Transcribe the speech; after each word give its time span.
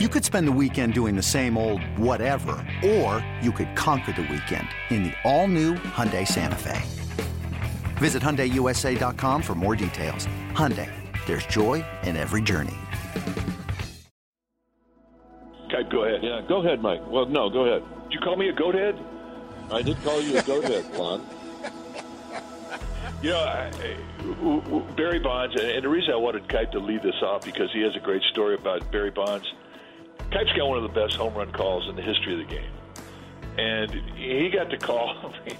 You 0.00 0.08
could 0.08 0.24
spend 0.24 0.48
the 0.48 0.58
weekend 0.60 0.92
doing 0.92 1.14
the 1.14 1.22
same 1.22 1.56
old 1.56 1.80
whatever, 1.96 2.56
or 2.84 3.24
you 3.40 3.52
could 3.52 3.76
conquer 3.76 4.10
the 4.10 4.22
weekend 4.22 4.66
in 4.90 5.04
the 5.04 5.12
all-new 5.22 5.74
Hyundai 5.74 6.26
Santa 6.26 6.56
Fe. 6.56 6.82
Visit 7.98 8.20
HyundaiUSA.com 8.20 9.40
for 9.40 9.54
more 9.54 9.76
details. 9.76 10.26
Hyundai, 10.50 10.90
there's 11.26 11.46
joy 11.46 11.84
in 12.02 12.16
every 12.16 12.42
journey. 12.42 12.74
Okay, 15.66 15.88
go 15.88 16.02
ahead. 16.02 16.24
Yeah, 16.24 16.40
go 16.48 16.56
ahead, 16.60 16.82
Mike. 16.82 17.06
Well, 17.06 17.26
no, 17.26 17.48
go 17.48 17.66
ahead. 17.66 17.84
Did 18.02 18.14
you 18.14 18.18
call 18.18 18.34
me 18.34 18.48
a 18.48 18.52
goat 18.52 18.74
head? 18.74 18.98
I 19.70 19.80
did 19.80 20.02
call 20.02 20.20
you 20.20 20.38
a 20.38 20.42
goat 20.42 20.64
head, 20.64 20.92
Lon. 20.96 21.24
You 23.22 23.30
know, 23.30 23.38
I, 23.38 23.70
I, 23.70 24.92
Barry 24.96 25.18
Bonds, 25.18 25.54
and 25.58 25.82
the 25.82 25.88
reason 25.88 26.12
I 26.12 26.16
wanted 26.16 26.46
Kuip 26.48 26.72
to 26.72 26.78
lead 26.78 27.02
this 27.02 27.14
off 27.22 27.42
because 27.42 27.72
he 27.72 27.80
has 27.80 27.96
a 27.96 28.00
great 28.00 28.22
story 28.24 28.54
about 28.56 28.90
Barry 28.90 29.10
Bonds– 29.10 29.46
Kuip's 30.34 30.52
got 30.54 30.66
one 30.66 30.78
of 30.78 30.82
the 30.82 31.00
best 31.00 31.14
home 31.14 31.32
run 31.34 31.52
calls 31.52 31.88
in 31.88 31.94
the 31.94 32.02
history 32.02 32.32
of 32.32 32.48
the 32.48 32.52
game. 32.52 32.70
And 33.56 33.90
he 34.16 34.50
got 34.50 34.68
to 34.70 34.76
call 34.78 35.10
I 35.44 35.48
mean, 35.48 35.56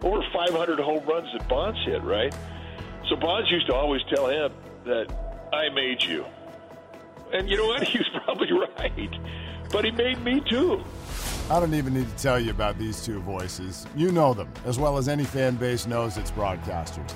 over 0.00 0.22
500 0.32 0.80
home 0.80 1.04
runs 1.04 1.28
that 1.36 1.46
Bonds 1.48 1.78
hit, 1.84 2.02
right? 2.02 2.34
So 3.10 3.16
Bonds 3.16 3.50
used 3.50 3.66
to 3.66 3.74
always 3.74 4.00
tell 4.08 4.26
him 4.26 4.52
that 4.84 5.12
I 5.52 5.68
made 5.68 6.02
you. 6.02 6.24
And 7.34 7.48
you 7.48 7.58
know 7.58 7.66
what? 7.66 7.82
He 7.88 7.98
was 7.98 8.08
probably 8.24 8.50
right. 8.52 9.10
But 9.70 9.84
he 9.84 9.90
made 9.90 10.22
me 10.22 10.40
too. 10.48 10.82
I 11.50 11.60
don't 11.60 11.74
even 11.74 11.92
need 11.92 12.08
to 12.08 12.22
tell 12.22 12.40
you 12.40 12.52
about 12.52 12.78
these 12.78 13.04
two 13.04 13.20
voices. 13.20 13.86
You 13.94 14.12
know 14.12 14.32
them 14.32 14.50
as 14.64 14.78
well 14.78 14.96
as 14.96 15.08
any 15.08 15.24
fan 15.24 15.56
base 15.56 15.86
knows 15.86 16.16
its 16.16 16.30
broadcasters. 16.30 17.12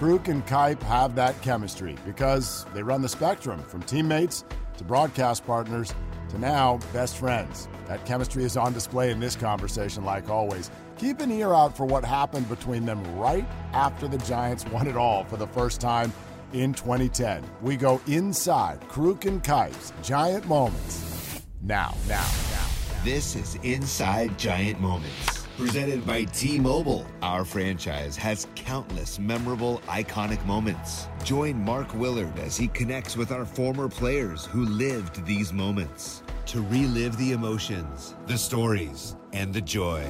Kruk 0.00 0.28
and 0.28 0.44
Kuip 0.46 0.82
have 0.82 1.14
that 1.14 1.40
chemistry 1.42 1.96
because 2.04 2.66
they 2.74 2.82
run 2.82 3.02
the 3.02 3.08
spectrum 3.08 3.62
from 3.62 3.82
teammates 3.82 4.44
to 4.78 4.84
broadcast 4.84 5.46
partners 5.46 5.94
to 6.30 6.38
now 6.38 6.78
best 6.92 7.16
friends. 7.16 7.68
That 7.86 8.04
chemistry 8.06 8.44
is 8.44 8.56
on 8.56 8.72
display 8.72 9.10
in 9.10 9.20
this 9.20 9.36
conversation, 9.36 10.04
like 10.04 10.28
always. 10.28 10.70
Keep 10.98 11.20
an 11.20 11.30
ear 11.30 11.52
out 11.54 11.76
for 11.76 11.86
what 11.86 12.04
happened 12.04 12.48
between 12.48 12.84
them 12.84 13.02
right 13.16 13.46
after 13.72 14.06
the 14.06 14.18
Giants 14.18 14.66
won 14.66 14.86
it 14.86 14.96
all 14.96 15.24
for 15.24 15.36
the 15.36 15.46
first 15.46 15.80
time 15.80 16.12
in 16.52 16.72
2010. 16.72 17.42
We 17.62 17.76
go 17.76 18.00
inside 18.06 18.80
Kruk 18.82 19.24
and 19.24 19.42
Kuip's 19.42 19.92
Giant 20.02 20.46
Moments. 20.46 21.42
Now, 21.62 21.94
now, 22.06 22.26
now. 22.50 22.66
This 23.04 23.34
is 23.34 23.56
Inside 23.62 24.38
Giant 24.38 24.80
Moments. 24.80 25.46
Presented 25.56 26.06
by 26.06 26.24
T 26.24 26.58
Mobile, 26.58 27.06
our 27.22 27.44
franchise 27.44 28.16
has 28.16 28.46
countless 28.54 29.18
memorable, 29.18 29.82
iconic 29.88 30.44
moments. 30.46 31.06
Join 31.22 31.62
Mark 31.62 31.92
Willard 31.94 32.38
as 32.38 32.56
he 32.56 32.68
connects 32.68 33.16
with 33.16 33.30
our 33.30 33.44
former 33.44 33.88
players 33.88 34.46
who 34.46 34.64
lived 34.64 35.24
these 35.26 35.52
moments 35.52 36.22
to 36.50 36.60
relive 36.62 37.16
the 37.16 37.30
emotions, 37.30 38.16
the 38.26 38.36
stories, 38.36 39.14
and 39.32 39.54
the 39.54 39.60
joy. 39.60 40.04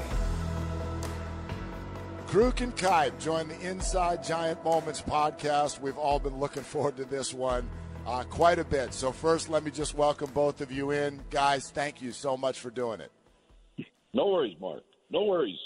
Kruk 2.29 2.63
and 2.63 2.75
Kuip 2.75 3.19
join 3.21 3.47
the 3.47 3.61
Inside 3.61 4.25
Giant 4.25 4.65
Moments 4.65 5.03
podcast. 5.03 5.83
We've 5.83 5.99
all 5.99 6.19
been 6.19 6.39
looking 6.39 6.63
forward 6.63 6.97
to 6.97 7.05
this 7.05 7.35
one 7.35 7.69
uh, 8.07 8.25
quite 8.25 8.59
a 8.59 8.65
bit. 8.65 8.95
So, 8.95 9.13
first, 9.13 9.51
let 9.51 9.63
me 9.63 9.71
just 9.71 9.95
welcome 9.95 10.31
both 10.33 10.63
of 10.63 10.73
you 10.73 10.93
in. 10.93 11.21
Guys, 11.29 11.69
thank 11.69 12.01
you 12.01 12.11
so 12.11 12.39
much 12.39 12.59
for 12.59 12.71
doing 12.71 13.01
it. 13.01 13.13
No 14.15 14.29
worries, 14.29 14.57
Mark. 14.59 14.83
No 15.11 15.25
worries. 15.25 15.59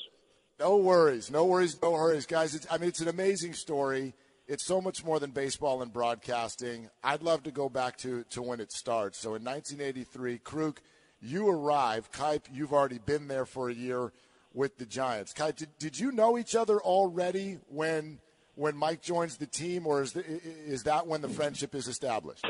No 0.59 0.79
worries. 0.79 1.31
No 1.31 1.45
worries. 1.45 1.81
No 1.81 1.93
worries, 1.93 2.27
guys. 2.27 2.57
It's, 2.57 2.67
I 2.69 2.79
mean, 2.79 2.89
it's 2.89 3.01
an 3.01 3.09
amazing 3.09 3.53
story. 3.53 4.13
It's 4.47 4.67
so 4.67 4.81
much 4.81 5.05
more 5.05 5.19
than 5.19 5.31
baseball 5.31 5.81
and 5.81 5.93
broadcasting. 5.93 6.91
I'd 7.03 7.23
love 7.23 7.45
to 7.45 7.51
go 7.51 7.69
back 7.69 7.97
to, 7.99 8.25
to 8.31 8.43
when 8.43 8.61
it 8.61 8.73
starts. 8.73 9.19
So 9.19 9.35
in 9.35 9.45
1983, 9.45 10.39
Kruk, 10.39 10.79
you 11.23 11.49
arrive. 11.49 12.13
Kuip, 12.13 12.43
you've 12.53 12.73
already 12.73 12.99
been 12.99 13.29
there 13.29 13.47
for 13.47 13.71
a 13.71 13.75
year 13.75 14.13
with 14.53 14.77
the 14.77 14.85
Giants. 14.85 15.33
Kuip, 15.33 15.57
did, 15.57 15.79
did 15.79 15.99
you 15.99 16.13
know 16.13 16.37
each 16.37 16.55
other 16.55 16.79
already 16.81 17.59
when 17.69 18.19
when 18.57 18.77
Mike 18.77 19.03
joins 19.03 19.37
the 19.37 19.47
team, 19.47 19.85
or 19.85 20.01
is, 20.01 20.13
the, 20.13 20.25
is 20.25 20.85
that 20.85 21.09
when 21.09 21.21
the 21.23 21.29
friendship 21.29 21.75
is 21.75 21.89
established? 21.89 22.47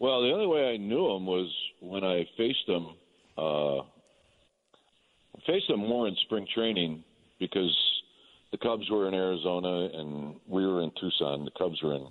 Well, 0.00 0.22
the 0.22 0.32
only 0.32 0.48
way 0.48 0.72
I 0.72 0.76
knew 0.76 1.08
him 1.14 1.24
was 1.24 1.54
when 1.78 2.02
I 2.02 2.26
faced 2.36 2.66
him 2.68 2.88
uh, 3.38 3.82
faced 5.46 5.68
them 5.68 5.80
more 5.80 6.08
in 6.08 6.16
spring 6.24 6.46
training 6.52 7.04
because 7.38 7.72
the 8.52 8.58
Cubs 8.58 8.88
were 8.90 9.08
in 9.08 9.14
Arizona 9.14 9.88
and 9.94 10.36
we 10.46 10.66
were 10.66 10.82
in 10.82 10.92
Tucson. 11.00 11.44
The 11.44 11.50
Cubs 11.58 11.82
were 11.82 11.94
in, 11.94 12.06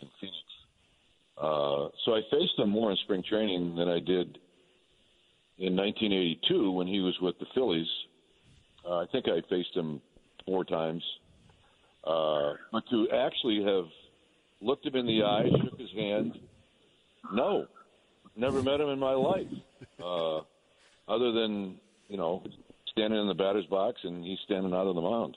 in 0.00 0.08
Phoenix. 0.20 0.38
Uh, 1.36 1.88
so 2.04 2.14
I 2.14 2.20
faced 2.30 2.58
him 2.58 2.68
more 2.68 2.90
in 2.90 2.96
spring 2.98 3.24
training 3.28 3.74
than 3.74 3.88
I 3.88 3.98
did 3.98 4.38
in 5.58 5.74
1982 5.76 6.70
when 6.70 6.86
he 6.86 7.00
was 7.00 7.18
with 7.20 7.38
the 7.38 7.46
Phillies. 7.54 7.88
Uh, 8.86 8.98
I 8.98 9.06
think 9.10 9.26
I 9.28 9.40
faced 9.48 9.74
him 9.74 10.00
four 10.46 10.64
times. 10.64 11.02
Uh, 12.04 12.54
but 12.70 12.84
to 12.90 13.08
actually 13.10 13.64
have 13.64 13.86
looked 14.60 14.86
him 14.86 14.94
in 14.94 15.06
the 15.06 15.22
eye, 15.22 15.48
shook 15.62 15.78
his 15.78 15.90
hand, 15.96 16.38
no, 17.32 17.66
never 18.36 18.62
met 18.62 18.80
him 18.80 18.88
in 18.88 18.98
my 18.98 19.12
life. 19.12 19.46
Uh, 20.02 20.40
other 21.08 21.32
than 21.32 21.78
you 22.12 22.18
know, 22.18 22.42
standing 22.90 23.18
in 23.18 23.26
the 23.26 23.34
batter's 23.34 23.64
box 23.66 23.98
and 24.04 24.22
he's 24.22 24.38
standing 24.44 24.74
out 24.74 24.86
on 24.86 24.94
the 24.94 25.00
mound. 25.00 25.36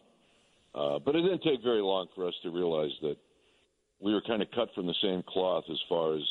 Uh, 0.76 1.00
but 1.00 1.16
it 1.16 1.22
didn't 1.22 1.42
take 1.42 1.64
very 1.64 1.82
long 1.82 2.08
for 2.14 2.28
us 2.28 2.34
to 2.44 2.50
realize 2.50 2.92
that 3.02 3.16
we 4.02 4.14
were 4.14 4.22
kind 4.28 4.42
of 4.42 4.52
cut 4.52 4.70
from 4.76 4.86
the 4.86 4.96
same 5.02 5.24
cloth 5.28 5.64
as 5.72 5.78
far 5.88 6.16
as 6.16 6.24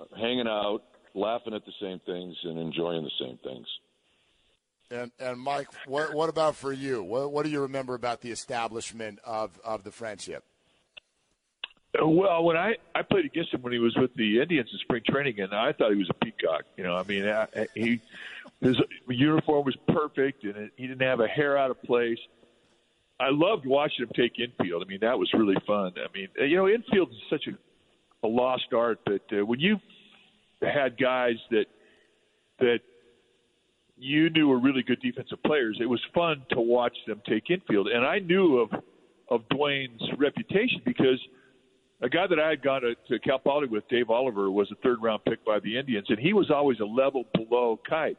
uh, 0.00 0.16
hanging 0.16 0.48
out, 0.48 0.80
laughing 1.14 1.52
at 1.52 1.62
the 1.66 1.72
same 1.80 2.00
things, 2.06 2.34
and 2.44 2.58
enjoying 2.58 3.04
the 3.04 3.10
same 3.20 3.38
things. 3.44 3.66
And 4.90 5.12
and 5.20 5.38
Mike, 5.38 5.68
what 5.86 6.14
what 6.14 6.28
about 6.28 6.56
for 6.56 6.72
you? 6.72 7.02
What 7.04 7.30
what 7.30 7.44
do 7.44 7.50
you 7.50 7.60
remember 7.60 7.94
about 7.94 8.22
the 8.22 8.30
establishment 8.30 9.20
of 9.22 9.60
of 9.62 9.84
the 9.84 9.92
friendship? 9.92 10.42
Well, 11.94 12.42
when 12.42 12.56
I 12.56 12.76
I 12.94 13.02
played 13.02 13.26
against 13.26 13.52
him 13.52 13.62
when 13.62 13.72
he 13.72 13.78
was 13.78 13.94
with 13.96 14.14
the 14.14 14.40
Indians 14.40 14.70
in 14.72 14.78
spring 14.78 15.02
training, 15.06 15.40
and 15.40 15.54
I 15.54 15.72
thought 15.72 15.92
he 15.92 15.98
was 15.98 16.10
a 16.10 16.24
peacock. 16.24 16.62
You 16.76 16.84
know, 16.84 16.96
I 16.96 17.04
mean, 17.04 17.46
he 17.74 18.00
his 18.60 18.80
uniform 19.08 19.66
was 19.66 19.76
perfect, 19.88 20.42
and 20.44 20.56
it, 20.56 20.72
he 20.76 20.86
didn't 20.86 21.06
have 21.06 21.20
a 21.20 21.28
hair 21.28 21.58
out 21.58 21.70
of 21.70 21.80
place. 21.82 22.18
I 23.20 23.28
loved 23.30 23.66
watching 23.66 24.06
him 24.06 24.10
take 24.16 24.32
infield. 24.38 24.82
I 24.82 24.88
mean, 24.88 25.00
that 25.02 25.18
was 25.18 25.30
really 25.34 25.56
fun. 25.66 25.92
I 25.96 26.10
mean, 26.16 26.28
you 26.38 26.56
know, 26.56 26.68
infield 26.68 27.10
is 27.10 27.16
such 27.28 27.46
a, 27.46 28.26
a 28.26 28.28
lost 28.28 28.72
art 28.74 29.00
that 29.06 29.40
uh, 29.40 29.44
when 29.44 29.60
you 29.60 29.76
had 30.62 30.98
guys 30.98 31.34
that 31.50 31.66
that 32.58 32.80
you 33.96 34.30
knew 34.30 34.48
were 34.48 34.58
really 34.58 34.82
good 34.82 35.00
defensive 35.00 35.42
players, 35.44 35.78
it 35.80 35.86
was 35.86 36.00
fun 36.14 36.42
to 36.50 36.60
watch 36.60 36.96
them 37.06 37.20
take 37.28 37.50
infield. 37.50 37.88
And 37.88 38.04
I 38.04 38.18
knew 38.18 38.58
of 38.58 38.70
of 39.28 39.42
Duane's 39.50 40.02
reputation 40.18 40.80
because– 40.84 41.20
a 42.02 42.08
guy 42.08 42.26
that 42.26 42.38
I 42.38 42.50
had 42.50 42.62
gone 42.62 42.82
to, 42.82 42.94
to 43.08 43.18
Cal 43.18 43.38
Poly 43.38 43.66
with, 43.66 43.86
Dave 43.88 44.10
Oliver, 44.10 44.50
was 44.50 44.70
a 44.72 44.76
third 44.76 45.02
round 45.02 45.24
pick 45.24 45.44
by 45.44 45.58
the 45.60 45.78
Indians, 45.78 46.06
and 46.08 46.18
he 46.18 46.32
was 46.32 46.50
always 46.50 46.80
a 46.80 46.84
level 46.84 47.24
below 47.34 47.78
Kuip. 47.90 48.16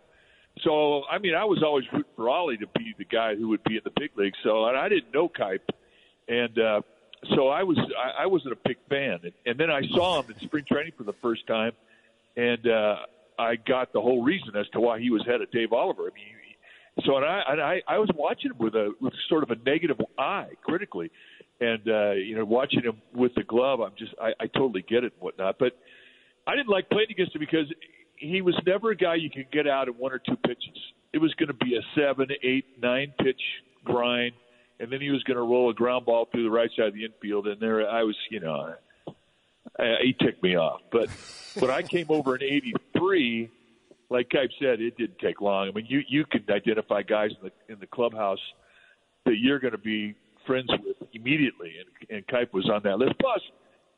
So, 0.59 1.03
I 1.09 1.17
mean, 1.17 1.33
I 1.33 1.45
was 1.45 1.63
always 1.63 1.85
rooting 1.91 2.11
for 2.15 2.29
Ollie 2.29 2.57
to 2.57 2.67
be 2.77 2.93
the 2.97 3.05
guy 3.05 3.35
who 3.35 3.47
would 3.49 3.63
be 3.63 3.75
in 3.75 3.81
the 3.83 3.91
big 3.97 4.11
league. 4.15 4.33
So, 4.43 4.65
and 4.65 4.77
I 4.77 4.89
didn't 4.89 5.13
know 5.13 5.29
Kuip, 5.29 5.59
and 6.27 6.59
uh, 6.59 6.81
so 7.35 7.47
I 7.47 7.63
was 7.63 7.77
I, 7.97 8.23
I 8.23 8.25
wasn't 8.27 8.53
a 8.53 8.57
big 8.63 8.77
fan. 8.89 9.19
And, 9.23 9.31
and 9.45 9.59
then 9.59 9.71
I 9.71 9.81
saw 9.93 10.21
him 10.21 10.31
in 10.31 10.39
spring 10.45 10.65
training 10.69 10.93
for 10.97 11.03
the 11.03 11.15
first 11.21 11.47
time, 11.47 11.71
and 12.35 12.67
uh, 12.67 12.97
I 13.39 13.55
got 13.55 13.93
the 13.93 14.01
whole 14.01 14.23
reason 14.23 14.55
as 14.55 14.67
to 14.73 14.79
why 14.79 14.99
he 14.99 15.09
was 15.09 15.23
head 15.25 15.41
of 15.41 15.49
Dave 15.51 15.73
Oliver. 15.73 16.03
I 16.03 16.13
mean, 16.13 17.05
so 17.05 17.15
and 17.15 17.25
I 17.25 17.41
and 17.47 17.61
I, 17.61 17.81
I 17.87 17.97
was 17.97 18.09
watching 18.13 18.51
him 18.51 18.57
with 18.59 18.75
a 18.75 18.91
with 18.99 19.13
sort 19.29 19.43
of 19.43 19.51
a 19.51 19.55
negative 19.55 20.01
eye, 20.17 20.49
critically 20.63 21.11
and 21.61 21.87
uh, 21.87 22.11
you 22.11 22.35
know, 22.35 22.43
watching 22.43 22.81
him 22.81 23.01
with 23.13 23.33
the 23.35 23.43
glove, 23.43 23.79
I'm 23.79 23.93
just 23.97 24.13
I, 24.19 24.31
I 24.39 24.47
totally 24.47 24.81
get 24.81 25.03
it 25.03 25.13
and 25.13 25.21
whatnot. 25.21 25.57
But 25.59 25.73
I 26.47 26.55
didn't 26.55 26.69
like 26.69 26.89
playing 26.89 27.11
against 27.11 27.35
him 27.35 27.39
because 27.39 27.71
he 28.21 28.41
was 28.41 28.55
never 28.65 28.91
a 28.91 28.95
guy 28.95 29.15
you 29.15 29.29
could 29.29 29.51
get 29.51 29.67
out 29.67 29.87
in 29.87 29.95
one 29.95 30.13
or 30.13 30.19
two 30.19 30.37
pitches. 30.37 30.77
It 31.11 31.17
was 31.17 31.33
going 31.33 31.47
to 31.47 31.53
be 31.53 31.75
a 31.75 31.81
seven, 31.99 32.27
eight, 32.43 32.65
nine 32.81 33.13
pitch 33.19 33.41
grind, 33.83 34.33
and 34.79 34.91
then 34.91 35.01
he 35.01 35.09
was 35.09 35.23
going 35.23 35.37
to 35.37 35.43
roll 35.43 35.69
a 35.69 35.73
ground 35.73 36.05
ball 36.05 36.27
through 36.31 36.43
the 36.43 36.51
right 36.51 36.69
side 36.77 36.87
of 36.87 36.93
the 36.93 37.03
infield. 37.03 37.47
And 37.47 37.59
there, 37.59 37.89
I 37.89 38.03
was, 38.03 38.15
you 38.29 38.39
know, 38.39 38.75
I, 39.79 39.95
he 40.01 40.13
ticked 40.13 40.43
me 40.43 40.55
off. 40.55 40.81
But 40.91 41.09
when 41.59 41.71
I 41.71 41.81
came 41.81 42.05
over 42.09 42.35
in 42.35 42.43
'83, 42.43 43.49
like 44.09 44.29
Kuip 44.29 44.49
said, 44.59 44.81
it 44.81 44.97
didn't 44.97 45.19
take 45.19 45.41
long. 45.41 45.67
I 45.67 45.71
mean, 45.71 45.85
you 45.89 46.03
you 46.07 46.25
can 46.25 46.45
identify 46.49 47.01
guys 47.01 47.31
in 47.41 47.49
the 47.49 47.73
in 47.73 47.79
the 47.79 47.87
clubhouse 47.87 48.39
that 49.25 49.37
you're 49.37 49.59
going 49.59 49.73
to 49.73 49.77
be 49.77 50.15
friends 50.45 50.69
with 50.83 50.97
immediately, 51.13 51.73
and, 51.79 52.17
and 52.17 52.27
Kipe 52.27 52.53
was 52.53 52.69
on 52.69 52.81
that 52.83 52.97
list. 52.97 53.13
Plus, 53.19 53.41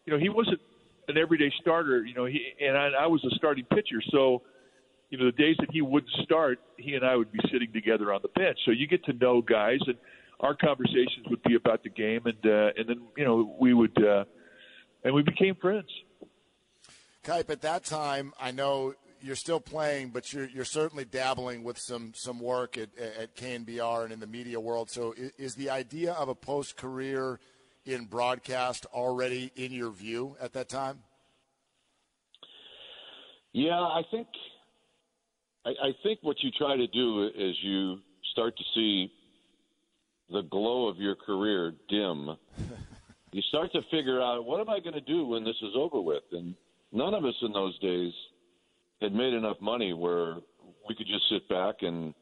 you 0.06 0.14
know, 0.14 0.20
he 0.20 0.30
wasn't 0.30 0.60
an 1.08 1.18
everyday 1.18 1.52
starter. 1.62 2.04
You 2.04 2.14
know, 2.14 2.26
he 2.26 2.42
and 2.62 2.78
I, 2.78 2.90
I 3.02 3.08
was 3.08 3.24
a 3.24 3.36
starting 3.36 3.66
pitcher, 3.66 4.02
so 4.12 4.42
you 5.10 5.18
know 5.18 5.26
the 5.26 5.32
days 5.32 5.56
that 5.60 5.70
he 5.72 5.82
wouldn't 5.82 6.12
start, 6.24 6.60
he 6.78 6.96
and 6.96 7.06
I 7.06 7.16
would 7.16 7.32
be 7.32 7.40
sitting 7.52 7.72
together 7.72 8.14
on 8.14 8.22
the 8.22 8.30
bench. 8.30 8.58
So 8.66 8.72
you 8.72 8.88
get 8.88 9.04
to 9.06 9.14
know 9.14 9.42
guys, 9.42 9.80
and 9.86 9.98
our 10.40 10.56
conversations 10.56 11.26
would 11.30 11.44
be 11.44 11.56
about 11.56 11.84
the 11.84 11.90
game, 11.90 12.22
and 12.26 12.46
uh, 12.46 12.72
and 12.78 12.90
then 12.90 13.02
you 13.18 13.26
know 13.26 13.56
we 13.60 13.74
would 13.74 13.98
uh, 14.04 14.26
and 15.04 15.14
we 15.14 15.22
became 15.22 15.56
friends. 15.56 15.90
Kuip, 17.24 17.50
at 17.50 17.62
that 17.62 17.86
time, 17.86 18.34
I 18.40 18.52
know 18.52 18.96
you're 19.22 19.36
still 19.38 19.60
playing, 19.60 20.10
but 20.10 20.34
you're 20.34 20.50
you're 20.50 20.66
certainly 20.66 21.06
dabbling 21.06 21.64
with 21.64 21.78
some 21.78 22.12
some 22.16 22.40
work 22.40 22.78
at 22.78 22.90
at 22.98 23.36
KNBR 23.36 24.04
and 24.04 24.14
in 24.14 24.20
the 24.20 24.28
media 24.28 24.60
world. 24.60 24.90
So, 24.90 25.14
is, 25.14 25.32
is 25.38 25.56
the 25.56 25.70
idea 25.70 26.14
of 26.14 26.28
a 26.28 26.36
post 26.36 26.76
career 26.76 27.40
in 27.86 28.06
broadcast 28.06 28.86
already 28.94 29.52
in 29.56 29.72
your 29.72 29.92
view 29.92 30.36
at 30.40 30.54
that 30.54 30.70
time? 30.70 31.00
Yeah, 33.54 33.80
I 33.80 34.02
think 34.10 34.28
I, 35.66 35.70
I 35.70 35.92
think 36.02 36.20
what 36.22 36.38
you 36.42 36.50
try 36.58 36.76
to 36.76 36.88
do 36.88 37.30
is 37.36 37.56
you 37.62 38.00
start 38.32 38.58
to 38.58 38.64
see 38.74 39.12
the 40.32 40.42
glow 40.44 40.88
of 40.88 40.98
your 40.98 41.16
career 41.16 41.74
dim. 41.90 42.36
you 43.32 43.42
start 43.50 43.72
to 43.74 43.82
figure 43.92 44.22
out 44.22 44.46
what 44.46 44.60
am 44.60 44.70
I 44.70 44.80
going 44.80 44.94
to 44.94 45.02
do 45.02 45.28
when 45.28 45.44
this 45.44 45.56
is 45.62 45.74
over 45.76 46.02
with, 46.02 46.24
and 46.32 46.56
none 46.92 47.14
of 47.14 47.26
us 47.26 47.36
in 47.42 47.52
those 47.52 47.78
days 47.80 48.12
had 49.02 49.14
made 49.14 49.34
enough 49.34 49.58
money 49.62 49.94
where 49.94 50.36
we 50.88 50.96
could 50.96 51.08
just 51.08 51.30
sit 51.30 51.48
back 51.50 51.76
and 51.82 52.14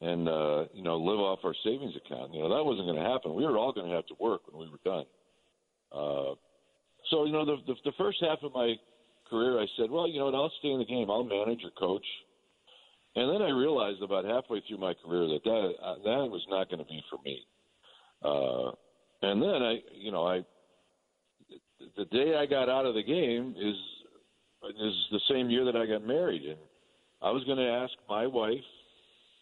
and 0.00 0.28
uh, 0.28 0.64
you 0.72 0.82
know 0.82 0.96
live 0.96 1.18
off 1.18 1.40
our 1.44 1.54
savings 1.64 1.94
account. 1.96 2.34
You 2.34 2.42
know 2.42 2.54
that 2.54 2.64
wasn't 2.64 2.86
going 2.86 3.02
to 3.02 3.08
happen. 3.08 3.34
We 3.34 3.44
were 3.44 3.56
all 3.56 3.72
going 3.72 3.88
to 3.88 3.96
have 3.96 4.06
to 4.06 4.14
work 4.20 4.42
when 4.50 4.60
we 4.60 4.70
were 4.70 4.80
done. 4.84 5.04
Uh, 5.92 6.34
so 7.10 7.24
you 7.24 7.32
know 7.32 7.44
the, 7.44 7.56
the 7.66 7.74
the 7.84 7.92
first 7.96 8.18
half 8.20 8.38
of 8.42 8.52
my 8.52 8.74
career, 9.30 9.60
I 9.60 9.66
said, 9.76 9.90
well, 9.90 10.08
you 10.08 10.18
know 10.18 10.26
what, 10.26 10.34
I'll 10.34 10.52
stay 10.58 10.70
in 10.70 10.78
the 10.78 10.84
game. 10.84 11.10
I'll 11.10 11.24
manage 11.24 11.64
or 11.64 11.70
coach. 11.70 12.06
And 13.16 13.32
then 13.32 13.42
I 13.42 13.50
realized 13.50 14.02
about 14.02 14.24
halfway 14.24 14.62
through 14.68 14.78
my 14.78 14.94
career 14.94 15.26
that 15.28 15.44
that, 15.44 15.72
uh, 15.82 15.94
that 16.04 16.30
was 16.30 16.44
not 16.48 16.68
going 16.68 16.80
to 16.80 16.84
be 16.84 17.02
for 17.10 17.18
me. 17.24 17.40
Uh, 18.22 18.70
and 19.22 19.42
then 19.42 19.62
I, 19.62 19.78
you 19.94 20.12
know, 20.12 20.26
I 20.26 20.44
the 21.96 22.04
day 22.06 22.36
I 22.36 22.46
got 22.46 22.68
out 22.68 22.86
of 22.86 22.94
the 22.94 23.02
game 23.02 23.54
is 23.58 23.76
is 24.80 24.94
the 25.12 25.20
same 25.30 25.48
year 25.48 25.64
that 25.64 25.76
I 25.76 25.86
got 25.86 26.04
married, 26.04 26.42
and 26.42 26.58
I 27.22 27.30
was 27.30 27.44
going 27.44 27.58
to 27.58 27.68
ask 27.68 27.92
my 28.08 28.26
wife 28.26 28.64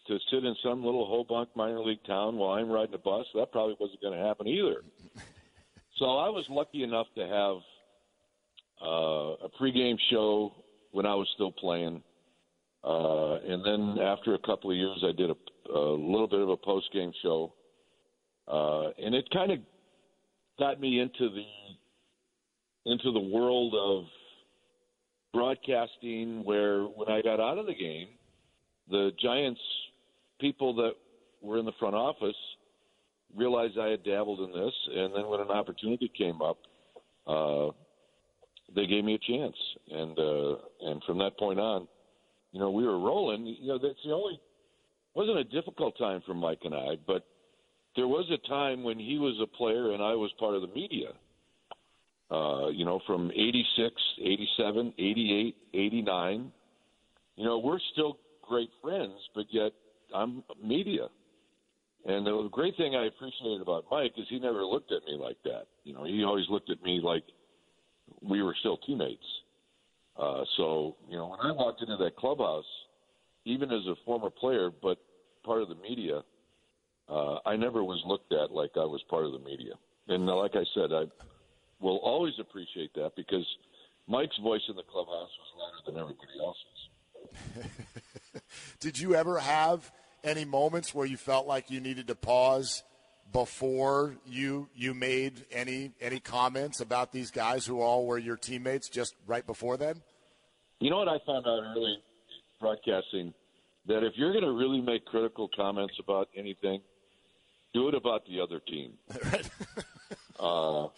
to 0.07 0.19
sit 0.31 0.45
in 0.45 0.55
some 0.63 0.85
little 0.85 1.07
Hobunk 1.07 1.49
minor 1.55 1.81
league 1.81 2.05
town 2.07 2.37
while 2.37 2.59
I'm 2.59 2.69
riding 2.69 2.95
a 2.95 2.99
bus. 2.99 3.27
That 3.35 3.53
probably 3.53 3.77
wasn't 3.81 4.03
going 4.03 4.19
to 4.19 4.25
happen 4.25 4.47
either. 4.47 4.83
so 5.97 6.19
I 6.19 6.29
was 6.29 6.45
lucky 6.51 6.83
enough 6.83 7.07
to 7.17 7.23
have 7.23 7.57
uh, 8.87 9.47
a 9.47 9.49
pregame 9.61 9.97
show 10.11 10.53
when 10.93 11.07
I 11.07 11.15
was 11.15 11.29
still 11.35 11.53
playing, 11.53 12.03
uh, 12.85 13.35
and 13.37 13.65
then 13.65 14.05
after 14.05 14.35
a 14.35 14.39
couple 14.39 14.71
of 14.71 14.77
years, 14.77 15.03
I 15.03 15.13
did 15.13 15.31
a, 15.31 15.73
a 15.73 15.95
little 15.97 16.29
bit 16.29 16.41
of 16.41 16.51
a 16.51 16.57
postgame 16.57 17.13
show, 17.23 17.53
uh, 18.47 18.91
and 19.03 19.15
it 19.15 19.29
kind 19.33 19.51
of 19.53 19.59
got 20.59 20.81
me 20.81 21.01
into 21.01 21.31
the 21.31 21.45
into 22.87 23.11
the 23.13 23.21
world 23.21 23.75
of 23.75 24.05
broadcasting 25.33 26.45
where 26.45 26.83
when 26.83 27.09
I 27.09 27.23
got 27.23 27.41
out 27.41 27.59
of 27.59 27.67
the 27.67 27.75
game, 27.75 28.09
the 28.91 29.11
Giants 29.21 29.61
people 30.45 30.75
that 30.75 30.93
were 31.41 31.59
in 31.59 31.65
the 31.65 31.73
front 31.79 31.95
office 31.95 32.37
realized 33.35 33.79
I 33.79 33.89
had 33.89 34.05
dabbled 34.05 34.41
in 34.41 34.53
this, 34.53 34.75
and 34.95 35.15
then 35.15 35.27
when 35.27 35.41
an 35.41 35.51
opportunity 35.51 36.11
came 36.17 36.43
up, 36.43 36.59
uh, 37.27 37.69
they 38.77 38.87
gave 38.87 39.05
me 39.05 39.15
a 39.15 39.33
chance, 39.33 39.57
and 39.91 40.19
uh, 40.19 40.57
and 40.83 41.03
from 41.07 41.19
that 41.19 41.39
point 41.39 41.59
on, 41.59 41.89
you 42.53 42.61
know, 42.61 42.71
we 42.71 42.85
were 42.85 42.99
rolling. 42.99 43.47
You 43.47 43.69
know, 43.69 43.79
that's 43.79 43.99
the 44.05 44.13
only 44.13 44.39
wasn't 45.15 45.39
a 45.39 45.45
difficult 45.45 45.97
time 45.97 46.23
for 46.27 46.35
Mike 46.35 46.61
and 46.65 46.75
I, 46.75 46.97
but 47.07 47.25
there 47.97 48.09
was 48.09 48.27
a 48.31 48.49
time 48.49 48.83
when 48.83 48.99
he 48.99 49.19
was 49.19 49.39
a 49.43 49.47
player 49.47 49.93
and 49.93 50.03
I 50.03 50.15
was 50.15 50.31
part 50.39 50.57
of 50.57 50.61
the 50.61 50.69
media 50.69 51.13
uh, 52.31 52.69
you 52.69 52.85
know, 52.85 53.01
from 53.07 53.31
86, 53.31 53.95
87, 54.21 54.95
88, 54.99 55.57
89. 55.75 56.53
You 57.37 57.45
know, 57.45 57.59
we're 57.59 57.79
still 57.93 58.19
great 58.43 58.71
friends, 58.83 59.15
but 59.35 59.45
yet 59.51 59.73
I'm 60.15 60.43
media. 60.63 61.09
And 62.07 62.27
the 62.27 62.49
great 62.51 62.77
thing 62.77 62.95
I 62.95 63.07
appreciated 63.07 63.63
about 63.63 63.87
Mike 63.91 64.13
is 64.19 64.27
he 64.29 64.39
never 64.39 64.65
looked 64.65 64.93
at 64.93 65.05
me 65.05 65.17
like 65.19 65.39
that. 65.45 65.65
You 65.85 65.95
know, 65.95 66.05
he 66.05 66.23
always 66.23 66.45
looked 66.51 66.71
at 66.71 66.83
me 66.83 67.01
like 67.03 67.25
we 68.21 68.43
were 68.43 68.55
still 68.61 68.77
teammates. 68.79 69.25
Uh, 70.17 70.45
so, 70.57 70.97
you 71.09 71.17
know, 71.17 71.29
when 71.29 71.41
I 71.41 71.53
walked 71.53 71.81
into 71.81 71.97
that 71.97 72.17
clubhouse, 72.17 72.65
even 73.47 73.71
as 73.71 73.87
a 73.87 73.95
former 74.05 74.31
player, 74.31 74.71
but 74.83 74.99
part 75.45 75.63
of 75.63 75.69
the 75.69 75.75
media, 75.77 76.23
uh, 77.09 77.39
I 77.47 77.57
never 77.57 77.83
was 77.83 78.03
looked 78.07 78.33
at 78.33 78.51
like 78.51 78.73
I 78.77 78.85
was 78.85 79.03
part 79.09 79.25
of 79.25 79.33
the 79.33 79.39
media. 79.39 79.73
And 80.09 80.27
like 80.27 80.55
I 80.55 80.65
said, 80.75 80.93
I 80.93 81.05
will 81.81 81.99
always 81.99 82.35
appreciate 82.39 82.95
that 82.95 83.13
because 83.17 83.47
Mike's 84.07 84.37
voice 84.43 84.63
in 84.69 84.77
the 84.77 84.83
clubhouse 84.83 85.31
was 85.39 85.51
louder 85.59 85.83
than 85.87 86.01
everybody 86.01 86.39
else's. 86.41 88.03
Did 88.81 88.99
you 88.99 89.15
ever 89.15 89.39
have 89.39 89.91
any 90.23 90.45
moments 90.45 90.95
where 90.95 91.07
you 91.07 91.17
felt 91.17 91.47
like 91.47 91.71
you 91.71 91.81
needed 91.81 92.07
to 92.09 92.15
pause 92.15 92.83
before 93.33 94.17
you 94.27 94.69
you 94.75 94.95
made 94.95 95.45
any 95.51 95.93
any 96.01 96.21
comments 96.21 96.81
about 96.81 97.13
these 97.13 97.31
guys 97.31 97.67
who 97.67 97.81
all 97.81 98.07
were 98.07 98.19
your 98.19 98.37
teammates 98.37 98.89
just 98.89 99.15
right 99.27 99.47
before 99.47 99.77
then? 99.77 100.03
You 100.81 100.91
know 100.91 100.99
what 100.99 101.09
I 101.09 101.19
found 101.27 101.47
out 101.47 101.61
early 101.65 101.99
broadcasting 102.61 103.35
that 103.87 104.05
if 104.05 104.15
you're 104.17 104.33
going 104.33 104.45
to 104.45 104.53
really 104.53 104.81
make 104.81 105.05
critical 105.05 105.49
comments 105.55 105.95
about 105.99 106.29
anything, 106.35 106.81
do 107.75 107.89
it 107.89 107.95
about 107.95 108.25
the 108.27 108.41
other 108.41 108.61
team. 108.61 108.93
uh, 110.41 110.89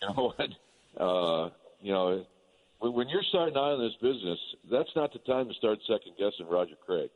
you 0.00 0.08
know 0.08 0.32
what? 0.36 0.48
Uh, 0.96 1.50
you 1.82 1.92
know, 1.92 2.24
when 2.92 3.08
you're 3.08 3.22
starting 3.22 3.56
out 3.56 3.74
in 3.74 3.80
this 3.80 3.94
business, 4.00 4.38
that's 4.70 4.90
not 4.94 5.12
the 5.12 5.18
time 5.20 5.48
to 5.48 5.54
start 5.54 5.78
second 5.86 6.12
guessing 6.18 6.46
Roger 6.48 6.74
Craig. 6.84 7.10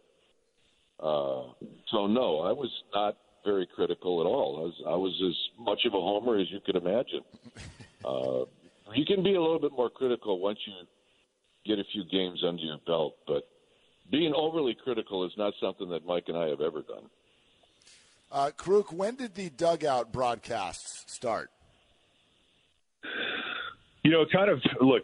Uh, 1.01 1.53
so 1.91 2.07
no, 2.07 2.41
I 2.41 2.53
was 2.53 2.71
not 2.95 3.17
very 3.45 3.67
critical 3.67 4.21
at 4.21 4.27
all. 4.27 4.59
I 4.59 4.63
was, 4.63 4.75
I 4.87 4.97
was 4.97 5.23
as 5.27 5.65
much 5.65 5.85
of 5.85 5.95
a 5.95 6.01
homer 6.01 6.39
as 6.39 6.51
you 6.51 6.61
could 6.65 6.77
imagine. 6.77 7.23
Uh, 8.05 8.45
you 8.95 9.05
can 9.05 9.25
be 9.25 9.35
a 9.35 9.41
little 9.41 9.59
bit 9.59 9.73
more 9.73 9.91
critical 9.91 10.39
once 10.39 10.61
you 10.65 10.73
get 11.67 11.81
a 11.81 11.85
few 11.93 12.05
games 12.05 12.45
under 12.47 12.63
your 12.63 12.79
belt, 12.87 13.17
but 13.27 13.43
being 14.11 14.33
overly 14.35 14.77
critical 14.83 15.27
is 15.27 15.33
not 15.37 15.53
something 15.61 15.89
that 15.91 16.07
Mike 16.07 16.25
and 16.29 16.37
I 16.39 16.47
have 16.47 16.61
ever 16.61 16.83
done. 16.83 17.11
Uh, 18.31 18.51
Kruk, 18.57 18.93
when 18.93 19.17
did 19.17 19.35
the 19.35 19.51
dugout 19.51 20.13
broadcasts 20.13 21.13
start? 21.13 21.51
You 24.05 24.11
know, 24.11 24.25
kind 24.33 24.49
of 24.49 24.63
look, 24.81 25.03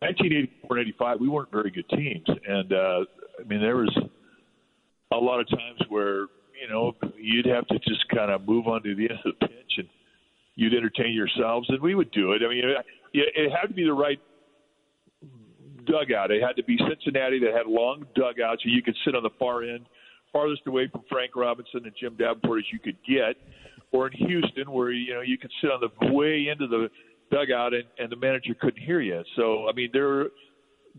1984 0.00 0.76
and 0.78 0.88
85, 0.88 1.20
we 1.20 1.28
weren't 1.28 1.50
very 1.50 1.70
good 1.70 1.88
teams, 1.90 2.26
and 2.26 2.72
uh, 2.72 3.04
I 3.38 3.44
mean 3.46 3.60
there 3.60 3.76
was 3.76 3.94
a 5.12 5.16
lot 5.16 5.40
of 5.40 5.48
times 5.48 5.80
where 5.88 6.26
you 6.60 6.68
know 6.70 6.94
you'd 7.18 7.46
have 7.46 7.66
to 7.68 7.78
just 7.80 8.08
kind 8.08 8.30
of 8.30 8.46
move 8.46 8.66
on 8.66 8.82
to 8.82 8.94
the 8.94 9.10
end 9.10 9.18
of 9.24 9.34
the 9.38 9.46
pitch 9.46 9.72
and 9.78 9.88
you'd 10.54 10.74
entertain 10.74 11.12
yourselves, 11.12 11.68
and 11.68 11.80
we 11.80 11.94
would 11.94 12.10
do 12.12 12.32
it. 12.32 12.42
I 12.44 12.48
mean, 12.48 12.64
it, 12.64 12.86
it 13.12 13.50
had 13.50 13.68
to 13.68 13.74
be 13.74 13.84
the 13.84 13.92
right 13.92 14.20
dugout. 15.86 16.30
It 16.30 16.42
had 16.42 16.56
to 16.56 16.64
be 16.64 16.78
Cincinnati 16.78 17.38
that 17.40 17.52
had 17.52 17.66
long 17.66 18.06
dugouts, 18.14 18.62
so 18.62 18.70
you 18.70 18.82
could 18.82 18.96
sit 19.04 19.14
on 19.14 19.22
the 19.22 19.30
far 19.38 19.62
end, 19.62 19.86
farthest 20.32 20.62
away 20.66 20.88
from 20.90 21.02
Frank 21.08 21.36
Robinson 21.36 21.82
and 21.84 21.92
Jim 21.98 22.16
Davenport 22.18 22.60
as 22.60 22.64
you 22.72 22.78
could 22.78 22.96
get, 23.08 23.36
or 23.92 24.08
in 24.08 24.12
Houston 24.12 24.70
where 24.70 24.90
you 24.90 25.14
know 25.14 25.20
you 25.20 25.38
could 25.38 25.50
sit 25.60 25.70
on 25.70 25.80
the 25.80 26.12
way 26.12 26.48
into 26.48 26.66
the 26.66 26.88
dugout 27.30 27.74
and, 27.74 27.84
and 27.98 28.10
the 28.10 28.16
manager 28.16 28.54
couldn't 28.60 28.82
hear 28.82 29.00
you. 29.00 29.22
So 29.36 29.68
I 29.68 29.72
mean, 29.72 29.90
there 29.92 30.26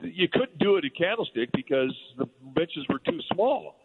you 0.02 0.28
couldn't 0.30 0.58
do 0.60 0.78
it 0.78 0.86
at 0.86 0.96
Candlestick 0.96 1.50
because 1.54 1.96
the 2.18 2.28
benches 2.56 2.86
were 2.90 3.00
too 3.00 3.20
small. 3.34 3.76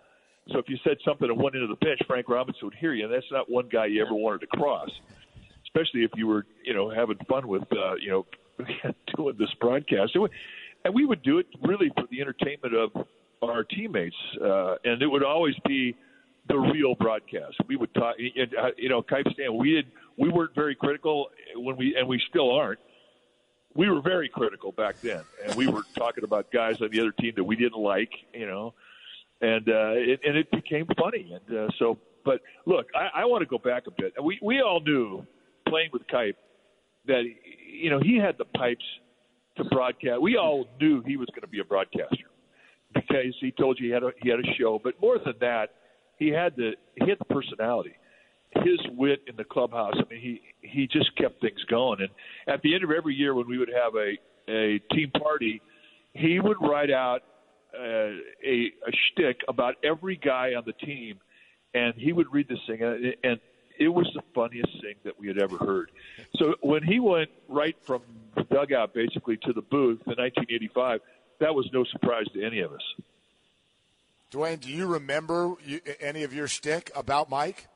So 0.53 0.59
if 0.59 0.69
you 0.69 0.77
said 0.85 0.97
something 1.05 1.29
at 1.29 1.37
one 1.37 1.55
end 1.55 1.65
of 1.65 1.71
the 1.71 1.85
bench, 1.85 1.99
Frank 2.07 2.29
Robinson 2.29 2.67
would 2.67 2.75
hear 2.75 2.95
you, 2.95 3.05
and 3.05 3.13
that's 3.13 3.27
not 3.33 3.51
one 3.51 3.69
guy 3.71 3.87
you 3.87 4.05
ever 4.05 4.15
wanted 4.15 4.43
to 4.43 4.47
cross, 4.47 4.89
especially 5.65 6.05
if 6.05 6.11
you 6.15 6.29
were, 6.29 6.47
you 6.65 6.73
know, 6.73 6.89
having 6.89 7.17
fun 7.29 7.49
with, 7.49 7.65
uh, 7.73 7.95
you 7.97 8.11
know, 8.11 8.27
doing 9.17 9.35
this 9.39 9.53
broadcast. 9.61 10.17
And 10.85 10.95
we 10.95 11.05
would 11.05 11.23
do 11.23 11.39
it 11.39 11.47
really 11.63 11.91
for 11.97 12.05
the 12.11 12.21
entertainment 12.21 12.75
of 12.75 13.07
our 13.43 13.65
teammates, 13.65 14.17
uh, 14.41 14.77
and 14.85 15.03
it 15.03 15.09
would 15.09 15.25
always 15.25 15.55
be 15.67 15.97
the 16.49 16.57
real 16.57 16.95
broadcast. 16.95 17.57
We 17.67 17.75
would 17.77 17.93
talk, 17.95 18.15
uh, 18.19 18.69
you 18.77 18.89
know, 18.89 19.03
Kipe 19.03 19.27
Stan. 19.33 19.57
We 19.57 19.73
did, 19.73 19.87
we 20.17 20.29
weren't 20.29 20.55
very 20.55 20.75
critical 20.75 21.29
when 21.55 21.77
we, 21.77 21.97
and 21.97 22.09
we 22.09 22.21
still 22.29 22.51
aren't. 22.53 22.81
We 23.75 23.91
were 23.91 24.01
very 24.01 24.29
critical 24.29 24.73
back 24.73 25.01
then, 25.03 25.23
and 25.45 25.55
we 25.55 25.67
were 25.67 25.83
talking 25.95 26.25
about 26.25 26.51
guys 26.51 26.81
on 26.81 26.91
the 26.91 27.01
other 27.01 27.13
team 27.13 27.35
that 27.37 27.45
we 27.45 27.57
didn't 27.57 27.79
like, 27.79 28.11
you 28.33 28.47
know, 28.47 28.73
and 29.43 29.69
uh, 29.69 29.93
it, 29.93 30.21
and 30.27 30.37
it 30.37 30.51
became 30.51 30.87
funny. 30.99 31.35
And 31.35 31.59
uh, 31.59 31.69
so, 31.79 31.99
but 32.25 32.41
look, 32.65 32.87
I, 32.95 33.23
I 33.23 33.25
want 33.27 33.43
to 33.43 33.47
go 33.47 33.59
back 33.59 33.87
a 33.87 33.91
bit. 33.91 34.15
We 34.23 34.39
we 34.41 34.63
all 34.63 34.81
knew 34.81 35.27
playing 35.69 35.91
with 35.93 36.07
Kuip 36.07 36.37
that 37.07 37.25
you 37.71 37.91
know 37.91 38.01
he 38.01 38.17
had 38.17 38.39
the 38.39 38.47
pipes 38.47 38.85
to 39.57 39.65
broadcast. 39.65 40.21
We 40.23 40.37
all 40.37 40.67
knew 40.81 41.03
he 41.03 41.17
was 41.17 41.29
going 41.29 41.43
to 41.43 41.49
be 41.49 41.61
a 41.61 41.65
broadcaster 41.65 42.31
because 42.95 43.35
he 43.41 43.51
told 43.51 43.79
you 43.79 43.89
he 43.89 43.93
had 43.93 44.03
a 44.03 44.13
he 44.23 44.31
had 44.31 44.41
a 44.41 44.55
show. 44.59 44.81
But 44.83 45.01
more 45.01 45.19
than 45.19 45.35
that, 45.41 45.75
he 46.19 46.29
had 46.29 46.57
the 46.57 46.73
he 46.95 47.09
had 47.09 47.19
the 47.19 47.25
personality, 47.27 47.95
his 48.65 48.79
wit 48.93 49.23
in 49.27 49.37
the 49.37 49.45
clubhouse. 49.45 49.95
I 49.97 50.03
mean, 50.13 50.21
he 50.21 50.41
he 50.61 50.87
just 50.87 51.17
kept 51.17 51.41
things 51.41 51.63
going. 51.65 52.01
And 52.01 52.11
at 52.47 52.63
the 52.63 52.75
end 52.75 52.85
of 52.85 52.91
every 52.91 53.15
year, 53.15 53.35
when 53.35 53.49
we 53.49 53.59
would 53.59 53.71
have 53.71 53.95
a 53.95 54.17
a 54.49 54.79
team 54.95 55.11
party, 55.11 55.61
he 56.13 56.41
would 56.41 56.57
write 56.61 56.91
out 56.91 57.23
uh, 57.75 57.83
a, 58.45 58.73
a 58.87 58.93
shtick 58.93 59.41
about 59.49 59.75
every 59.85 60.17
guy 60.17 60.55
on 60.55 60.63
the 60.65 60.73
team, 60.73 61.19
and 61.75 61.95
he 61.97 62.13
would 62.13 62.33
read 62.33 62.49
this 62.49 62.59
thing, 62.67 62.83
and, 62.83 63.15
and 63.23 63.41
it 63.79 63.89
was 63.89 64.11
the 64.15 64.23
funniest 64.35 64.73
thing 64.81 64.95
that 65.05 65.19
we 65.19 65.29
had 65.29 65.39
ever 65.39 65.59
heard. 65.59 65.91
So 66.37 66.55
when 66.63 66.83
he 66.83 67.01
went 67.01 67.31
right 67.49 67.77
from 67.83 68.03
the 68.35 68.45
dugout 68.45 68.95
basically 68.95 69.37
to 69.39 69.53
the 69.53 69.63
booth 69.63 70.01
in 70.07 70.15
1985, 70.17 71.01
that 71.41 71.55
was 71.55 71.69
no 71.73 71.85
surprise 71.85 72.27
to 72.35 72.43
any 72.43 72.61
of 72.61 72.73
us. 72.73 72.81
Duane, 74.31 74.59
do 74.59 74.71
you 74.71 74.87
remember 74.87 75.55
any 76.01 76.23
of 76.23 76.33
your 76.33 76.49
shtick 76.49 76.91
about 76.97 77.31
Mike? 77.31 77.69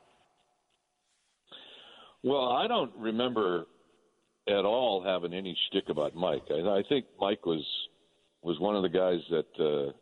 Well, 2.23 2.50
I 2.50 2.67
don't 2.67 2.93
remember 2.97 3.65
at 4.49 4.65
all 4.65 5.03
having 5.05 5.33
any 5.33 5.57
shtick 5.69 5.89
about 5.89 6.15
Mike. 6.15 6.45
I, 6.50 6.79
I 6.79 6.83
think 6.89 7.07
Mike 7.19 7.47
was 7.47 7.65
was 8.43 8.59
one 8.59 8.77
of 8.77 8.83
the 8.83 8.89
guys 8.89 9.21
that 9.31 9.62
uh, 9.62 9.93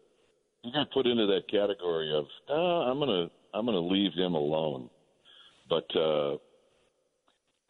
you 0.63 0.73
got 0.73 0.91
put 0.93 1.07
into 1.07 1.27
that 1.27 1.49
category 1.51 2.13
of 2.15 2.25
uh, 2.51 2.91
I'm 2.91 2.99
gonna 2.99 3.29
I'm 3.55 3.67
gonna 3.67 3.81
leave 3.81 4.13
him 4.15 4.35
alone. 4.35 4.89
But 5.69 5.97
uh, 5.97 6.37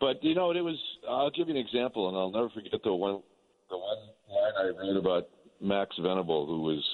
but 0.01 0.23
you 0.23 0.35
know 0.35 0.51
it 0.51 0.61
was. 0.61 0.79
I'll 1.09 1.31
give 1.31 1.49
you 1.49 1.55
an 1.55 1.61
example, 1.61 2.09
and 2.09 2.17
I'll 2.17 2.31
never 2.31 2.49
forget 2.51 2.81
the 2.83 2.95
one 2.95 3.23
the 3.71 3.77
one 3.77 3.99
line 4.31 4.53
I 4.59 4.87
read 4.87 4.97
about 4.97 5.29
Max 5.61 5.95
Venable, 6.01 6.47
who 6.47 6.61
was 6.63 6.85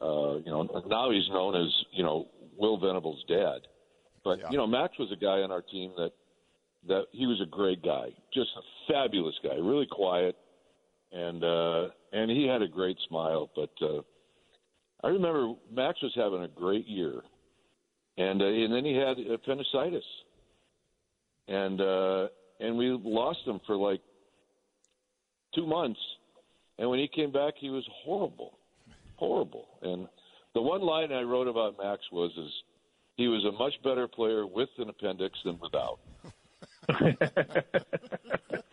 uh, 0.00 0.38
you 0.44 0.50
know 0.50 0.82
now 0.86 1.10
he's 1.10 1.28
known 1.30 1.56
as 1.56 1.72
you 1.92 2.02
know 2.02 2.28
Will 2.56 2.78
Venable's 2.78 3.22
dad. 3.28 3.66
But 4.22 4.38
yeah. 4.38 4.50
you 4.50 4.56
know 4.56 4.66
Max 4.66 4.98
was 4.98 5.10
a 5.12 5.16
guy 5.16 5.40
on 5.40 5.50
our 5.50 5.62
team 5.62 5.92
that 5.96 6.12
that 6.88 7.06
he 7.12 7.26
was 7.26 7.40
a 7.40 7.46
great 7.46 7.82
guy, 7.82 8.08
just 8.32 8.50
a 8.56 8.92
fabulous 8.92 9.34
guy, 9.42 9.54
really 9.54 9.86
quiet, 9.90 10.36
and 11.12 11.42
uh, 11.42 11.88
and 12.12 12.30
he 12.30 12.46
had 12.46 12.62
a 12.62 12.68
great 12.68 12.96
smile. 13.08 13.50
But 13.54 13.70
uh, 13.80 14.02
I 15.02 15.08
remember 15.08 15.54
Max 15.72 16.02
was 16.02 16.12
having 16.14 16.42
a 16.42 16.48
great 16.48 16.86
year, 16.86 17.22
and 18.16 18.42
uh, 18.42 18.46
and 18.46 18.72
then 18.72 18.84
he 18.84 18.94
had 18.94 19.18
appendicitis, 19.18 20.04
and 21.48 21.80
uh, 21.80 22.28
and 22.60 22.76
we 22.76 22.90
lost 23.02 23.40
him 23.46 23.60
for 23.66 23.76
like 23.76 24.00
two 25.54 25.66
months, 25.66 26.00
and 26.78 26.90
when 26.90 26.98
he 26.98 27.08
came 27.08 27.32
back, 27.32 27.54
he 27.58 27.70
was 27.70 27.84
horrible, 28.04 28.58
horrible. 29.16 29.68
And 29.82 30.08
the 30.54 30.62
one 30.62 30.82
line 30.82 31.12
I 31.12 31.22
wrote 31.22 31.48
about 31.48 31.78
Max 31.78 32.02
was 32.12 32.32
is 32.36 32.50
he 33.16 33.28
was 33.28 33.44
a 33.44 33.52
much 33.52 33.74
better 33.82 34.08
player 34.08 34.46
with 34.46 34.68
an 34.78 34.88
appendix 34.88 35.38
than 35.44 35.58
without. 35.60 35.98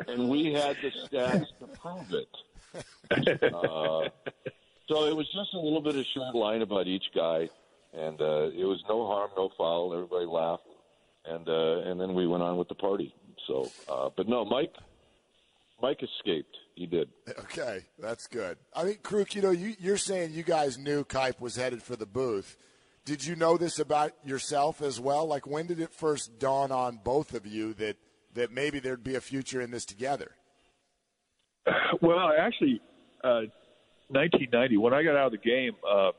And 0.07 0.29
we 0.29 0.53
had 0.53 0.77
the 0.81 0.91
stats 1.07 1.47
to 1.59 1.67
prove 1.79 2.13
it. 2.13 2.27
Uh, 3.53 4.09
so 4.87 5.05
it 5.05 5.15
was 5.15 5.27
just 5.33 5.53
a 5.53 5.59
little 5.59 5.81
bit 5.81 5.95
of 5.95 6.05
short 6.13 6.35
line 6.35 6.61
about 6.61 6.87
each 6.87 7.05
guy, 7.15 7.49
and 7.93 8.19
uh, 8.21 8.49
it 8.49 8.65
was 8.65 8.83
no 8.89 9.05
harm, 9.07 9.29
no 9.37 9.49
foul. 9.57 9.93
Everybody 9.93 10.25
laughed, 10.25 10.63
and 11.25 11.47
uh, 11.47 11.89
and 11.89 11.99
then 11.99 12.13
we 12.13 12.27
went 12.27 12.43
on 12.43 12.57
with 12.57 12.67
the 12.67 12.75
party. 12.75 13.13
So, 13.47 13.69
uh, 13.89 14.09
but 14.15 14.27
no, 14.27 14.45
Mike, 14.45 14.75
Mike 15.81 16.01
escaped. 16.03 16.57
He 16.75 16.85
did. 16.85 17.09
Okay, 17.39 17.85
that's 17.99 18.27
good. 18.27 18.57
I 18.73 18.83
mean, 18.83 18.97
Kruk, 19.03 19.35
you 19.35 19.41
know, 19.41 19.51
you, 19.51 19.75
you're 19.79 19.97
saying 19.97 20.31
you 20.31 20.43
guys 20.43 20.77
knew 20.77 21.03
Kuip 21.03 21.39
was 21.39 21.55
headed 21.55 21.83
for 21.83 21.95
the 21.95 22.05
booth. 22.05 22.57
Did 23.03 23.25
you 23.25 23.36
know 23.36 23.58
this 23.58 23.79
about 23.79 24.12
yourself 24.24 24.81
as 24.81 25.00
well? 25.00 25.25
Like, 25.25 25.48
when 25.48 25.65
did 25.65 25.79
it 25.79 25.91
first 25.91 26.38
dawn 26.39 26.72
on 26.72 27.00
both 27.03 27.34
of 27.34 27.46
you 27.46 27.74
that 27.75 27.98
that 28.34 28.51
maybe 28.51 28.79
there'd 28.79 29.03
be 29.03 29.15
a 29.15 29.22
future 29.22 29.60
in 29.62 29.72
this 29.72 29.86
together? 29.86 30.31
Well, 32.01 32.31
actually, 32.39 32.81
uh, 33.24 33.46
1990, 34.08 34.77
when 34.77 34.93
I 34.93 35.03
got 35.03 35.15
out 35.15 35.27
of 35.27 35.31
the 35.34 35.38
game, 35.38 35.74
uh, 35.88 36.12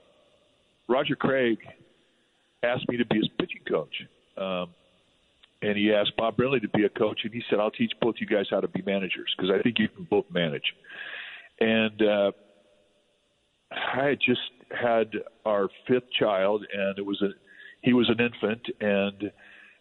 Roger 0.88 1.16
Craig 1.16 1.58
asked 2.62 2.88
me 2.88 2.98
to 2.98 3.06
be 3.06 3.16
his 3.16 3.28
pitching 3.38 3.62
coach. 3.68 3.94
Um, 4.36 4.68
and 5.62 5.76
he 5.76 5.92
asked 5.92 6.12
Bob 6.16 6.36
Brenly 6.36 6.60
to 6.60 6.68
be 6.68 6.84
a 6.84 6.88
coach, 6.88 7.20
and 7.24 7.32
he 7.32 7.42
said, 7.48 7.60
"I'll 7.60 7.70
teach 7.70 7.92
both 8.00 8.16
you 8.18 8.26
guys 8.26 8.46
how 8.50 8.60
to 8.60 8.68
be 8.68 8.82
managers 8.82 9.32
because 9.36 9.50
I 9.50 9.62
think 9.62 9.78
you 9.78 9.88
can 9.88 10.04
both 10.04 10.26
manage." 10.30 10.74
And 11.60 12.02
uh, 12.02 12.32
I 13.70 14.08
had 14.08 14.18
just 14.20 14.40
had 14.74 15.12
our 15.44 15.68
fifth 15.86 16.10
child, 16.18 16.64
and 16.72 16.98
it 16.98 17.04
was 17.04 17.20
a 17.22 17.30
he 17.82 17.92
was 17.92 18.08
an 18.08 18.20
infant, 18.20 18.62
and 18.80 19.30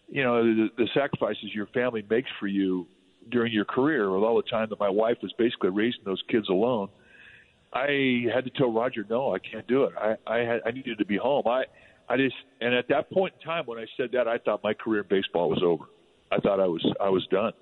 you 0.08 0.24
know 0.24 0.44
the, 0.44 0.68
the 0.78 0.88
sacrifices 0.94 1.54
your 1.54 1.68
family 1.68 2.04
makes 2.10 2.30
for 2.40 2.48
you 2.48 2.88
during 3.30 3.54
your 3.54 3.66
career, 3.66 4.12
with 4.12 4.24
all 4.24 4.36
the 4.36 4.50
time 4.50 4.68
that 4.70 4.80
my 4.80 4.90
wife 4.90 5.18
was 5.22 5.32
basically 5.38 5.70
raising 5.70 6.02
those 6.06 6.22
kids 6.30 6.50
alone. 6.50 6.90
I 7.74 8.26
had 8.34 8.44
to 8.44 8.50
tell 8.58 8.72
Roger, 8.72 9.06
no, 9.10 9.34
I 9.34 9.40
can't 9.40 9.68
do 9.68 9.84
it. 9.84 9.94
I 9.98 10.16
I, 10.28 10.38
had, 10.40 10.62
I 10.66 10.72
needed 10.72 10.98
to 10.98 11.06
be 11.06 11.18
home. 11.18 11.48
I 11.48 11.64
I 12.10 12.18
just 12.18 12.36
and 12.60 12.74
at 12.74 12.88
that 12.90 13.10
point 13.12 13.34
in 13.40 13.46
time 13.46 13.66
when 13.66 13.80
I 13.80 13.86
said 13.98 14.10
that, 14.14 14.28
I 14.28 14.38
thought 14.38 14.64
my 14.64 14.74
career 14.74 15.02
in 15.02 15.08
baseball 15.08 15.50
was 15.50 15.62
over. 15.64 15.86
I 16.32 16.40
thought 16.40 16.60
I 16.60 16.68
was 16.68 16.86
I 17.00 17.10
was 17.10 17.26
done. 17.32 17.54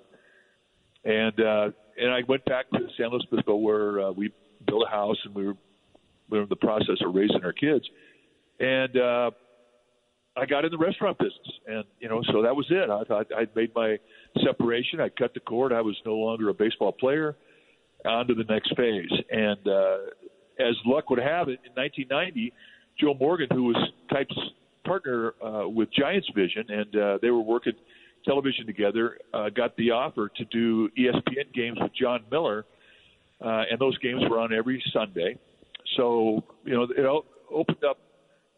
And 1.04 1.40
uh, 1.40 1.70
and 1.96 2.10
I 2.10 2.20
went 2.26 2.44
back 2.44 2.68
to 2.70 2.78
San 2.96 3.10
Luis 3.10 3.22
Obispo 3.32 3.56
where 3.56 4.00
uh, 4.00 4.10
we 4.12 4.32
built 4.66 4.84
a 4.86 4.90
house 4.90 5.16
and 5.24 5.34
we 5.34 5.46
were 5.46 5.56
we 6.30 6.38
were 6.38 6.44
in 6.44 6.48
the 6.48 6.56
process 6.56 6.96
of 7.04 7.14
raising 7.14 7.44
our 7.44 7.52
kids. 7.52 7.84
And 8.58 8.96
uh, 8.96 9.30
I 10.36 10.46
got 10.46 10.64
in 10.64 10.70
the 10.70 10.78
restaurant 10.78 11.18
business, 11.18 11.52
and 11.66 11.84
you 11.98 12.08
know, 12.08 12.22
so 12.32 12.42
that 12.42 12.54
was 12.54 12.66
it. 12.70 12.90
I 12.90 13.04
thought 13.04 13.26
I'd 13.36 13.54
made 13.56 13.72
my 13.74 13.98
separation. 14.44 15.00
I 15.00 15.08
cut 15.08 15.34
the 15.34 15.40
cord. 15.40 15.72
I 15.72 15.80
was 15.80 15.96
no 16.04 16.14
longer 16.14 16.48
a 16.48 16.54
baseball 16.54 16.92
player. 16.92 17.36
On 18.06 18.26
to 18.26 18.32
the 18.32 18.44
next 18.44 18.74
phase, 18.78 19.10
and 19.30 19.68
uh, 19.68 19.98
as 20.58 20.74
luck 20.86 21.10
would 21.10 21.18
have 21.18 21.48
it, 21.48 21.60
in 21.66 21.72
1990, 21.74 22.50
Joe 22.98 23.12
Morgan, 23.12 23.48
who 23.52 23.64
was 23.64 23.76
Kuip's 24.10 24.38
partner 24.86 25.34
uh, 25.44 25.68
with 25.68 25.92
Giants 25.92 26.28
Vision, 26.34 26.64
and 26.68 26.96
uh, 26.96 27.18
they 27.20 27.30
were 27.30 27.42
working 27.42 27.74
television 28.24 28.66
together, 28.66 29.18
uh, 29.32 29.48
got 29.50 29.76
the 29.76 29.90
offer 29.90 30.30
to 30.36 30.44
do 30.46 30.88
ESPN 30.98 31.52
games 31.54 31.78
with 31.80 31.92
Jon 31.94 32.24
Miller, 32.30 32.64
uh, 33.44 33.64
and 33.70 33.78
those 33.78 33.96
games 33.98 34.22
were 34.28 34.38
on 34.38 34.52
every 34.52 34.82
Sunday. 34.92 35.38
So 36.00 36.42
you 36.64 36.72
know, 36.72 36.84
it 36.84 37.24
opened 37.52 37.84
up 37.84 37.98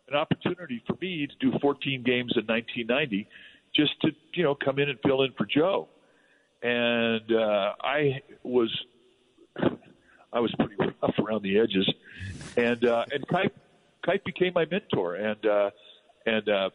an 0.09 0.15
opportunity 0.15 0.81
for 0.87 0.97
me 1.01 1.27
to 1.27 1.35
do 1.41 1.59
14 1.59 2.05
games 2.05 2.35
in 2.37 2.47
1990, 2.47 3.29
just 3.75 4.01
to 4.03 4.11
you 4.35 4.45
know 4.45 4.55
come 4.55 4.79
in 4.79 4.89
and 4.89 4.99
fill 5.05 5.23
in 5.23 5.33
for 5.33 5.45
Joe. 5.45 5.89
And 6.63 7.33
uh, 7.33 7.73
I 7.83 8.23
was 8.45 8.71
I 10.33 10.39
was 10.39 10.55
pretty 10.57 10.77
rough 10.79 11.19
around 11.19 11.43
the 11.43 11.59
edges, 11.59 11.93
and 12.57 12.85
uh, 12.85 13.07
and 13.11 13.27
Kuip, 13.27 13.51
Kuip 14.07 14.25
became 14.25 14.53
my 14.55 14.67
mentor, 14.71 15.17
and 15.17 15.45
uh, 15.45 15.71
and 16.25 16.49
uh, 16.49 16.71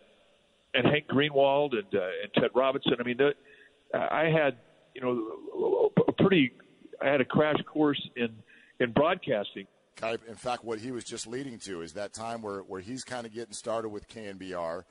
and 0.73 0.85
Hank 0.85 1.07
Greenwald 1.07 1.75
and 1.75 1.95
uh, 1.95 2.07
and 2.23 2.33
Ted 2.33 2.51
Robinson. 2.53 2.95
I 2.99 3.03
mean, 3.03 3.17
the, 3.17 3.31
I 3.93 4.25
had 4.25 4.57
you 4.93 5.01
know 5.01 5.91
a 6.05 6.11
pretty 6.11 6.51
I 7.01 7.07
had 7.07 7.21
a 7.21 7.25
crash 7.25 7.63
course 7.71 8.05
in 8.17 8.35
in 8.81 8.91
broadcasting 8.91 9.65
in 10.01 10.35
fact, 10.35 10.63
what 10.63 10.79
he 10.79 10.91
was 10.91 11.03
just 11.03 11.27
leading 11.27 11.59
to 11.59 11.81
is 11.81 11.93
that 11.93 12.13
time 12.13 12.41
where, 12.41 12.59
where 12.59 12.81
he's 12.81 13.03
kind 13.03 13.25
of 13.25 13.33
getting 13.33 13.53
started 13.53 13.89
with 13.89 14.07
KNBR, 14.07 14.83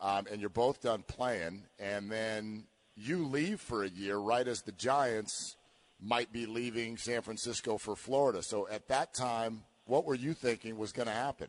um, 0.00 0.26
and 0.30 0.40
you're 0.40 0.50
both 0.50 0.80
done 0.80 1.04
playing, 1.06 1.64
and 1.78 2.10
then 2.10 2.64
you 2.96 3.26
leave 3.26 3.60
for 3.60 3.84
a 3.84 3.88
year 3.88 4.16
right 4.16 4.46
as 4.46 4.62
the 4.62 4.72
Giants 4.72 5.56
might 6.00 6.32
be 6.32 6.46
leaving 6.46 6.96
San 6.96 7.22
Francisco 7.22 7.78
for 7.78 7.94
Florida. 7.94 8.42
So 8.42 8.66
at 8.68 8.88
that 8.88 9.14
time, 9.14 9.62
what 9.86 10.04
were 10.04 10.14
you 10.14 10.34
thinking 10.34 10.78
was 10.78 10.92
going 10.92 11.08
to 11.08 11.14
happen? 11.14 11.48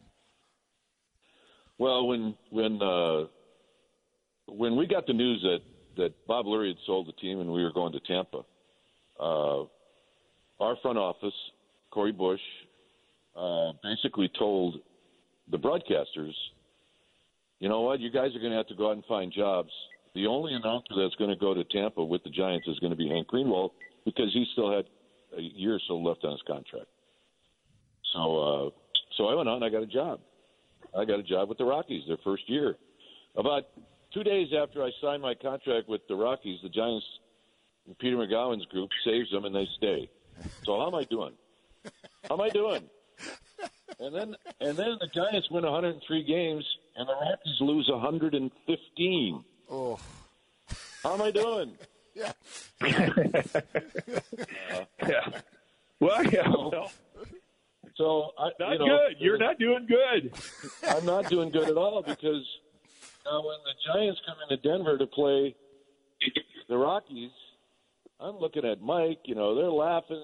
Well, 1.77 2.07
when 2.07 2.35
when 2.51 2.81
uh, 2.81 3.25
when 4.47 4.75
we 4.75 4.85
got 4.85 5.07
the 5.07 5.13
news 5.13 5.41
that 5.41 5.59
that 5.97 6.27
Bob 6.27 6.45
Lurie 6.45 6.69
had 6.69 6.77
sold 6.85 7.07
the 7.07 7.13
team 7.13 7.39
and 7.39 7.51
we 7.51 7.63
were 7.63 7.73
going 7.73 7.93
to 7.93 7.99
Tampa, 8.01 8.43
uh, 9.19 9.63
our 10.59 10.75
front 10.81 10.97
office, 10.97 11.33
Corey 11.89 12.11
Busch, 12.11 12.39
uh, 13.35 13.71
basically 13.83 14.29
told 14.37 14.77
the 15.49 15.57
broadcasters, 15.57 16.33
you 17.59 17.69
know 17.69 17.81
what, 17.81 17.99
you 17.99 18.11
guys 18.11 18.35
are 18.35 18.39
going 18.39 18.51
to 18.51 18.57
have 18.57 18.67
to 18.67 18.75
go 18.75 18.89
out 18.89 18.95
and 18.95 19.05
find 19.05 19.31
jobs. 19.31 19.69
The 20.13 20.27
only 20.27 20.53
announcer 20.53 20.93
that's 20.97 21.15
going 21.15 21.29
to 21.29 21.35
go 21.35 21.53
to 21.53 21.63
Tampa 21.63 22.03
with 22.03 22.23
the 22.23 22.29
Giants 22.29 22.67
is 22.67 22.79
going 22.79 22.91
to 22.91 22.97
be 22.97 23.07
Hank 23.07 23.27
Greenwald 23.27 23.71
because 24.03 24.33
he 24.33 24.45
still 24.51 24.75
had 24.75 24.85
a 25.37 25.41
year 25.41 25.75
or 25.75 25.79
so 25.87 25.97
left 25.97 26.25
on 26.25 26.31
his 26.31 26.41
contract. 26.45 26.87
So, 28.13 28.19
uh, 28.19 28.69
so 29.17 29.27
I 29.27 29.35
went 29.35 29.47
out 29.47 29.55
and 29.55 29.65
I 29.65 29.69
got 29.69 29.83
a 29.83 29.87
job. 29.87 30.19
I 30.97 31.05
got 31.05 31.19
a 31.19 31.23
job 31.23 31.47
with 31.47 31.57
the 31.57 31.65
Rockies 31.65 32.03
their 32.07 32.17
first 32.23 32.49
year. 32.49 32.75
About 33.37 33.63
two 34.13 34.23
days 34.23 34.49
after 34.57 34.83
I 34.83 34.89
signed 35.01 35.21
my 35.21 35.35
contract 35.35 35.87
with 35.87 36.01
the 36.09 36.15
Rockies, 36.15 36.59
the 36.63 36.69
Giants, 36.69 37.05
Peter 37.99 38.17
Magowan's 38.17 38.65
group 38.65 38.89
saves 39.05 39.31
them 39.31 39.45
and 39.45 39.55
they 39.55 39.67
stay. 39.77 40.09
So 40.65 40.77
how 40.77 40.87
am 40.87 40.95
I 40.95 41.03
doing? 41.05 41.33
How 42.27 42.35
am 42.35 42.41
I 42.41 42.49
doing? 42.49 42.83
And 44.01 44.15
then 44.15 44.35
and 44.59 44.77
then 44.77 44.97
the 44.99 45.07
Giants 45.07 45.49
win 45.49 45.63
103 45.63 46.23
games 46.23 46.65
and 46.95 47.07
the 47.07 47.13
Rockies 47.13 47.61
lose 47.61 47.89
115. 47.89 49.43
Oh, 49.69 49.97
how 51.03 51.13
am 51.13 51.21
I 51.21 51.31
doing? 51.31 51.77
yeah. 52.15 52.33
uh, 52.81 52.87
yeah. 55.07 55.29
Well, 55.99 56.23
yeah. 56.25 56.49
Well, 56.49 56.91
so 57.95 58.31
I, 58.37 58.49
not 58.59 58.73
you 58.73 58.79
know, 58.79 58.85
good. 58.85 59.15
You're 59.19 59.37
not 59.37 59.57
doing 59.59 59.87
good. 59.87 60.33
I'm 60.89 61.05
not 61.05 61.29
doing 61.29 61.51
good 61.51 61.69
at 61.69 61.77
all 61.77 62.01
because 62.01 62.45
now 63.25 63.45
when 63.45 63.57
the 63.63 63.73
Giants 63.93 64.19
come 64.25 64.35
into 64.49 64.61
Denver 64.61 64.97
to 64.97 65.07
play 65.07 65.55
the 66.67 66.77
Rockies, 66.77 67.31
I'm 68.19 68.37
looking 68.37 68.65
at 68.65 68.81
Mike. 68.81 69.21
You 69.25 69.35
know, 69.35 69.55
they're 69.55 69.69
laughing 69.69 70.23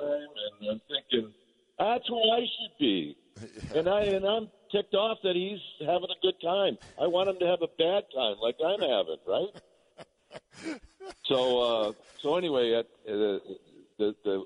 and 0.00 0.70
I'm 0.70 0.80
thinking 0.88 1.32
that's 1.80 2.10
where 2.10 2.36
I 2.36 2.40
should 2.40 2.78
be. 2.78 3.16
And 3.74 3.88
I 3.88 4.02
and 4.02 4.26
I'm 4.26 4.48
ticked 4.70 4.94
off 4.94 5.18
that 5.22 5.34
he's 5.34 5.60
having 5.80 6.08
a 6.10 6.20
good 6.20 6.38
time. 6.42 6.76
I 7.00 7.06
want 7.06 7.30
him 7.30 7.38
to 7.38 7.46
have 7.46 7.62
a 7.62 7.68
bad 7.78 8.04
time 8.14 8.36
like 8.42 8.56
I'm 8.62 8.80
having, 8.80 9.16
right? 9.26 10.80
so 11.24 11.60
uh, 11.62 11.92
so 12.22 12.36
anyway, 12.36 12.74
uh, 12.74 12.82
the 13.06 14.14
the 14.24 14.44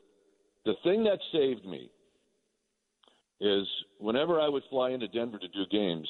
the 0.65 0.75
thing 0.85 1.05
that 1.05 1.19
saved 1.33 1.65
me 1.65 1.91
is 3.41 3.67
whenever 3.99 4.41
I 4.41 4.49
would 4.49 4.63
fly 4.71 4.91
into 4.91 5.09
Denver 5.09 5.39
to 5.39 5.49
do 5.49 5.67
games, 5.71 6.09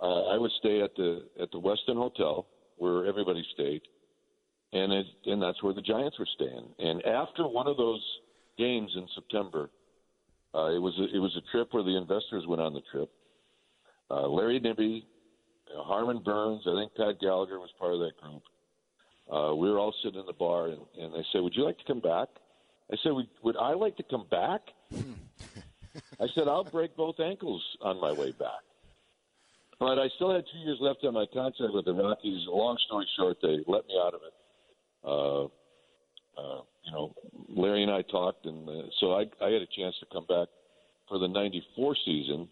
uh, 0.00 0.26
I 0.26 0.38
would 0.38 0.52
stay 0.58 0.80
at 0.82 0.94
the 0.96 1.24
at 1.40 1.50
the 1.50 1.60
Westin 1.60 1.96
Hotel 1.96 2.46
where 2.76 3.06
everybody 3.06 3.44
stayed, 3.54 3.82
and 4.72 4.92
it, 4.92 5.06
and 5.26 5.42
that's 5.42 5.62
where 5.62 5.74
the 5.74 5.82
Giants 5.82 6.18
were 6.18 6.28
staying. 6.34 6.68
And 6.78 7.04
after 7.04 7.48
one 7.48 7.66
of 7.66 7.76
those 7.76 8.04
games 8.56 8.92
in 8.94 9.06
September, 9.14 9.70
uh, 10.54 10.70
it 10.70 10.78
was 10.78 10.94
a, 10.98 11.14
it 11.14 11.18
was 11.18 11.36
a 11.36 11.50
trip 11.52 11.68
where 11.72 11.82
the 11.82 11.96
investors 11.96 12.46
went 12.46 12.60
on 12.60 12.72
the 12.72 12.82
trip. 12.90 13.10
Uh, 14.10 14.26
Larry 14.26 14.58
Nibby, 14.58 15.06
uh, 15.76 15.82
Harmon 15.82 16.22
Burns, 16.24 16.62
I 16.66 16.74
think 16.74 16.94
Pat 16.94 17.20
Gallagher 17.20 17.58
was 17.58 17.70
part 17.78 17.94
of 17.94 18.00
that 18.00 18.16
group. 18.20 18.42
Uh, 19.30 19.54
we 19.54 19.70
were 19.70 19.78
all 19.78 19.94
sitting 20.02 20.18
in 20.18 20.26
the 20.26 20.32
bar, 20.32 20.68
and, 20.68 20.80
and 20.98 21.12
they 21.12 21.24
said, 21.32 21.42
"Would 21.42 21.54
you 21.54 21.64
like 21.64 21.78
to 21.78 21.84
come 21.84 22.00
back?" 22.00 22.28
I 22.90 22.96
said, 23.02 23.12
"Would, 23.12 23.28
would 23.42 23.56
I 23.56 23.74
like 23.74 23.96
to 23.98 24.02
come 24.02 24.26
back?" 24.30 24.62
I 26.20 26.26
said, 26.34 26.48
"I'll 26.48 26.64
break 26.64 26.96
both 26.96 27.20
ankles 27.20 27.62
on 27.82 28.00
my 28.00 28.12
way 28.12 28.32
back." 28.32 28.64
But 29.78 29.98
I 29.98 30.08
still 30.16 30.34
had 30.34 30.44
two 30.50 30.58
years 30.58 30.78
left 30.80 31.04
on 31.04 31.14
my 31.14 31.26
contract 31.32 31.72
with 31.72 31.84
the 31.84 31.92
Rockies. 31.92 32.46
Long 32.48 32.76
story 32.86 33.06
short, 33.16 33.36
they 33.40 33.58
let 33.66 33.86
me 33.86 34.00
out 34.02 34.14
of 34.14 34.20
it. 34.26 34.34
Uh, 35.04 35.44
uh, 36.40 36.62
you 36.88 36.94
know, 36.94 37.14
Larry 37.54 37.82
and 37.82 37.92
I 37.92 38.02
talked, 38.02 38.46
and 38.46 38.68
uh, 38.68 38.82
so 39.00 39.12
I, 39.12 39.24
I 39.42 39.50
had 39.50 39.62
a 39.62 39.68
chance 39.76 39.94
to 40.00 40.06
come 40.12 40.24
back 40.26 40.48
for 41.08 41.18
the 41.18 41.28
'94 41.28 41.96
season, 42.04 42.48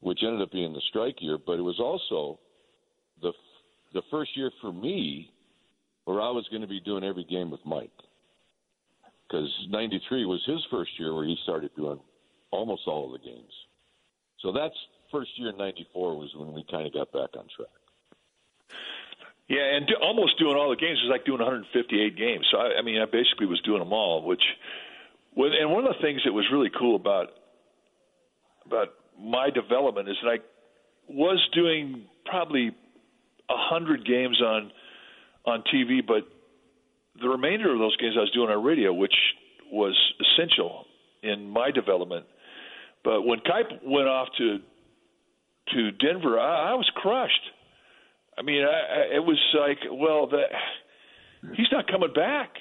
which 0.00 0.20
ended 0.22 0.42
up 0.42 0.52
being 0.52 0.72
the 0.72 0.82
strike 0.88 1.16
year. 1.20 1.38
But 1.44 1.58
it 1.58 1.62
was 1.62 1.80
also 1.80 2.38
the 3.20 3.32
the 3.92 4.02
first 4.10 4.36
year 4.36 4.50
for 4.60 4.72
me 4.72 5.30
where 6.04 6.20
I 6.20 6.30
was 6.30 6.46
going 6.50 6.62
to 6.62 6.68
be 6.68 6.80
doing 6.80 7.04
every 7.04 7.24
game 7.24 7.50
with 7.50 7.60
Mike, 7.66 7.90
because 9.28 9.50
'93 9.68 10.24
was 10.24 10.42
his 10.46 10.60
first 10.70 10.90
year 10.98 11.14
where 11.14 11.26
he 11.26 11.36
started 11.42 11.70
doing 11.76 11.98
almost 12.52 12.82
all 12.86 13.06
of 13.06 13.20
the 13.20 13.26
games. 13.26 13.52
So 14.40 14.52
that's 14.52 14.74
first 15.10 15.30
year 15.36 15.52
'94 15.56 16.16
was 16.16 16.30
when 16.36 16.52
we 16.52 16.64
kind 16.70 16.86
of 16.86 16.92
got 16.92 17.12
back 17.12 17.30
on 17.36 17.46
track. 17.56 17.79
Yeah, 19.50 19.74
and 19.74 19.84
do, 19.88 19.94
almost 20.00 20.38
doing 20.38 20.56
all 20.56 20.70
the 20.70 20.76
games 20.76 21.00
is 21.02 21.10
like 21.10 21.24
doing 21.24 21.40
158 21.40 22.16
games. 22.16 22.46
So 22.52 22.58
I, 22.58 22.78
I 22.78 22.82
mean, 22.82 23.02
I 23.02 23.06
basically 23.06 23.46
was 23.46 23.60
doing 23.62 23.80
them 23.80 23.92
all. 23.92 24.22
Which, 24.22 24.42
and 25.36 25.72
one 25.72 25.84
of 25.84 25.92
the 25.96 26.00
things 26.00 26.22
that 26.24 26.32
was 26.32 26.46
really 26.52 26.70
cool 26.70 26.94
about 26.94 27.30
about 28.64 28.88
my 29.18 29.50
development 29.50 30.08
is 30.08 30.14
that 30.22 30.30
I 30.30 30.38
was 31.08 31.44
doing 31.52 32.04
probably 32.26 32.68
a 32.68 33.56
hundred 33.56 34.06
games 34.06 34.40
on 34.40 34.70
on 35.44 35.64
TV, 35.74 35.98
but 36.06 36.22
the 37.20 37.28
remainder 37.28 37.72
of 37.72 37.80
those 37.80 37.96
games 37.96 38.14
I 38.16 38.20
was 38.20 38.30
doing 38.30 38.50
on 38.50 38.62
radio, 38.62 38.92
which 38.92 39.14
was 39.72 39.98
essential 40.20 40.84
in 41.24 41.50
my 41.50 41.72
development. 41.72 42.26
But 43.02 43.22
when 43.22 43.40
Kuip 43.40 43.82
went 43.84 44.06
off 44.06 44.28
to 44.38 44.58
to 45.74 45.90
Denver, 45.90 46.38
I, 46.38 46.70
I 46.70 46.74
was 46.74 46.88
crushed. 46.94 47.50
I 48.40 48.42
mean, 48.42 48.64
I, 48.64 49.16
it 49.16 49.24
was 49.24 49.38
like, 49.52 49.78
well, 49.92 50.26
the, 50.26 50.44
he's 51.54 51.68
not 51.70 51.86
coming 51.86 52.12
back. 52.14 52.56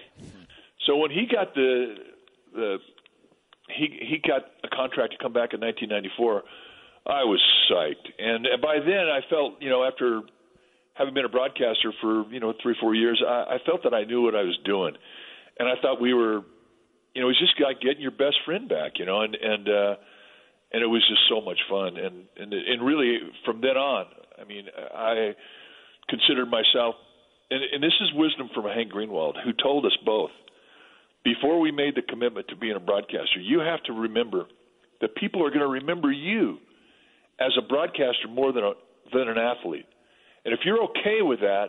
So 0.86 0.98
when 0.98 1.10
he 1.10 1.26
got 1.32 1.56
the 1.56 1.96
the 2.54 2.78
he 3.70 3.88
he 4.02 4.18
got 4.28 4.42
a 4.64 4.68
contract 4.76 5.14
to 5.14 5.18
come 5.24 5.32
back 5.32 5.54
in 5.54 5.62
1994, 5.62 6.44
I 7.08 7.24
was 7.24 7.40
psyched, 7.72 8.12
and 8.20 8.46
by 8.62 8.80
then 8.80 9.08
I 9.08 9.22
felt, 9.30 9.62
you 9.62 9.70
know, 9.70 9.86
after 9.86 10.22
having 10.96 11.14
been 11.14 11.24
a 11.24 11.30
broadcaster 11.30 11.94
for 12.02 12.26
you 12.30 12.42
know 12.42 12.54
three 12.62 12.76
four 12.82 12.94
years, 12.94 13.24
I, 13.26 13.56
I 13.56 13.58
felt 13.66 13.84
that 13.84 13.94
I 13.94 14.04
knew 14.04 14.22
what 14.22 14.36
I 14.36 14.44
was 14.44 14.58
doing, 14.66 14.96
and 15.60 15.70
I 15.70 15.80
thought 15.82 16.02
we 16.02 16.14
were, 16.14 16.42
you 17.14 17.22
know, 17.22 17.30
it's 17.30 17.40
just 17.40 17.54
like 17.62 17.80
getting 17.80 18.02
your 18.02 18.12
best 18.12 18.36
friend 18.44 18.68
back, 18.68 19.00
you 19.00 19.06
know, 19.06 19.22
and 19.22 19.34
and 19.36 19.70
uh, 19.70 19.96
and 20.74 20.84
it 20.84 20.88
was 20.88 21.08
just 21.08 21.22
so 21.30 21.40
much 21.40 21.60
fun, 21.70 21.96
and 21.96 22.26
and 22.36 22.52
and 22.52 22.86
really 22.86 23.20
from 23.46 23.62
then 23.62 23.78
on, 23.78 24.08
I 24.40 24.44
mean, 24.44 24.66
I 24.94 25.36
considered 26.10 26.50
myself, 26.50 26.96
and, 27.52 27.62
and 27.74 27.84
this 27.84 27.94
is 28.02 28.10
wisdom 28.14 28.50
from 28.54 28.66
Hank 28.66 28.92
Greenwald, 28.92 29.36
who 29.44 29.54
told 29.54 29.86
us 29.86 29.98
both 30.06 30.32
before 31.24 31.60
we 31.60 31.72
made 31.72 31.96
the 31.96 32.02
commitment 32.02 32.48
to 32.48 32.56
being 32.56 32.76
a 32.76 32.80
broadcaster, 32.80 33.40
you 33.40 33.60
have 33.60 33.84
to 33.84 33.94
remember 33.94 34.46
that 35.02 35.16
people 35.16 35.46
are 35.46 35.50
going 35.50 35.62
to 35.62 35.68
remember 35.68 36.12
you 36.12 36.58
as 37.40 37.52
a 37.58 37.62
broadcaster 37.62 38.28
more 38.30 38.52
than 38.52 38.64
a, 38.64 38.72
than 39.14 39.28
an 39.28 39.38
athlete. 39.38 39.86
And 40.46 40.54
if 40.54 40.62
you're 40.66 40.82
okay 40.86 41.22
with 41.22 41.40
that, 41.42 41.68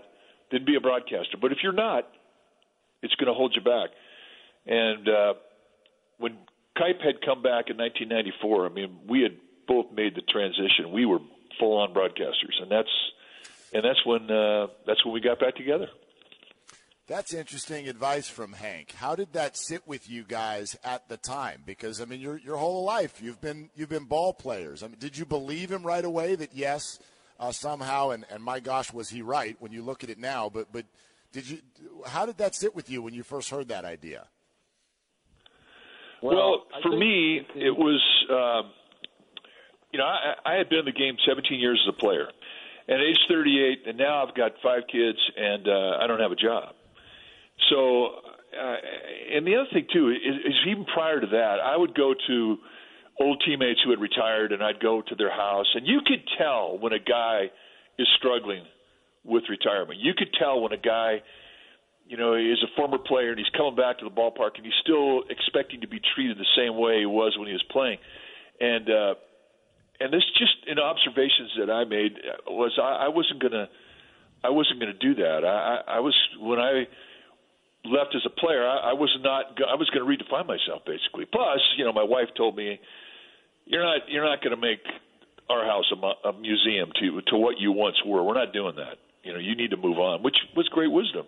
then 0.50 0.64
be 0.64 0.76
a 0.76 0.80
broadcaster. 0.80 1.36
But 1.40 1.52
if 1.52 1.58
you're 1.62 1.72
not, 1.72 2.08
it's 3.02 3.14
going 3.14 3.28
to 3.28 3.34
hold 3.34 3.54
you 3.54 3.62
back. 3.62 3.90
And 4.66 5.08
uh, 5.08 5.34
when 6.18 6.38
Kuip 6.76 7.02
had 7.04 7.20
come 7.24 7.42
back 7.42 7.70
in 7.70 7.76
1994, 7.76 8.66
I 8.66 8.68
mean, 8.68 8.98
we 9.08 9.22
had 9.22 9.36
both 9.66 9.86
made 9.94 10.14
the 10.14 10.22
transition. 10.22 10.92
We 10.92 11.06
were 11.06 11.18
full-on 11.58 11.94
broadcasters, 11.94 12.60
and 12.60 12.70
that's 12.70 12.88
and 13.72 13.84
that's 13.84 14.04
when 14.04 14.30
uh, 14.30 14.68
that's 14.86 15.04
when 15.04 15.14
we 15.14 15.20
got 15.20 15.40
back 15.40 15.56
together. 15.56 15.88
That's 17.06 17.34
interesting 17.34 17.88
advice 17.88 18.28
from 18.28 18.52
Hank. 18.52 18.92
How 18.92 19.16
did 19.16 19.32
that 19.32 19.56
sit 19.56 19.82
with 19.84 20.08
you 20.08 20.22
guys 20.22 20.76
at 20.84 21.08
the 21.08 21.16
time? 21.16 21.62
Because 21.66 22.00
I 22.00 22.04
mean, 22.04 22.20
your 22.20 22.38
your 22.38 22.56
whole 22.56 22.84
life 22.84 23.20
you've 23.20 23.40
been 23.40 23.70
you've 23.74 23.88
been 23.88 24.04
ball 24.04 24.32
players. 24.32 24.82
I 24.82 24.86
mean, 24.86 24.98
did 24.98 25.18
you 25.18 25.24
believe 25.24 25.70
him 25.70 25.82
right 25.82 26.04
away 26.04 26.36
that 26.36 26.54
yes, 26.54 27.00
uh, 27.38 27.52
somehow, 27.52 28.10
and 28.10 28.24
and 28.30 28.42
my 28.42 28.60
gosh, 28.60 28.92
was 28.92 29.08
he 29.08 29.22
right 29.22 29.56
when 29.58 29.72
you 29.72 29.82
look 29.82 30.04
at 30.04 30.10
it 30.10 30.18
now? 30.18 30.48
But 30.48 30.72
but 30.72 30.84
did 31.32 31.48
you? 31.48 31.58
How 32.06 32.26
did 32.26 32.38
that 32.38 32.54
sit 32.54 32.74
with 32.74 32.88
you 32.88 33.02
when 33.02 33.14
you 33.14 33.22
first 33.22 33.50
heard 33.50 33.68
that 33.68 33.84
idea? 33.84 34.26
Well, 36.22 36.36
well 36.36 36.62
for 36.82 36.96
me, 36.96 37.40
it 37.56 37.76
was. 37.76 38.00
Uh, 38.30 38.68
you 39.92 39.98
know, 39.98 40.04
I, 40.04 40.34
I 40.46 40.54
had 40.54 40.68
been 40.68 40.78
in 40.78 40.84
the 40.84 40.92
game 40.92 41.16
17 41.26 41.58
years 41.58 41.84
as 41.84 41.92
a 41.92 41.98
player 41.98 42.28
at 42.88 43.00
age 43.00 43.18
38, 43.28 43.82
and 43.86 43.98
now 43.98 44.26
I've 44.26 44.34
got 44.34 44.52
five 44.62 44.82
kids, 44.90 45.18
and 45.36 45.68
uh, 45.68 45.98
I 46.00 46.06
don't 46.06 46.20
have 46.20 46.32
a 46.32 46.36
job. 46.36 46.74
So, 47.68 48.06
uh, 48.56 48.76
and 49.36 49.46
the 49.46 49.56
other 49.56 49.68
thing 49.72 49.86
too 49.92 50.08
is, 50.10 50.36
is 50.46 50.54
even 50.68 50.84
prior 50.86 51.20
to 51.20 51.26
that, 51.26 51.56
I 51.62 51.76
would 51.76 51.94
go 51.94 52.14
to 52.26 52.56
old 53.20 53.42
teammates 53.46 53.80
who 53.84 53.90
had 53.90 54.00
retired, 54.00 54.52
and 54.52 54.62
I'd 54.62 54.80
go 54.80 55.02
to 55.02 55.14
their 55.14 55.30
house, 55.30 55.66
and 55.74 55.86
you 55.86 56.00
could 56.06 56.22
tell 56.38 56.78
when 56.78 56.92
a 56.92 56.98
guy 56.98 57.50
is 57.98 58.08
struggling 58.18 58.64
with 59.24 59.44
retirement. 59.48 60.00
You 60.00 60.12
could 60.16 60.32
tell 60.38 60.60
when 60.60 60.72
a 60.72 60.78
guy, 60.78 61.22
you 62.08 62.16
know, 62.16 62.34
is 62.34 62.58
a 62.62 62.74
former 62.76 62.98
player 62.98 63.30
and 63.30 63.38
he's 63.38 63.52
coming 63.56 63.76
back 63.76 63.98
to 63.98 64.04
the 64.04 64.10
ballpark 64.10 64.56
and 64.56 64.64
he's 64.64 64.80
still 64.82 65.22
expecting 65.28 65.82
to 65.82 65.88
be 65.88 66.00
treated 66.14 66.38
the 66.38 66.48
same 66.56 66.76
way 66.78 67.00
he 67.00 67.06
was 67.06 67.36
when 67.38 67.46
he 67.46 67.52
was 67.52 67.64
playing. 67.70 67.98
And 68.60 68.88
uh, 68.88 69.14
and 70.00 70.12
this 70.12 70.24
just 70.38 70.56
in 70.66 70.78
observations 70.78 71.52
that 71.58 71.70
I 71.70 71.84
made 71.84 72.16
was 72.48 72.72
I, 72.80 73.06
I 73.06 73.08
wasn't 73.08 73.40
gonna 73.40 73.68
I 74.42 74.48
wasn't 74.48 74.80
gonna 74.80 74.94
do 74.94 75.14
that. 75.16 75.44
I, 75.44 75.96
I, 75.96 76.00
was 76.00 76.16
when 76.40 76.58
I 76.58 76.88
left 77.84 78.16
as 78.16 78.22
a 78.24 78.30
player, 78.30 78.66
I, 78.66 78.90
I 78.90 78.92
was 78.94 79.14
not 79.20 79.60
I 79.60 79.76
was 79.76 79.88
to 79.92 80.00
redefine 80.00 80.46
myself 80.46 80.82
basically. 80.86 81.26
Plus, 81.26 81.60
you 81.76 81.84
know, 81.84 81.92
my 81.92 82.02
wife 82.02 82.28
told 82.36 82.56
me 82.56 82.80
you're 83.66 83.84
not 83.84 84.08
you're 84.08 84.24
not 84.24 84.40
to 84.42 84.56
make 84.56 84.80
our 85.50 85.64
house 85.64 85.92
a, 85.92 86.28
a 86.28 86.32
museum 86.32 86.90
to 87.00 87.20
to 87.28 87.36
what 87.36 87.60
you 87.60 87.72
once 87.72 87.96
were. 88.06 88.24
We're 88.24 88.34
not 88.34 88.52
doing 88.52 88.76
that. 88.76 88.96
You 89.22 89.34
know, 89.34 89.38
you 89.38 89.54
need 89.54 89.70
to 89.70 89.76
move 89.76 89.98
on, 89.98 90.22
which 90.22 90.36
was 90.56 90.66
great 90.68 90.90
wisdom. 90.90 91.26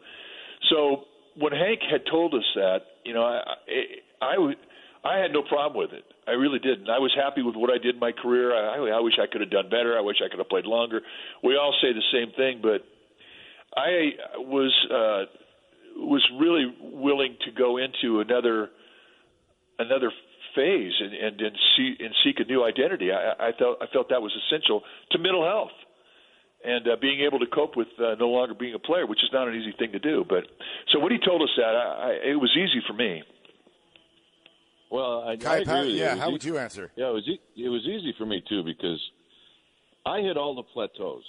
So 0.71 1.05
when 1.37 1.53
Hank 1.53 1.81
had 1.91 2.07
told 2.11 2.33
us 2.33 2.45
that, 2.55 2.79
you 3.05 3.13
know, 3.13 3.23
I 3.23 3.43
I, 4.21 4.35
I 4.35 4.55
I 5.05 5.19
had 5.19 5.33
no 5.33 5.43
problem 5.43 5.79
with 5.79 5.93
it. 5.93 6.05
I 6.29 6.33
really 6.33 6.61
didn't. 6.61 6.89
I 6.89 6.99
was 6.99 7.13
happy 7.17 7.43
with 7.43 7.57
what 7.57 7.71
I 7.71 7.79
did 7.79 7.97
in 7.97 8.01
my 8.01 8.13
career. 8.13 8.55
I, 8.55 8.97
I 8.97 9.01
wish 9.01 9.15
I 9.21 9.27
could 9.31 9.41
have 9.41 9.51
done 9.51 9.69
better. 9.69 9.99
I 9.99 10.01
wish 10.01 10.19
I 10.25 10.29
could 10.29 10.39
have 10.39 10.49
played 10.49 10.67
longer. 10.67 11.01
We 11.43 11.57
all 11.57 11.75
say 11.83 11.93
the 11.93 12.07
same 12.13 12.33
thing, 12.37 12.61
but 12.63 12.87
I 13.77 14.11
was 14.39 14.73
uh, 14.91 15.25
was 15.97 16.23
really 16.39 16.73
willing 16.81 17.37
to 17.45 17.51
go 17.51 17.79
into 17.79 18.21
another 18.21 18.71
another 19.79 20.13
phase 20.55 20.93
and 21.01 21.13
and, 21.15 21.41
and 21.41 21.57
see 21.77 21.97
and 21.99 22.15
seek 22.25 22.39
a 22.39 22.45
new 22.45 22.65
identity. 22.65 23.11
I, 23.11 23.49
I 23.49 23.53
felt 23.59 23.79
I 23.83 23.87
felt 23.93 24.09
that 24.11 24.23
was 24.23 24.33
essential 24.47 24.83
to 25.11 25.19
mental 25.19 25.45
health 25.45 25.75
and 26.65 26.87
uh, 26.87 26.97
being 27.01 27.23
able 27.23 27.41
to 27.41 27.47
cope 27.47 27.77
with 27.77 27.89
uh, 27.99 28.15
no 28.21 28.29
longer 28.29 28.55
being 28.55 28.75
a 28.75 28.79
player, 28.79 29.07
which 29.07 29.23
is 29.25 29.31
not 29.33 29.49
an 29.49 29.55
easy 29.55 29.75
thing 29.79 29.91
to 29.93 29.99
do. 29.99 30.25
But 30.29 30.45
so 30.93 31.01
when 31.01 31.11
he 31.11 31.19
told 31.19 31.43
us 31.43 31.51
that, 31.57 31.75
I, 31.75 31.83
I, 31.83 32.31
it 32.31 32.41
was 32.41 32.51
easy 32.57 32.81
for 32.87 32.93
me. 32.93 33.23
Well, 34.93 35.25
I, 35.27 35.37
Kai, 35.39 35.55
I 35.55 35.57
agree 35.61 35.93
with 35.93 35.97
yeah, 35.97 36.17
how 36.17 36.31
would 36.31 36.45
you 36.45 36.59
answer? 36.59 36.93
Yeah, 36.97 37.09
it 37.09 37.15
was 37.15 37.27
e- 37.27 37.65
it 37.65 37.71
was 37.71 37.81
easy 37.87 38.15
for 38.19 38.27
me 38.27 38.43
too 38.47 38.63
because 38.63 39.01
I 40.05 40.21
hit 40.21 40.37
all 40.37 40.55
the 40.55 40.63
plateaus, 40.63 41.25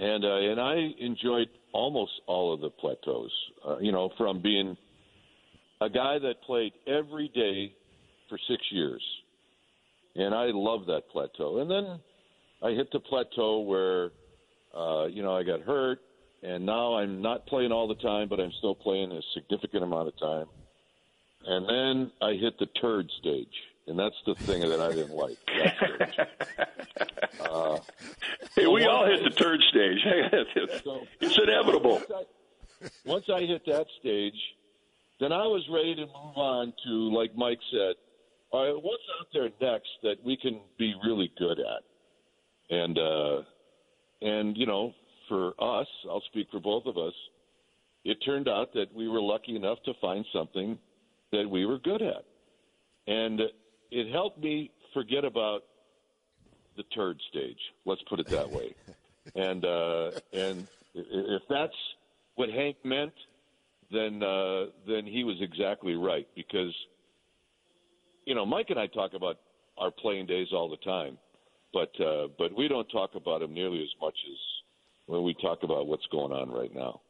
and 0.00 0.24
uh, 0.24 0.36
and 0.36 0.58
I 0.58 0.74
enjoyed 1.00 1.48
almost 1.74 2.12
all 2.26 2.54
of 2.54 2.62
the 2.62 2.70
plateaus. 2.70 3.30
Uh, 3.68 3.76
you 3.78 3.92
know, 3.92 4.08
from 4.16 4.40
being 4.40 4.74
a 5.82 5.90
guy 5.90 6.18
that 6.18 6.40
played 6.46 6.72
every 6.86 7.28
day 7.34 7.74
for 8.30 8.38
six 8.48 8.62
years, 8.70 9.02
and 10.16 10.34
I 10.34 10.46
loved 10.46 10.88
that 10.88 11.02
plateau. 11.12 11.60
And 11.60 11.70
then 11.70 12.00
I 12.62 12.74
hit 12.74 12.90
the 12.90 13.00
plateau 13.00 13.60
where 13.60 14.12
uh, 14.74 15.08
you 15.08 15.22
know 15.22 15.36
I 15.36 15.42
got 15.42 15.60
hurt, 15.60 15.98
and 16.42 16.64
now 16.64 16.94
I'm 16.94 17.20
not 17.20 17.46
playing 17.48 17.70
all 17.70 17.86
the 17.86 17.96
time, 17.96 18.30
but 18.30 18.40
I'm 18.40 18.52
still 18.60 18.74
playing 18.74 19.12
a 19.12 19.20
significant 19.34 19.82
amount 19.82 20.08
of 20.08 20.18
time. 20.18 20.46
And 21.46 21.68
then 21.68 22.12
I 22.22 22.32
hit 22.34 22.58
the 22.58 22.66
turd 22.66 23.10
stage, 23.18 23.54
and 23.86 23.98
that's 23.98 24.14
the 24.26 24.34
thing 24.34 24.60
that 24.62 24.80
I 24.80 24.90
didn't 24.90 25.16
like. 25.16 25.38
That. 25.46 26.28
Uh, 27.40 27.78
Hey, 28.56 28.68
we 28.68 28.84
all 28.84 29.04
hit 29.04 29.24
the 29.24 29.30
turd 29.30 29.60
stage. 29.68 29.98
it's 31.20 31.38
inevitable. 31.38 31.94
once 31.94 32.10
I, 32.14 32.24
once 33.04 33.24
I 33.28 33.40
hit 33.40 33.66
that 33.66 33.86
stage, 33.98 34.40
then 35.18 35.32
I 35.32 35.46
was 35.46 35.64
ready 35.68 35.96
to 35.96 36.02
move 36.02 36.36
on 36.36 36.72
to, 36.84 36.90
like 37.12 37.36
Mike 37.36 37.58
said, 37.72 37.94
all 38.52 38.64
right, 38.64 38.82
what's 38.82 39.02
out 39.18 39.26
there 39.32 39.48
next 39.60 39.88
that 40.04 40.24
we 40.24 40.36
can 40.36 40.60
be 40.78 40.94
really 41.04 41.32
good 41.36 41.58
at? 41.58 41.82
And 42.70 42.98
uh, 42.98 43.42
and 44.22 44.56
you 44.56 44.66
know, 44.66 44.94
for 45.28 45.48
us, 45.58 45.88
I'll 46.08 46.22
speak 46.30 46.46
for 46.52 46.60
both 46.60 46.86
of 46.86 46.96
us. 46.96 47.14
It 48.04 48.18
turned 48.24 48.48
out 48.48 48.72
that 48.74 48.94
we 48.94 49.08
were 49.08 49.20
lucky 49.20 49.56
enough 49.56 49.82
to 49.86 49.94
find 50.00 50.24
something 50.32 50.78
that 51.34 51.48
we 51.48 51.66
were 51.66 51.78
good 51.78 52.02
at, 52.02 52.24
and 53.06 53.40
it 53.90 54.12
helped 54.12 54.38
me 54.38 54.70
forget 54.92 55.24
about 55.24 55.64
the 56.76 56.82
turd 56.94 57.20
stage. 57.30 57.58
Let's 57.84 58.02
put 58.08 58.20
it 58.20 58.30
that 58.30 58.50
way. 58.50 58.74
and 59.34 59.64
uh, 59.64 60.10
and 60.32 60.66
if 60.94 61.42
that's 61.48 61.74
what 62.36 62.48
Hank 62.48 62.76
meant, 62.84 63.12
then 63.90 64.22
uh, 64.22 64.66
then 64.86 65.06
he 65.06 65.24
was 65.24 65.36
exactly 65.40 65.94
right 65.94 66.26
because 66.34 66.74
you 68.26 68.34
know 68.34 68.46
Mike 68.46 68.70
and 68.70 68.78
I 68.78 68.86
talk 68.86 69.14
about 69.14 69.38
our 69.78 69.90
playing 69.90 70.26
days 70.26 70.48
all 70.52 70.68
the 70.68 70.76
time, 70.78 71.18
but 71.72 71.92
uh, 72.00 72.28
but 72.38 72.56
we 72.56 72.68
don't 72.68 72.88
talk 72.88 73.14
about 73.14 73.40
them 73.40 73.54
nearly 73.54 73.82
as 73.82 73.90
much 74.00 74.16
as 74.30 74.38
when 75.06 75.22
we 75.22 75.34
talk 75.34 75.62
about 75.62 75.86
what's 75.86 76.06
going 76.10 76.32
on 76.32 76.50
right 76.50 76.74
now. 76.74 77.00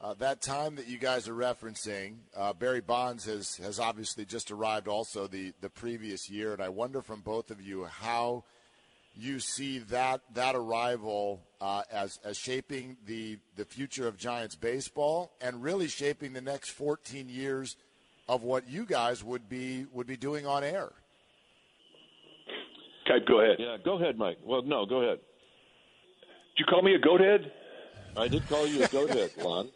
Uh, 0.00 0.12
that 0.14 0.42
time 0.42 0.76
that 0.76 0.86
you 0.86 0.98
guys 0.98 1.26
are 1.26 1.34
referencing, 1.34 2.16
uh, 2.36 2.52
Barry 2.52 2.82
Bonds 2.82 3.24
has, 3.24 3.56
has 3.56 3.80
obviously 3.80 4.26
just 4.26 4.50
arrived 4.50 4.88
also 4.88 5.26
the, 5.26 5.54
the 5.62 5.70
previous 5.70 6.28
year, 6.28 6.52
and 6.52 6.62
I 6.62 6.68
wonder 6.68 7.00
from 7.00 7.20
both 7.20 7.50
of 7.50 7.62
you 7.62 7.84
how 7.84 8.44
you 9.18 9.40
see 9.40 9.78
that 9.78 10.20
that 10.34 10.54
arrival 10.54 11.40
uh, 11.62 11.82
as 11.90 12.18
as 12.22 12.36
shaping 12.36 12.98
the 13.06 13.38
the 13.56 13.64
future 13.64 14.06
of 14.06 14.18
Giants 14.18 14.54
baseball 14.54 15.32
and 15.40 15.62
really 15.62 15.88
shaping 15.88 16.34
the 16.34 16.42
next 16.42 16.70
14 16.72 17.30
years 17.30 17.76
of 18.28 18.42
what 18.42 18.68
you 18.68 18.84
guys 18.84 19.24
would 19.24 19.48
be 19.48 19.86
would 19.94 20.06
be 20.06 20.18
doing 20.18 20.46
on 20.46 20.62
air. 20.62 20.92
Kuip, 23.08 23.26
go 23.26 23.40
ahead. 23.40 23.56
Yeah, 23.58 23.78
go 23.82 23.96
ahead, 23.96 24.18
Mike. 24.18 24.36
Well, 24.44 24.60
no, 24.60 24.84
go 24.84 25.00
ahead. 25.00 25.18
Did 26.56 26.58
you 26.58 26.64
call 26.66 26.82
me 26.82 26.94
a 26.94 26.98
goat 26.98 27.20
head? 27.20 27.52
I 28.16 28.28
did 28.28 28.46
call 28.48 28.66
you 28.66 28.82
a 28.82 28.88
goat 28.88 29.10
head, 29.10 29.30
Lon. 29.38 29.70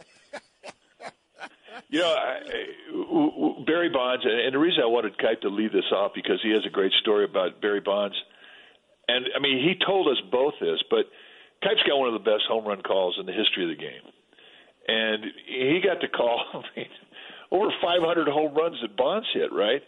You 1.88 2.00
know, 2.00 2.14
I, 2.14 3.64
Barry 3.66 3.88
Bonds, 3.88 4.24
and 4.24 4.54
the 4.54 4.58
reason 4.58 4.82
I 4.82 4.86
wanted 4.86 5.16
Kuip 5.18 5.40
to 5.42 5.48
lead 5.48 5.72
this 5.72 5.90
off 5.92 6.12
because 6.14 6.40
he 6.42 6.50
has 6.50 6.64
a 6.66 6.70
great 6.70 6.92
story 7.00 7.24
about 7.24 7.60
Barry 7.60 7.80
Bonds. 7.80 8.16
And 9.08 9.26
I 9.34 9.40
mean, 9.40 9.58
he 9.58 9.74
told 9.84 10.08
us 10.08 10.20
both 10.30 10.54
this, 10.60 10.78
but 10.90 11.06
Kuip's 11.64 11.82
got 11.86 11.98
one 11.98 12.08
of 12.08 12.14
the 12.14 12.30
best 12.30 12.44
home 12.48 12.64
run 12.64 12.82
calls 12.82 13.16
in 13.18 13.26
the 13.26 13.32
history 13.32 13.64
of 13.64 13.70
the 13.70 13.82
game. 13.82 14.04
And 14.88 15.24
he 15.46 15.80
got 15.84 16.00
to 16.00 16.08
call 16.08 16.44
I 16.54 16.62
mean, 16.76 16.88
over 17.50 17.70
500 17.82 18.28
home 18.28 18.54
runs 18.54 18.76
that 18.82 18.96
Bonds 18.96 19.26
hit, 19.32 19.52
right? 19.52 19.82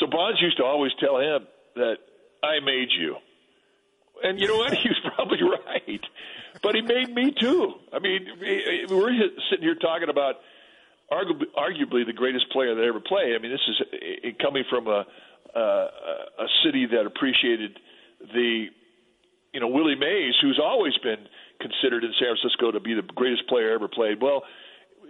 So 0.00 0.06
Bonds 0.06 0.40
used 0.40 0.58
to 0.58 0.64
always 0.64 0.92
tell 1.00 1.18
him 1.18 1.46
that 1.76 1.96
I 2.42 2.60
made 2.60 2.88
you. 2.98 3.16
And 4.22 4.38
you 4.38 4.48
know 4.48 4.58
what? 4.58 4.72
He 4.82 4.88
was 4.88 5.00
probably 5.14 5.38
right. 5.42 6.00
But 6.62 6.74
he 6.74 6.82
made 6.82 7.12
me 7.14 7.32
too. 7.32 7.74
I 7.92 7.98
mean, 7.98 8.26
we're 8.40 9.12
sitting 9.50 9.64
here 9.64 9.74
talking 9.74 10.08
about 10.08 10.36
arguably, 11.12 11.52
arguably 11.56 12.06
the 12.06 12.16
greatest 12.16 12.50
player 12.50 12.74
that 12.74 12.82
ever 12.82 13.00
played. 13.00 13.36
I 13.36 13.38
mean, 13.38 13.52
this 13.52 13.66
is 13.68 13.76
uh, 13.80 14.28
coming 14.42 14.64
from 14.70 14.88
a 14.88 15.04
uh, 15.54 15.86
a 16.40 16.48
city 16.64 16.86
that 16.86 17.04
appreciated 17.04 17.78
the 18.32 18.66
you 19.52 19.60
know 19.60 19.68
Willie 19.68 19.96
Mays, 19.96 20.34
who's 20.40 20.60
always 20.62 20.96
been 21.02 21.28
considered 21.60 22.04
in 22.04 22.12
San 22.18 22.34
Francisco 22.34 22.72
to 22.72 22.80
be 22.80 22.94
the 22.94 23.04
greatest 23.14 23.46
player 23.48 23.72
ever 23.72 23.88
played. 23.88 24.20
Well, 24.20 24.42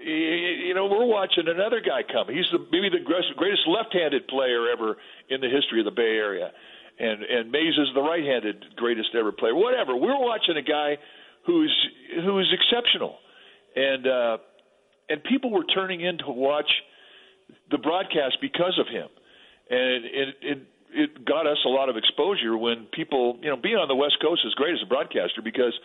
you 0.03 0.75
know, 0.75 0.87
we're 0.87 1.07
watching 1.07 1.47
another 1.47 1.81
guy 1.81 2.03
come. 2.03 2.27
He's 2.27 2.49
the 2.51 2.59
maybe 2.73 2.91
the 2.91 3.05
greatest 3.05 3.63
left-handed 3.69 4.27
player 4.27 4.69
ever 4.71 4.97
in 5.31 5.41
the 5.41 5.49
history 5.49 5.79
of 5.81 5.87
the 5.87 5.95
Bay 5.95 6.19
Area, 6.19 6.51
and 6.99 7.23
and 7.23 7.53
Mays 7.53 7.79
is 7.79 7.89
the 7.95 8.03
right-handed 8.03 8.77
greatest 8.77 9.11
ever 9.15 9.31
player. 9.31 9.55
Whatever. 9.55 9.95
We're 9.95 10.19
watching 10.19 10.57
a 10.57 10.67
guy 10.67 10.99
who's 11.47 11.73
who's 12.25 12.51
exceptional, 12.51 13.17
and 13.77 14.07
uh, 14.07 14.39
and 15.13 15.23
people 15.25 15.53
were 15.53 15.65
turning 15.65 16.01
in 16.01 16.17
to 16.19 16.31
watch 16.31 16.71
the 17.71 17.77
broadcast 17.77 18.39
because 18.41 18.81
of 18.81 18.89
him, 18.89 19.09
and 19.69 20.05
it 20.07 20.29
it 20.41 20.59
it 20.95 21.25
got 21.27 21.47
us 21.47 21.59
a 21.67 21.69
lot 21.69 21.91
of 21.91 21.99
exposure 21.99 22.57
when 22.57 22.87
people 22.93 23.37
you 23.43 23.51
know 23.51 23.57
being 23.57 23.77
on 23.77 23.89
the 23.89 23.95
West 23.95 24.17
Coast 24.23 24.41
is 24.47 24.55
great 24.55 24.73
as 24.73 24.81
a 24.83 24.89
broadcaster 24.89 25.43
because 25.45 25.77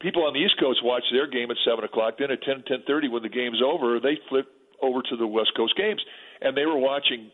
people 0.00 0.26
on 0.26 0.34
the 0.34 0.40
East 0.40 0.58
Coast 0.58 0.80
watch 0.82 1.04
their 1.12 1.28
game 1.30 1.50
at 1.50 1.56
seven 1.64 1.84
o'clock. 1.84 2.14
Then 2.18 2.32
at 2.32 2.42
ten 2.42 2.64
ten 2.66 2.82
thirty, 2.88 3.06
when 3.06 3.22
the 3.22 3.30
game's 3.30 3.62
over, 3.62 4.00
they 4.00 4.18
flip 4.28 4.50
over 4.82 5.00
to 5.00 5.16
the 5.16 5.26
West 5.26 5.52
Coast 5.56 5.76
games, 5.76 6.02
and 6.40 6.56
they 6.56 6.66
were 6.66 6.78
watching 6.78 7.30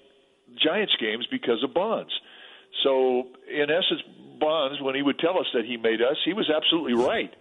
Giants 0.61 0.95
games 1.01 1.27
because 1.31 1.65
of 1.65 1.73
Bonds. 1.73 2.13
So 2.85 3.33
in 3.49 3.71
essence, 3.71 4.05
Bonds, 4.39 4.83
when 4.83 4.95
he 4.95 5.01
would 5.01 5.19
tell 5.19 5.39
us 5.39 5.47
that 5.55 5.65
he 5.65 5.79
made 5.79 6.03
us, 6.03 6.21
he 6.27 6.35
was 6.35 6.51
absolutely 6.53 6.93
right. 6.93 7.33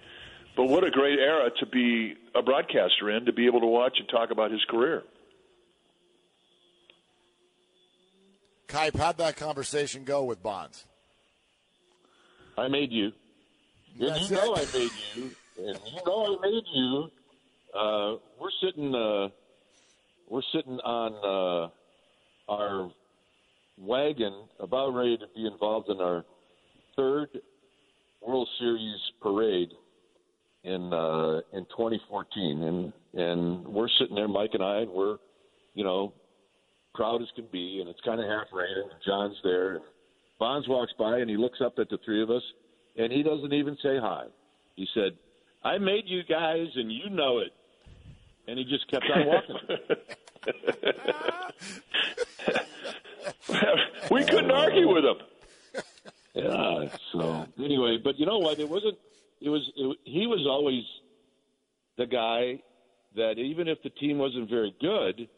But 0.55 0.65
what 0.65 0.85
a 0.85 0.91
great 0.91 1.19
era 1.19 1.49
to 1.59 1.65
be 1.65 2.15
a 2.33 2.41
broadcaster 2.41 3.09
in, 3.09 3.25
to 3.25 3.33
be 3.33 3.45
able 3.45 3.59
to 3.59 3.67
watch 3.67 3.97
and 3.99 4.07
talk 4.07 4.31
about 4.31 4.51
his 4.51 4.63
career. 4.69 5.03
Kuip, 8.67 8.95
how'd 8.97 9.17
that 9.17 9.35
conversation 9.35 10.03
go 10.03 10.23
with 10.23 10.41
Bonds? 10.41 10.85
I 12.57 12.67
made 12.67 12.91
you. 12.91 13.11
And 13.99 14.29
you 14.29 14.35
know 14.35 14.55
it. 14.55 14.69
I 14.73 14.77
made 14.77 14.91
you. 15.15 15.31
And 15.57 15.79
you 15.93 16.01
know 16.05 16.37
I 16.37 16.49
made 16.49 16.63
you. 16.73 17.11
Uh, 17.73 18.15
we're 18.39 18.49
sitting. 18.63 18.95
Uh, 18.95 19.29
we're 20.29 20.41
sitting 20.53 20.79
on 20.79 21.69
uh, 22.49 22.51
our 22.51 22.91
wagon, 23.77 24.33
about 24.59 24.95
ready 24.95 25.17
to 25.17 25.25
be 25.35 25.45
involved 25.45 25.89
in 25.89 25.99
our 25.99 26.23
third 26.95 27.29
World 28.21 28.47
Series 28.57 28.99
parade 29.21 29.69
in 30.65 30.91
uh, 30.91 31.41
in 31.53 31.65
2014, 31.65 32.63
and 32.63 32.91
and 33.13 33.65
we're 33.67 33.87
sitting 33.99 34.15
there, 34.15 34.27
Mike 34.27 34.49
and 34.53 34.63
I, 34.63 34.79
and 34.79 34.91
we're, 34.91 35.17
you 35.75 35.83
know, 35.83 36.11
proud 36.93 37.21
as 37.21 37.27
can 37.35 37.45
be, 37.51 37.79
and 37.79 37.89
it's 37.89 38.01
kind 38.01 38.19
of 38.19 38.27
half 38.27 38.47
raining. 38.51 38.89
And 38.91 38.99
John's 39.05 39.37
there, 39.43 39.75
and 39.75 39.83
Bonds 40.39 40.67
walks 40.67 40.91
by, 40.97 41.19
and 41.19 41.29
he 41.29 41.37
looks 41.37 41.61
up 41.63 41.77
at 41.77 41.89
the 41.89 41.99
three 42.03 42.21
of 42.21 42.31
us, 42.31 42.41
and 42.97 43.11
he 43.11 43.23
doesn't 43.23 43.53
even 43.53 43.77
say 43.81 43.97
hi. 43.99 44.25
He 44.75 44.87
said, 44.93 45.13
"I 45.63 45.77
made 45.77 46.03
you 46.07 46.23
guys, 46.23 46.67
and 46.75 46.91
you 46.91 47.09
know 47.09 47.39
it," 47.39 47.53
and 48.47 48.57
he 48.57 48.65
just 48.65 48.89
kept 48.89 49.05
on 49.13 49.25
walking. 49.27 49.59
we 54.11 54.25
couldn't 54.25 54.51
argue 54.51 54.93
with 54.93 55.05
him. 55.05 55.17
Yeah. 56.33 56.89
So 57.13 57.45
anyway, 57.59 57.97
but 58.03 58.19
you 58.19 58.25
know 58.25 58.39
what? 58.39 58.59
It 58.59 58.67
wasn't. 58.67 58.97
It 59.45 59.49
was. 59.49 59.61
It, 59.75 59.97
he 60.03 60.25
was 60.25 60.45
always 60.49 60.83
the 61.97 62.07
guy 62.07 62.61
that 63.15 63.37
even 63.37 63.67
if 63.67 63.77
the 63.83 63.91
team 63.91 64.17
wasn't 64.17 64.49
very 64.49 64.75
good, 64.81 65.29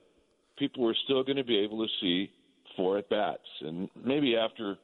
people 0.58 0.84
were 0.84 0.96
still 1.04 1.24
going 1.24 1.38
to 1.38 1.44
be 1.44 1.58
able 1.58 1.86
to 1.86 1.92
see 2.02 2.32
four 2.76 2.98
at 2.98 3.10
bats, 3.10 3.42
and 3.62 3.90
maybe 4.04 4.36
after 4.36 4.78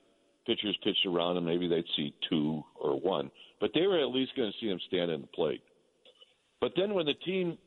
pitchers 0.46 0.78
pitched 0.84 1.06
around 1.06 1.36
them, 1.36 1.46
maybe 1.46 1.68
they'd 1.68 1.86
see 1.96 2.14
two 2.30 2.62
or 2.80 3.00
one, 3.00 3.32
but 3.62 3.72
they 3.74 3.88
were 3.88 4.00
at 4.00 4.10
least 4.10 4.36
going 4.36 4.52
to 4.52 4.58
see 4.60 4.70
him 4.70 4.80
stand 4.88 5.10
in 5.10 5.22
the 5.22 5.28
plate. 5.28 5.64
But 6.60 6.74
then 6.76 6.94
when 6.94 7.06
the 7.06 7.14
team 7.14 7.58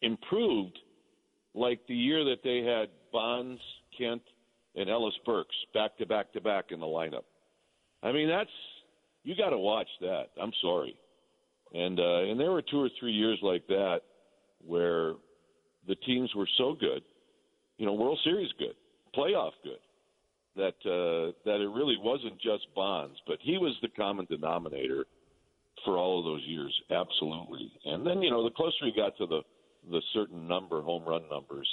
improved, 0.00 0.78
like 1.54 1.80
the 1.86 1.94
year 1.94 2.24
that 2.24 2.42
they 2.42 2.58
had 2.58 2.88
Bonds, 3.12 3.60
Kent, 3.98 4.22
and 4.74 4.88
Ellis 4.88 5.14
Burks 5.24 5.54
back 5.74 5.96
to 5.98 6.06
back 6.06 6.32
to 6.32 6.40
back 6.40 6.66
in 6.70 6.80
the 6.80 6.86
lineup. 6.86 7.24
I 8.02 8.12
mean, 8.12 8.28
that's 8.28 8.50
you 9.26 9.36
got 9.36 9.50
to 9.50 9.58
watch 9.58 9.88
that. 10.00 10.28
I'm 10.40 10.52
sorry, 10.62 10.96
and 11.74 12.00
uh, 12.00 12.30
and 12.30 12.40
there 12.40 12.52
were 12.52 12.62
two 12.62 12.80
or 12.80 12.88
three 12.98 13.12
years 13.12 13.38
like 13.42 13.66
that 13.66 14.00
where 14.64 15.14
the 15.86 15.96
teams 16.06 16.34
were 16.34 16.48
so 16.56 16.74
good 16.78 17.02
you 17.78 17.86
know, 17.86 17.92
World 17.92 18.18
Series 18.24 18.50
good, 18.58 18.74
playoff 19.16 19.52
good. 19.62 19.78
That 20.56 20.88
uh, 20.88 21.32
that 21.44 21.60
it 21.60 21.68
really 21.68 21.98
wasn't 22.00 22.40
just 22.40 22.66
Bonds, 22.74 23.16
but 23.26 23.36
he 23.42 23.58
was 23.58 23.76
the 23.82 23.88
common 23.88 24.26
denominator 24.30 25.04
for 25.84 25.98
all 25.98 26.18
of 26.18 26.24
those 26.24 26.42
years, 26.46 26.74
absolutely. 26.90 27.70
And 27.84 28.06
then 28.06 28.22
you 28.22 28.30
know, 28.30 28.42
the 28.42 28.54
closer 28.54 28.86
he 28.86 28.92
got 28.96 29.16
to 29.18 29.26
the 29.26 29.42
the 29.90 30.00
certain 30.14 30.48
number 30.48 30.80
home 30.80 31.04
run 31.04 31.28
numbers, 31.30 31.68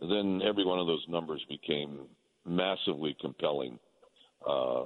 then 0.00 0.40
every 0.42 0.64
one 0.64 0.78
of 0.78 0.86
those 0.86 1.04
numbers 1.08 1.44
became 1.48 2.06
massively 2.46 3.14
compelling. 3.20 3.78
Uh, 4.48 4.84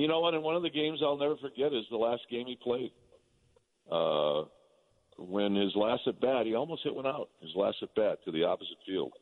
you 0.00 0.08
know 0.08 0.20
what? 0.20 0.34
And 0.34 0.42
one 0.42 0.56
of 0.56 0.62
the 0.62 0.70
games 0.70 1.00
I'll 1.02 1.16
never 1.16 1.36
forget 1.36 1.72
is 1.72 1.84
the 1.90 1.96
last 1.96 2.22
game 2.30 2.46
he 2.46 2.56
played. 2.62 2.92
Uh, 3.90 4.44
when 5.18 5.54
his 5.54 5.74
last 5.74 6.02
at 6.06 6.20
bat, 6.20 6.44
he 6.44 6.54
almost 6.54 6.82
hit 6.82 6.94
one 6.94 7.06
out. 7.06 7.30
His 7.40 7.52
last 7.54 7.78
at 7.82 7.94
bat 7.94 8.18
to 8.24 8.32
the 8.32 8.44
opposite 8.44 8.76
field, 8.86 9.12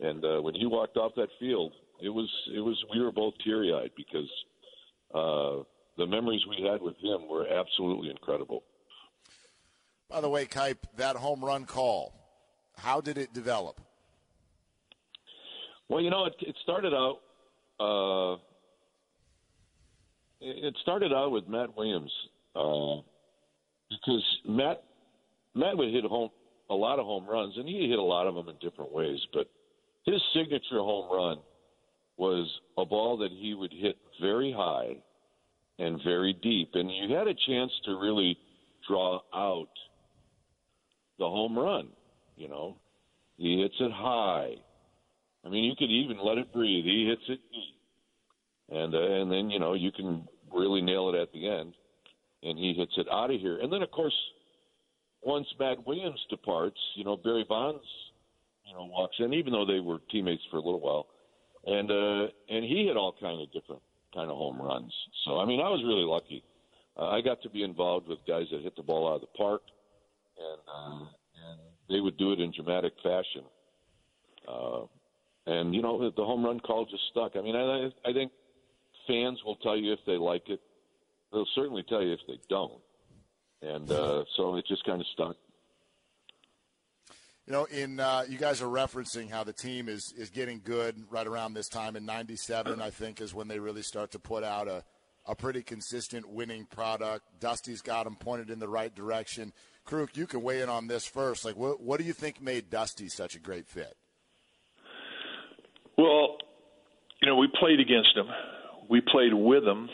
and 0.00 0.24
uh, 0.24 0.40
when 0.42 0.54
he 0.54 0.66
walked 0.66 0.96
off 0.96 1.12
that 1.16 1.28
field, 1.38 1.72
it 2.02 2.08
was 2.08 2.28
it 2.54 2.60
was 2.60 2.76
we 2.92 3.00
were 3.00 3.12
both 3.12 3.34
teary 3.44 3.72
eyed 3.72 3.92
because 3.96 4.28
uh, 5.14 5.62
the 5.96 6.06
memories 6.06 6.40
we 6.48 6.66
had 6.66 6.80
with 6.82 6.96
him 6.96 7.28
were 7.28 7.46
absolutely 7.46 8.10
incredible. 8.10 8.64
By 10.08 10.20
the 10.20 10.28
way, 10.28 10.46
Kuip, 10.46 10.78
that 10.96 11.16
home 11.16 11.44
run 11.44 11.64
call, 11.64 12.12
how 12.76 13.00
did 13.00 13.18
it 13.18 13.32
develop? 13.32 13.80
Well, 15.88 16.00
you 16.00 16.10
know, 16.10 16.26
it, 16.26 16.34
it 16.40 16.56
started 16.62 16.92
out. 16.94 17.20
Uh, 17.78 18.38
it 20.40 20.76
started 20.82 21.12
out 21.12 21.30
with 21.30 21.48
Matt 21.48 21.76
Williams 21.76 22.12
uh, 22.54 23.00
because 23.90 24.24
Matt 24.46 24.82
Matt 25.54 25.76
would 25.76 25.92
hit 25.92 26.04
home 26.04 26.30
a 26.68 26.74
lot 26.74 26.98
of 26.98 27.06
home 27.06 27.26
runs, 27.26 27.54
and 27.56 27.68
he 27.68 27.88
hit 27.88 27.98
a 27.98 28.02
lot 28.02 28.26
of 28.26 28.34
them 28.34 28.48
in 28.48 28.56
different 28.60 28.92
ways. 28.92 29.18
But 29.32 29.48
his 30.04 30.20
signature 30.34 30.78
home 30.78 31.10
run 31.10 31.38
was 32.16 32.48
a 32.78 32.84
ball 32.84 33.16
that 33.18 33.30
he 33.30 33.54
would 33.54 33.72
hit 33.72 33.96
very 34.20 34.52
high 34.52 34.96
and 35.78 36.00
very 36.04 36.32
deep, 36.42 36.70
and 36.74 36.90
you 36.90 37.14
had 37.14 37.28
a 37.28 37.34
chance 37.46 37.70
to 37.84 37.98
really 38.00 38.36
draw 38.88 39.20
out 39.34 39.68
the 41.18 41.24
home 41.24 41.58
run. 41.58 41.88
You 42.36 42.48
know, 42.48 42.76
he 43.36 43.60
hits 43.60 43.74
it 43.80 43.92
high. 43.92 44.54
I 45.44 45.48
mean, 45.48 45.64
you 45.64 45.74
could 45.78 45.90
even 45.90 46.18
let 46.22 46.38
it 46.38 46.52
breathe. 46.52 46.84
He 46.84 47.06
hits 47.08 47.22
it 47.28 47.40
deep, 47.52 47.75
and 48.70 48.94
uh, 48.94 48.98
and 48.98 49.30
then 49.30 49.50
you 49.50 49.58
know 49.58 49.74
you 49.74 49.92
can 49.92 50.26
really 50.52 50.80
nail 50.80 51.08
it 51.10 51.16
at 51.16 51.32
the 51.32 51.48
end, 51.48 51.74
and 52.42 52.58
he 52.58 52.74
hits 52.74 52.92
it 52.96 53.06
out 53.10 53.30
of 53.30 53.40
here. 53.40 53.58
And 53.58 53.72
then 53.72 53.82
of 53.82 53.90
course, 53.90 54.14
once 55.22 55.46
Matt 55.58 55.86
Williams 55.86 56.20
departs, 56.30 56.78
you 56.94 57.04
know 57.04 57.16
Barry 57.16 57.44
Bonds, 57.48 57.84
you 58.66 58.74
know 58.74 58.84
walks 58.84 59.16
in, 59.18 59.34
even 59.34 59.52
though 59.52 59.66
they 59.66 59.80
were 59.80 59.98
teammates 60.10 60.42
for 60.50 60.56
a 60.56 60.62
little 60.62 60.80
while, 60.80 61.06
and 61.66 61.90
uh, 61.90 62.30
and 62.48 62.64
he 62.64 62.86
hit 62.86 62.96
all 62.96 63.14
kind 63.20 63.40
of 63.40 63.52
different 63.52 63.82
kind 64.14 64.30
of 64.30 64.36
home 64.36 64.60
runs. 64.60 64.92
So 65.24 65.38
I 65.38 65.44
mean, 65.44 65.60
I 65.60 65.68
was 65.68 65.82
really 65.84 66.04
lucky. 66.04 66.42
Uh, 66.98 67.10
I 67.10 67.20
got 67.20 67.42
to 67.42 67.50
be 67.50 67.62
involved 67.62 68.08
with 68.08 68.18
guys 68.26 68.46
that 68.50 68.62
hit 68.62 68.74
the 68.74 68.82
ball 68.82 69.08
out 69.08 69.16
of 69.16 69.20
the 69.20 69.38
park, 69.38 69.62
and 70.38 70.60
uh, 70.66 71.04
and 71.50 71.60
they 71.88 72.00
would 72.00 72.16
do 72.16 72.32
it 72.32 72.40
in 72.40 72.52
dramatic 72.52 72.94
fashion. 73.02 73.44
Uh, 74.48 74.86
and 75.46 75.74
you 75.74 75.82
know, 75.82 76.10
the 76.10 76.24
home 76.24 76.44
run 76.44 76.58
call 76.60 76.86
just 76.86 77.02
stuck. 77.10 77.32
I 77.36 77.42
mean, 77.42 77.54
I 77.54 77.90
I 78.08 78.12
think 78.12 78.32
fans 79.06 79.38
will 79.44 79.56
tell 79.56 79.76
you 79.76 79.92
if 79.92 80.00
they 80.06 80.16
like 80.16 80.48
it. 80.48 80.60
They'll 81.32 81.46
certainly 81.54 81.84
tell 81.88 82.02
you 82.02 82.12
if 82.12 82.20
they 82.26 82.38
don't. 82.48 82.80
And 83.62 83.90
uh, 83.90 84.24
so 84.36 84.56
it 84.56 84.66
just 84.66 84.84
kind 84.84 85.00
of 85.00 85.06
stuck. 85.12 85.36
You 87.46 87.52
know, 87.52 87.64
in 87.66 88.00
uh, 88.00 88.24
you 88.28 88.38
guys 88.38 88.60
are 88.60 88.66
referencing 88.66 89.30
how 89.30 89.44
the 89.44 89.52
team 89.52 89.88
is 89.88 90.12
is 90.16 90.30
getting 90.30 90.60
good 90.64 91.04
right 91.10 91.26
around 91.26 91.54
this 91.54 91.68
time 91.68 91.94
in 91.94 92.04
'97. 92.04 92.80
I 92.80 92.90
think 92.90 93.20
is 93.20 93.32
when 93.32 93.48
they 93.48 93.60
really 93.60 93.82
start 93.82 94.10
to 94.12 94.18
put 94.18 94.42
out 94.42 94.66
a 94.66 94.84
a 95.26 95.34
pretty 95.34 95.62
consistent 95.62 96.28
winning 96.28 96.66
product. 96.66 97.24
Dusty's 97.40 97.82
got 97.82 98.04
them 98.04 98.16
pointed 98.16 98.50
in 98.50 98.58
the 98.58 98.68
right 98.68 98.94
direction. 98.94 99.52
Kruk, 99.86 100.16
you 100.16 100.26
can 100.26 100.42
weigh 100.42 100.60
in 100.60 100.68
on 100.68 100.86
this 100.86 101.06
first. 101.06 101.44
Like, 101.44 101.56
what 101.56 101.80
what 101.80 102.00
do 102.00 102.04
you 102.06 102.12
think 102.12 102.40
made 102.40 102.68
Dusty 102.68 103.08
such 103.08 103.34
a 103.36 103.38
great 103.38 103.68
fit? 103.68 103.96
Well, 105.96 106.38
you 107.22 107.28
know, 107.28 107.36
we 107.36 107.48
played 107.58 107.80
against 107.80 108.16
him, 108.16 108.26
we 108.88 109.00
played 109.00 109.34
with 109.34 109.64
him, 109.64 109.88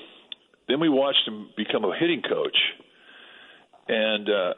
then 0.68 0.80
we 0.80 0.88
watched 0.88 1.26
him 1.26 1.50
become 1.56 1.84
a 1.84 1.96
hitting 1.98 2.22
coach, 2.22 2.56
and 3.88 4.28
uh, 4.28 4.54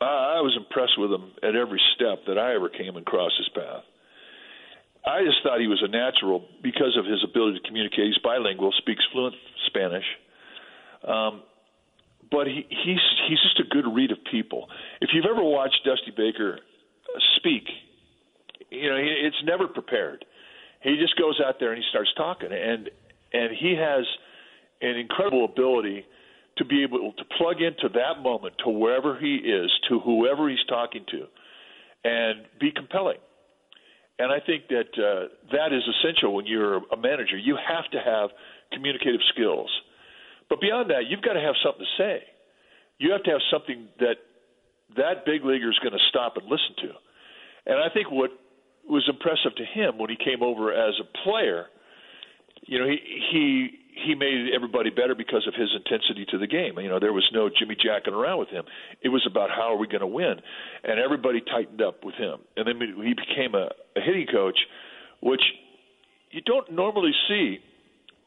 I 0.00 0.40
was 0.40 0.56
impressed 0.56 0.98
with 0.98 1.12
him 1.12 1.32
at 1.42 1.54
every 1.54 1.80
step 1.94 2.24
that 2.26 2.38
I 2.38 2.54
ever 2.54 2.68
came 2.68 2.96
across 2.96 3.32
his 3.36 3.48
path. 3.54 3.84
I 5.04 5.24
just 5.24 5.38
thought 5.42 5.60
he 5.60 5.66
was 5.66 5.82
a 5.82 5.88
natural 5.88 6.44
because 6.62 6.96
of 6.98 7.06
his 7.06 7.24
ability 7.24 7.58
to 7.60 7.66
communicate. 7.66 8.06
He's 8.06 8.18
bilingual, 8.22 8.72
speaks 8.78 9.04
fluent 9.12 9.34
Spanish. 9.66 10.04
Um, 11.06 11.42
but 12.30 12.46
he, 12.46 12.66
he's 12.68 13.04
he's 13.28 13.40
just 13.42 13.60
a 13.60 13.68
good 13.68 13.84
read 13.92 14.12
of 14.12 14.18
people. 14.30 14.68
If 15.00 15.10
you've 15.12 15.24
ever 15.24 15.42
watched 15.42 15.80
Dusty 15.84 16.12
Baker 16.16 16.60
speak, 17.36 17.64
you 18.70 18.88
know 18.88 18.96
it's 18.96 19.42
never 19.44 19.66
prepared. 19.66 20.24
He 20.82 20.96
just 20.96 21.16
goes 21.18 21.40
out 21.44 21.56
there 21.58 21.72
and 21.72 21.82
he 21.82 21.88
starts 21.90 22.10
talking, 22.16 22.52
and 22.52 22.90
and 23.32 23.50
he 23.58 23.74
has 23.78 24.04
an 24.80 24.96
incredible 24.96 25.44
ability 25.44 26.04
to 26.58 26.64
be 26.64 26.82
able 26.82 27.12
to 27.12 27.24
plug 27.38 27.60
into 27.60 27.88
that 27.94 28.22
moment 28.22 28.54
to 28.64 28.70
wherever 28.70 29.18
he 29.18 29.36
is, 29.36 29.70
to 29.88 30.00
whoever 30.00 30.48
he's 30.48 30.64
talking 30.68 31.04
to, 31.10 31.26
and 32.04 32.44
be 32.60 32.70
compelling. 32.70 33.18
And 34.18 34.30
I 34.30 34.38
think 34.44 34.68
that 34.68 34.92
uh, 35.00 35.28
that 35.52 35.72
is 35.72 35.82
essential 35.88 36.34
when 36.34 36.46
you're 36.46 36.76
a 36.76 36.96
manager. 36.96 37.38
You 37.38 37.56
have 37.56 37.90
to 37.92 37.98
have 37.98 38.30
communicative 38.72 39.20
skills. 39.32 39.70
But 40.50 40.60
beyond 40.60 40.90
that, 40.90 41.08
you've 41.08 41.22
got 41.22 41.34
to 41.34 41.40
have 41.40 41.54
something 41.64 41.86
to 41.86 42.02
say. 42.02 42.22
You 42.98 43.12
have 43.12 43.22
to 43.24 43.30
have 43.30 43.40
something 43.50 43.88
that 44.00 44.16
that 44.96 45.24
big 45.24 45.44
leaguer 45.44 45.70
is 45.70 45.78
going 45.78 45.94
to 45.94 46.04
stop 46.10 46.36
and 46.36 46.44
listen 46.44 46.76
to. 46.84 46.90
And 47.66 47.78
I 47.78 47.88
think 47.94 48.10
what 48.10 48.30
was 48.88 49.08
impressive 49.08 49.54
to 49.56 49.64
him 49.64 49.96
when 49.96 50.10
he 50.10 50.16
came 50.16 50.42
over 50.42 50.72
as 50.72 50.94
a 51.00 51.06
player, 51.24 51.66
you 52.70 52.78
know, 52.78 52.86
he 52.86 52.98
he 53.32 53.70
he 54.06 54.14
made 54.14 54.54
everybody 54.54 54.90
better 54.90 55.16
because 55.16 55.44
of 55.48 55.54
his 55.54 55.68
intensity 55.74 56.24
to 56.30 56.38
the 56.38 56.46
game. 56.46 56.78
You 56.78 56.88
know, 56.88 57.00
there 57.00 57.12
was 57.12 57.28
no 57.34 57.50
Jimmy 57.50 57.74
jacking 57.74 58.14
around 58.14 58.38
with 58.38 58.48
him. 58.48 58.62
It 59.02 59.08
was 59.08 59.26
about 59.28 59.50
how 59.50 59.74
are 59.74 59.76
we 59.76 59.88
going 59.88 60.06
to 60.06 60.06
win, 60.06 60.36
and 60.84 61.00
everybody 61.00 61.40
tightened 61.40 61.82
up 61.82 62.04
with 62.04 62.14
him. 62.14 62.38
And 62.56 62.68
then 62.68 62.78
he 63.04 63.14
became 63.14 63.56
a, 63.56 63.70
a 63.98 64.00
hitting 64.00 64.28
coach, 64.32 64.56
which 65.20 65.42
you 66.30 66.42
don't 66.42 66.70
normally 66.70 67.10
see 67.28 67.58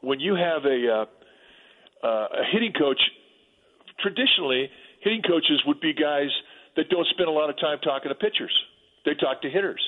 when 0.02 0.20
you 0.20 0.34
have 0.34 0.66
a 0.66 0.92
uh, 0.92 2.06
uh, 2.06 2.28
a 2.28 2.44
hitting 2.52 2.74
coach. 2.74 3.00
Traditionally, 4.00 4.68
hitting 5.00 5.22
coaches 5.22 5.62
would 5.66 5.80
be 5.80 5.94
guys 5.94 6.28
that 6.76 6.90
don't 6.90 7.06
spend 7.16 7.30
a 7.30 7.32
lot 7.32 7.48
of 7.48 7.58
time 7.58 7.78
talking 7.82 8.10
to 8.10 8.14
pitchers. 8.14 8.52
They 9.06 9.14
talk 9.14 9.40
to 9.40 9.48
hitters. 9.48 9.80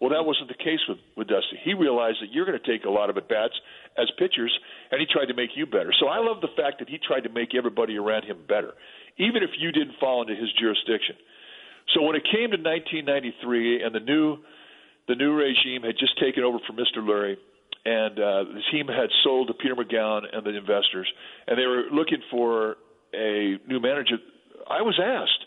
Well, 0.00 0.10
that 0.10 0.24
wasn't 0.24 0.48
the 0.48 0.54
case 0.54 0.78
with, 0.88 0.98
with 1.16 1.26
Dusty. 1.26 1.58
He 1.64 1.74
realized 1.74 2.18
that 2.22 2.30
you're 2.30 2.46
going 2.46 2.58
to 2.58 2.66
take 2.66 2.84
a 2.84 2.90
lot 2.90 3.10
of 3.10 3.16
at 3.16 3.28
bats 3.28 3.54
as 3.98 4.06
pitchers, 4.16 4.56
and 4.92 5.00
he 5.00 5.06
tried 5.10 5.26
to 5.26 5.34
make 5.34 5.50
you 5.56 5.66
better. 5.66 5.92
So 5.98 6.06
I 6.06 6.18
love 6.18 6.40
the 6.40 6.54
fact 6.56 6.78
that 6.78 6.88
he 6.88 6.98
tried 6.98 7.26
to 7.26 7.30
make 7.30 7.54
everybody 7.54 7.96
around 7.96 8.24
him 8.24 8.38
better, 8.46 8.74
even 9.18 9.42
if 9.42 9.50
you 9.58 9.72
didn't 9.72 9.98
fall 9.98 10.22
into 10.22 10.36
his 10.36 10.52
jurisdiction. 10.54 11.16
So 11.94 12.02
when 12.02 12.14
it 12.14 12.22
came 12.24 12.54
to 12.54 12.60
1993 12.60 13.82
and 13.82 13.94
the 13.94 14.00
new 14.00 14.38
the 15.08 15.14
new 15.14 15.32
regime 15.32 15.82
had 15.82 15.96
just 15.98 16.20
taken 16.20 16.44
over 16.44 16.58
from 16.66 16.76
Mr. 16.76 16.98
Lurie, 16.98 17.36
and 17.86 18.18
uh, 18.18 18.44
the 18.52 18.60
team 18.70 18.86
had 18.88 19.08
sold 19.24 19.48
to 19.48 19.54
Peter 19.54 19.74
Magowan 19.74 20.24
and 20.30 20.44
the 20.44 20.54
investors, 20.54 21.10
and 21.46 21.58
they 21.58 21.64
were 21.64 21.84
looking 21.90 22.20
for 22.30 22.76
a 23.14 23.56
new 23.66 23.80
manager. 23.80 24.16
I 24.68 24.82
was 24.82 25.00
asked, 25.02 25.46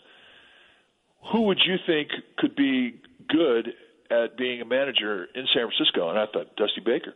who 1.32 1.42
would 1.42 1.60
you 1.64 1.76
think 1.86 2.08
could 2.38 2.56
be 2.56 3.00
good 3.28 3.68
at 4.12 4.36
being 4.36 4.60
a 4.60 4.64
manager 4.64 5.26
in 5.34 5.46
San 5.54 5.66
Francisco, 5.68 6.10
and 6.10 6.18
I 6.18 6.26
thought 6.26 6.54
Dusty 6.56 6.80
Baker. 6.84 7.14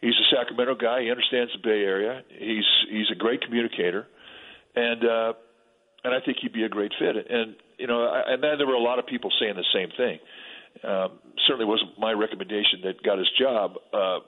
He's 0.00 0.14
a 0.14 0.34
Sacramento 0.34 0.76
guy. 0.76 1.02
He 1.02 1.10
understands 1.10 1.52
the 1.52 1.60
Bay 1.62 1.82
Area. 1.84 2.22
He's 2.28 2.68
he's 2.90 3.10
a 3.12 3.14
great 3.14 3.42
communicator, 3.42 4.06
and 4.76 5.04
uh, 5.04 5.32
and 6.04 6.14
I 6.14 6.20
think 6.24 6.38
he'd 6.40 6.52
be 6.52 6.64
a 6.64 6.68
great 6.68 6.92
fit. 6.98 7.16
And 7.28 7.56
you 7.78 7.86
know, 7.86 8.04
I, 8.04 8.32
and 8.32 8.42
then 8.42 8.58
there 8.58 8.66
were 8.66 8.74
a 8.74 8.82
lot 8.82 8.98
of 8.98 9.06
people 9.06 9.30
saying 9.40 9.54
the 9.56 9.64
same 9.74 9.88
thing. 9.96 10.18
Um, 10.84 11.18
certainly 11.46 11.66
wasn't 11.66 11.98
my 11.98 12.12
recommendation 12.12 12.80
that 12.84 13.02
got 13.02 13.18
his 13.18 13.28
job, 13.38 13.74
uh, 13.92 14.20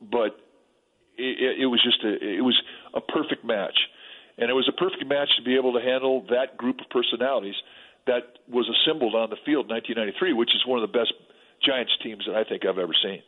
but 0.00 0.38
it, 1.18 1.62
it 1.62 1.66
was 1.66 1.82
just 1.82 2.02
a 2.04 2.12
it 2.14 2.42
was 2.42 2.56
a 2.94 3.00
perfect 3.00 3.44
match, 3.44 3.76
and 4.38 4.48
it 4.48 4.54
was 4.54 4.68
a 4.68 4.76
perfect 4.76 5.04
match 5.06 5.28
to 5.36 5.42
be 5.42 5.56
able 5.56 5.72
to 5.74 5.80
handle 5.80 6.24
that 6.30 6.56
group 6.56 6.80
of 6.80 6.88
personalities 6.90 7.56
that 8.06 8.38
was 8.48 8.68
assembled 8.68 9.14
on 9.14 9.30
the 9.30 9.36
field 9.44 9.66
in 9.66 9.74
1993, 9.74 10.32
which 10.32 10.54
is 10.54 10.66
one 10.66 10.82
of 10.82 10.90
the 10.90 10.98
best 10.98 11.12
Giants 11.64 11.92
teams 12.02 12.24
that 12.26 12.34
I 12.34 12.44
think 12.44 12.64
I've 12.66 12.78
ever 12.78 12.94
seen. 13.02 13.22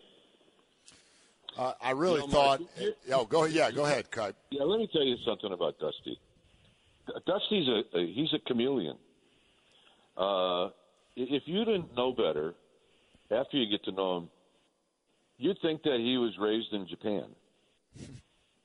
Uh, 1.56 1.72
I 1.80 1.92
really 1.92 2.20
you 2.20 2.26
know, 2.26 2.32
thought. 2.32 2.60
Mark, 2.60 2.94
oh, 3.12 3.24
go 3.24 3.44
yeah, 3.44 3.70
go 3.70 3.86
ahead, 3.86 4.10
Cut. 4.10 4.36
Yeah, 4.50 4.64
let 4.64 4.78
me 4.78 4.88
tell 4.92 5.02
you 5.02 5.16
something 5.24 5.52
about 5.52 5.78
Dusty. 5.78 6.18
Dusty's 7.26 7.68
a, 7.68 7.98
a 7.98 8.06
he's 8.12 8.32
a 8.34 8.38
chameleon. 8.46 8.96
Uh, 10.16 10.68
if 11.16 11.42
you 11.46 11.64
didn't 11.64 11.96
know 11.96 12.12
better, 12.12 12.54
after 13.30 13.56
you 13.56 13.70
get 13.70 13.84
to 13.84 13.92
know 13.92 14.18
him, 14.18 14.28
you'd 15.38 15.58
think 15.62 15.82
that 15.84 15.98
he 15.98 16.18
was 16.18 16.32
raised 16.38 16.72
in 16.72 16.86
Japan. 16.88 17.24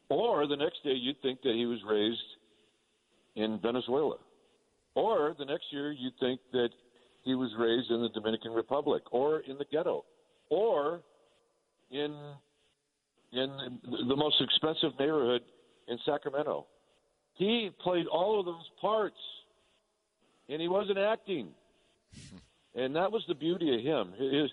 Or 0.09 0.45
the 0.45 0.57
next 0.57 0.83
day, 0.83 0.91
you'd 0.91 1.21
think 1.21 1.41
that 1.43 1.53
he 1.55 1.65
was 1.65 1.79
raised 1.85 2.19
in 3.37 3.59
Venezuela. 3.59 4.17
Or 4.95 5.35
the 5.37 5.45
next 5.45 5.65
year, 5.71 5.91
you'd 5.91 6.17
think 6.19 6.39
that 6.51 6.69
he 7.23 7.35
was 7.35 7.51
raised 7.57 7.91
in 7.91 8.01
the 8.01 8.09
Dominican 8.09 8.51
Republic 8.51 9.03
or 9.11 9.39
in 9.41 9.57
the 9.57 9.65
ghetto 9.71 10.03
or 10.49 11.01
in 11.91 12.15
in 13.31 13.79
the 14.07 14.15
most 14.15 14.41
expensive 14.41 14.91
neighborhood 14.99 15.41
in 15.87 15.97
Sacramento. 16.05 16.67
He 17.35 17.69
played 17.81 18.05
all 18.07 18.39
of 18.39 18.45
those 18.45 18.69
parts, 18.81 19.15
and 20.49 20.61
he 20.61 20.67
wasn't 20.67 20.97
acting. 20.97 21.49
And 22.73 22.95
that 22.95 23.11
was 23.11 23.21
the 23.27 23.35
beauty 23.35 23.75
of 23.75 23.81
him. 23.81 24.13
His 24.17 24.49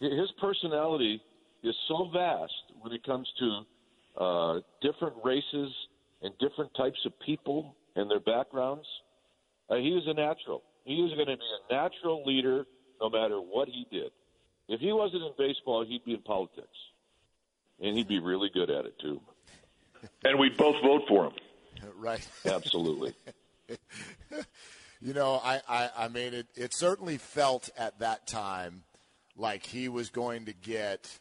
his 0.00 0.30
personality 0.40 1.20
is 1.62 1.74
so 1.86 2.08
vast 2.10 2.52
when 2.80 2.92
it 2.94 3.04
comes 3.04 3.28
to 3.38 3.60
uh, 4.18 4.60
different 4.80 5.14
races 5.22 5.70
and 6.22 6.32
different 6.38 6.72
types 6.74 6.98
of 7.04 7.12
people 7.20 7.76
and 7.94 8.10
their 8.10 8.20
backgrounds. 8.20 8.86
Uh, 9.70 9.76
he 9.76 9.92
was 9.92 10.04
a 10.06 10.14
natural. 10.14 10.62
He 10.84 11.02
was 11.02 11.12
going 11.12 11.26
to 11.26 11.36
be 11.36 11.42
a 11.70 11.74
natural 11.74 12.24
leader 12.24 12.64
no 13.00 13.10
matter 13.10 13.36
what 13.36 13.68
he 13.68 13.86
did. 13.90 14.10
If 14.68 14.80
he 14.80 14.92
wasn't 14.92 15.22
in 15.22 15.32
baseball, 15.38 15.84
he'd 15.84 16.04
be 16.04 16.14
in 16.14 16.22
politics, 16.22 16.68
and 17.80 17.96
he'd 17.96 18.08
be 18.08 18.20
really 18.20 18.50
good 18.52 18.70
at 18.70 18.84
it 18.84 18.98
too. 18.98 19.20
And 20.24 20.38
we'd 20.38 20.56
both 20.56 20.80
vote 20.82 21.02
for 21.08 21.26
him. 21.26 21.32
Right. 21.96 22.26
Absolutely. 22.44 23.14
you 25.00 25.14
know, 25.14 25.40
I, 25.44 25.60
I, 25.68 25.90
I 25.96 26.08
mean, 26.08 26.34
it, 26.34 26.48
it 26.56 26.74
certainly 26.74 27.18
felt 27.18 27.70
at 27.78 28.00
that 28.00 28.26
time 28.26 28.82
like 29.36 29.64
he 29.64 29.88
was 29.88 30.10
going 30.10 30.46
to 30.46 30.52
get 30.52 31.20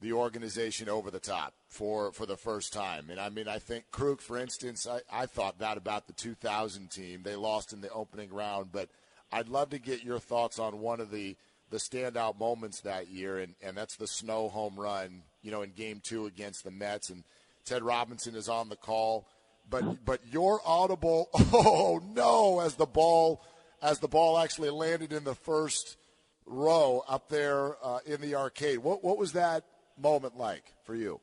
the 0.00 0.14
organization 0.14 0.88
over 0.88 1.12
the 1.12 1.20
top 1.20 1.54
for, 1.72 2.12
for 2.12 2.26
the 2.26 2.36
first 2.36 2.70
time. 2.72 3.08
And 3.08 3.18
I 3.18 3.30
mean, 3.30 3.48
I 3.48 3.58
think 3.58 3.84
Kruk, 3.90 4.20
for 4.20 4.38
instance, 4.38 4.86
I, 4.86 5.00
I 5.10 5.24
thought 5.24 5.58
that 5.60 5.78
about 5.78 6.06
the 6.06 6.12
2000 6.12 6.90
team. 6.90 7.22
They 7.22 7.34
lost 7.34 7.72
in 7.72 7.80
the 7.80 7.88
opening 7.90 8.30
round, 8.30 8.70
but 8.70 8.90
I'd 9.32 9.48
love 9.48 9.70
to 9.70 9.78
get 9.78 10.04
your 10.04 10.18
thoughts 10.18 10.58
on 10.58 10.80
one 10.80 11.00
of 11.00 11.10
the, 11.10 11.34
the 11.70 11.78
standout 11.78 12.38
moments 12.38 12.82
that 12.82 13.08
year, 13.08 13.38
and, 13.38 13.54
and 13.62 13.74
that's 13.74 13.96
the 13.96 14.06
snow 14.06 14.50
home 14.50 14.78
run, 14.78 15.22
you 15.40 15.50
know, 15.50 15.62
in 15.62 15.70
game 15.70 16.00
two 16.04 16.26
against 16.26 16.62
the 16.62 16.70
Mets. 16.70 17.08
And 17.08 17.24
Ted 17.64 17.82
Robinson 17.82 18.34
is 18.34 18.50
on 18.50 18.68
the 18.68 18.76
call. 18.76 19.26
But 19.70 20.04
but 20.04 20.20
your 20.30 20.60
audible 20.66 21.30
oh 21.34 22.02
no 22.04 22.60
as 22.60 22.74
the 22.74 22.84
ball 22.84 23.40
as 23.80 24.00
the 24.00 24.08
ball 24.08 24.36
actually 24.36 24.70
landed 24.70 25.12
in 25.12 25.22
the 25.22 25.36
first 25.36 25.96
row 26.44 27.04
up 27.08 27.28
there 27.28 27.76
uh, 27.82 28.00
in 28.04 28.20
the 28.20 28.34
arcade. 28.34 28.80
What 28.80 29.04
what 29.04 29.16
was 29.16 29.32
that 29.32 29.64
moment 29.96 30.36
like 30.36 30.64
for 30.84 30.96
you? 30.96 31.20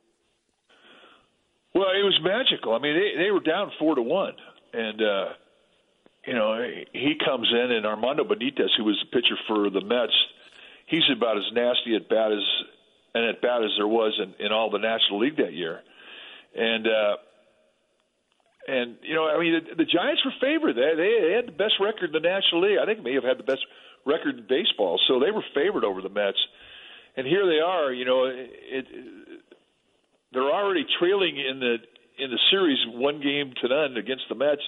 Well, 1.80 1.96
it 1.96 2.04
was 2.04 2.20
magical. 2.22 2.74
I 2.74 2.80
mean, 2.80 2.96
they 3.00 3.24
they 3.24 3.32
were 3.32 3.39
down 3.39 3.72
four 3.80 3.96
to 3.96 4.02
one, 4.02 4.34
and 4.74 5.02
uh, 5.02 5.28
you 6.28 6.34
know 6.34 6.60
he 6.92 7.15
comes 7.24 7.48
in, 7.50 7.72
and 7.72 7.86
Armando 7.86 8.26
Benitez, 8.26 8.76
who 8.78 8.84
was 8.84 9.00
the 9.00 9.10
pitcher 9.15 9.39
for 9.48 9.70
the 9.70 9.80
Mets, 9.80 10.12
he's 10.88 11.08
about 11.15 11.38
as 11.38 11.48
nasty 11.54 11.96
at 11.96 12.10
bat 12.10 12.34
as 12.34 12.44
and 13.15 13.24
at 13.32 13.42
bat 13.42 13.63
as 13.63 13.72
there 13.78 13.88
was 13.88 14.20
in, 14.20 14.46
in 14.46 14.52
all 14.52 14.70
the 14.70 14.78
National 14.80 15.20
League 15.20 15.38
that 15.38 15.54
year, 15.54 15.80
and. 16.56 16.88
uh 16.88 17.15
and 18.68 18.98
you 19.02 19.15
know, 19.15 19.26
I 19.26 19.39
mean, 19.39 19.54
the, 19.58 19.76
the 19.82 19.86
Giants 19.86 20.22
were 20.24 20.36
favored. 20.39 20.76
They, 20.76 20.94
they 20.94 21.34
had 21.34 21.48
the 21.48 21.58
best 21.58 21.76
record 21.82 22.13
in 22.13 22.22
the 22.22 22.28
National 22.28 22.62
League. 22.62 22.78
I 22.78 22.86
think 22.86 23.02
may 23.02 23.15
have 23.15 23.24
had 23.24 23.39
the 23.39 23.48
best 23.48 23.65
record 24.06 24.38
in 24.38 24.46
baseball, 24.48 25.00
so 25.08 25.20
they 25.20 25.32
were 25.32 25.44
favored 25.56 25.84
over 25.84 26.02
the 26.02 26.10
Mets. 26.10 26.38
And 27.18 27.26
here 27.26 27.48
they 27.48 27.60
are. 27.65 27.92
You 27.92 28.06
know, 28.06 28.26
it, 28.26 28.52
it, 28.70 28.86
they're 30.34 30.52
already 30.52 30.86
trailing 31.00 31.38
in 31.38 31.60
the 31.60 31.76
in 32.18 32.32
the 32.32 32.39
series 32.52 32.78
one 32.88 33.22
game 33.22 33.54
to 33.62 33.68
none 33.68 33.98
against 33.98 34.24
the 34.30 34.36
Mets. 34.36 34.62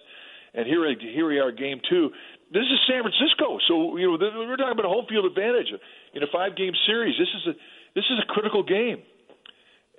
And 0.53 0.65
here 0.67 0.83
here 0.99 1.27
we 1.27 1.39
are, 1.39 1.51
game 1.51 1.81
two. 1.89 2.11
This 2.51 2.63
is 2.63 2.79
San 2.87 3.03
Francisco, 3.03 3.59
so 3.67 3.97
you 3.97 4.07
know 4.07 4.17
we're 4.19 4.57
talking 4.57 4.73
about 4.73 4.85
a 4.85 4.89
home 4.89 5.05
field 5.07 5.25
advantage 5.25 5.67
in 6.13 6.23
a 6.23 6.27
five 6.31 6.55
game 6.57 6.73
series. 6.85 7.15
This 7.17 7.29
is 7.29 7.47
a 7.47 7.53
this 7.95 8.05
is 8.09 8.19
a 8.23 8.27
critical 8.33 8.63
game, 8.63 9.01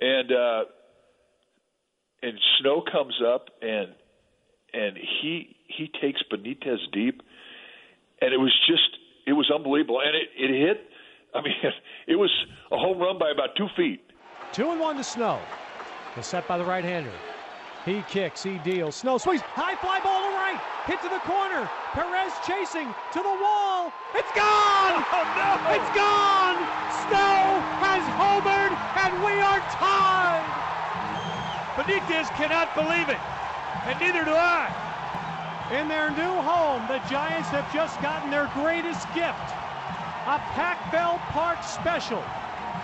and. 0.01 0.31
uh 0.31 0.63
and 2.23 2.39
Snow 2.59 2.81
comes 2.89 3.15
up 3.25 3.49
and 3.61 3.89
and 4.73 4.97
he 5.21 5.55
he 5.67 5.91
takes 6.01 6.21
Benitez 6.31 6.79
deep, 6.91 7.21
and 8.21 8.33
it 8.33 8.37
was 8.37 8.53
just 8.67 8.97
it 9.27 9.33
was 9.33 9.51
unbelievable, 9.53 9.99
and 10.01 10.15
it 10.15 10.29
it 10.37 10.67
hit. 10.67 10.77
I 11.35 11.41
mean, 11.41 11.53
it 12.07 12.15
was 12.15 12.31
a 12.71 12.77
home 12.77 12.97
run 12.99 13.19
by 13.19 13.29
about 13.29 13.55
two 13.57 13.67
feet. 13.77 14.01
Two 14.53 14.69
and 14.69 14.79
one 14.79 14.97
to 14.97 15.03
Snow. 15.03 15.41
The 16.15 16.21
set 16.21 16.47
by 16.47 16.59
the 16.59 16.63
right-hander. 16.63 17.09
He 17.85 18.03
kicks, 18.07 18.43
he 18.43 18.59
deals. 18.59 18.95
Snow 18.95 19.17
swings, 19.17 19.41
high 19.41 19.73
fly 19.81 19.97
ball 20.05 20.29
to 20.29 20.31
right, 20.37 20.61
hit 20.85 21.01
to 21.01 21.09
the 21.09 21.17
corner. 21.25 21.65
Perez 21.97 22.29
chasing 22.45 22.85
to 22.85 23.19
the 23.25 23.33
wall. 23.41 23.89
It's 24.13 24.29
gone! 24.37 25.01
Oh 25.09 25.25
no! 25.33 25.57
It's 25.73 25.89
gone! 25.97 26.61
Snow 27.09 27.65
has 27.81 28.05
homered, 28.13 28.77
and 29.01 29.11
we 29.25 29.41
are 29.41 29.57
tied. 29.73 30.45
Benitez 31.73 32.29
cannot 32.37 32.69
believe 32.77 33.09
it, 33.09 33.17
and 33.89 33.97
neither 33.97 34.21
do 34.21 34.37
I. 34.37 34.69
In 35.73 35.89
their 35.89 36.13
new 36.13 36.37
home, 36.45 36.85
the 36.85 37.01
Giants 37.09 37.49
have 37.49 37.65
just 37.73 37.99
gotten 38.05 38.29
their 38.29 38.53
greatest 38.53 39.09
gift 39.17 39.49
a 40.29 40.37
Pac 40.53 40.91
Bell 40.91 41.19
Park 41.33 41.63
special 41.63 42.23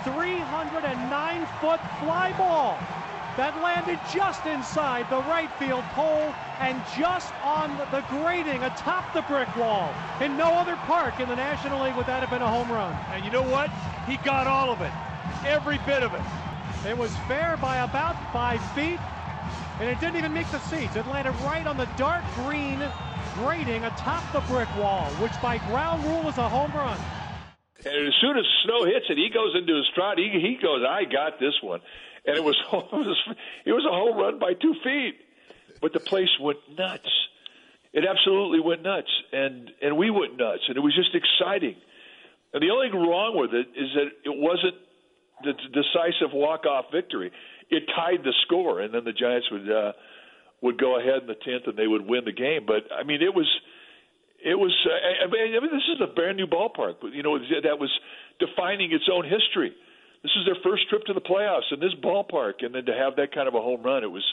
309 0.04 1.46
foot 1.60 1.80
fly 2.00 2.32
ball 2.38 2.78
that 3.36 3.56
landed 3.62 3.98
just 4.12 4.44
inside 4.46 5.08
the 5.08 5.22
right 5.30 5.50
field 5.58 5.84
pole 5.94 6.34
and 6.58 6.82
just 6.98 7.32
on 7.42 7.70
the 7.90 8.02
grading 8.08 8.62
atop 8.64 9.14
the 9.14 9.22
brick 9.22 9.48
wall. 9.56 9.94
In 10.20 10.36
no 10.36 10.52
other 10.52 10.76
park 10.84 11.20
in 11.20 11.28
the 11.28 11.36
National 11.36 11.84
League 11.84 11.96
would 11.96 12.06
that 12.06 12.20
have 12.20 12.30
been 12.30 12.42
a 12.42 12.48
home 12.48 12.70
run. 12.70 12.92
And 13.14 13.24
you 13.24 13.30
know 13.30 13.42
what? 13.42 13.70
He 14.06 14.16
got 14.18 14.46
all 14.46 14.70
of 14.70 14.80
it, 14.80 14.92
every 15.46 15.78
bit 15.86 16.02
of 16.02 16.12
it. 16.12 16.20
It 16.86 16.96
was 16.98 17.14
fair 17.28 17.56
by 17.56 17.78
about 17.78 18.16
five 18.32 18.60
feet, 18.74 18.98
and 19.80 19.88
it 19.88 20.00
didn't 20.00 20.16
even 20.16 20.32
make 20.32 20.50
the 20.50 20.60
seats. 20.60 20.96
It 20.96 21.06
landed 21.06 21.32
right 21.44 21.66
on 21.66 21.76
the 21.76 21.88
dark 21.96 22.24
green 22.34 22.82
grating 23.36 23.84
atop 23.84 24.24
the 24.32 24.40
brick 24.52 24.68
wall, 24.76 25.06
which 25.20 25.32
by 25.40 25.58
ground 25.68 26.04
rule 26.04 26.28
is 26.28 26.36
a 26.38 26.48
home 26.48 26.72
run. 26.72 26.98
And 27.84 28.08
as 28.08 28.14
soon 28.20 28.36
as 28.36 28.44
Snow 28.64 28.84
hits 28.84 29.06
it, 29.08 29.16
he 29.16 29.30
goes 29.32 29.54
into 29.56 29.76
his 29.76 29.86
stride. 29.92 30.18
He, 30.18 30.28
he 30.28 30.58
goes, 30.60 30.84
"I 30.86 31.04
got 31.04 31.40
this 31.40 31.54
one," 31.62 31.80
and 32.26 32.36
it 32.36 32.44
was 32.44 32.56
it 32.72 32.92
was 32.92 33.18
it 33.64 33.72
was 33.72 33.84
a 33.84 33.94
home 33.94 34.16
run 34.18 34.38
by 34.38 34.54
two 34.54 34.74
feet. 34.84 35.16
But 35.80 35.92
the 35.92 36.00
place 36.00 36.28
went 36.40 36.58
nuts. 36.76 37.08
It 37.92 38.04
absolutely 38.04 38.60
went 38.60 38.82
nuts, 38.82 39.10
and 39.32 39.70
and 39.82 39.96
we 39.96 40.10
went 40.10 40.36
nuts, 40.36 40.62
and 40.68 40.76
it 40.76 40.80
was 40.80 40.94
just 40.94 41.14
exciting. 41.14 41.76
And 42.52 42.62
the 42.62 42.70
only 42.70 42.90
thing 42.90 43.00
wrong 43.00 43.36
with 43.36 43.54
it 43.54 43.68
is 43.76 43.88
that 43.94 44.08
it 44.24 44.36
wasn't 44.36 44.74
the 45.42 45.52
decisive 45.72 46.34
walk-off 46.34 46.86
victory. 46.92 47.30
It 47.70 47.84
tied 47.94 48.24
the 48.24 48.34
score, 48.44 48.80
and 48.80 48.92
then 48.92 49.04
the 49.04 49.12
Giants 49.12 49.50
would 49.50 49.70
uh, 49.70 49.92
would 50.60 50.78
go 50.78 50.98
ahead 50.98 51.22
in 51.22 51.26
the 51.28 51.34
tenth, 51.34 51.66
and 51.66 51.76
they 51.76 51.86
would 51.86 52.06
win 52.06 52.24
the 52.24 52.32
game. 52.32 52.66
But 52.66 52.92
I 52.92 53.04
mean, 53.04 53.22
it 53.22 53.34
was 53.34 53.48
it 54.44 54.54
was. 54.54 54.74
Uh, 54.84 55.24
I 55.24 55.30
mean, 55.30 55.70
this 55.72 55.88
is 55.94 56.00
a 56.02 56.12
brand 56.12 56.36
new 56.36 56.46
ballpark. 56.46 56.96
You 57.12 57.22
know, 57.22 57.38
that 57.38 57.78
was 57.78 57.90
defining 58.38 58.92
its 58.92 59.04
own 59.12 59.24
history. 59.24 59.72
This 60.22 60.32
is 60.36 60.44
their 60.46 60.56
first 60.62 60.88
trip 60.88 61.04
to 61.06 61.14
the 61.14 61.20
playoffs 61.20 61.72
in 61.72 61.80
this 61.80 61.94
ballpark, 62.02 62.60
and 62.60 62.74
then 62.74 62.84
to 62.86 62.92
have 62.92 63.16
that 63.16 63.34
kind 63.34 63.48
of 63.48 63.54
a 63.54 63.60
home 63.60 63.82
run, 63.82 64.04
it 64.04 64.10
was 64.10 64.24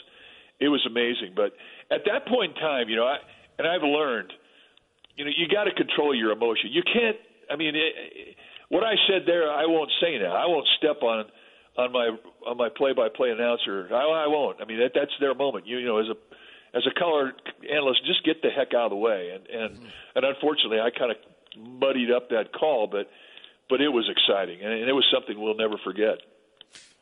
it 0.60 0.68
was 0.68 0.84
amazing. 0.86 1.34
But 1.34 1.52
at 1.90 2.02
that 2.06 2.26
point 2.26 2.56
in 2.56 2.60
time, 2.60 2.88
you 2.88 2.96
know, 2.96 3.06
I, 3.06 3.18
and 3.58 3.66
I've 3.66 3.82
learned, 3.82 4.32
you 5.16 5.24
know, 5.24 5.30
you 5.36 5.48
got 5.48 5.64
to 5.64 5.74
control 5.74 6.14
your 6.14 6.32
emotion. 6.32 6.70
You 6.72 6.82
can't. 6.82 7.16
I 7.50 7.56
mean. 7.56 7.74
It, 7.74 8.36
what 8.70 8.84
I 8.84 8.96
said 9.08 9.22
there, 9.26 9.50
I 9.50 9.64
won't 9.64 9.90
say 10.00 10.18
now. 10.18 10.36
I 10.36 10.44
won't 10.44 10.68
step 10.76 11.02
on 11.02 11.24
on 11.78 11.92
my 11.92 12.10
on 12.46 12.56
my 12.56 12.68
play-by-play 12.68 13.30
announcer. 13.30 13.88
I, 13.90 14.24
I 14.24 14.26
won't. 14.26 14.60
I 14.60 14.66
mean, 14.66 14.78
that, 14.80 14.92
that's 14.94 15.12
their 15.20 15.34
moment. 15.34 15.66
You, 15.66 15.78
you 15.78 15.86
know, 15.86 15.98
as 15.98 16.06
a 16.08 16.16
as 16.74 16.82
a 16.86 16.98
color 16.98 17.32
analyst, 17.70 18.04
just 18.06 18.24
get 18.24 18.42
the 18.42 18.50
heck 18.50 18.74
out 18.74 18.86
of 18.86 18.90
the 18.90 18.96
way. 18.96 19.30
And 19.34 19.46
and 19.46 19.76
mm-hmm. 19.76 19.86
and 20.14 20.24
unfortunately, 20.24 20.80
I 20.80 20.90
kind 20.90 21.10
of 21.10 21.16
muddied 21.56 22.10
up 22.10 22.30
that 22.30 22.52
call, 22.52 22.86
but 22.86 23.08
but 23.68 23.80
it 23.80 23.88
was 23.88 24.08
exciting, 24.08 24.60
and, 24.62 24.72
it 24.72 24.92
was 24.92 25.06
something 25.12 25.40
we'll 25.40 25.56
never 25.56 25.76
forget. 25.84 26.18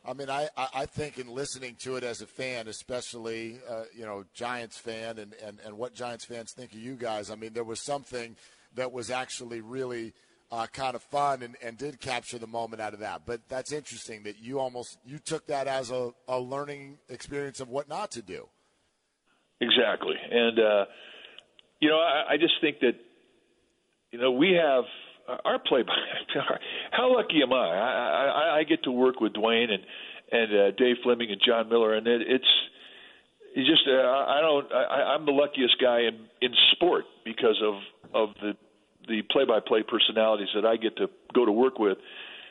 I 0.05 0.13
mean, 0.13 0.31
I, 0.31 0.49
I 0.57 0.87
think 0.87 1.19
in 1.19 1.27
listening 1.27 1.77
to 1.81 1.97
it 1.97 2.05
as 2.05 2.21
a 2.21 2.27
fan, 2.29 2.69
especially, 2.69 3.59
uh, 3.69 3.85
you 3.93 4.05
know, 4.05 4.25
Giants 4.35 4.79
fan 4.79 5.19
and, 5.19 5.35
and, 5.45 5.59
and 5.65 5.77
what 5.77 5.95
Giants 5.95 6.25
fans 6.25 6.53
think 6.53 6.73
of 6.73 6.79
you 6.79 6.95
guys, 6.95 7.29
I 7.29 7.35
mean, 7.35 7.55
there 7.55 7.65
was 7.65 7.81
something 7.81 8.37
that 8.77 8.93
was 8.93 9.11
actually 9.11 9.61
really– 9.61 10.13
uh, 10.51 10.67
kind 10.73 10.95
of 10.95 11.03
fun 11.03 11.43
and, 11.43 11.57
and 11.63 11.77
did 11.77 12.01
capture 12.01 12.39
the 12.39 12.47
moment 12.47 12.81
out 12.81 12.95
of 12.95 13.01
that. 13.01 13.23
But 13.27 13.49
that's 13.49 13.73
interesting 13.73 14.23
that 14.25 14.39
you 14.41 14.59
almost 14.59 14.99
you 15.05 15.19
took 15.19 15.47
that 15.47 15.67
as 15.67 15.91
a, 15.91 16.13
a 16.29 16.39
learning 16.39 16.99
experience 17.09 17.61
of 17.61 17.69
what 17.69 17.89
not 17.89 18.11
to 18.13 18.23
do. 18.23 18.49
Exactly, 19.61 20.17
and 20.31 20.59
uh, 20.59 20.85
you 21.81 21.89
know 21.89 21.99
I, 21.99 22.35
I 22.35 22.37
just 22.37 22.55
think 22.61 22.81
that 22.81 22.93
you 24.13 24.19
know 24.19 24.33
we 24.33 24.53
have 24.53 24.85
our 25.45 25.59
play 25.59 25.83
by 25.83 25.95
how 26.93 27.15
lucky 27.15 27.43
am 27.43 27.53
I? 27.53 27.57
I, 27.57 28.25
I 28.27 28.59
I 28.59 28.65
get 28.65 28.85
to 28.85 28.93
work 28.93 29.21
with 29.21 29.33
Duane 29.33 29.71
and 29.71 29.83
and 30.31 30.53
uh, 30.53 30.71
Dave 30.77 30.97
Fleming 31.03 31.31
and 31.31 31.41
Jon 31.45 31.69
Miller, 31.69 31.95
and 31.95 32.07
it, 32.07 32.21
it's 32.23 32.53
it's 33.55 33.69
just 33.69 33.89
uh, 33.89 33.93
I 33.97 34.41
don't 34.43 34.73
I, 34.73 35.15
I'm 35.15 35.25
the 35.25 35.33
luckiest 35.33 35.81
guy 35.81 36.01
in 36.01 36.27
in 36.43 36.53
sport 36.73 37.05
because 37.25 37.61
of 37.65 37.75
of 38.15 38.35
the 38.43 38.53
the 39.09 39.23
play 39.31 39.45
by 39.45 39.61
play 39.67 39.83
personalities 39.83 40.49
that 40.55 40.67
I 40.67 40.77
get 40.77 40.97
to 40.99 41.07
go 41.35 41.47
to 41.47 41.53
work 41.53 41.79
with, 41.79 41.99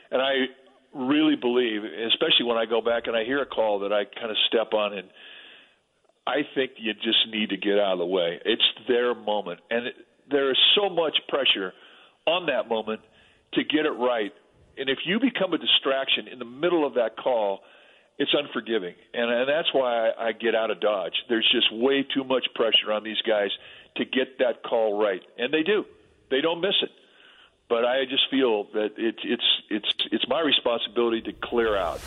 and 0.10 0.22
I 0.22 0.46
really 0.94 1.36
believe, 1.36 1.84
especially 1.84 2.46
when 2.46 2.58
I 2.58 2.66
go 2.66 2.82
back 2.82 3.08
and 3.08 3.16
I 3.16 3.26
hear 3.26 3.42
a 3.42 3.46
call 3.46 3.80
that 3.80 3.94
I 3.94 4.06
kind 4.06 4.32
of 4.32 4.38
step 4.48 4.74
on 4.74 4.98
and. 4.98 5.08
I 6.28 6.42
think 6.56 6.72
you 6.78 6.94
just 6.94 7.28
need 7.32 7.50
to 7.50 7.58
get 7.58 7.80
out 7.80 7.94
of 7.94 8.00
the 8.00 8.06
way. 8.06 8.40
It's 8.44 8.64
their 8.88 9.14
moment, 9.14 9.60
and 9.70 9.88
it, 9.88 9.96
there 10.30 10.50
is 10.50 10.58
so 10.76 10.90
much 10.90 11.18
pressure 11.30 11.74
on 12.26 12.48
that 12.48 12.68
moment 12.68 13.02
to 13.54 13.64
get 13.64 13.86
it 13.86 13.92
right. 13.92 14.34
And 14.78 14.90
if 14.90 15.00
you 15.06 15.20
become 15.20 15.54
a 15.54 15.58
distraction 15.58 16.28
in 16.28 16.40
the 16.40 16.46
middle 16.46 16.86
of 16.86 16.96
that 16.96 17.16
call, 17.18 17.62
it's 18.18 18.32
unforgiving. 18.34 18.96
And, 19.14 19.32
and 19.32 19.48
that's 19.48 19.74
why 19.74 20.10
I, 20.10 20.28
I 20.28 20.32
get 20.32 20.56
out 20.56 20.72
of 20.72 20.80
Dodge. 20.80 21.14
There's 21.30 21.50
just 21.52 21.74
way 21.74 22.04
too 22.04 22.24
much 22.24 22.48
pressure 22.56 22.92
on 22.92 23.04
these 23.04 23.22
guys 23.28 23.50
to 23.98 24.06
get 24.06 24.40
that 24.40 24.64
call 24.64 25.00
right. 25.00 25.22
And 25.38 25.54
they 25.54 25.64
do. 25.64 25.86
They 26.32 26.42
don't 26.42 26.62
miss 26.62 26.76
it. 26.82 26.90
But 27.70 27.86
I 27.86 28.06
just 28.10 28.24
feel 28.30 28.66
that 28.74 28.92
it, 28.98 29.16
it's 29.24 29.44
it's 29.72 29.94
it's 30.12 30.28
my 30.28 30.40
responsibility 30.40 31.22
to 31.24 31.34
clear 31.34 31.76
out. 31.76 32.00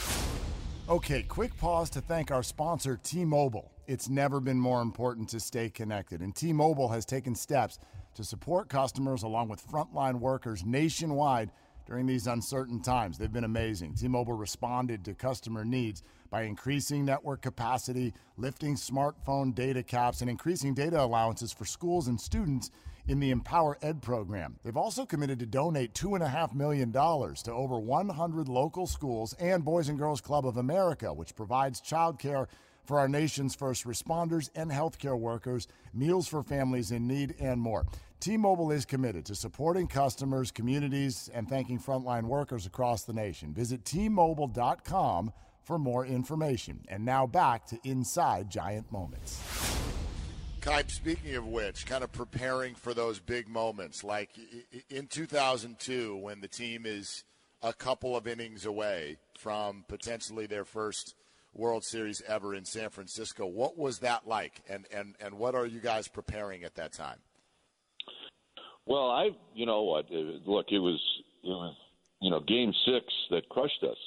Okay, 0.88 1.24
quick 1.24 1.56
pause 1.58 1.90
to 1.90 2.00
thank 2.00 2.30
our 2.30 2.44
sponsor, 2.44 2.98
T 3.02 3.24
Mobile. 3.24 3.72
It's 3.88 4.10
never 4.10 4.38
been 4.38 4.60
more 4.60 4.82
important 4.82 5.30
to 5.30 5.40
stay 5.40 5.70
connected, 5.70 6.20
and 6.20 6.36
T 6.36 6.52
Mobile 6.52 6.88
has 6.88 7.06
taken 7.06 7.34
steps 7.34 7.78
to 8.16 8.22
support 8.22 8.68
customers 8.68 9.22
along 9.22 9.48
with 9.48 9.66
frontline 9.66 10.20
workers 10.20 10.62
nationwide 10.62 11.50
during 11.86 12.04
these 12.04 12.26
uncertain 12.26 12.82
times. 12.82 13.16
They've 13.16 13.32
been 13.32 13.44
amazing. 13.44 13.94
T 13.94 14.06
Mobile 14.06 14.34
responded 14.34 15.06
to 15.06 15.14
customer 15.14 15.64
needs 15.64 16.02
by 16.28 16.42
increasing 16.42 17.06
network 17.06 17.40
capacity, 17.40 18.12
lifting 18.36 18.74
smartphone 18.74 19.54
data 19.54 19.82
caps, 19.82 20.20
and 20.20 20.28
increasing 20.28 20.74
data 20.74 21.02
allowances 21.02 21.50
for 21.50 21.64
schools 21.64 22.08
and 22.08 22.20
students 22.20 22.70
in 23.06 23.20
the 23.20 23.32
EmpowerED 23.32 24.02
program. 24.02 24.56
They've 24.62 24.76
also 24.76 25.06
committed 25.06 25.38
to 25.38 25.46
donate 25.46 25.94
$2.5 25.94 26.54
million 26.54 26.92
to 26.92 27.52
over 27.52 27.78
100 27.78 28.48
local 28.48 28.86
schools 28.86 29.32
and 29.40 29.64
Boys 29.64 29.88
and 29.88 29.98
Girls 29.98 30.20
Club 30.20 30.46
of 30.46 30.58
America, 30.58 31.10
which 31.14 31.34
provides 31.34 31.80
childcare 31.80 32.48
for 32.88 32.98
our 32.98 33.06
nation's 33.06 33.54
first 33.54 33.84
responders 33.84 34.48
and 34.54 34.70
healthcare 34.70 35.18
workers, 35.18 35.68
meals 35.92 36.26
for 36.26 36.42
families 36.42 36.90
in 36.90 37.06
need, 37.06 37.34
and 37.38 37.60
more. 37.60 37.84
T 38.18 38.38
Mobile 38.38 38.72
is 38.72 38.86
committed 38.86 39.26
to 39.26 39.34
supporting 39.34 39.86
customers, 39.86 40.50
communities, 40.50 41.28
and 41.34 41.46
thanking 41.46 41.78
frontline 41.78 42.24
workers 42.24 42.64
across 42.64 43.04
the 43.04 43.12
nation. 43.12 43.52
Visit 43.52 43.84
T-Mobile.com 43.84 45.34
for 45.64 45.78
more 45.78 46.06
information. 46.06 46.80
And 46.88 47.04
now 47.04 47.26
back 47.26 47.66
to 47.66 47.78
Inside 47.84 48.50
Giant 48.50 48.90
Moments. 48.90 49.38
Kuip, 50.62 50.90
speaking 50.90 51.34
of 51.34 51.46
which, 51.46 51.84
kind 51.84 52.02
of 52.02 52.10
preparing 52.10 52.74
for 52.74 52.94
those 52.94 53.20
big 53.20 53.48
moments, 53.48 54.02
like 54.02 54.30
in 54.88 55.08
2002 55.08 56.16
when 56.16 56.40
the 56.40 56.48
team 56.48 56.86
is 56.86 57.22
a 57.60 57.74
couple 57.74 58.16
of 58.16 58.26
innings 58.26 58.64
away 58.64 59.18
from 59.38 59.84
potentially 59.88 60.46
their 60.46 60.64
first– 60.64 61.14
World 61.52 61.84
Series 61.84 62.22
ever 62.26 62.54
in 62.54 62.64
San 62.64 62.90
Francisco. 62.90 63.46
What 63.46 63.76
was 63.76 64.00
that 64.00 64.26
like, 64.26 64.62
and 64.68 64.86
and 64.92 65.14
and 65.20 65.34
what 65.34 65.54
are 65.54 65.66
you 65.66 65.80
guys 65.80 66.08
preparing 66.08 66.64
at 66.64 66.74
that 66.76 66.92
time? 66.92 67.18
Well, 68.86 69.10
I, 69.10 69.30
you 69.54 69.66
know 69.66 69.82
what? 69.82 70.06
Look, 70.10 70.66
it 70.70 70.78
was, 70.78 70.98
it 71.44 71.48
was 71.48 71.74
you 72.22 72.30
know, 72.30 72.40
Game 72.40 72.72
Six 72.86 73.04
that 73.30 73.48
crushed 73.50 73.82
us, 73.82 73.98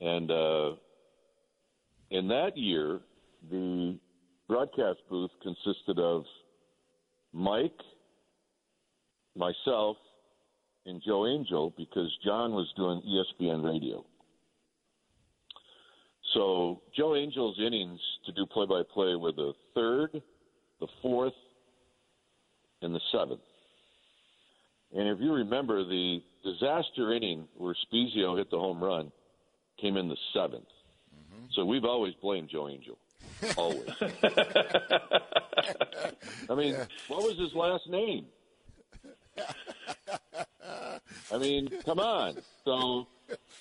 and 0.00 0.30
uh, 0.30 0.72
in 2.10 2.28
that 2.28 2.56
year, 2.56 3.00
the 3.50 3.98
broadcast 4.48 4.98
booth 5.08 5.30
consisted 5.42 5.98
of 5.98 6.24
Mike, 7.32 7.80
myself, 9.34 9.96
and 10.86 11.02
Joe 11.04 11.26
Angel 11.26 11.72
because 11.76 12.14
John 12.24 12.52
was 12.52 12.70
doing 12.76 13.02
ESPN 13.02 13.64
radio. 13.64 14.04
So 16.34 16.82
Joe 16.96 17.14
Angel's 17.14 17.58
innings 17.64 18.00
to 18.26 18.32
do 18.32 18.44
play-by-play 18.46 19.14
were 19.14 19.32
the 19.32 19.52
third, 19.74 20.20
the 20.80 20.88
fourth, 21.00 21.32
and 22.82 22.94
the 22.94 23.00
seventh. 23.12 23.40
And 24.94 25.08
if 25.08 25.20
you 25.20 25.32
remember, 25.32 25.84
the 25.84 26.20
disaster 26.44 27.12
inning 27.12 27.48
where 27.56 27.74
Spiezio 27.86 28.36
hit 28.36 28.50
the 28.50 28.58
home 28.58 28.82
run 28.82 29.10
came 29.80 29.96
in 29.96 30.08
the 30.08 30.16
7th 30.36 30.50
mm-hmm. 30.50 31.46
So 31.52 31.64
we've 31.64 31.84
always 31.84 32.14
blamed 32.22 32.50
Joe 32.50 32.68
Angel. 32.68 32.98
Always. 33.56 33.88
I 36.48 36.54
mean, 36.54 36.74
yeah. 36.74 36.84
what 37.08 37.22
was 37.24 37.36
his 37.38 37.52
last 37.54 37.88
name? 37.88 38.26
I 41.32 41.38
mean, 41.38 41.68
come 41.84 41.98
on. 41.98 42.36
So 42.64 43.08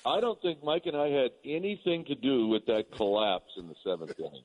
I 0.05 0.19
don't 0.19 0.41
think 0.41 0.63
Mike 0.63 0.85
and 0.85 0.97
I 0.97 1.07
had 1.07 1.31
anything 1.45 2.05
to 2.05 2.15
do 2.15 2.47
with 2.47 2.65
that 2.65 2.85
collapse 2.95 3.51
in 3.57 3.67
the 3.67 3.75
seventh 3.83 4.19
inning. 4.19 4.43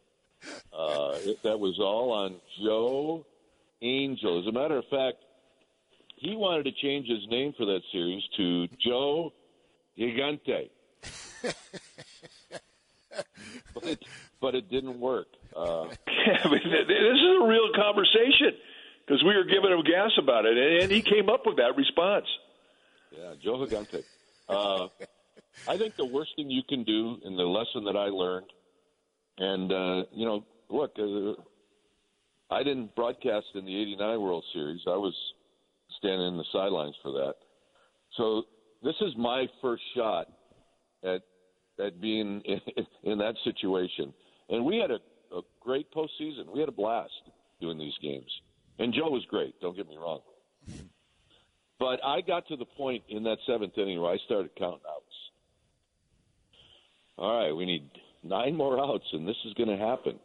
Uh, 0.72 1.16
it, 1.16 1.42
that 1.42 1.58
was 1.58 1.78
all 1.80 2.12
on 2.12 2.36
Joe 2.62 3.26
Angel. 3.82 4.38
As 4.38 4.46
a 4.46 4.52
matter 4.52 4.76
of 4.78 4.84
fact, 4.88 5.18
he 6.16 6.36
wanted 6.36 6.64
to 6.64 6.72
change 6.72 7.08
his 7.08 7.28
name 7.28 7.54
for 7.56 7.66
that 7.66 7.80
series 7.92 8.22
to 8.36 8.68
Joe 8.84 9.32
Gigante. 9.98 10.70
but, 13.74 13.84
it, 13.84 14.04
but 14.40 14.54
it 14.54 14.70
didn't 14.70 15.00
work. 15.00 15.26
Uh, 15.56 15.82
I 15.82 15.86
mean, 16.50 16.70
this 16.70 16.88
is 16.88 17.42
a 17.42 17.46
real 17.46 17.72
conversation 17.74 18.52
because 19.06 19.24
we 19.24 19.34
were 19.34 19.44
giving 19.44 19.72
him 19.72 19.82
gas 19.82 20.12
about 20.18 20.44
it, 20.44 20.82
and 20.82 20.92
he 20.92 21.02
came 21.02 21.28
up 21.28 21.46
with 21.46 21.56
that 21.56 21.76
response. 21.76 22.26
Yeah, 23.10 23.34
Joe 23.42 23.64
Gigante. 23.66 24.04
Uh, 24.48 24.88
I 25.66 25.76
think 25.76 25.96
the 25.96 26.04
worst 26.04 26.30
thing 26.36 26.50
you 26.50 26.62
can 26.68 26.84
do, 26.84 27.16
and 27.24 27.38
the 27.38 27.42
lesson 27.42 27.84
that 27.84 27.96
I 27.96 28.06
learned, 28.06 28.46
and 29.38 29.72
uh, 29.72 30.04
you 30.12 30.26
know, 30.26 30.44
look, 30.70 30.92
uh, 30.98 31.40
I 32.54 32.62
didn't 32.62 32.94
broadcast 32.94 33.46
in 33.54 33.64
the 33.64 33.76
'89 33.76 34.20
World 34.20 34.44
Series. 34.52 34.80
I 34.86 34.96
was 34.96 35.14
standing 35.98 36.28
in 36.28 36.36
the 36.36 36.44
sidelines 36.52 36.94
for 37.02 37.12
that. 37.12 37.34
So 38.16 38.44
this 38.82 38.94
is 39.00 39.12
my 39.18 39.46
first 39.60 39.82
shot 39.96 40.28
at 41.04 41.22
at 41.84 42.00
being 42.00 42.40
in, 42.44 42.60
in 43.04 43.18
that 43.18 43.34
situation, 43.44 44.12
and 44.48 44.64
we 44.64 44.78
had 44.78 44.90
a, 44.90 44.98
a 45.36 45.42
great 45.60 45.90
postseason. 45.92 46.52
We 46.52 46.60
had 46.60 46.68
a 46.68 46.72
blast 46.72 47.12
doing 47.60 47.78
these 47.78 47.96
games, 48.02 48.30
and 48.78 48.94
Joe 48.94 49.10
was 49.10 49.24
great. 49.28 49.60
Don't 49.60 49.76
get 49.76 49.88
me 49.88 49.96
wrong. 49.96 50.20
But 51.78 52.04
I 52.04 52.20
got 52.20 52.46
to 52.48 52.56
the 52.56 52.64
point 52.64 53.04
in 53.08 53.22
that 53.24 53.38
seventh 53.46 53.78
inning 53.78 54.00
where 54.00 54.12
I 54.12 54.18
started 54.26 54.50
counting 54.58 54.80
outs. 54.88 55.07
All 57.18 57.44
right, 57.44 57.52
we 57.52 57.66
need 57.66 57.90
nine 58.22 58.54
more 58.54 58.80
outs, 58.80 59.04
and 59.12 59.26
this 59.26 59.36
is 59.44 59.52
going 59.54 59.68
to 59.68 59.76
happen. 59.76 60.18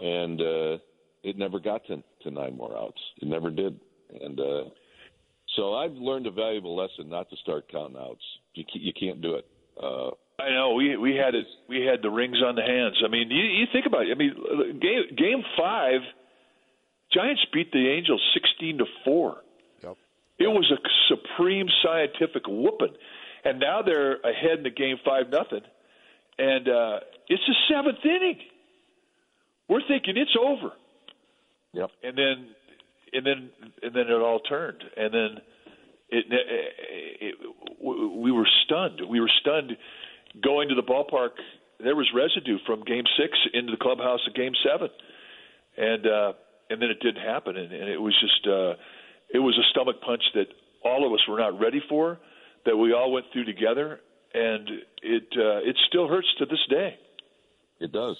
And 0.00 0.40
uh, 0.40 0.78
it 1.22 1.36
never 1.36 1.58
got 1.58 1.84
to, 1.86 2.02
to 2.22 2.30
nine 2.30 2.56
more 2.56 2.76
outs. 2.76 3.00
It 3.20 3.28
never 3.28 3.50
did. 3.50 3.78
And 4.20 4.38
uh, 4.38 4.64
so 5.56 5.74
I've 5.74 5.92
learned 5.92 6.26
a 6.26 6.30
valuable 6.30 6.76
lesson 6.76 7.08
not 7.08 7.28
to 7.30 7.36
start 7.36 7.70
counting 7.70 7.96
outs. 7.96 8.22
You, 8.54 8.64
you 8.74 8.92
can't 8.98 9.20
do 9.20 9.34
it. 9.34 9.46
Uh, 9.82 10.10
I 10.40 10.50
know 10.50 10.74
we 10.74 10.96
we 10.96 11.14
had 11.14 11.34
it. 11.34 11.46
We 11.68 11.84
had 11.84 12.02
the 12.02 12.10
rings 12.10 12.38
on 12.44 12.56
the 12.56 12.62
hands. 12.62 12.96
I 13.04 13.08
mean, 13.08 13.30
you, 13.30 13.42
you 13.42 13.66
think 13.72 13.86
about 13.86 14.06
it. 14.06 14.10
I 14.12 14.14
mean, 14.14 14.34
game 14.80 15.04
game 15.16 15.42
five, 15.56 16.00
Giants 17.12 17.42
beat 17.52 17.70
the 17.72 17.88
Angels 17.88 18.22
sixteen 18.34 18.78
to 18.78 18.84
four. 19.04 19.36
It 20.38 20.48
was 20.48 20.72
a 20.72 21.14
supreme 21.14 21.66
scientific 21.84 22.48
whooping, 22.48 22.96
and 23.44 23.58
now 23.58 23.82
they're 23.82 24.14
ahead 24.16 24.58
in 24.58 24.62
the 24.62 24.70
game 24.70 24.96
five 25.04 25.28
nothing, 25.30 25.62
and 26.38 26.68
uh, 26.68 27.00
it's 27.28 27.42
the 27.46 27.54
seventh 27.68 28.04
inning. 28.04 28.38
We're 29.68 29.86
thinking 29.88 30.16
it's 30.16 30.36
over. 30.38 30.72
Yep. 31.72 31.90
And 32.02 32.18
then, 32.18 32.46
and 33.12 33.26
then, 33.26 33.50
and 33.82 33.94
then 33.94 34.06
it 34.08 34.12
all 34.12 34.40
turned, 34.40 34.82
and 34.96 35.14
then 35.14 35.30
it, 36.10 36.24
it, 36.30 37.16
it 37.20 37.34
we 37.82 38.30
were 38.30 38.48
stunned. 38.64 39.00
We 39.08 39.20
were 39.20 39.30
stunned 39.40 39.76
going 40.42 40.68
to 40.68 40.74
the 40.74 40.82
ballpark. 40.82 41.30
There 41.82 41.96
was 41.96 42.08
residue 42.14 42.58
from 42.66 42.84
Game 42.84 43.04
Six 43.18 43.38
into 43.54 43.72
the 43.72 43.78
clubhouse 43.78 44.20
of 44.28 44.34
Game 44.34 44.52
Seven, 44.62 44.88
and 45.76 46.06
uh, 46.06 46.32
and 46.70 46.82
then 46.82 46.90
it 46.90 47.00
didn't 47.00 47.22
happen, 47.22 47.56
and, 47.56 47.72
and 47.72 47.88
it 47.88 48.00
was 48.00 48.14
just. 48.20 48.46
Uh, 48.46 48.74
it 49.32 49.38
was 49.38 49.58
a 49.58 49.66
stomach 49.70 49.96
punch 50.04 50.22
that 50.34 50.46
all 50.84 51.06
of 51.06 51.12
us 51.12 51.20
were 51.26 51.38
not 51.38 51.58
ready 51.58 51.80
for, 51.88 52.18
that 52.66 52.76
we 52.76 52.92
all 52.92 53.12
went 53.12 53.26
through 53.32 53.44
together, 53.44 54.00
and 54.34 54.68
it 55.02 55.24
uh, 55.36 55.68
it 55.68 55.76
still 55.88 56.08
hurts 56.08 56.28
to 56.38 56.46
this 56.46 56.60
day. 56.70 56.96
It 57.80 57.92
does. 57.92 58.16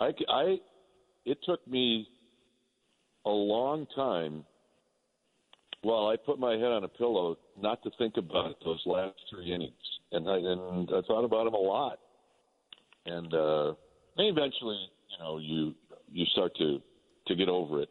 I, 0.00 0.12
I 0.28 0.56
it 1.26 1.38
took 1.46 1.66
me 1.68 2.08
a 3.26 3.30
long 3.30 3.86
time 3.94 4.44
Well, 5.84 6.08
I 6.08 6.16
put 6.16 6.38
my 6.40 6.54
head 6.54 6.72
on 6.72 6.84
a 6.84 6.88
pillow 6.88 7.36
not 7.60 7.82
to 7.84 7.90
think 7.98 8.16
about 8.16 8.56
those 8.64 8.82
last 8.86 9.14
three 9.30 9.54
innings, 9.54 9.72
and 10.12 10.28
I 10.28 10.36
and 10.38 10.90
I 10.90 11.02
thought 11.06 11.24
about 11.24 11.44
them 11.44 11.54
a 11.54 11.58
lot. 11.58 11.98
And 13.06 13.32
uh, 13.34 13.74
eventually, 14.18 14.78
you 15.10 15.18
know, 15.24 15.38
you 15.38 15.74
you 16.12 16.26
start 16.32 16.52
to 16.58 16.80
to 17.28 17.36
get 17.36 17.48
over 17.48 17.82
it. 17.82 17.90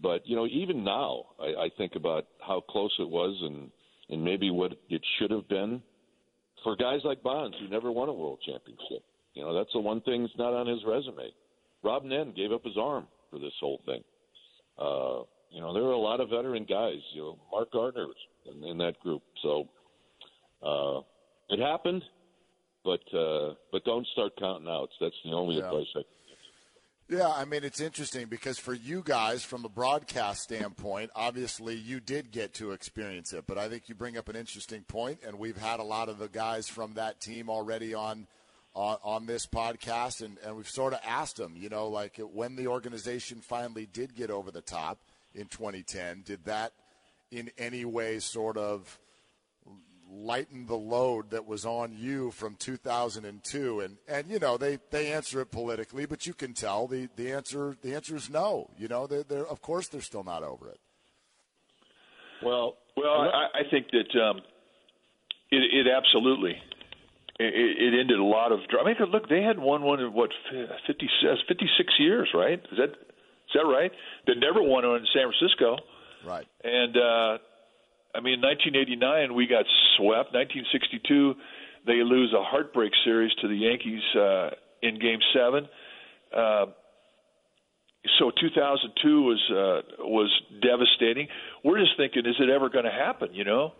But 0.00 0.26
you 0.26 0.36
know, 0.36 0.46
even 0.46 0.84
now, 0.84 1.26
I, 1.40 1.64
I 1.64 1.70
think 1.76 1.94
about 1.96 2.26
how 2.46 2.62
close 2.62 2.92
it 3.00 3.08
was, 3.08 3.36
and 3.42 3.70
and 4.12 4.22
maybe 4.22 4.50
what 4.50 4.72
it 4.90 5.02
should 5.18 5.30
have 5.30 5.48
been 5.48 5.82
for 6.62 6.76
guys 6.76 7.00
like 7.02 7.22
Bonds 7.22 7.56
who 7.58 7.68
never 7.68 7.90
won 7.90 8.08
a 8.08 8.12
world 8.12 8.38
championship. 8.46 9.02
You 9.34 9.42
know, 9.42 9.54
that's 9.54 9.72
the 9.72 9.80
one 9.80 10.00
thing 10.02 10.22
that's 10.22 10.36
not 10.38 10.52
on 10.52 10.66
his 10.66 10.80
resume. 10.86 11.32
Rob 11.82 12.04
Nen 12.04 12.32
gave 12.36 12.52
up 12.52 12.62
his 12.62 12.76
arm 12.78 13.06
for 13.30 13.38
this 13.38 13.52
whole 13.58 13.80
thing. 13.86 14.04
Uh, 14.78 15.22
you 15.50 15.60
know, 15.60 15.72
there 15.72 15.82
were 15.82 15.92
a 15.92 15.98
lot 15.98 16.20
of 16.20 16.28
veteran 16.28 16.64
guys. 16.68 17.00
You 17.14 17.22
know, 17.22 17.38
Mark 17.50 17.72
Gardner 17.72 18.06
in, 18.46 18.62
in 18.62 18.78
that 18.78 19.00
group. 19.00 19.22
So 19.42 19.68
uh, 20.62 21.00
it 21.48 21.58
happened, 21.58 22.02
but 22.84 23.00
uh, 23.16 23.54
but 23.72 23.84
don't 23.84 24.06
start 24.08 24.32
counting 24.38 24.68
outs. 24.68 24.92
That's 25.00 25.14
the 25.24 25.32
only 25.32 25.56
Yeah. 25.56 25.64
advice 25.66 25.86
I 25.94 26.00
can 26.00 26.04
Yeah, 27.08 27.28
I 27.28 27.44
mean 27.44 27.62
it's 27.64 27.80
interesting 27.80 28.26
because 28.28 28.58
for 28.58 28.72
you 28.72 29.02
guys, 29.04 29.44
from 29.44 29.64
a 29.64 29.68
broadcast 29.68 30.42
standpoint, 30.42 31.10
obviously 31.14 31.74
you 31.74 32.00
did 32.00 32.30
get 32.30 32.54
to 32.54 32.70
experience 32.72 33.32
it. 33.32 33.44
But 33.46 33.58
I 33.58 33.68
think 33.68 33.88
you 33.88 33.94
bring 33.94 34.16
up 34.16 34.28
an 34.28 34.36
interesting 34.36 34.82
point, 34.82 35.18
and 35.26 35.38
we've 35.38 35.58
had 35.58 35.78
a 35.80 35.84
lot 35.84 36.08
of 36.08 36.18
the 36.18 36.28
guys 36.28 36.68
from 36.68 36.94
that 36.94 37.20
team 37.20 37.50
already 37.50 37.92
on 37.92 38.26
on, 38.74 38.96
on 39.02 39.26
this 39.26 39.46
podcast, 39.46 40.22
and, 40.22 40.38
and 40.44 40.56
we've 40.56 40.68
sort 40.68 40.94
of 40.94 41.00
asked 41.06 41.36
them, 41.36 41.54
you 41.56 41.68
know, 41.68 41.88
like 41.88 42.18
when 42.32 42.56
the 42.56 42.68
organization 42.68 43.40
finally 43.42 43.86
did 43.92 44.14
get 44.14 44.30
over 44.30 44.50
the 44.50 44.62
top 44.62 44.98
in 45.34 45.46
2010, 45.46 46.22
did 46.24 46.44
that 46.46 46.72
in 47.30 47.50
any 47.58 47.84
way 47.84 48.18
sort 48.18 48.56
of 48.56 48.98
lighten 50.12 50.66
the 50.66 50.76
load 50.76 51.30
that 51.30 51.46
was 51.46 51.64
on 51.64 51.94
you 51.96 52.30
from 52.30 52.54
2002 52.56 53.80
and 53.80 53.96
and 54.06 54.28
you 54.28 54.38
know 54.38 54.58
they 54.58 54.78
they 54.90 55.10
answer 55.10 55.40
it 55.40 55.50
politically 55.50 56.04
but 56.04 56.26
you 56.26 56.34
can 56.34 56.52
tell 56.52 56.86
the 56.86 57.08
the 57.16 57.32
answer 57.32 57.76
the 57.82 57.94
answer 57.94 58.14
is 58.14 58.28
no 58.28 58.68
you 58.76 58.88
know 58.88 59.06
they're, 59.06 59.22
they're 59.22 59.46
of 59.46 59.62
course 59.62 59.88
they're 59.88 60.02
still 60.02 60.24
not 60.24 60.42
over 60.42 60.68
it 60.68 60.78
Well, 62.44 62.76
Well, 62.96 63.20
I, 63.20 63.60
I 63.60 63.62
think 63.70 63.86
that 63.92 64.20
um, 64.20 64.42
it, 65.50 65.86
it 65.86 65.86
absolutely 65.90 66.56
it, 67.38 67.94
it 67.94 68.00
ended 68.00 68.18
a 68.18 68.24
lot 68.24 68.52
of. 68.52 68.60
I 68.78 68.84
mean, 68.84 68.96
look, 69.10 69.28
they 69.28 69.42
had 69.42 69.58
won 69.58 69.82
one 69.82 70.00
in 70.00 70.12
what 70.12 70.30
50, 70.86 71.08
56 71.48 71.94
years, 71.98 72.28
right? 72.34 72.60
Is 72.70 72.78
that 72.78 72.90
is 72.90 73.54
that 73.54 73.66
right? 73.66 73.90
They 74.26 74.34
never 74.34 74.62
won 74.62 74.86
one 74.86 75.00
in 75.00 75.06
San 75.14 75.30
Francisco, 75.30 75.78
right 76.26 76.46
and 76.64 76.96
uh, 76.96 77.38
I 78.14 78.20
mean, 78.20 78.40
1989 78.40 79.34
we 79.34 79.46
got 79.46 79.64
swept. 79.96 80.34
1962 80.34 81.34
they 81.86 82.02
lose 82.04 82.32
a 82.32 82.42
heartbreak 82.42 82.92
series 83.04 83.32
to 83.40 83.48
the 83.48 83.56
Yankees 83.56 84.02
uh, 84.16 84.50
in 84.82 84.98
Game 84.98 85.18
Seven. 85.34 85.68
Uh, 86.34 86.66
so 88.18 88.30
2002 88.40 89.22
was 89.22 89.50
uh, 89.50 90.04
was 90.04 90.30
devastating. 90.60 91.28
We're 91.64 91.78
just 91.78 91.96
thinking, 91.96 92.26
is 92.26 92.36
it 92.40 92.50
ever 92.50 92.68
going 92.68 92.84
to 92.84 92.90
happen? 92.90 93.30
You 93.32 93.44
know. 93.44 93.72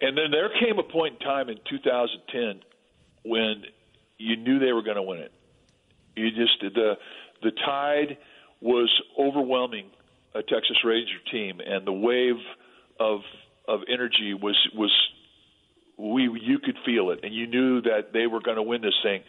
And 0.00 0.16
then 0.16 0.30
there 0.30 0.48
came 0.60 0.78
a 0.78 0.82
point 0.82 1.14
in 1.14 1.20
time 1.20 1.48
in 1.48 1.56
2010 1.68 2.62
when 3.24 3.64
you 4.16 4.36
knew 4.36 4.60
they 4.60 4.72
were 4.72 4.82
going 4.82 4.96
to 4.96 5.02
win 5.02 5.20
it. 5.20 5.32
You 6.16 6.30
just 6.30 6.60
the 6.60 6.94
the 7.42 7.50
tide 7.64 8.18
was 8.60 8.90
overwhelming 9.18 9.90
a 10.34 10.42
Texas 10.42 10.78
Ranger 10.84 11.18
team, 11.30 11.60
and 11.64 11.86
the 11.86 11.92
wave 11.92 12.36
of 13.00 13.20
of 13.66 13.80
energy 13.88 14.34
was 14.34 14.56
was 14.74 14.90
we 15.98 16.22
you 16.42 16.58
could 16.58 16.76
feel 16.84 17.10
it, 17.10 17.20
and 17.22 17.34
you 17.34 17.46
knew 17.46 17.82
that 17.82 18.12
they 18.12 18.26
were 18.26 18.40
going 18.40 18.56
to 18.56 18.62
win 18.62 18.82
this 18.82 18.98
thing. 19.02 19.22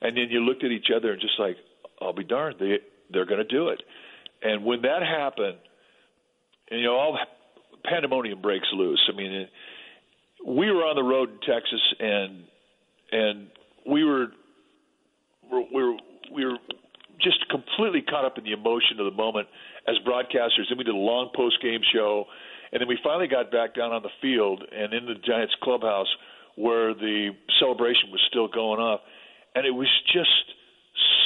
And 0.00 0.16
then 0.16 0.26
you 0.28 0.40
looked 0.40 0.62
at 0.62 0.70
each 0.70 0.88
other 0.94 1.12
and 1.12 1.20
just 1.20 1.38
like, 1.38 1.56
I'll 2.02 2.12
be 2.12 2.24
darned, 2.24 2.56
they 2.58 2.78
they're 3.10 3.24
going 3.24 3.38
to 3.38 3.44
do 3.44 3.68
it. 3.68 3.82
And 4.42 4.64
when 4.64 4.82
that 4.82 5.02
happened, 5.02 5.56
and, 6.70 6.80
you 6.80 6.86
know, 6.86 6.96
all 6.96 7.18
pandemonium 7.84 8.42
breaks 8.42 8.66
loose. 8.74 9.00
I 9.12 9.16
mean, 9.16 9.32
it, 9.32 9.50
we 10.46 10.70
were 10.70 10.82
on 10.82 10.96
the 10.96 11.02
road 11.02 11.30
in 11.30 11.38
Texas, 11.40 11.80
and 12.00 12.44
and 13.12 13.46
we 13.88 14.04
were 14.04 14.26
we 15.50 15.82
were 15.82 15.96
we 16.34 16.44
were 16.44 16.58
just 17.20 17.48
completely 17.48 18.02
caught 18.02 18.24
up 18.24 18.36
in 18.36 18.44
the 18.44 18.52
emotion 18.52 18.98
of 18.98 19.06
the 19.06 19.16
moment 19.16 19.48
as 19.88 19.96
broadcasters. 20.06 20.68
Then 20.68 20.78
we 20.78 20.84
did 20.84 20.94
a 20.94 20.98
long 20.98 21.30
post 21.34 21.62
game 21.62 21.80
show, 21.94 22.26
and 22.72 22.80
then 22.80 22.88
we 22.88 22.98
finally 23.02 23.28
got 23.28 23.50
back 23.50 23.74
down 23.74 23.92
on 23.92 24.02
the 24.02 24.14
field 24.20 24.62
and 24.72 24.92
in 24.92 25.06
the 25.06 25.14
Giants 25.14 25.54
clubhouse 25.62 26.08
where 26.56 26.94
the 26.94 27.30
celebration 27.60 28.10
was 28.10 28.20
still 28.28 28.48
going 28.48 28.80
off, 28.80 29.00
and 29.54 29.66
it 29.66 29.70
was 29.70 29.88
just 30.12 30.56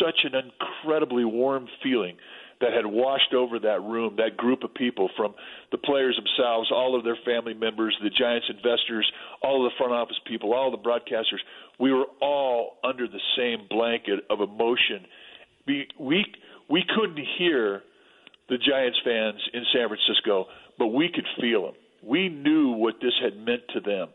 such 0.03 0.24
an 0.24 0.32
incredibly 0.34 1.24
warm 1.24 1.68
feeling 1.82 2.16
that 2.61 2.72
had 2.74 2.84
washed 2.84 3.32
over 3.34 3.59
that 3.59 3.80
room, 3.82 4.16
that 4.16 4.36
group 4.36 4.62
of 4.62 4.74
people 4.74 5.09
from 5.16 5.34
the 5.72 5.78
players 5.78 6.16
themselves, 6.16 6.70
all 6.70 6.97
of 6.97 7.05
their 7.05 7.16
family 7.24 7.55
members, 7.55 7.97
the 8.03 8.11
Giants 8.11 8.47
investors, 8.51 9.11
all 9.43 9.64
of 9.64 9.72
the 9.72 9.76
front 9.78 9.93
office 9.93 10.18
people, 10.26 10.53
all 10.53 10.72
of 10.72 10.80
the 10.80 10.88
broadcasters. 10.88 11.41
We 11.78 11.93
were 11.93 12.07
all 12.20 12.76
under 12.84 13.07
the 13.07 13.20
same 13.36 13.66
blanket 13.70 14.20
of 14.28 14.41
emotion. 14.41 15.07
We 15.66 15.88
we 15.99 16.26
we 16.68 16.84
couldn't 16.95 17.24
hear 17.38 17.82
the 18.51 18.59
Giants 18.59 18.99
fans 19.05 19.41
in 19.55 19.64
San 19.72 19.88
Francisco, 19.88 20.47
but 20.80 20.88
we 20.88 21.10
could 21.14 21.26
feel 21.38 21.66
them. 21.66 21.74
We 22.02 22.30
knew 22.30 22.70
what 22.70 22.94
this 23.02 23.12
had 23.22 23.36
meant 23.36 23.60
to 23.74 23.80
them, 23.80 24.08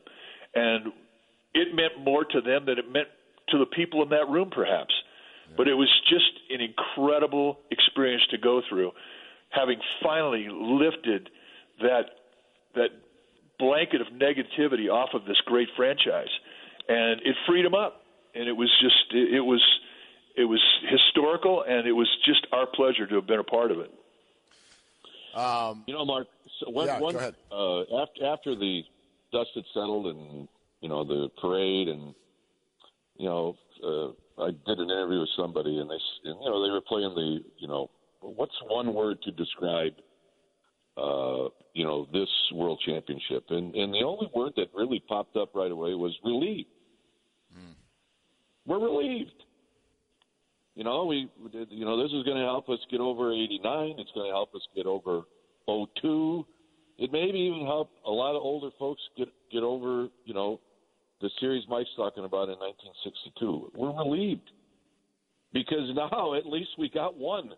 and 0.56 0.92
it 1.54 1.76
meant 1.76 2.04
more 2.04 2.26
to 2.26 2.42
them 2.42 2.66
than 2.66 2.80
it 2.80 2.92
meant 2.92 3.08
to 3.50 3.60
the 3.60 3.68
people 3.68 4.02
in 4.02 4.10
that 4.10 4.28
room, 4.28 4.50
perhaps. 4.52 4.94
But 5.56 5.68
it 5.68 5.76
was 5.76 5.88
just 6.10 6.32
an 6.50 6.60
incredible 6.60 7.60
experience 7.70 8.24
to 8.32 8.40
go 8.40 8.64
through, 8.68 8.92
having 9.52 9.80
finally 10.02 10.48
lifted 10.50 11.30
that 11.82 12.06
that 12.74 12.90
blanket 13.60 14.02
of 14.02 14.08
negativity 14.08 14.90
off 14.92 15.10
of 15.14 15.26
this 15.26 15.38
great 15.46 15.70
franchise, 15.78 16.34
and 16.90 17.22
it 17.22 17.36
freed 17.48 17.64
them 17.64 17.76
up. 17.76 18.02
And 18.34 18.50
it 18.50 18.58
was 18.58 18.72
just 18.82 19.14
it, 19.14 19.36
it 19.36 19.42
was 19.42 19.62
it 20.36 20.46
was 20.46 20.62
historical, 20.90 21.64
and 21.68 21.88
it 21.88 21.94
was 21.94 22.10
just 22.26 22.48
our 22.52 22.66
pleasure 22.66 23.06
to 23.06 23.16
have 23.16 23.28
been 23.28 23.40
a 23.40 23.44
part 23.44 23.70
of 23.70 23.78
it. 23.78 23.92
Um, 25.36 25.84
You 25.88 25.94
know, 25.94 26.06
Mark. 26.06 26.28
So 26.60 26.70
one, 26.70 26.88
Yeah, 26.88 27.00
ahead. 27.16 27.36
Uh, 27.52 27.82
after 28.02 28.26
after 28.26 28.56
the 28.56 28.82
dust 29.32 29.50
had 29.56 29.64
settled 29.74 30.08
and 30.08 30.48
you 30.82 30.90
know 30.90 31.04
the 31.04 31.30
parade 31.42 31.88
and 31.88 32.14
you 33.18 33.28
know 33.28 33.56
uh, 33.84 34.42
I 34.42 34.52
did 34.52 34.80
an 34.80 34.90
interview 34.90 35.20
with 35.20 35.30
somebody 35.38 35.80
and 35.80 35.90
they 35.90 36.30
and, 36.30 36.40
you 36.42 36.50
know 36.50 36.64
they 36.64 36.72
were 36.72 36.82
playing 36.82 37.14
the 37.16 37.40
you 37.58 37.68
know 37.68 37.90
what's 38.22 38.56
one 38.68 38.94
word 38.94 39.22
to 39.24 39.32
describe 39.32 39.94
uh, 40.98 41.50
you 41.74 41.86
know 41.86 42.08
this 42.14 42.30
world 42.54 42.82
championship 42.86 43.46
and 43.50 43.76
and 43.76 43.94
the 43.94 44.04
only 44.06 44.30
word 44.34 44.54
that 44.56 44.68
really 44.74 45.04
popped 45.08 45.36
up 45.36 45.54
right 45.54 45.72
away 45.72 45.94
was 45.94 46.18
relieved. 46.24 46.70
We're 48.66 48.80
relieved. 48.80 49.44
You 50.76 50.84
know, 50.84 51.06
we, 51.06 51.30
you 51.70 51.86
know, 51.86 52.02
this 52.02 52.12
is 52.12 52.24
going 52.24 52.38
to 52.38 52.44
help 52.44 52.68
us 52.70 52.80
get 52.92 53.00
over 53.00 53.32
89. 53.32 53.96
It's 53.98 54.12
going 54.14 54.28
to 54.30 54.34
help 54.34 54.54
us 54.54 54.62
get 54.76 54.86
over 54.86 55.22
02. 55.68 56.46
It 56.98 57.12
maybe 57.12 57.40
even 57.40 57.66
help 57.66 57.92
a 58.06 58.12
lot 58.12 58.36
of 58.36 58.42
older 58.44 58.70
folks 58.78 59.02
get 59.18 59.30
get 59.52 59.64
over, 59.64 60.08
you 60.26 60.34
know, 60.34 60.60
the 61.22 61.30
series 61.40 61.64
Mike's 61.70 61.90
talking 61.96 62.26
about 62.26 62.50
in 62.50 62.60
1962. 62.60 63.72
We're 63.74 63.96
relieved 63.96 64.52
because 65.54 65.90
now 65.96 66.36
at 66.36 66.46
least 66.46 66.70
we 66.78 66.90
got 66.90 67.18
one. 67.18 67.52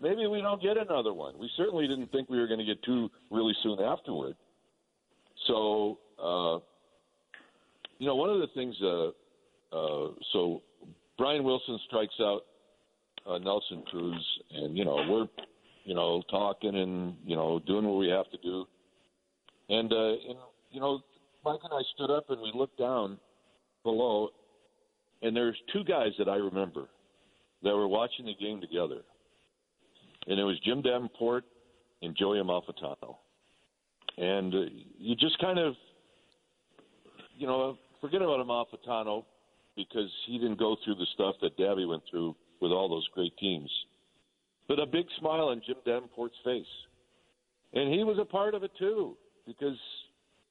Maybe 0.00 0.26
we 0.26 0.40
don't 0.40 0.60
get 0.60 0.76
another 0.76 1.12
one. 1.12 1.38
We 1.38 1.50
certainly 1.56 1.86
didn't 1.86 2.10
think 2.12 2.28
we 2.28 2.38
were 2.38 2.46
going 2.46 2.58
to 2.58 2.66
get 2.66 2.82
two 2.82 3.10
really 3.30 3.54
soon 3.62 3.78
afterward. 3.78 4.34
So, 5.46 5.98
uh, 6.18 6.58
you 7.98 8.06
know, 8.06 8.16
one 8.16 8.30
of 8.30 8.40
the 8.40 8.48
things. 8.54 8.74
Uh, 8.82 9.08
uh, 9.74 10.12
so 10.32 10.62
Brian 11.18 11.44
Wilson 11.44 11.78
strikes 11.86 12.14
out 12.20 12.42
uh, 13.26 13.38
Nelson 13.38 13.82
Cruz, 13.90 14.40
and 14.50 14.76
you 14.76 14.84
know 14.84 14.96
we're 15.08 15.28
you 15.84 15.94
know 15.94 16.22
talking 16.30 16.74
and 16.76 17.14
you 17.24 17.36
know 17.36 17.60
doing 17.66 17.84
what 17.84 17.98
we 17.98 18.08
have 18.08 18.30
to 18.30 18.38
do, 18.38 18.66
and 19.68 19.92
uh, 19.92 20.10
and 20.10 20.38
you 20.70 20.80
know 20.80 21.00
Mike 21.44 21.60
and 21.64 21.72
I 21.72 21.82
stood 21.94 22.10
up 22.10 22.30
and 22.30 22.40
we 22.40 22.52
looked 22.54 22.78
down 22.78 23.18
below, 23.82 24.30
and 25.22 25.36
there's 25.36 25.56
two 25.72 25.84
guys 25.84 26.12
that 26.18 26.28
I 26.28 26.36
remember 26.36 26.88
that 27.62 27.74
were 27.74 27.88
watching 27.88 28.26
the 28.26 28.34
game 28.34 28.60
together, 28.60 29.02
and 30.26 30.38
it 30.38 30.44
was 30.44 30.58
Jim 30.64 30.82
Davenport 30.82 31.44
and 32.02 32.16
Joey 32.16 32.38
Amalfitano, 32.38 33.16
and 34.18 34.54
uh, 34.54 34.58
you 34.98 35.14
just 35.16 35.38
kind 35.38 35.58
of 35.58 35.74
you 37.36 37.46
know 37.46 37.76
forget 38.00 38.22
about 38.22 38.44
Amalfitano 38.44 39.24
because 39.76 40.10
he 40.26 40.38
didn't 40.38 40.58
go 40.58 40.76
through 40.84 40.96
the 40.96 41.06
stuff 41.14 41.36
that 41.42 41.56
Davy 41.56 41.86
went 41.86 42.02
through 42.10 42.34
with 42.60 42.72
all 42.72 42.88
those 42.88 43.06
great 43.14 43.36
teams. 43.38 43.70
But 44.68 44.78
a 44.78 44.86
big 44.86 45.06
smile 45.18 45.48
on 45.48 45.62
Jim 45.66 45.76
Davenport's 45.86 46.34
face. 46.44 46.66
and 47.72 47.92
he 47.92 48.04
was 48.04 48.18
a 48.18 48.24
part 48.24 48.54
of 48.54 48.62
it 48.62 48.70
too 48.78 49.16
because 49.46 49.78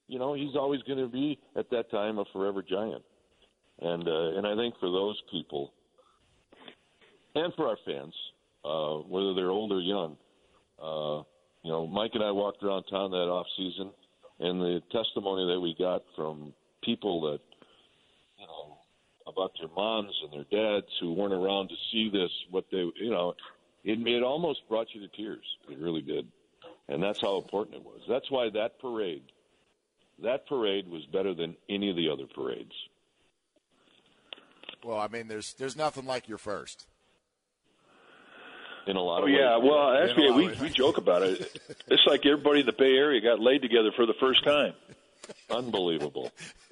you 0.08 0.20
know 0.20 0.34
he's 0.34 0.56
always 0.56 0.82
going 0.84 1.00
to 1.00 1.08
be 1.08 1.40
at 1.56 1.70
that 1.70 1.90
time 1.92 2.20
a 2.20 2.26
forever 2.34 2.62
giant, 2.62 3.04
and 3.82 4.08
uh, 4.08 4.38
and 4.38 4.46
I 4.46 4.56
think 4.56 4.76
for 4.80 4.92
those 4.92 5.20
people 5.32 5.72
and 7.36 7.54
for 7.56 7.68
our 7.68 7.78
fans, 7.86 8.14
uh, 8.66 8.98
whether 9.08 9.34
they're 9.34 9.50
old 9.50 9.72
or 9.72 9.80
young, 9.80 10.18
uh, 10.82 11.24
you 11.64 11.72
know, 11.72 11.88
Mike 11.88 12.12
and 12.14 12.24
I 12.24 12.32
walked 12.32 12.64
around 12.64 12.84
town 12.84 13.12
that 13.12 13.30
off 13.30 13.48
season, 13.56 13.92
and 14.40 14.60
the 14.60 14.82
testimony 14.92 15.54
that 15.54 15.60
we 15.60 15.76
got 15.78 16.04
from 16.16 16.54
people 16.84 17.22
that 17.32 17.40
about 19.32 19.52
their 19.60 19.70
moms 19.76 20.14
and 20.24 20.32
their 20.34 20.46
dads 20.52 20.88
who 21.00 21.14
weren't 21.14 21.34
around 21.34 21.70
to 21.70 21.76
see 21.92 22.10
this, 22.10 22.32
what 22.50 22.66
they, 22.72 22.90
you 22.96 23.10
know, 23.10 23.34
it 23.84 24.06
it 24.08 24.24
almost 24.24 24.68
brought 24.70 24.88
you 24.94 25.02
to 25.02 25.08
tears. 25.16 25.44
It 25.70 25.78
really 25.80 26.02
did, 26.02 26.28
and 26.88 27.02
that's 27.02 27.20
how 27.22 27.38
important 27.38 27.78
it 27.78 27.84
was. 27.84 28.02
That's 28.08 28.30
why 28.30 28.50
that 28.52 28.80
parade, 28.80 29.24
that 30.24 30.48
parade 30.48 30.88
was 30.88 31.04
better 31.12 31.34
than 31.34 31.56
any 31.70 31.90
of 31.90 31.96
the 31.96 32.10
other 32.10 32.26
parades. 32.34 32.74
Well, 34.84 34.98
I 35.00 35.08
mean, 35.08 35.28
there's 35.28 35.54
there's 35.54 35.76
nothing 35.76 36.06
like 36.06 36.28
your 36.28 36.38
first. 36.38 36.88
In 38.88 38.96
a 38.96 39.02
lot 39.02 39.20
Oh 39.20 39.24
of 39.24 39.26
ways. 39.26 39.36
yeah, 39.40 39.58
well, 39.58 39.92
In 39.92 39.98
a 39.98 40.06
actually, 40.10 40.32
we 40.32 40.48
we 40.60 40.70
joke 40.70 40.98
about 40.98 41.22
it. 41.22 41.62
It's 41.88 42.02
like 42.08 42.26
everybody 42.26 42.62
in 42.62 42.66
the 42.66 42.74
Bay 42.74 42.96
Area 42.96 43.22
got 43.22 43.40
laid 43.40 43.62
together 43.62 43.92
for 43.96 44.06
the 44.08 44.16
first 44.20 44.44
time. 44.44 44.74
unbelievable. 45.52 46.32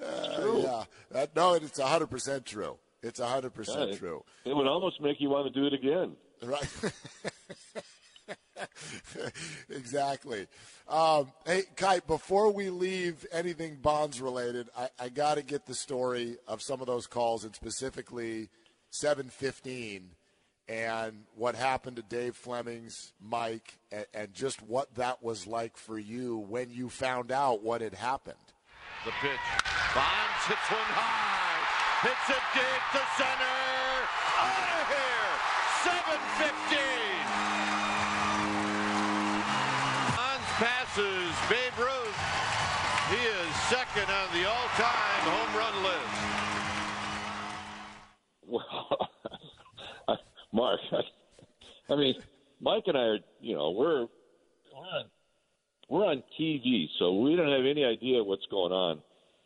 Yeah, 0.00 0.84
that, 1.10 1.34
no, 1.36 1.54
it's 1.54 1.78
hundred 1.80 2.08
percent 2.08 2.44
true. 2.46 2.76
It's 3.02 3.20
hundred 3.20 3.52
Yeah, 3.52 3.56
percent 3.56 3.90
it- 3.90 3.98
true. 3.98 4.24
It 4.44 4.54
would 4.56 4.66
almost 4.66 5.00
make 5.00 5.20
you 5.20 5.30
want 5.30 5.52
to 5.52 5.60
do 5.60 5.66
it 5.66 5.72
again. 5.72 6.16
Right. 6.42 6.68
exactly. 9.70 10.46
Um, 10.88 11.32
hey, 11.46 11.62
Kuip, 11.76 12.06
before 12.06 12.50
we 12.52 12.70
leave 12.70 13.24
anything 13.32 13.76
bonds 13.80 14.20
related, 14.20 14.68
I, 14.76 14.88
I 14.98 15.08
got 15.08 15.36
to 15.36 15.42
get 15.42 15.66
the 15.66 15.74
story 15.74 16.36
of 16.46 16.60
some 16.62 16.80
of 16.80 16.86
those 16.86 17.06
calls 17.06 17.44
and 17.44 17.54
specifically 17.54 18.50
715 18.90 20.10
and 20.68 21.24
what 21.36 21.54
happened 21.54 21.96
to 21.96 22.02
Dave 22.02 22.36
Fleming's 22.36 23.12
Mike 23.20 23.78
and, 23.92 24.06
and 24.14 24.34
just 24.34 24.62
what 24.62 24.94
that 24.94 25.22
was 25.22 25.46
like 25.46 25.76
for 25.76 25.98
you 25.98 26.38
when 26.38 26.70
you 26.70 26.88
found 26.88 27.30
out 27.32 27.62
what 27.62 27.80
had 27.80 27.94
happened. 27.94 28.36
The 29.04 29.12
pitch. 29.20 29.46
Bonds 29.92 30.44
hits 30.48 30.64
one 30.72 30.90
high. 30.96 31.60
Hits 32.08 32.24
it 32.24 32.40
deep 32.56 32.84
to 32.96 33.04
center. 33.20 33.60
Out 34.40 34.80
of 34.80 34.88
here. 34.88 35.28
715. 35.84 36.80
Bonds 40.16 40.48
passes 40.56 41.36
Babe 41.52 41.76
Ruth. 41.76 42.16
He 43.12 43.20
is 43.28 43.52
second 43.68 44.08
on 44.08 44.32
the 44.32 44.48
all-time 44.48 45.24
home 45.28 45.52
run 45.52 45.76
list. 45.84 46.16
Well, 48.48 49.10
Mark, 50.54 50.80
I, 50.92 51.02
I 51.92 51.96
mean, 51.96 52.14
Mike 52.58 52.84
and 52.86 52.96
I 52.96 53.02
are, 53.02 53.18
you 53.42 53.54
know, 53.54 53.70
we're 53.72 54.06
we're 54.72 54.88
on, 54.96 55.04
we're 55.94 56.06
on 56.06 56.24
TV, 56.38 56.88
so 56.98 57.20
we 57.20 57.36
don't 57.36 57.52
have 57.52 57.64
any 57.64 57.84
idea 57.84 58.22
what's 58.22 58.44
going 58.50 58.72
on. 58.72 59.00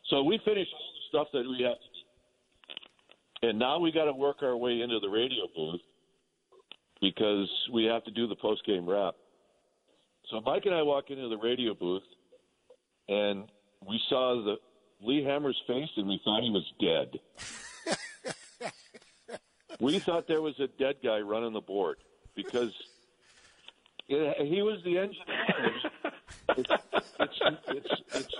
So 0.09 0.23
we 0.23 0.39
finished 0.43 0.71
all 0.73 0.79
the 0.79 1.07
stuff 1.09 1.27
that 1.31 1.47
we 1.47 1.63
have 1.63 1.77
to 1.77 1.89
do, 3.43 3.49
and 3.49 3.59
now 3.59 3.77
we 3.77 3.91
got 3.91 4.05
to 4.05 4.13
work 4.13 4.37
our 4.41 4.57
way 4.57 4.81
into 4.81 4.99
the 4.99 5.09
radio 5.09 5.47
booth 5.55 5.81
because 7.01 7.47
we 7.71 7.85
have 7.85 8.03
to 8.05 8.11
do 8.11 8.25
the 8.25 8.35
post 8.35 8.65
game 8.65 8.89
wrap. 8.89 9.13
So 10.31 10.41
Mike 10.41 10.63
and 10.65 10.73
I 10.73 10.81
walk 10.81 11.11
into 11.11 11.29
the 11.29 11.37
radio 11.37 11.75
booth, 11.75 12.01
and 13.07 13.45
we 13.87 14.01
saw 14.09 14.43
the 14.43 14.55
Lee 15.05 15.23
Hammer's 15.23 15.61
face, 15.67 15.89
and 15.97 16.07
we 16.07 16.19
thought 16.25 16.41
he 16.41 16.49
was 16.49 16.65
dead. 16.81 17.19
we 19.79 19.99
thought 19.99 20.27
there 20.27 20.41
was 20.41 20.59
a 20.59 20.67
dead 20.79 20.95
guy 21.03 21.19
running 21.19 21.53
the 21.53 21.61
board 21.61 21.97
because 22.35 22.73
it, 24.07 24.47
he 24.47 24.63
was 24.63 24.79
the 24.83 24.97
engineer. 24.97 25.91
It's, 26.57 26.69
it's, 27.19 27.57
it's, 27.69 28.01
it's 28.13 28.35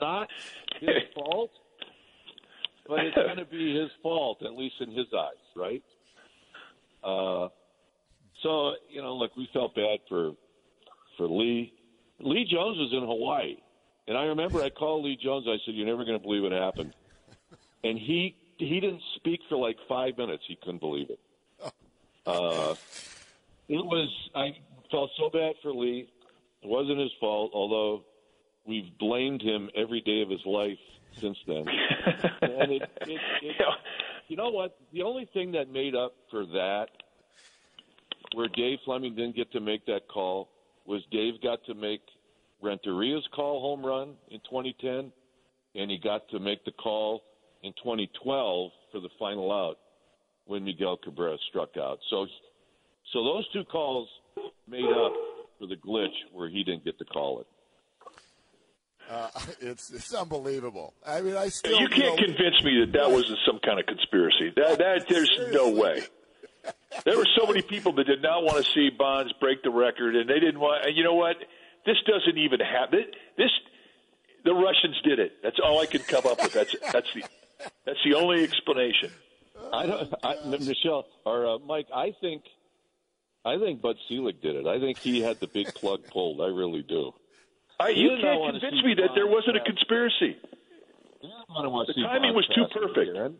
not 0.00 0.28
his 0.80 0.90
fault, 1.14 1.50
but 2.86 3.00
it's 3.00 3.14
going 3.14 3.36
to 3.38 3.44
be 3.44 3.78
his 3.78 3.90
fault, 4.02 4.42
at 4.42 4.54
least 4.54 4.76
in 4.80 4.90
his 4.90 5.06
eyes, 5.16 5.32
right? 5.56 5.82
Uh, 7.02 7.48
so 8.42 8.72
you 8.90 9.02
know, 9.02 9.14
look, 9.14 9.36
we 9.36 9.48
felt 9.52 9.74
bad 9.74 10.00
for 10.08 10.32
for 11.16 11.28
Lee. 11.28 11.72
Lee 12.20 12.46
Jones 12.50 12.78
was 12.78 12.90
in 12.92 13.00
Hawaii, 13.00 13.56
and 14.06 14.16
I 14.16 14.24
remember 14.24 14.62
I 14.62 14.70
called 14.70 15.04
Lee 15.04 15.18
Jones. 15.22 15.46
I 15.48 15.56
said, 15.64 15.74
"You're 15.74 15.86
never 15.86 16.04
going 16.04 16.18
to 16.18 16.22
believe 16.22 16.42
what 16.42 16.52
happened," 16.52 16.94
and 17.82 17.98
he 17.98 18.36
he 18.58 18.80
didn't 18.80 19.02
speak 19.16 19.40
for 19.48 19.56
like 19.56 19.76
five 19.88 20.16
minutes. 20.16 20.44
He 20.46 20.56
couldn't 20.56 20.80
believe 20.80 21.10
it. 21.10 21.20
Uh, 22.26 22.74
it 23.68 23.84
was. 23.84 24.08
I 24.34 24.56
felt 24.90 25.10
so 25.16 25.30
bad 25.30 25.54
for 25.62 25.72
Lee. 25.72 26.08
It 26.64 26.68
wasn't 26.68 26.98
his 26.98 27.12
fault, 27.20 27.50
although 27.52 28.04
we've 28.66 28.96
blamed 28.98 29.42
him 29.42 29.68
every 29.76 30.00
day 30.00 30.22
of 30.22 30.30
his 30.30 30.44
life 30.46 30.78
since 31.20 31.36
then. 31.46 31.66
and 32.40 32.72
it, 32.72 32.82
it, 33.02 33.20
it, 33.42 33.56
you 34.28 34.36
know 34.36 34.48
what? 34.48 34.78
The 34.92 35.02
only 35.02 35.28
thing 35.34 35.52
that 35.52 35.70
made 35.70 35.94
up 35.94 36.14
for 36.30 36.46
that, 36.46 36.86
where 38.34 38.48
Dave 38.48 38.78
Fleming 38.86 39.14
didn't 39.14 39.36
get 39.36 39.52
to 39.52 39.60
make 39.60 39.84
that 39.86 40.08
call, 40.08 40.48
was 40.86 41.02
Dave 41.10 41.34
got 41.42 41.62
to 41.66 41.74
make 41.74 42.00
Renteria's 42.62 43.26
call 43.34 43.60
home 43.60 43.84
run 43.84 44.14
in 44.30 44.40
2010, 44.40 45.12
and 45.74 45.90
he 45.90 45.98
got 46.02 46.26
to 46.30 46.38
make 46.38 46.64
the 46.64 46.72
call 46.72 47.22
in 47.62 47.72
2012 47.82 48.70
for 48.90 49.00
the 49.00 49.08
final 49.18 49.52
out 49.52 49.76
when 50.46 50.64
Miguel 50.64 50.96
Cabrera 50.96 51.36
struck 51.50 51.76
out. 51.76 51.98
So, 52.08 52.26
so 53.12 53.22
those 53.22 53.46
two 53.52 53.64
calls 53.64 54.08
made 54.66 54.84
up 54.84 55.12
for 55.64 55.74
the 55.74 55.80
glitch 55.80 56.14
where 56.32 56.48
he 56.48 56.62
didn't 56.62 56.84
get 56.84 56.98
to 56.98 57.04
call 57.04 57.40
it. 57.40 57.46
Uh, 59.10 59.28
it's 59.60 59.90
it's 59.90 60.14
unbelievable. 60.14 60.94
I 61.06 61.20
mean, 61.20 61.36
I 61.36 61.48
still 61.48 61.80
You 61.80 61.88
can't 61.88 62.18
know, 62.18 62.26
convince 62.26 62.62
me 62.64 62.80
that 62.80 62.92
that 62.98 63.10
wasn't 63.10 63.38
some 63.46 63.58
kind 63.64 63.78
of 63.78 63.86
conspiracy. 63.86 64.52
That, 64.56 64.78
that 64.78 65.08
there's 65.08 65.30
no 65.52 65.70
way. 65.70 66.02
There 67.04 67.16
were 67.16 67.28
so 67.38 67.46
many 67.46 67.60
people 67.60 67.92
that 67.94 68.06
did 68.06 68.22
not 68.22 68.42
want 68.42 68.64
to 68.64 68.70
see 68.72 68.88
Bonds 68.90 69.32
break 69.38 69.62
the 69.62 69.70
record, 69.70 70.16
and 70.16 70.28
they 70.28 70.40
didn't 70.40 70.60
want. 70.60 70.86
And 70.86 70.96
you 70.96 71.04
know 71.04 71.14
what? 71.14 71.36
This 71.84 71.96
doesn't 72.06 72.38
even 72.38 72.60
happen. 72.60 73.04
This, 73.36 73.50
the 74.44 74.54
Russians 74.54 74.98
did 75.04 75.18
it. 75.18 75.32
That's 75.42 75.58
all 75.62 75.80
I 75.80 75.86
can 75.86 76.00
come 76.00 76.26
up 76.26 76.40
with. 76.42 76.52
That's 76.52 76.74
that's 76.92 77.12
the 77.12 77.24
that's 77.84 77.98
the 78.04 78.14
only 78.14 78.42
explanation. 78.42 79.10
I 79.72 79.86
don't, 79.86 80.14
I, 80.22 80.36
Michelle 80.46 81.06
or 81.26 81.46
uh, 81.46 81.58
Mike. 81.58 81.86
I 81.94 82.14
think, 82.20 82.44
I 83.44 83.58
think 83.58 83.82
Bud 83.82 83.96
Selig 84.08 84.40
did 84.40 84.56
it. 84.56 84.66
I 84.66 84.80
think 84.80 84.98
he 84.98 85.20
had 85.20 85.38
the 85.40 85.46
big 85.46 85.74
plug 85.74 86.06
pulled. 86.10 86.40
I 86.40 86.46
really 86.46 86.82
do. 86.82 87.12
I, 87.78 87.92
He 87.92 88.00
you 88.02 88.10
can't 88.20 88.40
want 88.40 88.60
convince 88.60 88.80
see 88.80 88.86
me 88.86 88.94
that 88.94 89.10
there 89.14 89.26
wasn't 89.26 89.56
a 89.56 89.60
pass. 89.60 89.66
conspiracy. 89.68 90.36
He 91.20 91.28
didn't 91.28 91.72
want 91.72 91.86
to 91.88 91.92
The 91.92 91.94
see 91.94 92.02
timing 92.02 92.32
Bonds 92.32 92.48
was 92.48 92.54
too 92.54 92.66
perfect. 92.80 93.10
again. 93.10 93.36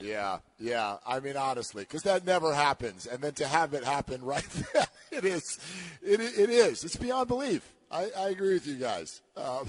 Yeah, 0.00 0.38
yeah. 0.60 0.98
I 1.06 1.18
mean, 1.20 1.36
honestly, 1.36 1.82
because 1.82 2.02
that 2.04 2.24
never 2.24 2.54
happens, 2.54 3.06
and 3.06 3.20
then 3.20 3.34
to 3.34 3.46
have 3.48 3.74
it 3.74 3.82
happen 3.84 4.22
right 4.22 4.46
there, 4.72 4.86
it 5.10 5.24
is, 5.24 5.58
it, 6.02 6.20
it 6.20 6.50
is. 6.50 6.84
It's 6.84 6.96
beyond 6.96 7.26
belief. 7.28 7.68
I, 7.90 8.10
I 8.16 8.28
agree 8.28 8.54
with 8.54 8.66
you 8.66 8.76
guys. 8.76 9.20
Um, 9.36 9.66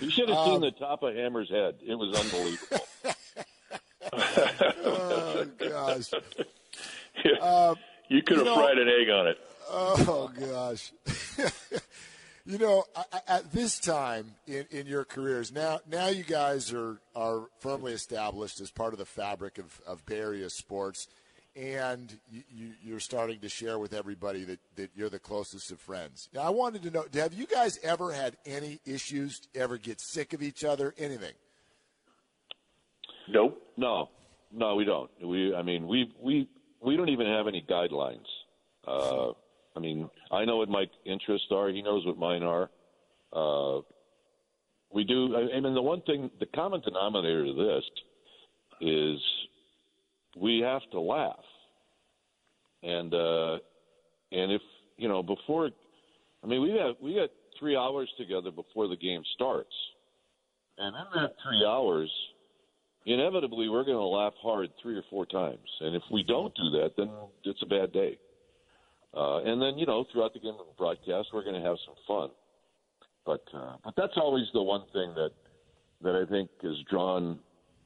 You 0.00 0.10
should 0.10 0.28
have 0.30 0.44
seen 0.46 0.60
the 0.62 0.70
top 0.70 1.02
of 1.02 1.14
Hammer's 1.14 1.50
head. 1.50 1.74
It 1.86 1.94
was 1.96 2.16
unbelievable. 2.18 2.86
Oh 4.12 5.46
gosh. 5.58 6.10
Um, 7.42 7.74
you 8.08 8.22
could 8.22 8.36
you 8.38 8.44
have 8.44 8.46
know- 8.46 8.54
fried 8.54 8.78
an 8.78 8.88
egg 8.88 9.10
on 9.10 9.26
it. 9.26 9.38
Oh 9.70 10.30
gosh. 10.38 10.92
you 12.46 12.58
know, 12.58 12.84
at 13.26 13.50
this 13.52 13.78
time 13.80 14.34
in, 14.46 14.66
in 14.70 14.86
your 14.86 15.04
careers, 15.04 15.50
now 15.52 15.80
now 15.90 16.06
you 16.06 16.22
guys 16.22 16.72
are 16.72 17.00
are 17.16 17.48
firmly 17.58 17.92
established 17.92 18.60
as 18.60 18.70
part 18.70 18.92
of 18.92 18.98
the 19.00 19.04
fabric 19.04 19.58
of, 19.58 19.80
of 19.86 20.06
Bay 20.06 20.20
Area 20.20 20.48
sports, 20.48 21.08
and 21.56 22.16
you, 22.30 22.42
you, 22.48 22.70
you're 22.84 23.00
starting 23.00 23.40
to 23.40 23.48
share 23.48 23.78
with 23.80 23.92
everybody 23.92 24.44
that, 24.44 24.60
that 24.76 24.90
you're 24.94 25.10
the 25.10 25.18
closest 25.18 25.72
of 25.72 25.80
friends. 25.80 26.28
Now, 26.32 26.42
I 26.42 26.50
wanted 26.50 26.82
to 26.84 26.90
know: 26.92 27.04
Have 27.14 27.34
you 27.34 27.46
guys 27.46 27.78
ever 27.82 28.12
had 28.12 28.36
any 28.46 28.78
issues? 28.86 29.40
Ever 29.56 29.76
get 29.76 30.00
sick 30.00 30.32
of 30.32 30.42
each 30.42 30.62
other? 30.62 30.94
Anything? 30.96 31.34
Nope. 33.30 33.62
No, 33.76 34.08
no, 34.52 34.74
we 34.74 34.84
don't. 34.84 35.10
We, 35.24 35.54
I 35.54 35.62
mean, 35.62 35.86
we 35.86 36.12
we 36.20 36.48
we 36.82 36.96
don't 36.96 37.08
even 37.08 37.26
have 37.26 37.46
any 37.46 37.64
guidelines. 37.68 38.26
Uh, 38.86 39.32
I 39.76 39.80
mean, 39.80 40.08
I 40.32 40.44
know 40.44 40.56
what 40.58 40.68
my 40.68 40.86
interests 41.04 41.48
are. 41.50 41.68
He 41.68 41.82
knows 41.82 42.06
what 42.06 42.18
mine 42.18 42.42
are. 42.42 42.70
Uh, 43.32 43.82
we 44.92 45.04
do. 45.04 45.36
I, 45.36 45.60
mean, 45.60 45.74
the 45.74 45.82
one 45.82 46.00
thing, 46.02 46.30
the 46.40 46.46
common 46.46 46.80
denominator 46.80 47.44
to 47.44 47.52
this 47.52 47.84
is 48.80 49.18
we 50.40 50.60
have 50.60 50.82
to 50.92 51.00
laugh, 51.00 51.44
and 52.82 53.12
uh, 53.14 53.58
And 54.32 54.52
if 54.52 54.62
you 54.96 55.08
know 55.08 55.22
before, 55.22 55.70
I 56.42 56.46
mean, 56.46 56.62
we 56.62 56.72
got 56.74 57.02
we 57.02 57.14
got 57.14 57.30
three 57.58 57.76
hours 57.76 58.08
together 58.18 58.50
before 58.50 58.88
the 58.88 58.96
game 58.96 59.22
starts, 59.34 59.74
and 60.76 60.94
in 60.94 61.22
that 61.22 61.34
three 61.42 61.64
hours, 61.66 62.10
inevitably 63.08 63.68
we're 63.68 63.84
going 63.84 63.96
to 63.96 64.04
laugh 64.04 64.34
hard 64.42 64.70
three 64.82 64.96
or 64.96 65.02
four 65.10 65.26
times. 65.26 65.68
And 65.80 65.96
if 65.96 66.02
we 66.10 66.22
don't 66.22 66.54
do 66.54 66.70
that, 66.78 66.90
then 66.96 67.10
it's 67.44 67.62
a 67.62 67.66
bad 67.66 67.92
day. 67.92 68.18
Uh, 69.16 69.42
and 69.42 69.60
then 69.60 69.78
you 69.78 69.86
know 69.86 70.04
throughout 70.12 70.34
the 70.34 70.40
game 70.40 70.56
of 70.60 70.66
the 70.66 70.76
broadcast, 70.76 71.28
we're 71.32 71.42
going 71.44 71.60
to 71.60 71.66
have 71.66 71.76
some 71.86 71.94
fun. 72.06 72.30
But 73.24 73.42
uh, 73.54 73.76
but 73.84 73.94
that's 73.96 74.16
always 74.16 74.46
the 74.52 74.62
one 74.62 74.84
thing 74.92 75.14
that 75.14 75.30
that 76.02 76.14
I 76.14 76.30
think 76.30 76.50
has 76.62 76.76
drawn 76.90 77.38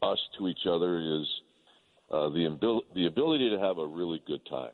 us 0.03 0.19
to 0.39 0.49
each 0.49 0.67
other 0.69 1.01
is 1.01 1.27
uh, 2.11 2.29
the 2.29 2.81
the 2.95 3.07
ability 3.07 3.51
to 3.51 3.59
have 3.59 3.79
a 3.79 3.87
really 3.87 4.21
good 4.27 4.45
time, 4.51 4.73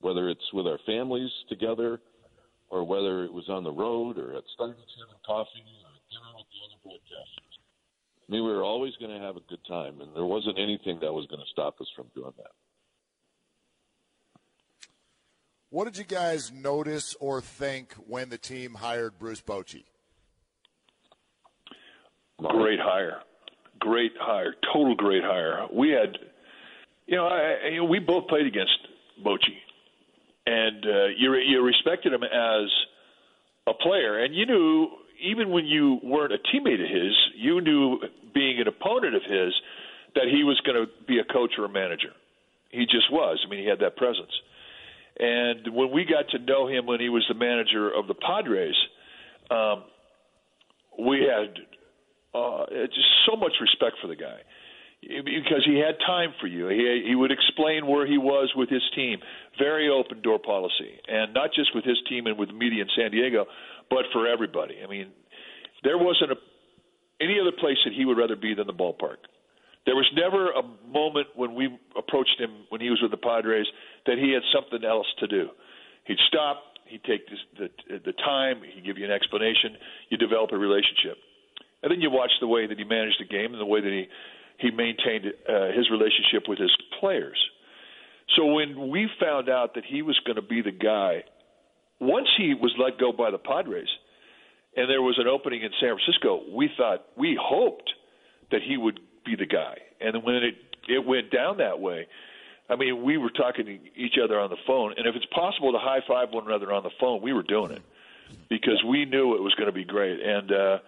whether 0.00 0.28
it's 0.28 0.52
with 0.52 0.66
our 0.66 0.78
families 0.86 1.30
together, 1.48 2.00
or 2.68 2.84
whether 2.84 3.24
it 3.24 3.32
was 3.32 3.48
on 3.48 3.62
the 3.62 3.72
road, 3.72 4.18
or 4.18 4.34
at 4.36 4.44
Starbucks 4.58 4.94
having 4.98 5.22
coffee, 5.24 5.64
or 5.86 5.94
dinner 6.10 6.32
with 6.36 6.46
the 6.50 6.58
other 6.66 6.78
broadcasters. 6.84 7.45
I 8.28 8.32
mean, 8.32 8.44
we 8.44 8.50
were 8.50 8.64
always 8.64 8.92
going 8.96 9.12
to 9.12 9.24
have 9.24 9.36
a 9.36 9.40
good 9.48 9.64
time, 9.68 10.00
and 10.00 10.14
there 10.14 10.24
wasn't 10.24 10.58
anything 10.58 10.98
that 11.00 11.12
was 11.12 11.26
going 11.26 11.40
to 11.40 11.46
stop 11.52 11.80
us 11.80 11.86
from 11.94 12.06
doing 12.14 12.32
that. 12.38 12.50
What 15.70 15.84
did 15.84 15.96
you 15.96 16.04
guys 16.04 16.50
notice 16.50 17.14
or 17.20 17.40
think 17.40 17.94
when 17.94 18.28
the 18.28 18.38
team 18.38 18.74
hired 18.74 19.18
Bruce 19.18 19.42
Bochy? 19.42 19.84
Great 22.38 22.80
hire, 22.80 23.20
great 23.78 24.12
hire, 24.18 24.54
total 24.72 24.94
great 24.94 25.22
hire. 25.22 25.66
We 25.72 25.90
had, 25.90 26.18
you 27.06 27.16
know, 27.16 27.26
I, 27.26 27.68
you 27.70 27.76
know 27.78 27.84
we 27.84 27.98
both 27.98 28.28
played 28.28 28.46
against 28.46 28.76
Bochy, 29.24 29.56
and 30.46 30.84
uh, 30.84 31.06
you 31.16 31.34
you 31.34 31.62
respected 31.62 32.12
him 32.12 32.22
as 32.22 32.70
a 33.66 33.74
player, 33.74 34.22
and 34.22 34.34
you 34.34 34.46
knew 34.46 34.88
even 35.20 35.50
when 35.50 35.66
you 35.66 35.98
weren't 36.02 36.32
a 36.32 36.38
teammate 36.38 36.82
of 36.82 36.90
his, 36.90 37.14
you 37.36 37.60
knew 37.60 37.98
being 38.34 38.60
an 38.60 38.68
opponent 38.68 39.14
of 39.14 39.22
his 39.22 39.52
that 40.14 40.24
he 40.30 40.44
was 40.44 40.60
going 40.64 40.76
to 40.76 40.86
be 41.06 41.18
a 41.18 41.24
coach 41.24 41.52
or 41.58 41.64
a 41.64 41.68
manager. 41.68 42.10
He 42.70 42.84
just 42.84 43.10
was. 43.10 43.42
I 43.46 43.50
mean, 43.50 43.60
he 43.60 43.68
had 43.68 43.80
that 43.80 43.96
presence. 43.96 44.32
And 45.18 45.74
when 45.74 45.92
we 45.92 46.04
got 46.04 46.28
to 46.30 46.38
know 46.38 46.68
him 46.68 46.86
when 46.86 47.00
he 47.00 47.08
was 47.08 47.24
the 47.28 47.34
manager 47.34 47.90
of 47.90 48.06
the 48.06 48.14
Padres, 48.14 48.74
um, 49.50 49.84
we 50.98 51.20
had 51.20 51.56
uh, 52.34 52.66
just 52.86 53.08
so 53.28 53.36
much 53.36 53.52
respect 53.60 53.96
for 54.00 54.08
the 54.08 54.16
guy 54.16 54.40
because 55.00 55.62
he 55.64 55.78
had 55.78 55.96
time 56.04 56.34
for 56.40 56.46
you. 56.46 56.68
He 56.68 57.04
he 57.06 57.14
would 57.14 57.30
explain 57.30 57.86
where 57.86 58.06
he 58.06 58.18
was 58.18 58.52
with 58.56 58.68
his 58.68 58.82
team. 58.94 59.18
Very 59.58 59.88
open 59.88 60.20
door 60.22 60.38
policy, 60.38 60.98
and 61.06 61.32
not 61.32 61.50
just 61.54 61.74
with 61.74 61.84
his 61.84 61.98
team 62.08 62.26
and 62.26 62.38
with 62.38 62.50
media 62.50 62.82
in 62.82 62.88
San 62.96 63.10
Diego, 63.10 63.46
but 63.90 64.04
for 64.12 64.26
everybody. 64.26 64.76
I 64.82 64.86
mean, 64.88 65.12
there 65.82 65.98
wasn't 65.98 66.32
a, 66.32 66.36
any 67.20 67.38
other 67.40 67.52
place 67.52 67.78
that 67.84 67.94
he 67.94 68.04
would 68.04 68.18
rather 68.18 68.36
be 68.36 68.54
than 68.54 68.66
the 68.66 68.72
ballpark. 68.72 69.18
There 69.86 69.94
was 69.94 70.10
never 70.16 70.50
a 70.50 70.62
moment 70.90 71.28
when 71.36 71.54
we 71.54 71.68
approached 71.96 72.40
him 72.40 72.66
when 72.70 72.80
he 72.80 72.90
was 72.90 72.98
with 73.00 73.12
the 73.12 73.16
Padres 73.16 73.66
that 74.06 74.18
he 74.18 74.32
had 74.32 74.42
something 74.52 74.84
else 74.84 75.06
to 75.20 75.26
do. 75.28 75.48
He'd 76.04 76.18
stop. 76.26 76.62
He'd 76.86 77.04
take 77.04 77.28
this, 77.28 77.38
the 77.58 77.98
the 78.04 78.12
time. 78.12 78.62
He'd 78.74 78.84
give 78.84 78.98
you 78.98 79.04
an 79.04 79.10
explanation. 79.10 79.76
You 80.08 80.18
develop 80.18 80.50
a 80.52 80.58
relationship, 80.58 81.18
and 81.82 81.90
then 81.90 82.00
you 82.00 82.10
watch 82.10 82.30
the 82.40 82.46
way 82.46 82.66
that 82.66 82.78
he 82.78 82.84
managed 82.84 83.18
the 83.20 83.26
game 83.26 83.52
and 83.52 83.60
the 83.60 83.66
way 83.66 83.80
that 83.80 83.90
he 83.90 84.06
he 84.58 84.70
maintained 84.70 85.26
uh, 85.48 85.70
his 85.76 85.90
relationship 85.90 86.48
with 86.48 86.58
his 86.58 86.74
players. 87.00 87.38
So 88.34 88.46
when 88.46 88.90
we 88.90 89.08
found 89.20 89.48
out 89.48 89.74
that 89.74 89.84
he 89.84 90.02
was 90.02 90.18
going 90.26 90.36
to 90.36 90.42
be 90.42 90.62
the 90.62 90.72
guy, 90.72 91.22
once 92.00 92.28
he 92.36 92.54
was 92.54 92.72
let 92.78 92.98
go 92.98 93.12
by 93.12 93.30
the 93.30 93.38
Padres, 93.38 93.88
and 94.76 94.90
there 94.90 95.02
was 95.02 95.18
an 95.18 95.26
opening 95.26 95.62
in 95.62 95.70
San 95.80 95.96
Francisco, 95.96 96.42
we 96.54 96.70
thought 96.76 97.04
we 97.16 97.38
hoped 97.40 97.90
that 98.50 98.60
he 98.62 98.76
would 98.76 99.00
be 99.24 99.34
the 99.36 99.46
guy. 99.46 99.78
And 100.00 100.22
when 100.22 100.36
it 100.36 100.54
it 100.88 101.04
went 101.04 101.30
down 101.30 101.58
that 101.58 101.80
way, 101.80 102.06
I 102.68 102.76
mean, 102.76 103.02
we 103.02 103.16
were 103.16 103.30
talking 103.30 103.66
to 103.66 103.78
each 103.96 104.14
other 104.22 104.38
on 104.38 104.50
the 104.50 104.56
phone, 104.66 104.94
and 104.96 105.06
if 105.06 105.14
it's 105.16 105.26
possible 105.26 105.72
to 105.72 105.78
high 105.78 106.00
five 106.06 106.28
one 106.30 106.46
another 106.46 106.72
on 106.72 106.82
the 106.82 106.90
phone, 107.00 107.22
we 107.22 107.32
were 107.32 107.42
doing 107.42 107.72
it 107.72 107.82
because 108.48 108.82
we 108.86 109.04
knew 109.04 109.34
it 109.34 109.42
was 109.42 109.54
going 109.54 109.66
to 109.66 109.72
be 109.72 109.84
great. 109.84 110.20
And 110.20 110.52
uh, 110.52 110.78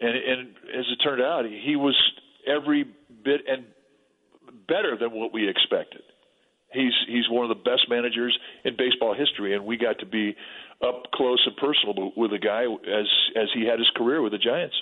and 0.00 0.16
and 0.16 0.48
as 0.78 0.84
it 0.90 0.96
turned 1.02 1.22
out, 1.22 1.44
he 1.46 1.76
was 1.76 1.96
every 2.46 2.84
bit 3.24 3.42
and 3.48 3.64
better 4.68 4.96
than 4.96 5.12
what 5.12 5.32
we 5.32 5.48
expected. 5.48 6.02
He's 6.76 6.92
he's 7.08 7.28
one 7.30 7.50
of 7.50 7.56
the 7.56 7.62
best 7.62 7.88
managers 7.88 8.36
in 8.64 8.76
baseball 8.76 9.14
history, 9.14 9.54
and 9.54 9.64
we 9.64 9.76
got 9.76 9.98
to 10.00 10.06
be 10.06 10.36
up 10.82 11.10
close 11.14 11.42
and 11.46 11.56
personal 11.56 12.12
with 12.16 12.30
the 12.30 12.38
guy 12.38 12.64
as 12.64 13.06
as 13.34 13.48
he 13.54 13.64
had 13.66 13.78
his 13.78 13.90
career 13.96 14.22
with 14.22 14.32
the 14.32 14.38
Giants. 14.38 14.76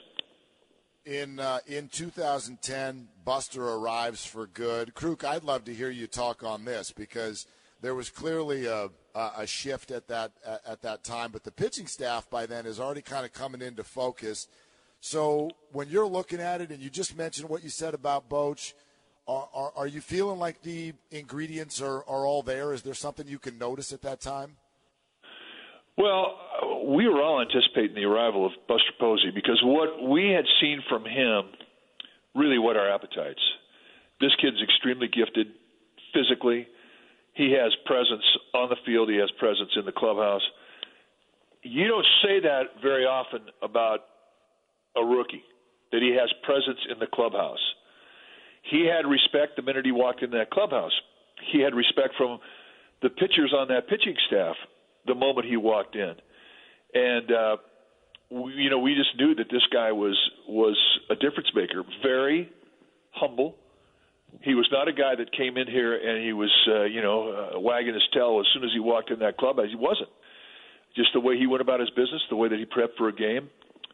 In 1.07 1.39
uh, 1.39 1.61
in 1.67 1.89
2010, 1.89 3.09
Buster 3.25 3.63
arrives 3.63 4.27
for 4.27 4.47
good. 4.47 4.95
Kruk, 4.95 5.25
I'd 5.25 5.45
love 5.45 5.65
to 5.65 5.75
hear 5.75 5.91
you 5.91 6.07
talk 6.07 6.43
on 6.43 6.65
this 6.65 6.91
because 6.91 7.47
there 7.81 7.95
was 7.95 8.11
clearly 8.11 8.67
a 8.67 8.91
a 9.15 9.47
shift 9.47 9.91
at 9.91 10.09
that 10.09 10.33
at 10.67 10.83
that 10.83 11.05
time, 11.05 11.31
but 11.31 11.45
the 11.45 11.53
pitching 11.53 11.87
staff 11.87 12.29
by 12.29 12.47
then 12.47 12.67
is 12.67 12.81
already 12.81 13.03
kind 13.03 13.25
of 13.25 13.33
coming 13.33 13.63
into 13.63 13.85
focus. 13.85 14.49
So 15.01 15.51
when 15.71 15.89
you're 15.89 16.07
looking 16.07 16.41
at 16.41 16.63
it, 16.63 16.71
and 16.71 16.81
you 16.81 16.89
just 16.89 17.17
mentioned 17.17 17.49
what 17.49 17.63
you 17.63 17.69
said 17.69 17.93
about 17.93 18.31
Boch, 18.31 18.73
are, 19.27 19.72
are, 19.77 19.87
you 19.87 20.01
feeling 20.01 20.39
like 20.39 20.62
the 20.62 20.93
ingredients 21.11 21.81
are, 21.81 22.05
are 22.07 22.27
all 22.27 22.43
there? 22.43 22.72
Is 22.72 22.83
there 22.83 22.95
something 22.95 23.27
you 23.27 23.39
can 23.39 23.57
notice 23.59 23.93
at 23.93 24.03
that 24.03 24.20
time? 24.20 24.57
Well, 25.97 26.39
we 26.87 27.09
were 27.09 27.22
all 27.22 27.41
anticipating 27.41 27.95
the 27.95 28.05
arrival 28.05 28.45
of 28.45 28.53
Buster 28.68 28.93
Posey 29.01 29.31
because 29.35 29.61
what 29.62 30.09
we 30.09 30.31
had 30.31 30.45
seen 30.61 30.83
from 30.89 31.05
him 31.05 31.45
really 32.35 32.59
whet 32.59 32.77
our 32.77 32.91
appetites. 32.91 33.41
This 34.20 34.33
kid's 34.41 34.61
extremely 34.62 35.09
gifted 35.09 35.49
physically. 36.12 36.66
He 37.35 37.53
has 37.53 37.72
presence 37.87 38.25
on 38.53 38.68
the 38.68 38.77
field. 38.85 39.09
He 39.09 39.16
has 39.16 39.31
presence 39.39 39.70
in 39.77 39.85
the 39.85 39.93
clubhouse. 39.93 40.43
You 41.62 41.89
don't 41.89 42.07
say 42.22 42.41
that 42.41 42.83
very 42.83 43.07
often 43.07 43.41
about 43.62 44.01
a 44.97 45.05
rookie, 45.05 45.43
that 45.93 46.03
he 46.03 46.14
has 46.18 46.31
presence 46.43 46.79
in 46.93 46.99
the 46.99 47.07
clubhouse. 47.07 47.59
He 48.71 48.87
had 48.87 49.09
respect 49.09 49.57
the 49.57 49.62
minute 49.62 49.85
he 49.85 49.93
walked 49.93 50.23
in 50.23 50.31
that 50.31 50.51
clubhouse. 50.51 50.93
He 51.53 51.61
had 51.61 51.75
respect 51.75 52.15
from 52.17 52.39
the 53.03 53.11
pitchers 53.11 53.53
on 53.57 53.69
that 53.69 53.89
pitching 53.89 54.17
staff 54.27 54.57
the 55.07 55.15
moment 55.15 55.47
he 55.47 55.57
walked 55.57 55.97
in, 55.97 56.15
and 56.95 57.31
uh, 57.31 57.57
we, 58.31 58.53
you 58.55 58.71
know 58.71 58.79
we 58.79 58.95
just 58.95 59.17
knew 59.19 59.35
that 59.35 59.51
this 59.51 59.62
guy 59.73 59.93
was 59.93 60.19
was 60.49 60.77
a 61.11 61.15
difference 61.15 61.49
maker. 61.55 61.83
Very 62.03 62.51
humble. 63.11 63.57
He 64.41 64.55
was 64.55 64.67
not 64.73 64.89
a 64.89 64.93
guy 64.93 65.15
that 65.17 65.31
came 65.33 65.57
in 65.57 65.69
here 65.69 65.95
and 65.95 66.25
he 66.25 66.33
was 66.33 66.51
uh, 66.69 66.85
you 66.85 67.03
know 67.03 67.53
uh, 67.55 67.61
wagging 67.61 67.95
his 67.95 68.03
tail 68.12 68.41
as 68.41 68.47
soon 68.55 68.65
as 68.65 68.71
he 68.73 68.81
walked 68.81 69.11
in 69.11 69.19
that 69.21 69.37
clubhouse. 69.37 69.69
He 69.69 69.77
wasn't. 69.77 70.09
Just 70.97 71.11
the 71.12 71.21
way 71.21 71.37
he 71.37 71.47
went 71.47 71.61
about 71.61 71.81
his 71.81 71.91
business, 71.91 72.23
the 72.31 72.37
way 72.37 72.49
that 72.49 72.59
he 72.59 72.65
prepped 72.65 72.97
for 72.97 73.09
a 73.09 73.12
game, 73.12 73.51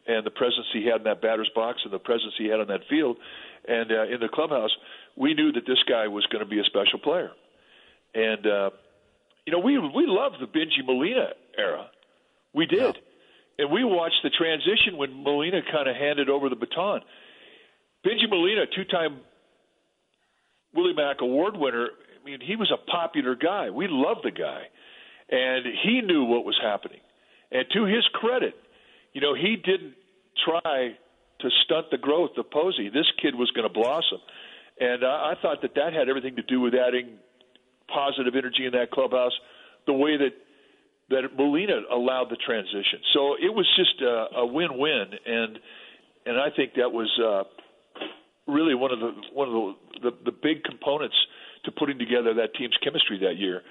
and 0.07 0.25
the 0.25 0.31
presence 0.31 0.65
he 0.73 0.85
had 0.85 0.97
in 0.97 1.03
that 1.03 1.21
batter's 1.21 1.49
box 1.53 1.81
and 1.83 1.93
the 1.93 1.99
presence 1.99 2.33
he 2.37 2.47
had 2.47 2.59
on 2.59 2.67
that 2.67 2.81
field 2.89 3.17
and 3.67 3.91
uh, 3.91 4.03
in 4.03 4.19
the 4.19 4.29
clubhouse, 4.31 4.71
we 5.15 5.33
knew 5.33 5.51
that 5.51 5.65
this 5.67 5.81
guy 5.87 6.07
was 6.07 6.25
going 6.31 6.43
to 6.43 6.49
be 6.49 6.59
a 6.59 6.63
special 6.63 6.99
player. 6.99 7.31
And 8.13 8.45
uh, 8.45 8.69
you 9.45 9.53
know, 9.53 9.59
we 9.59 9.77
we 9.77 10.05
loved 10.07 10.37
the 10.39 10.47
Bengie 10.47 10.85
Molina 10.85 11.29
era. 11.57 11.87
We 12.53 12.65
did. 12.65 12.79
Yeah. 12.95 13.63
And 13.65 13.71
we 13.71 13.83
watched 13.83 14.21
the 14.23 14.29
transition 14.29 14.97
when 14.97 15.23
Molina 15.23 15.61
kind 15.71 15.87
of 15.87 15.95
handed 15.95 16.29
over 16.29 16.49
the 16.49 16.55
baton. 16.55 17.01
Bengie 18.05 18.29
Molina, 18.29 18.65
two-time 18.75 19.19
Willie 20.73 20.93
Mac 20.93 21.17
Award 21.21 21.55
winner. 21.55 21.89
I 22.19 22.25
mean, 22.25 22.39
he 22.41 22.55
was 22.55 22.71
a 22.71 22.91
popular 22.91 23.35
guy. 23.35 23.69
We 23.69 23.87
loved 23.87 24.21
the 24.23 24.31
guy, 24.31 24.63
and 25.29 25.65
he 25.83 26.01
knew 26.01 26.23
what 26.23 26.45
was 26.45 26.57
happening. 26.61 26.99
And 27.51 27.65
to 27.73 27.85
his 27.85 28.05
credit, 28.13 28.55
you 29.13 29.21
know, 29.21 29.33
he 29.33 29.55
didn't 29.55 29.95
try 30.45 30.95
to 31.41 31.49
stunt 31.63 31.87
the 31.91 31.97
growth 31.97 32.31
of 32.37 32.49
Posey. 32.51 32.89
This 32.89 33.07
kid 33.21 33.35
was 33.35 33.51
going 33.51 33.67
to 33.67 33.73
blossom, 33.73 34.19
and 34.79 35.03
I, 35.03 35.33
I 35.33 35.41
thought 35.41 35.61
that 35.61 35.75
that 35.75 35.93
had 35.93 36.09
everything 36.09 36.35
to 36.35 36.43
do 36.43 36.61
with 36.61 36.73
adding 36.73 37.17
positive 37.93 38.35
energy 38.35 38.65
in 38.65 38.71
that 38.73 38.91
clubhouse, 38.91 39.33
the 39.85 39.93
way 39.93 40.17
that 40.17 40.33
that 41.09 41.35
Molina 41.37 41.81
allowed 41.91 42.29
the 42.29 42.37
transition. 42.37 42.99
So 43.13 43.35
it 43.35 43.53
was 43.53 43.67
just 43.75 44.01
a, 44.01 44.39
a 44.39 44.45
win-win, 44.45 45.05
and 45.25 45.59
and 46.25 46.37
I 46.39 46.49
think 46.55 46.73
that 46.75 46.91
was 46.91 47.09
uh, 47.19 47.43
really 48.47 48.75
one 48.75 48.91
of 48.91 48.99
the 48.99 49.11
one 49.33 49.47
of 49.47 49.53
the, 49.53 50.09
the 50.09 50.31
the 50.31 50.31
big 50.31 50.63
components 50.63 51.15
to 51.65 51.71
putting 51.71 51.99
together 51.99 52.33
that 52.35 52.55
team's 52.55 52.77
chemistry 52.83 53.19
that 53.19 53.37
year. 53.37 53.61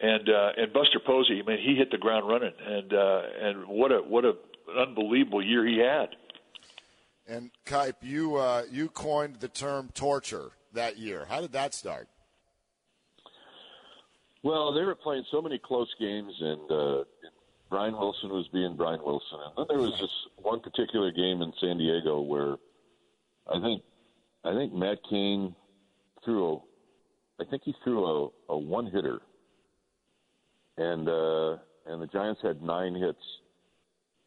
And 0.00 0.28
uh, 0.28 0.50
and 0.56 0.72
Buster 0.72 1.00
Posey, 1.04 1.42
I 1.44 1.48
mean, 1.48 1.58
he 1.58 1.74
hit 1.74 1.90
the 1.90 1.98
ground 1.98 2.28
running, 2.28 2.52
and 2.64 2.92
uh, 2.92 3.22
and 3.42 3.66
what 3.66 3.90
a 3.90 3.98
what 3.98 4.24
a 4.24 4.32
unbelievable 4.76 5.44
year 5.44 5.66
he 5.66 5.78
had. 5.78 6.08
And 7.26 7.50
Kuip, 7.66 7.94
you 8.02 8.36
uh, 8.36 8.62
you 8.70 8.88
coined 8.88 9.36
the 9.40 9.48
term 9.48 9.90
torture 9.94 10.52
that 10.72 10.98
year. 10.98 11.26
How 11.28 11.40
did 11.40 11.52
that 11.52 11.74
start? 11.74 12.08
Well, 14.42 14.72
they 14.72 14.82
were 14.82 14.94
playing 14.94 15.24
so 15.30 15.42
many 15.42 15.58
close 15.58 15.92
games, 16.00 16.32
and 16.40 16.70
uh, 16.70 17.04
Brian 17.68 17.92
Wilson 17.92 18.30
was 18.30 18.48
being 18.52 18.76
Brian 18.76 19.00
Wilson. 19.04 19.38
And 19.44 19.52
then 19.56 19.66
there 19.68 19.84
was 19.84 19.98
this 20.00 20.10
one 20.36 20.60
particular 20.60 21.10
game 21.10 21.42
in 21.42 21.52
San 21.60 21.76
Diego 21.76 22.20
where 22.20 22.56
I 23.46 23.60
think 23.60 23.82
I 24.44 24.54
think 24.54 24.72
Matt 24.72 24.98
Cain 25.10 25.54
threw 26.24 26.54
a 26.54 26.58
I 27.40 27.44
think 27.44 27.62
he 27.64 27.74
threw 27.84 28.04
a, 28.04 28.52
a 28.52 28.58
one 28.58 28.86
hitter, 28.86 29.20
and 30.76 31.08
uh, 31.08 31.56
and 31.86 32.02
the 32.02 32.08
Giants 32.12 32.40
had 32.42 32.62
nine 32.62 32.94
hits, 32.94 33.22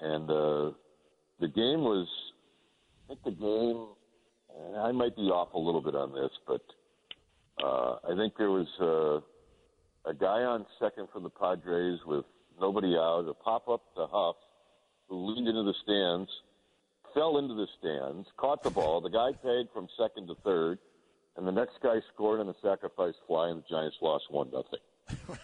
and 0.02 0.30
uh, 0.30 0.72
the 1.40 1.48
game 1.48 1.82
was 1.82 2.08
I 3.10 3.14
think 3.14 3.24
the 3.24 3.32
game. 3.32 3.88
I 4.78 4.92
might 4.92 5.16
be 5.16 5.24
off 5.24 5.54
a 5.54 5.60
little 5.60 5.82
bit 5.82 5.96
on 5.96 6.12
this, 6.12 6.32
but 6.46 6.62
uh, 7.64 7.98
I 8.10 8.16
think 8.18 8.34
there 8.38 8.50
was 8.50 8.68
uh, 8.82 10.10
a 10.10 10.14
guy 10.14 10.44
on 10.44 10.66
second 10.80 11.08
for 11.14 11.20
the 11.20 11.30
Padres 11.30 12.00
with 12.06 12.26
nobody 12.60 12.96
out, 12.96 13.26
a 13.30 13.34
pop 13.34 13.70
up 13.70 13.82
to 13.96 14.08
Huff, 14.08 14.36
who 15.08 15.26
leaned 15.26 15.48
into 15.48 15.64
the 15.64 15.74
stands, 15.84 16.30
fell 17.14 17.38
into 17.38 17.54
the 17.54 17.68
stands, 17.80 18.28
caught 18.38 18.64
the 18.64 18.70
ball. 18.70 19.02
The 19.02 19.10
guy 19.10 19.32
tagged 19.32 19.70
from 19.74 19.88
second 19.98 20.28
to 20.28 20.36
third, 20.44 20.80
and 21.38 21.48
the 21.48 21.52
next 21.52 21.82
guy 21.82 22.02
scored 22.14 22.40
on 22.40 22.50
a 22.50 22.56
sacrifice 22.62 23.16
fly, 23.28 23.50
and 23.50 23.64
the 23.64 23.70
Giants 23.70 23.98
lost 24.02 24.26
one 24.30 24.52
nothing. 24.52 24.80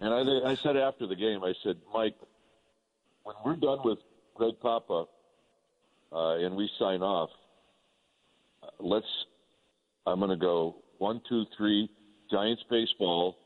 and 0.00 0.12
I, 0.12 0.50
I 0.50 0.54
said 0.56 0.76
after 0.76 1.06
the 1.06 1.16
game, 1.16 1.42
I 1.42 1.54
said, 1.62 1.76
Mike, 1.92 2.16
when 3.24 3.34
we're 3.44 3.56
done 3.56 3.78
with 3.84 3.98
Greg 4.34 4.54
Papa 4.60 5.06
uh, 6.12 6.36
and 6.36 6.56
we 6.56 6.70
sign 6.78 7.02
off, 7.02 7.30
uh, 8.62 8.68
let's. 8.78 9.06
I'm 10.06 10.18
going 10.18 10.30
to 10.30 10.36
go 10.36 10.76
one, 10.98 11.22
two, 11.28 11.44
three, 11.56 11.88
Giants 12.30 12.62
baseball, 12.70 13.36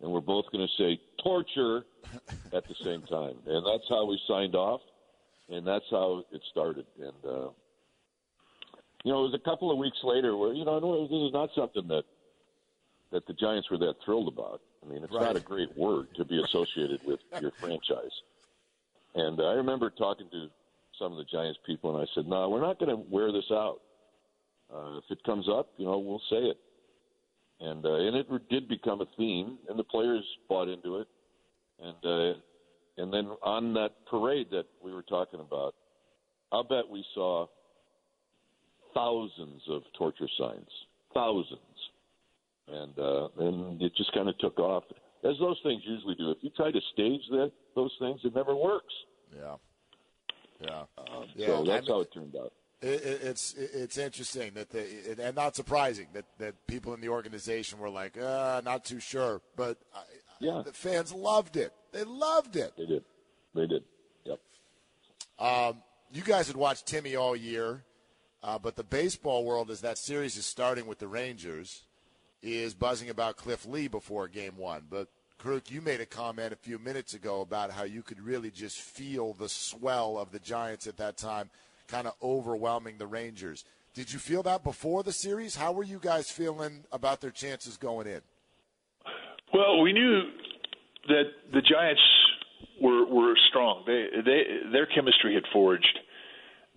and 0.00 0.10
we're 0.10 0.20
both 0.20 0.44
going 0.52 0.66
to 0.66 0.82
say 0.82 1.00
torture 1.22 1.84
at 2.52 2.68
the 2.68 2.74
same 2.84 3.02
time. 3.02 3.36
And 3.46 3.66
that's 3.66 3.88
how 3.88 4.04
we 4.06 4.20
signed 4.28 4.54
off, 4.54 4.82
and 5.48 5.66
that's 5.66 5.86
how 5.90 6.22
it 6.30 6.42
started. 6.50 6.86
And 6.98 7.24
uh, 7.24 7.48
you 9.04 9.12
know, 9.12 9.24
it 9.24 9.32
was 9.32 9.34
a 9.34 9.48
couple 9.48 9.70
of 9.70 9.78
weeks 9.78 9.98
later 10.04 10.36
where 10.36 10.52
you 10.52 10.64
know 10.64 11.06
this 11.06 11.16
is 11.16 11.32
not 11.32 11.50
something 11.56 11.88
that 11.88 12.04
that 13.10 13.26
the 13.26 13.34
Giants 13.34 13.70
were 13.70 13.78
that 13.78 13.94
thrilled 14.04 14.28
about. 14.28 14.60
I 14.84 14.92
mean, 14.92 15.02
it's 15.02 15.12
right. 15.12 15.22
not 15.22 15.36
a 15.36 15.40
great 15.40 15.76
word 15.76 16.08
to 16.16 16.24
be 16.24 16.42
associated 16.42 17.00
with 17.06 17.20
your 17.40 17.52
franchise. 17.60 18.12
And 19.14 19.40
I 19.40 19.52
remember 19.52 19.90
talking 19.90 20.28
to 20.30 20.46
some 20.98 21.12
of 21.12 21.18
the 21.18 21.24
Giants 21.24 21.58
people, 21.66 21.94
and 21.94 22.02
I 22.02 22.10
said, 22.14 22.26
"No, 22.26 22.48
we're 22.48 22.60
not 22.60 22.78
going 22.78 22.90
to 22.90 23.02
wear 23.10 23.32
this 23.32 23.50
out. 23.50 23.80
Uh, 24.72 24.98
if 24.98 25.04
it 25.10 25.22
comes 25.24 25.48
up, 25.48 25.70
you 25.76 25.84
know, 25.84 25.98
we'll 25.98 26.22
say 26.30 26.36
it." 26.36 26.58
and 27.62 27.86
uh, 27.86 27.94
and 27.94 28.16
it 28.16 28.48
did 28.50 28.68
become 28.68 29.00
a 29.00 29.06
theme, 29.16 29.56
and 29.68 29.78
the 29.78 29.84
players 29.84 30.24
bought 30.48 30.68
into 30.68 30.96
it, 30.96 31.08
and 31.80 32.04
uh, 32.04 32.38
and 32.98 33.12
then 33.12 33.30
on 33.42 33.72
that 33.74 33.90
parade 34.10 34.48
that 34.50 34.66
we 34.84 34.92
were 34.92 35.02
talking 35.02 35.40
about, 35.40 35.74
I'll 36.50 36.64
bet 36.64 36.88
we 36.90 37.04
saw 37.14 37.46
thousands 38.94 39.62
of 39.70 39.82
torture 39.96 40.28
signs, 40.38 40.68
thousands, 41.14 41.60
and 42.68 42.98
uh, 42.98 43.28
and 43.38 43.80
it 43.80 43.92
just 43.96 44.12
kind 44.12 44.28
of 44.28 44.36
took 44.38 44.58
off, 44.58 44.84
as 45.24 45.36
those 45.38 45.58
things 45.62 45.82
usually 45.84 46.16
do. 46.16 46.32
If 46.32 46.38
you 46.40 46.50
try 46.50 46.72
to 46.72 46.80
stage 46.92 47.22
that 47.30 47.52
those 47.74 47.94
things, 47.98 48.20
it 48.24 48.34
never 48.34 48.54
works. 48.54 48.94
Yeah, 49.34 49.56
yeah. 50.60 50.82
Uh, 50.98 51.24
yeah 51.34 51.46
so 51.46 51.64
that's 51.64 51.70
I 51.70 51.80
mean, 51.80 51.88
how 51.88 52.00
it 52.00 52.12
turned 52.12 52.36
out 52.36 52.52
it's 52.82 53.54
it's 53.54 53.96
interesting 53.96 54.52
that 54.54 54.70
the 54.70 55.16
and 55.20 55.36
not 55.36 55.54
surprising 55.54 56.08
that 56.14 56.24
that 56.38 56.66
people 56.66 56.94
in 56.94 57.00
the 57.00 57.08
organization 57.08 57.78
were 57.78 57.88
like, 57.88 58.18
uh, 58.18 58.60
not 58.64 58.84
too 58.84 58.98
sure, 58.98 59.40
but 59.56 59.78
yeah, 60.40 60.62
the 60.64 60.72
fans 60.72 61.12
loved 61.12 61.56
it. 61.56 61.72
They 61.92 62.04
loved 62.04 62.56
it. 62.56 62.72
They 62.76 62.86
did. 62.86 63.04
They 63.54 63.66
did. 63.66 63.84
Yep. 64.24 64.40
Um, 65.38 65.82
you 66.12 66.22
guys 66.22 66.48
had 66.48 66.56
watched 66.56 66.86
Timmy 66.86 67.14
all 67.14 67.36
year, 67.36 67.84
uh, 68.42 68.58
but 68.58 68.74
the 68.74 68.84
baseball 68.84 69.44
world, 69.44 69.70
as 69.70 69.80
that 69.82 69.96
series 69.96 70.36
is 70.36 70.44
starting 70.44 70.86
with 70.86 70.98
the 70.98 71.08
Rangers, 71.08 71.84
is 72.42 72.74
buzzing 72.74 73.10
about 73.10 73.36
Cliff 73.36 73.64
Lee 73.64 73.86
before 73.86 74.26
Game 74.26 74.56
One. 74.56 74.86
But 74.90 75.06
Kruk, 75.42 75.72
you 75.72 75.80
made 75.80 76.00
a 76.00 76.06
comment 76.06 76.52
a 76.52 76.56
few 76.56 76.78
minutes 76.78 77.14
ago 77.14 77.40
about 77.40 77.72
how 77.72 77.82
you 77.82 78.02
could 78.02 78.20
really 78.20 78.50
just 78.50 78.80
feel 78.80 79.32
the 79.32 79.48
swell 79.48 80.16
of 80.16 80.30
the 80.30 80.38
Giants 80.38 80.86
at 80.86 80.96
that 80.98 81.16
time 81.16 81.50
kind 81.88 82.06
of 82.06 82.14
overwhelming 82.22 82.96
the 82.96 83.08
Rangers. 83.08 83.64
Did 83.92 84.12
you 84.12 84.20
feel 84.20 84.44
that 84.44 84.62
before 84.62 85.02
the 85.02 85.10
series? 85.10 85.56
How 85.56 85.72
were 85.72 85.82
you 85.82 85.98
guys 85.98 86.30
feeling 86.30 86.84
about 86.92 87.20
their 87.20 87.32
chances 87.32 87.76
going 87.76 88.06
in? 88.06 88.20
Well, 89.52 89.82
we 89.82 89.92
knew 89.92 90.30
that 91.08 91.24
the 91.52 91.60
Giants 91.60 92.00
were 92.80 93.04
were 93.04 93.34
strong. 93.50 93.82
They 93.84 94.06
they 94.24 94.70
their 94.70 94.86
chemistry 94.86 95.34
had 95.34 95.42
forged, 95.52 95.98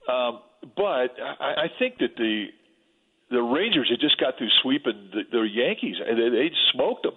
um, 0.10 0.40
but 0.76 1.14
I, 1.40 1.66
I 1.66 1.68
think 1.78 2.00
that 2.00 2.18
the 2.18 2.48
the 3.30 3.42
Rangers 3.44 3.90
had 3.92 4.00
just 4.00 4.20
got 4.20 4.40
through 4.40 4.50
sweeping 4.64 5.12
the, 5.14 5.22
the 5.32 5.42
Yankees. 5.44 5.98
They, 6.00 6.30
they 6.30 6.52
smoked 6.74 7.04
them, 7.04 7.14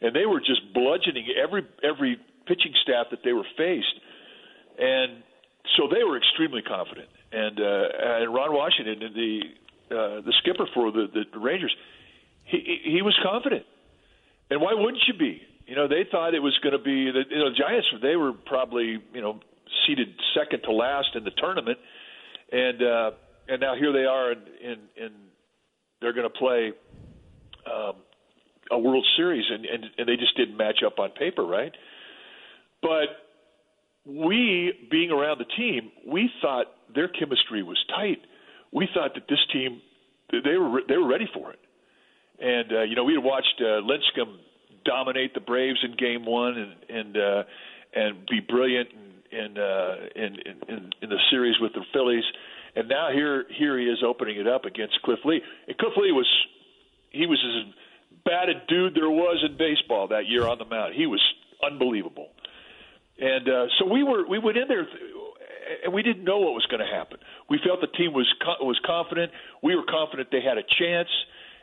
and 0.00 0.14
they 0.14 0.26
were 0.26 0.40
just 0.40 0.60
bludgeoning 0.72 1.26
every 1.40 1.66
every 1.82 2.18
pitching 2.46 2.72
staff 2.82 3.06
that 3.10 3.20
they 3.24 3.32
were 3.32 3.46
faced. 3.56 3.94
And 4.78 5.22
so 5.76 5.88
they 5.88 6.04
were 6.04 6.16
extremely 6.16 6.62
confident. 6.62 7.08
And 7.32 7.58
uh, 7.58 8.22
and 8.22 8.34
Ron 8.34 8.52
Washington, 8.52 9.00
the 9.14 9.40
uh, 9.90 10.20
the 10.22 10.32
skipper 10.42 10.66
for 10.74 10.92
the, 10.92 11.06
the 11.32 11.38
Rangers, 11.38 11.74
he 12.44 12.80
he 12.84 13.02
was 13.02 13.16
confident. 13.22 13.64
And 14.50 14.60
why 14.60 14.74
wouldn't 14.74 15.02
you 15.06 15.14
be? 15.14 15.40
You 15.66 15.74
know, 15.74 15.88
they 15.88 16.04
thought 16.10 16.34
it 16.34 16.42
was 16.42 16.56
going 16.62 16.76
to 16.76 16.82
be 16.82 17.10
the 17.10 17.22
you 17.30 17.38
know 17.38 17.50
Giants. 17.56 17.88
They 18.02 18.16
were 18.16 18.32
probably 18.32 18.98
you 19.12 19.20
know 19.20 19.40
seated 19.86 20.08
second 20.36 20.60
to 20.64 20.72
last 20.72 21.08
in 21.14 21.24
the 21.24 21.30
tournament, 21.30 21.78
and 22.52 22.82
uh, 22.82 23.10
and 23.48 23.60
now 23.60 23.74
here 23.74 23.92
they 23.92 24.04
are, 24.04 24.32
and 24.32 24.42
and, 24.62 24.80
and 25.00 25.14
they're 26.00 26.12
going 26.12 26.30
to 26.30 26.38
play 26.38 26.72
um, 27.66 27.94
a 28.70 28.78
World 28.78 29.06
Series, 29.16 29.44
and, 29.50 29.64
and 29.64 29.84
and 29.98 30.08
they 30.08 30.16
just 30.16 30.36
didn't 30.36 30.56
match 30.56 30.80
up 30.84 30.98
on 30.98 31.10
paper, 31.10 31.44
right? 31.44 31.72
But 32.82 33.08
we, 34.06 34.72
being 34.90 35.10
around 35.10 35.38
the 35.38 35.46
team, 35.56 35.90
we 36.06 36.30
thought 36.42 36.66
their 36.94 37.08
chemistry 37.08 37.62
was 37.62 37.78
tight. 37.88 38.20
We 38.72 38.88
thought 38.92 39.14
that 39.14 39.24
this 39.28 39.38
team, 39.52 39.80
they 40.30 40.56
were 40.56 40.80
they 40.86 40.96
were 40.96 41.08
ready 41.08 41.28
for 41.32 41.52
it. 41.52 41.58
And 42.38 42.72
uh, 42.72 42.82
you 42.82 42.96
know, 42.96 43.04
we 43.04 43.14
had 43.14 43.24
watched 43.24 43.60
uh, 43.60 43.80
Lincecum 43.80 44.36
dominate 44.84 45.34
the 45.34 45.40
Braves 45.40 45.78
in 45.82 45.96
Game 45.96 46.26
One 46.26 46.58
and 46.58 46.74
and 46.88 47.16
uh, 47.16 47.42
and 47.94 48.26
be 48.26 48.40
brilliant 48.40 48.90
in 48.92 49.38
in, 49.38 49.58
uh, 49.58 49.96
in 50.14 50.36
in 50.68 50.90
in 51.00 51.08
the 51.08 51.20
series 51.30 51.56
with 51.60 51.72
the 51.72 51.84
Phillies. 51.92 52.24
And 52.76 52.88
now 52.88 53.10
here 53.12 53.46
here 53.56 53.78
he 53.78 53.86
is 53.86 54.02
opening 54.04 54.38
it 54.38 54.48
up 54.48 54.64
against 54.64 55.00
Cliff 55.02 55.20
Lee. 55.24 55.40
And 55.68 55.78
Cliff 55.78 55.92
Lee 55.96 56.12
was 56.12 56.26
he 57.10 57.26
was 57.26 57.38
as 57.46 57.74
a 58.32 58.66
dude 58.68 58.94
there 58.94 59.10
was 59.10 59.44
in 59.48 59.56
baseball 59.56 60.08
that 60.08 60.26
year 60.26 60.46
on 60.46 60.58
the 60.58 60.64
mound. 60.64 60.94
He 60.94 61.06
was 61.06 61.22
unbelievable. 61.62 62.28
And 63.18 63.48
uh, 63.48 63.66
so 63.78 63.86
we 63.86 64.02
were 64.02 64.26
we 64.26 64.38
went 64.38 64.56
in 64.56 64.66
there, 64.66 64.86
and 65.84 65.92
we 65.92 66.02
didn't 66.02 66.24
know 66.24 66.38
what 66.38 66.54
was 66.54 66.66
going 66.66 66.80
to 66.80 66.92
happen. 66.92 67.18
We 67.48 67.60
felt 67.64 67.80
the 67.80 67.86
team 67.86 68.12
was 68.12 68.26
was 68.60 68.80
confident. 68.84 69.30
We 69.62 69.76
were 69.76 69.84
confident 69.88 70.30
they 70.32 70.42
had 70.42 70.58
a 70.58 70.66
chance, 70.78 71.08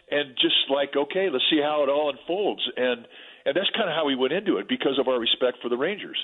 and 0.09 0.35
just 0.35 0.55
like 0.69 0.95
okay, 0.95 1.29
let's 1.29 1.43
see 1.49 1.59
how 1.61 1.83
it 1.83 1.89
all 1.89 2.09
unfolds. 2.09 2.61
And 2.77 3.05
and 3.45 3.55
that's 3.55 3.69
kind 3.75 3.89
of 3.89 3.95
how 3.95 4.05
we 4.05 4.15
went 4.15 4.33
into 4.33 4.57
it 4.57 4.69
because 4.69 4.97
of 4.99 5.07
our 5.07 5.19
respect 5.19 5.57
for 5.61 5.69
the 5.69 5.77
Rangers. 5.77 6.17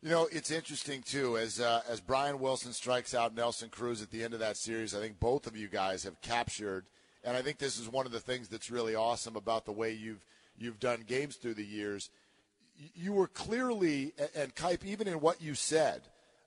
You 0.00 0.10
know, 0.10 0.28
it's 0.30 0.52
interesting 0.52 1.02
too 1.02 1.36
as 1.36 1.60
uh, 1.60 1.82
as 1.88 2.00
Brian 2.00 2.38
Wilson 2.38 2.72
strikes 2.72 3.14
out 3.14 3.34
Nelson 3.34 3.68
Cruz 3.68 4.00
at 4.00 4.10
the 4.10 4.22
end 4.22 4.32
of 4.32 4.40
that 4.40 4.56
series. 4.56 4.94
I 4.94 5.00
think 5.00 5.18
both 5.18 5.46
of 5.46 5.56
you 5.56 5.68
guys 5.68 6.04
have 6.04 6.20
captured, 6.22 6.86
and 7.24 7.36
I 7.36 7.42
think 7.42 7.58
this 7.58 7.78
is 7.78 7.88
one 7.88 8.06
of 8.06 8.12
the 8.12 8.20
things 8.20 8.48
that's 8.48 8.70
really 8.70 8.94
awesome 8.94 9.36
about 9.36 9.64
the 9.64 9.72
way 9.72 9.92
you've 9.92 10.24
you've 10.58 10.80
done 10.80 11.04
games 11.06 11.36
through 11.36 11.54
the 11.54 11.64
years 11.64 12.10
you 12.94 13.12
were 13.12 13.26
clearly, 13.26 14.12
and 14.34 14.54
Kuip, 14.54 14.84
even 14.84 15.08
in 15.08 15.20
what 15.20 15.42
you 15.42 15.54
said, 15.54 16.02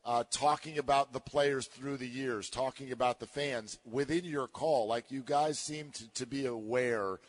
uh, 0.05 0.23
talking 0.31 0.77
about 0.77 1.13
the 1.13 1.19
players 1.19 1.67
through 1.67 1.97
the 1.97 2.07
years, 2.07 2.49
talking 2.49 2.91
about 2.91 3.19
the 3.19 3.27
fans 3.27 3.77
within 3.85 4.25
your 4.25 4.47
call, 4.47 4.87
like 4.87 5.11
you 5.11 5.21
guys 5.21 5.59
seemed 5.59 5.93
to, 5.93 6.07
to 6.13 6.25
be 6.25 6.45
aware 6.45 7.19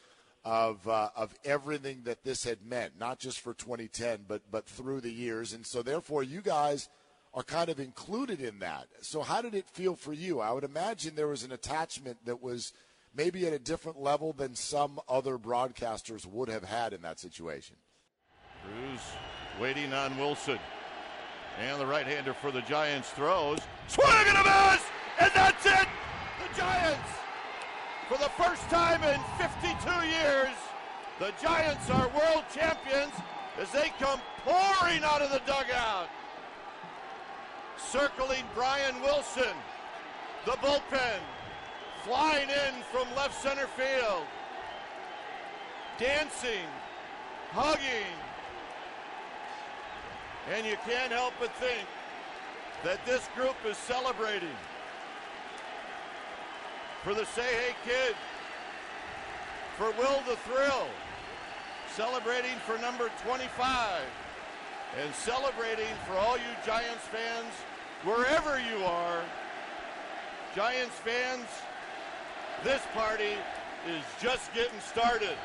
of 0.45 0.88
uh, 0.88 1.11
of 1.14 1.34
everything 1.45 2.03
that 2.05 2.24
this 2.24 2.45
had 2.45 2.64
meant, 2.64 2.99
not 2.99 3.18
just 3.18 3.40
for 3.40 3.55
2010, 3.55 4.24
but 4.26 4.43
but 4.51 4.66
through 4.66 5.01
the 5.01 5.12
years, 5.12 5.53
and 5.53 5.66
so 5.66 5.82
therefore 5.82 6.22
you 6.22 6.40
guys 6.40 6.88
are 7.34 7.43
kind 7.43 7.68
of 7.68 7.78
included 7.78 8.40
in 8.40 8.59
that. 8.59 8.86
So 9.03 9.22
how 9.22 9.40
did 9.40 9.55
it 9.55 9.68
feel 9.68 9.95
for 9.95 10.12
you? 10.12 10.40
I 10.40 10.53
would 10.53 10.64
imagine 10.64 11.14
there 11.14 11.28
was 11.28 11.45
an 11.45 11.53
attachment 11.53 12.18
that 12.26 12.43
was 12.43 12.72
maybe 13.14 13.46
at 13.46 13.52
a 13.52 13.58
different 13.58 14.00
level 14.00 14.32
than 14.32 14.54
some 14.54 15.00
other 15.08 15.38
broadcasters 15.38 16.26
would 16.26 16.48
have 16.48 16.64
had 16.64 16.92
in 16.92 17.02
that 17.02 17.18
situation. 17.18 17.76
Cruz 18.62 19.00
waiting 19.60 19.92
on 19.92 20.16
Wilson. 20.18 20.58
And 21.60 21.80
the 21.80 21.86
right-hander 21.86 22.32
for 22.32 22.50
the 22.50 22.62
Giants 22.62 23.10
throws. 23.10 23.58
Swing 23.86 24.06
and 24.08 24.38
a 24.38 24.44
miss! 24.44 24.82
And 25.20 25.30
that's 25.34 25.66
it! 25.66 25.88
The 26.40 26.58
Giants, 26.58 27.10
for 28.08 28.16
the 28.16 28.30
first 28.30 28.62
time 28.70 29.02
in 29.04 29.20
52 29.38 30.06
years, 30.06 30.56
The 31.22 31.32
Giants 31.40 31.88
are 31.90 32.08
world 32.08 32.44
champions 32.52 33.12
as 33.56 33.70
they 33.70 33.92
come 34.00 34.20
pouring 34.44 35.04
out 35.04 35.22
of 35.22 35.30
the 35.30 35.40
dugout. 35.46 36.08
Circling 37.76 38.44
Brian 38.56 39.00
Wilson, 39.02 39.54
the 40.44 40.52
bullpen, 40.52 41.20
flying 42.05 42.48
in 42.48 42.82
from 42.90 43.07
left 43.14 43.40
center 43.40 43.66
field, 43.66 44.24
dancing, 45.98 46.66
hugging. 47.53 48.16
And 50.53 50.66
you 50.66 50.76
can't 50.84 51.12
help 51.12 51.34
but 51.38 51.53
think 51.55 51.86
that 52.82 53.05
this 53.07 53.28
group 53.36 53.55
is 53.64 53.76
celebrating 53.76 54.57
for 57.05 57.14
the 57.14 57.24
Say 57.26 57.42
Hey 57.42 57.74
Kid, 57.84 58.16
for 59.76 59.92
Will 59.92 60.20
the 60.26 60.36
Thrill, 60.36 60.86
celebrating 61.94 62.57
for 62.66 62.78
number 62.78 63.11
25, 63.24 64.03
and 65.00 65.14
celebrating 65.14 65.94
for 66.07 66.14
all 66.14 66.36
you 66.36 66.53
Giants 66.66 67.05
fans, 67.12 67.53
wherever 68.03 68.61
you 68.61 68.84
are. 68.84 69.20
Giants 70.57 70.96
fans, 70.96 71.46
this 72.64 72.82
party 72.94 73.34
is 73.88 74.04
just 74.20 74.52
getting 74.54 74.78
started. 74.80 75.36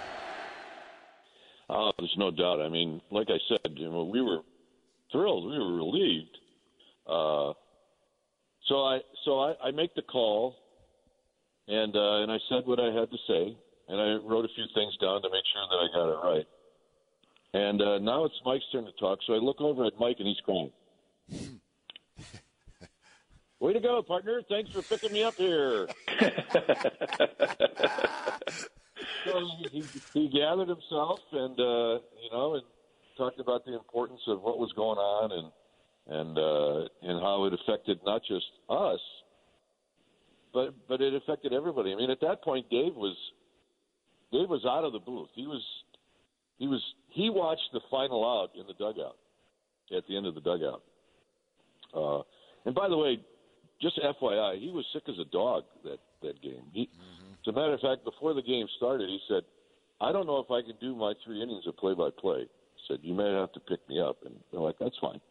Uh, 1.70 1.92
there's 2.00 2.16
no 2.18 2.32
doubt. 2.32 2.62
I 2.62 2.70
mean, 2.70 3.02
like 3.12 3.28
I 3.30 3.38
said, 3.50 3.74
you 3.76 3.90
know, 3.90 4.04
we 4.04 4.22
were 4.22 4.40
thrilled. 5.12 5.50
We 5.50 5.58
were 5.58 5.76
relieved. 5.76 6.38
Uh, 7.06 7.54
so 8.68 8.84
I 8.84 9.00
so 9.26 9.40
I, 9.40 9.54
I 9.64 9.72
make 9.72 9.96
the 9.96 10.02
call, 10.02 10.56
and 11.68 11.96
uh, 11.96 12.22
and 12.22 12.32
I 12.32 12.38
said 12.50 12.66
what 12.66 12.80
I 12.80 12.94
had 12.94 13.10
to 13.12 13.18
say, 13.28 13.58
and 13.88 14.02
I 14.02 14.16
wrote 14.28 14.46
a 14.46 14.54
few 14.56 14.66
things 14.74 14.96
down 14.98 15.22
to 15.22 15.30
make 15.30 15.44
sure 15.54 15.68
that 15.70 15.78
I 15.78 15.88
got 15.94 16.10
it 16.10 16.36
right. 16.36 16.48
And 17.54 17.82
uh, 17.82 17.98
now 18.00 18.26
it's 18.26 18.36
Mike's 18.46 18.66
turn 18.72 18.86
to 18.86 18.92
talk. 18.94 19.20
So 19.26 19.34
I 19.34 19.38
look 19.38 19.62
over 19.62 19.86
at 19.86 19.94
Mike, 20.00 20.18
and 20.20 20.28
he's 20.28 20.40
crying. 20.42 20.72
Way 23.60 23.74
to 23.74 23.80
go, 23.80 24.04
partner! 24.04 24.42
Thanks 24.48 24.72
for 24.72 24.84
picking 24.84 25.12
me 25.12 25.24
up 25.24 25.34
here. 25.36 25.88
so 29.26 29.40
he, 29.72 29.84
he 30.14 30.30
gathered 30.30 30.68
himself, 30.68 31.20
and 31.32 31.60
uh, 31.60 32.00
you 32.22 32.30
know, 32.32 32.54
and 32.54 32.64
talked 33.18 33.40
about 33.40 33.66
the 33.66 33.74
importance 33.74 34.22
of 34.28 34.42
what 34.42 34.60
was 34.60 34.72
going 34.74 35.00
on, 35.00 35.32
and 35.32 35.52
and 36.08 36.38
uh, 36.38 36.88
and 37.02 37.20
how 37.20 37.46
it 37.46 37.54
affected 37.54 38.00
not 38.06 38.22
just 38.28 38.46
us, 38.70 39.00
but 40.54 40.76
but 40.88 41.02
it 41.02 41.16
affected 41.16 41.52
everybody. 41.52 41.94
I 41.94 41.96
mean, 41.96 42.12
at 42.12 42.22
that 42.22 42.44
point, 42.44 42.70
Dave 42.70 42.94
was 42.94 43.16
Dave 44.32 44.50
was 44.50 44.66
out 44.66 44.84
of 44.84 44.94
the 44.94 45.00
booth. 45.00 45.30
He 45.34 45.48
was 45.48 45.64
he 46.60 46.68
was 46.68 46.82
he 47.10 47.32
watched 47.32 47.70
the 47.74 47.82
final 47.90 48.24
out 48.24 48.52
in 48.56 48.68
the 48.68 48.74
dugout 48.74 49.18
at 49.96 50.06
the 50.08 50.16
end 50.16 50.28
of 50.28 50.36
the 50.36 50.42
dugout. 50.42 50.84
Uh, 51.92 52.22
and 52.66 52.76
by 52.76 52.88
the 52.88 52.98
way, 52.98 53.20
just 53.82 54.00
FYI, 54.00 54.60
he 54.60 54.72
was 54.72 54.86
sick 54.94 55.04
as 55.08 55.20
a 55.20 55.26
dog 55.26 55.64
that 55.84 56.00
that 56.22 56.42
game. 56.42 56.64
He, 56.74 56.84
mm-hmm. 56.84 57.34
As 57.48 57.54
a 57.54 57.56
matter 57.56 57.74
of 57.74 57.80
fact, 57.80 58.04
before 58.04 58.34
the 58.34 58.42
game 58.42 58.68
started, 58.78 59.08
he 59.08 59.20
said, 59.28 59.44
"I 60.02 60.12
don't 60.12 60.26
know 60.26 60.40
if 60.40 60.52
I 60.52 60.62
can 60.62 60.76
do 60.82 60.96
my 60.96 61.14
three 61.24 61.42
innings 61.42 61.68
of 61.68 61.78
play-by-play." 61.78 62.48
Said, 62.88 63.00
"You 63.02 63.14
may 63.14 63.32
have 63.34 63.52
to 63.54 63.60
pick 63.60 63.88
me 63.88 64.02
up," 64.02 64.18
and 64.26 64.36
they're 64.52 64.62
like, 64.62 64.78
"That's 64.80 64.98
fine." 65.00 65.22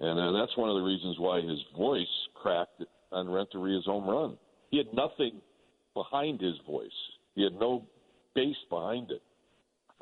And 0.00 0.18
uh, 0.18 0.38
that's 0.38 0.56
one 0.56 0.68
of 0.68 0.76
the 0.76 0.82
reasons 0.82 1.18
why 1.18 1.40
his 1.40 1.58
voice 1.76 2.06
cracked 2.34 2.82
on 3.10 3.26
Renteria's 3.26 3.86
home 3.86 4.08
run. 4.08 4.36
He 4.70 4.78
had 4.78 4.92
nothing 4.92 5.40
behind 5.94 6.40
his 6.40 6.54
voice. 6.66 6.90
He 7.34 7.42
had 7.42 7.54
no 7.54 7.86
bass 8.34 8.56
behind 8.70 9.10
it. 9.10 9.22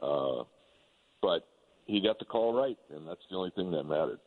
Uh, 0.02 0.44
but 1.22 1.46
he 1.86 2.00
got 2.00 2.18
the 2.18 2.24
call 2.24 2.52
right, 2.52 2.78
and 2.94 3.08
that's 3.08 3.20
the 3.30 3.36
only 3.36 3.50
thing 3.50 3.70
that 3.70 3.84
mattered. 3.84 4.18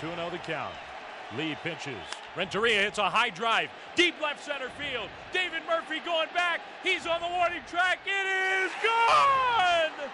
2 0.00 0.06
0 0.06 0.30
the 0.30 0.38
count. 0.38 0.74
Lee 1.36 1.56
pitches. 1.62 1.96
Renteria 2.36 2.82
hits 2.82 2.98
a 2.98 3.10
high 3.10 3.30
drive. 3.30 3.70
Deep 3.96 4.14
left 4.22 4.44
center 4.44 4.68
field. 4.78 5.08
David 5.32 5.62
Murphy 5.68 6.00
going 6.04 6.28
back. 6.34 6.60
He's 6.82 7.06
on 7.06 7.20
the 7.20 7.28
warning 7.28 7.62
track. 7.66 7.98
It 8.06 8.26
is 8.26 8.70
gone! 8.82 10.10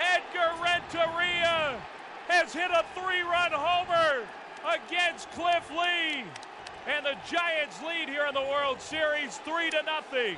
Edgar 0.00 0.50
Renteria 0.62 1.80
has 2.28 2.52
hit 2.52 2.70
a 2.70 2.84
three-run 2.94 3.52
homer 3.52 4.26
against 4.66 5.30
Cliff 5.32 5.70
Lee. 5.70 6.24
And 6.86 7.04
the 7.04 7.14
Giants 7.30 7.80
lead 7.82 8.08
here 8.08 8.26
in 8.26 8.34
the 8.34 8.48
World 8.50 8.80
Series 8.80 9.38
three 9.38 9.70
to 9.70 9.82
nothing. 9.84 10.36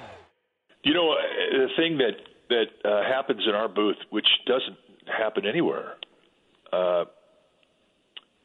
You 0.82 0.94
know, 0.94 1.14
the 1.52 1.68
thing 1.76 1.98
that 1.98 2.16
that 2.48 2.66
uh, 2.84 3.02
happens 3.04 3.42
in 3.46 3.54
our 3.54 3.68
booth, 3.68 3.98
which 4.10 4.26
doesn't 4.46 4.76
happen 5.06 5.46
anywhere. 5.46 5.94
Uh, 6.72 7.04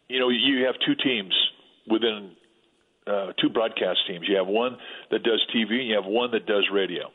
you 0.08 0.20
know, 0.20 0.30
you 0.30 0.64
have 0.66 0.76
two 0.86 0.94
teams 1.04 1.34
within 1.88 2.32
uh, 3.08 3.34
two 3.40 3.50
broadcast 3.50 4.00
teams. 4.08 4.26
You 4.28 4.38
have 4.38 4.48
one 4.48 4.78
that 5.12 5.24
does 5.24 5.46
TV, 5.56 5.80
and 5.80 5.88
you 5.88 5.96
have 5.96 6.06
one 6.06 6.32
that 6.32 6.46
does 6.46 6.68
radio. 6.72 7.12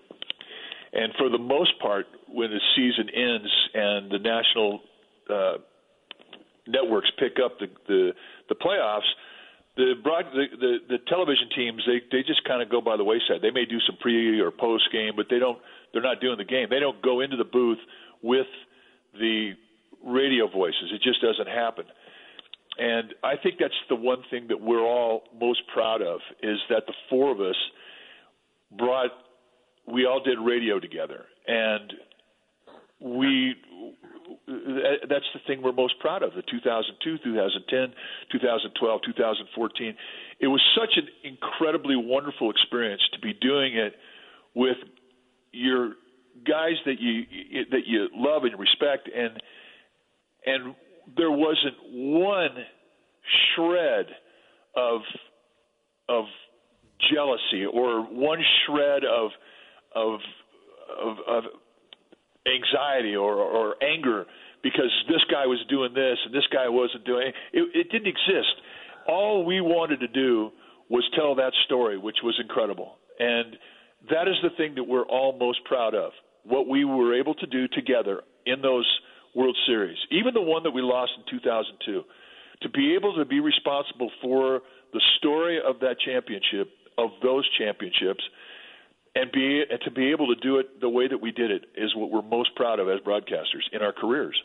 And 0.92 1.12
for 1.18 1.28
the 1.28 1.38
most 1.38 1.78
part, 1.80 2.06
when 2.28 2.50
the 2.50 2.60
season 2.76 3.08
ends 3.14 3.50
and 3.74 4.10
the 4.10 4.18
national 4.18 4.80
uh, 5.28 5.58
networks 6.66 7.10
pick 7.18 7.36
up 7.44 7.58
the 7.58 7.66
the, 7.86 8.12
the 8.48 8.54
playoffs, 8.54 9.08
the 9.76 9.94
broad 10.02 10.26
the, 10.32 10.46
the, 10.58 10.76
the 10.88 10.98
television 11.08 11.48
teams 11.54 11.82
they 11.86 12.00
they 12.10 12.22
just 12.22 12.42
kind 12.44 12.62
of 12.62 12.70
go 12.70 12.80
by 12.80 12.96
the 12.96 13.04
wayside. 13.04 13.42
They 13.42 13.50
may 13.50 13.64
do 13.64 13.78
some 13.86 13.96
pre 14.00 14.40
or 14.40 14.50
post 14.50 14.84
game, 14.92 15.12
but 15.16 15.26
they 15.30 15.38
don't. 15.38 15.58
They're 15.92 16.02
not 16.02 16.20
doing 16.20 16.38
the 16.38 16.44
game. 16.44 16.68
They 16.70 16.80
don't 16.80 17.00
go 17.02 17.20
into 17.20 17.36
the 17.36 17.44
booth 17.44 17.78
with 18.22 18.46
the 19.14 19.52
radio 20.04 20.48
voices. 20.48 20.92
It 20.92 21.02
just 21.02 21.20
doesn't 21.20 21.48
happen. 21.48 21.84
And 22.80 23.14
I 23.22 23.34
think 23.36 23.56
that's 23.60 23.74
the 23.88 23.94
one 23.94 24.22
thing 24.30 24.46
that 24.48 24.60
we're 24.60 24.84
all 24.84 25.24
most 25.38 25.60
proud 25.72 26.00
of 26.00 26.20
is 26.42 26.58
that 26.70 26.84
the 26.86 26.94
four 27.10 27.30
of 27.30 27.40
us 27.40 27.56
brought 28.76 29.10
we 29.86 30.06
all 30.06 30.22
did 30.22 30.38
radio 30.38 30.80
together. 30.80 31.24
And 31.46 31.92
we 33.00 33.54
that's 35.08 35.24
the 35.34 35.40
thing 35.46 35.62
we're 35.62 35.72
most 35.72 35.98
proud 36.00 36.22
of 36.22 36.32
the 36.34 36.42
2002 36.42 37.18
2010 37.24 37.94
2012 38.30 39.00
2014 39.04 39.94
it 40.38 40.46
was 40.46 40.60
such 40.78 40.96
an 40.96 41.08
incredibly 41.24 41.96
wonderful 41.96 42.50
experience 42.50 43.02
to 43.12 43.18
be 43.20 43.32
doing 43.32 43.76
it 43.76 43.94
with 44.54 44.76
your 45.52 45.94
guys 46.46 46.76
that 46.86 47.00
you 47.00 47.24
that 47.70 47.86
you 47.86 48.08
love 48.14 48.44
and 48.44 48.58
respect. 48.58 49.08
And 49.14 49.40
and 50.46 50.74
there 51.16 51.30
wasn't 51.30 51.74
one 51.92 52.56
shred 53.54 54.06
of 54.76 55.00
of 56.08 56.24
jealousy 57.12 57.64
or 57.72 58.02
one 58.02 58.38
shred 58.66 59.04
of 59.04 59.30
of 59.94 60.20
of, 61.00 61.16
of 61.28 61.44
anxiety 62.46 63.14
or, 63.14 63.34
or 63.34 63.76
anger 63.82 64.26
because 64.62 64.90
this 65.08 65.22
guy 65.30 65.46
was 65.46 65.58
doing 65.68 65.94
this 65.94 66.18
and 66.24 66.34
this 66.34 66.46
guy 66.52 66.68
wasn't 66.68 67.04
doing 67.04 67.28
it. 67.28 67.34
it. 67.52 67.68
It 67.74 67.90
didn't 67.90 68.08
exist. 68.08 68.54
All 69.06 69.44
we 69.44 69.60
wanted 69.60 70.00
to 70.00 70.08
do 70.08 70.50
was 70.88 71.04
tell 71.14 71.34
that 71.36 71.52
story, 71.66 71.96
which 71.96 72.16
was 72.22 72.38
incredible. 72.40 72.96
And 73.18 73.56
that 74.10 74.28
is 74.28 74.34
the 74.42 74.50
thing 74.56 74.74
that 74.74 74.84
we're 74.84 75.06
all 75.06 75.36
most 75.38 75.64
proud 75.64 75.94
of. 75.94 76.12
What 76.44 76.68
we 76.68 76.84
were 76.84 77.18
able 77.18 77.34
to 77.34 77.46
do 77.46 77.68
together 77.68 78.22
in 78.46 78.60
those 78.62 78.86
World 79.34 79.56
Series, 79.66 79.98
even 80.10 80.34
the 80.34 80.40
one 80.40 80.62
that 80.64 80.70
we 80.72 80.82
lost 80.82 81.12
in 81.16 81.38
2002, 81.38 82.02
to 82.62 82.68
be 82.68 82.94
able 82.94 83.14
to 83.16 83.24
be 83.24 83.40
responsible 83.40 84.10
for 84.20 84.60
the 84.92 85.00
story 85.18 85.58
of 85.64 85.80
that 85.80 85.96
championship, 86.04 86.68
of 86.98 87.10
those 87.22 87.48
championships, 87.58 88.22
and 89.14 89.30
be 89.32 89.62
and 89.68 89.80
to 89.84 89.90
be 89.90 90.10
able 90.10 90.26
to 90.28 90.40
do 90.40 90.58
it 90.58 90.80
the 90.80 90.88
way 90.88 91.08
that 91.08 91.18
we 91.18 91.32
did 91.32 91.50
it 91.50 91.64
is 91.76 91.94
what 91.96 92.10
we're 92.10 92.22
most 92.22 92.54
proud 92.54 92.78
of 92.78 92.88
as 92.88 93.00
broadcasters 93.00 93.66
in 93.72 93.82
our 93.82 93.92
careers. 93.92 94.40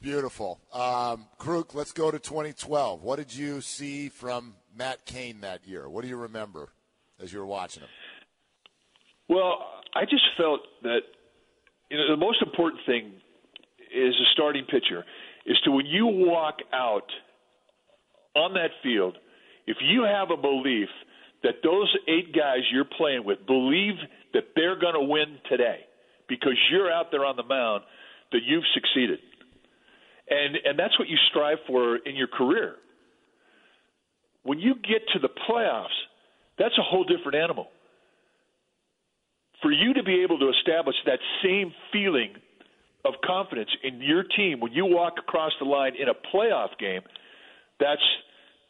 Beautiful. 0.00 0.60
Um, 0.72 1.26
Kruk, 1.38 1.74
let's 1.74 1.92
go 1.92 2.10
to 2.10 2.18
2012. 2.18 3.02
What 3.02 3.16
did 3.16 3.34
you 3.34 3.60
see 3.60 4.08
from 4.08 4.54
Matt 4.76 5.04
Cain 5.06 5.40
that 5.40 5.66
year? 5.66 5.88
What 5.88 6.02
do 6.02 6.08
you 6.08 6.16
remember 6.16 6.68
as 7.22 7.32
you 7.32 7.38
were 7.38 7.46
watching 7.46 7.82
him? 7.82 7.88
Well, 9.28 9.58
I 9.94 10.04
just 10.04 10.24
felt 10.36 10.60
that 10.82 11.00
you 11.90 11.96
know 11.98 12.10
the 12.10 12.16
most 12.16 12.42
important 12.42 12.82
thing 12.86 13.12
is 13.94 14.14
a 14.14 14.28
starting 14.32 14.64
pitcher 14.64 15.04
is 15.46 15.56
to 15.64 15.70
when 15.70 15.86
you 15.86 16.06
walk 16.06 16.56
out 16.72 17.08
on 18.34 18.54
that 18.54 18.70
field, 18.82 19.16
if 19.66 19.76
you 19.80 20.02
have 20.02 20.30
a 20.30 20.40
belief– 20.40 20.88
that 21.42 21.62
those 21.62 21.94
eight 22.08 22.34
guys 22.34 22.60
you're 22.72 22.84
playing 22.84 23.24
with 23.24 23.46
believe 23.46 23.94
that 24.34 24.44
they're 24.56 24.78
going 24.78 24.94
to 24.94 25.00
win 25.00 25.38
today 25.48 25.80
because 26.28 26.54
you're 26.72 26.90
out 26.90 27.06
there 27.12 27.24
on 27.24 27.36
the 27.36 27.44
mound, 27.44 27.84
that 28.32 28.40
you've 28.44 28.64
succeeded. 28.74 29.20
And 30.28 30.56
and 30.64 30.76
that's 30.76 30.98
what 30.98 31.08
you 31.08 31.16
strive 31.30 31.58
for 31.68 31.96
in 31.96 32.16
your 32.16 32.26
career. 32.26 32.74
When 34.42 34.58
you 34.58 34.74
get 34.74 35.02
to 35.12 35.20
the 35.20 35.28
playoffs, 35.28 35.86
that's 36.58 36.76
a 36.78 36.82
whole 36.82 37.04
different 37.04 37.36
animal. 37.36 37.68
For 39.66 39.72
you 39.72 39.92
to 39.94 40.04
be 40.04 40.22
able 40.22 40.38
to 40.38 40.48
establish 40.48 40.94
that 41.06 41.18
same 41.42 41.74
feeling 41.92 42.32
of 43.04 43.14
confidence 43.24 43.70
in 43.82 44.00
your 44.00 44.22
team 44.22 44.60
when 44.60 44.70
you 44.70 44.86
walk 44.86 45.14
across 45.18 45.50
the 45.58 45.64
line 45.64 45.94
in 46.00 46.08
a 46.08 46.14
playoff 46.32 46.68
game, 46.78 47.00
that's 47.80 48.02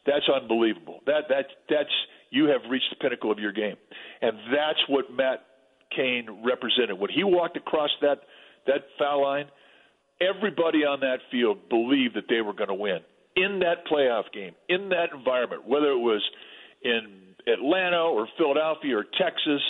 that's 0.07 0.25
unbelievable. 0.27 1.01
That 1.05 1.25
that 1.29 1.45
that's 1.69 1.93
you 2.31 2.45
have 2.45 2.61
reached 2.67 2.89
the 2.89 2.95
pinnacle 2.95 3.31
of 3.31 3.37
your 3.37 3.51
game, 3.51 3.75
and 4.23 4.39
that's 4.51 4.79
what 4.89 5.05
Matt 5.11 5.45
Cain 5.95 6.43
represented 6.43 6.97
when 6.97 7.11
he 7.11 7.23
walked 7.23 7.57
across 7.57 7.91
that 8.01 8.21
that 8.65 8.85
foul 8.97 9.21
line. 9.21 9.45
Everybody 10.19 10.79
on 10.79 11.01
that 11.01 11.19
field 11.29 11.69
believed 11.69 12.15
that 12.15 12.25
they 12.27 12.41
were 12.41 12.53
going 12.53 12.69
to 12.69 12.73
win 12.73 13.01
in 13.35 13.59
that 13.59 13.85
playoff 13.85 14.33
game, 14.33 14.55
in 14.67 14.89
that 14.89 15.15
environment, 15.15 15.67
whether 15.67 15.91
it 15.91 15.99
was 15.99 16.23
in 16.83 17.35
Atlanta 17.45 18.01
or 18.01 18.27
Philadelphia 18.35 18.97
or 18.97 19.05
Texas 19.15 19.61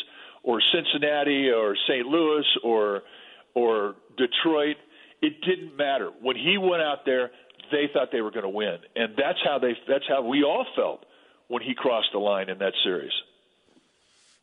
or 0.47 0.61
Cincinnati 0.73 1.49
or 1.49 1.75
St. 1.87 2.07
Louis 2.07 2.45
or 2.63 3.03
or 3.53 3.95
Detroit. 4.17 4.77
It 5.21 5.41
didn't 5.41 5.75
matter. 5.75 6.09
When 6.21 6.35
he 6.37 6.57
went 6.57 6.81
out 6.81 6.99
there, 7.05 7.31
they 7.71 7.89
thought 7.93 8.09
they 8.11 8.21
were 8.21 8.31
going 8.31 8.43
to 8.43 8.49
win, 8.49 8.77
and 8.95 9.13
that's 9.17 9.39
how 9.43 9.59
they 9.59 9.73
that's 9.87 10.05
how 10.07 10.23
we 10.23 10.43
all 10.43 10.65
felt 10.75 11.05
when 11.49 11.61
he 11.61 11.75
crossed 11.75 12.09
the 12.13 12.19
line 12.19 12.49
in 12.49 12.57
that 12.59 12.73
series. 12.83 13.11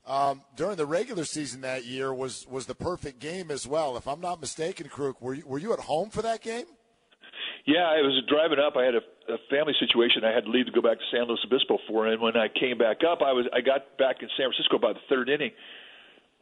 Um, 0.06 0.42
during 0.54 0.76
the 0.76 0.84
regular 0.84 1.24
season 1.24 1.62
that 1.62 1.86
year 1.86 2.12
was 2.12 2.46
was 2.48 2.66
the 2.66 2.74
perfect 2.74 3.18
game 3.18 3.50
as 3.50 3.66
well. 3.66 3.96
If 3.96 4.06
I'm 4.06 4.20
not 4.20 4.40
mistaken, 4.40 4.88
Kruk, 4.88 5.14
were 5.20 5.32
you, 5.32 5.46
were 5.46 5.58
you 5.58 5.72
at 5.72 5.80
home 5.80 6.10
for 6.10 6.20
that 6.20 6.42
game? 6.42 6.66
Yeah, 7.64 7.88
I 7.88 8.02
was 8.02 8.22
driving 8.28 8.58
up. 8.58 8.76
I 8.76 8.84
had 8.84 8.94
a, 8.94 9.32
a 9.32 9.38
family 9.48 9.72
situation. 9.80 10.22
I 10.22 10.34
had 10.34 10.44
to 10.44 10.50
leave 10.50 10.66
to 10.66 10.72
go 10.72 10.82
back 10.82 10.98
to 10.98 11.04
San 11.10 11.24
Luis 11.24 11.40
Obispo 11.46 11.78
for, 11.88 12.06
and 12.06 12.20
when 12.20 12.36
I 12.36 12.48
came 12.48 12.76
back 12.76 12.98
up, 13.08 13.22
I 13.22 13.32
was 13.32 13.46
I 13.54 13.62
got 13.62 13.96
back 13.96 14.20
in 14.20 14.28
San 14.36 14.52
Francisco 14.52 14.76
by 14.76 14.92
the 14.92 15.00
third 15.08 15.30
inning. 15.30 15.52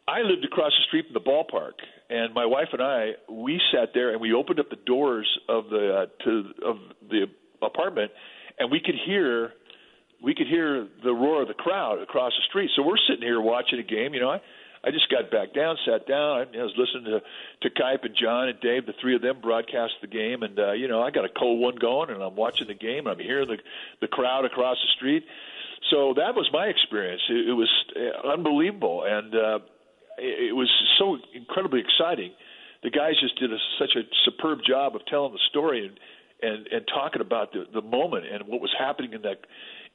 I 0.07 0.21
lived 0.21 0.43
across 0.43 0.71
the 0.77 0.83
street 0.87 1.05
from 1.05 1.13
the 1.13 1.21
ballpark, 1.21 1.79
and 2.09 2.33
my 2.33 2.45
wife 2.45 2.69
and 2.73 2.81
I 2.81 3.11
we 3.29 3.61
sat 3.73 3.89
there 3.93 4.11
and 4.11 4.19
we 4.19 4.33
opened 4.33 4.59
up 4.59 4.69
the 4.69 4.79
doors 4.85 5.27
of 5.47 5.69
the 5.69 5.95
uh, 5.95 6.23
to 6.25 6.43
of 6.65 6.77
the 7.09 7.25
apartment, 7.61 8.11
and 8.59 8.69
we 8.69 8.81
could 8.83 8.95
hear 9.05 9.53
we 10.21 10.35
could 10.35 10.47
hear 10.47 10.87
the 11.03 11.13
roar 11.13 11.41
of 11.43 11.47
the 11.47 11.53
crowd 11.53 12.01
across 12.01 12.33
the 12.37 12.43
street. 12.49 12.71
So 12.75 12.83
we're 12.83 12.97
sitting 13.09 13.23
here 13.23 13.39
watching 13.39 13.79
a 13.79 13.83
game. 13.83 14.13
You 14.13 14.19
know, 14.19 14.31
I 14.31 14.41
I 14.83 14.91
just 14.91 15.09
got 15.09 15.31
back 15.31 15.53
down, 15.53 15.77
sat 15.85 16.05
down. 16.05 16.47
I 16.53 16.63
was 16.63 16.73
listening 16.75 17.05
to 17.05 17.21
to 17.61 17.69
Kuip 17.73 18.03
and 18.03 18.15
John 18.15 18.49
and 18.49 18.59
Dave, 18.59 18.85
the 18.85 18.93
three 18.99 19.15
of 19.15 19.21
them 19.21 19.39
broadcast 19.41 19.93
the 20.01 20.07
game, 20.07 20.43
and 20.43 20.59
uh, 20.59 20.73
you 20.73 20.89
know, 20.89 21.01
I 21.01 21.11
got 21.11 21.23
a 21.23 21.29
cold 21.29 21.61
one 21.61 21.75
going, 21.75 22.09
and 22.09 22.21
I'm 22.21 22.35
watching 22.35 22.67
the 22.67 22.73
game. 22.73 23.07
And 23.07 23.09
I'm 23.09 23.19
hearing 23.19 23.47
the 23.47 23.57
the 24.01 24.07
crowd 24.07 24.43
across 24.43 24.77
the 24.81 24.91
street. 24.97 25.23
So 25.89 26.13
that 26.15 26.35
was 26.35 26.49
my 26.51 26.65
experience. 26.67 27.21
It, 27.29 27.49
it 27.49 27.53
was 27.53 27.69
uh, 27.95 28.27
unbelievable, 28.27 29.03
and 29.05 29.33
uh, 29.33 29.59
it, 30.17 30.55
was 30.55 30.69
so 30.99 31.17
incredibly 31.33 31.81
exciting. 31.81 32.31
The 32.83 32.89
guys 32.89 33.13
just 33.19 33.39
did 33.39 33.51
a, 33.51 33.57
such 33.79 33.95
a 33.95 34.03
superb 34.25 34.59
job 34.67 34.95
of 34.95 35.05
telling 35.05 35.31
the 35.33 35.39
story 35.49 35.87
and 35.87 35.99
and 36.41 36.67
and 36.67 36.85
talking 36.93 37.21
about 37.21 37.53
the 37.53 37.65
the 37.73 37.81
moment 37.81 38.25
and 38.31 38.47
what 38.47 38.59
was 38.61 38.73
happening 38.77 39.13
in 39.13 39.21
that 39.21 39.39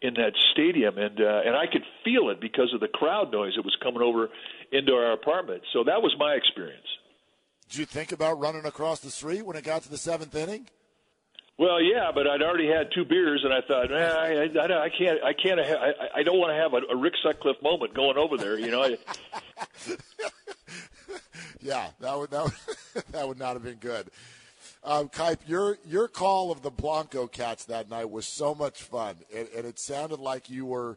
in 0.00 0.14
that 0.14 0.32
stadium, 0.52 0.96
and 0.96 1.20
uh, 1.20 1.42
and 1.44 1.56
I 1.56 1.66
could 1.70 1.82
feel 2.04 2.30
it 2.30 2.40
because 2.40 2.72
of 2.72 2.80
the 2.80 2.88
crowd 2.88 3.32
noise 3.32 3.54
that 3.56 3.64
was 3.64 3.76
coming 3.82 4.02
over 4.02 4.28
into 4.72 4.92
our 4.92 5.12
apartment. 5.12 5.62
So 5.72 5.84
that 5.84 6.02
was 6.02 6.14
my 6.18 6.34
experience. 6.34 6.86
Did 7.68 7.78
you 7.78 7.84
think 7.84 8.12
about 8.12 8.40
running 8.40 8.64
across 8.64 9.00
the 9.00 9.10
street 9.10 9.44
when 9.44 9.56
it 9.56 9.64
got 9.64 9.82
to 9.82 9.90
the 9.90 9.98
seventh 9.98 10.34
inning? 10.34 10.66
Well, 11.58 11.82
yeah, 11.82 12.12
but 12.14 12.28
I'd 12.28 12.40
already 12.40 12.68
had 12.68 12.90
two 12.94 13.04
beers, 13.04 13.42
and 13.44 13.52
I 13.52 13.60
thought, 13.66 13.90
man, 13.90 14.12
I, 14.12 14.44
I, 14.44 14.84
I 14.84 14.88
can't, 14.90 15.22
I 15.24 15.32
can't, 15.32 15.58
I, 15.58 15.92
I 16.14 16.22
don't 16.22 16.38
want 16.38 16.52
to 16.52 16.54
have 16.54 16.72
a, 16.72 16.82
a 16.92 16.96
Rick 16.96 17.14
Sutcliffe 17.20 17.60
moment 17.60 17.94
going 17.94 18.16
over 18.16 18.36
there, 18.36 18.56
you 18.56 18.70
know. 18.70 18.84
yeah, 21.60 21.88
that 21.98 22.16
would 22.16 22.30
that 22.30 22.44
would, 22.44 22.52
that 23.10 23.26
would 23.26 23.38
not 23.40 23.54
have 23.54 23.64
been 23.64 23.78
good. 23.78 24.08
Um, 24.84 25.10
your 25.48 25.78
your 25.84 26.06
call 26.06 26.52
of 26.52 26.62
the 26.62 26.70
Blanco 26.70 27.26
Cats 27.26 27.64
that 27.64 27.90
night 27.90 28.08
was 28.08 28.28
so 28.28 28.54
much 28.54 28.80
fun, 28.84 29.16
and 29.34 29.48
it 29.52 29.80
sounded 29.80 30.20
like 30.20 30.48
you 30.48 30.64
were 30.64 30.96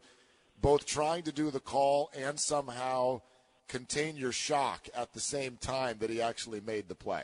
both 0.62 0.86
trying 0.86 1.24
to 1.24 1.32
do 1.32 1.49
the 1.49 1.59
call 1.59 2.12
and 2.16 2.39
somehow 2.39 3.22
contain 3.68 4.16
your 4.16 4.32
shock 4.32 4.88
at 4.95 5.14
the 5.14 5.20
same 5.20 5.57
time 5.57 5.97
that 5.99 6.12
he 6.12 6.22
actually 6.22 6.62
made 6.62 6.88
the 6.88 6.93
play. 6.93 7.24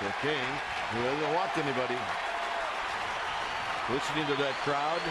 So 0.00 0.06
King, 0.22 0.48
who 0.92 1.00
hasn't 1.04 1.34
walked 1.34 1.58
anybody, 1.58 1.98
listening 3.90 4.26
to 4.26 4.36
that 4.40 4.56
crowd. 4.64 5.02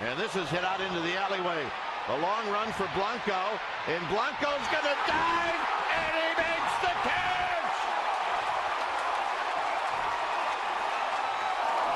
And 0.00 0.18
this 0.18 0.36
is 0.36 0.48
hit 0.48 0.62
out 0.62 0.80
into 0.80 1.00
the 1.00 1.18
alleyway. 1.18 1.66
A 2.08 2.18
long 2.22 2.46
run 2.48 2.70
for 2.78 2.88
Blanco, 2.94 3.58
and 3.90 4.00
Blanco's 4.08 4.66
going 4.70 4.86
to 4.86 4.98
dive, 5.10 5.60
and 5.90 6.12
he 6.16 6.30
makes 6.38 6.74
the 6.80 6.94
catch! 7.02 7.76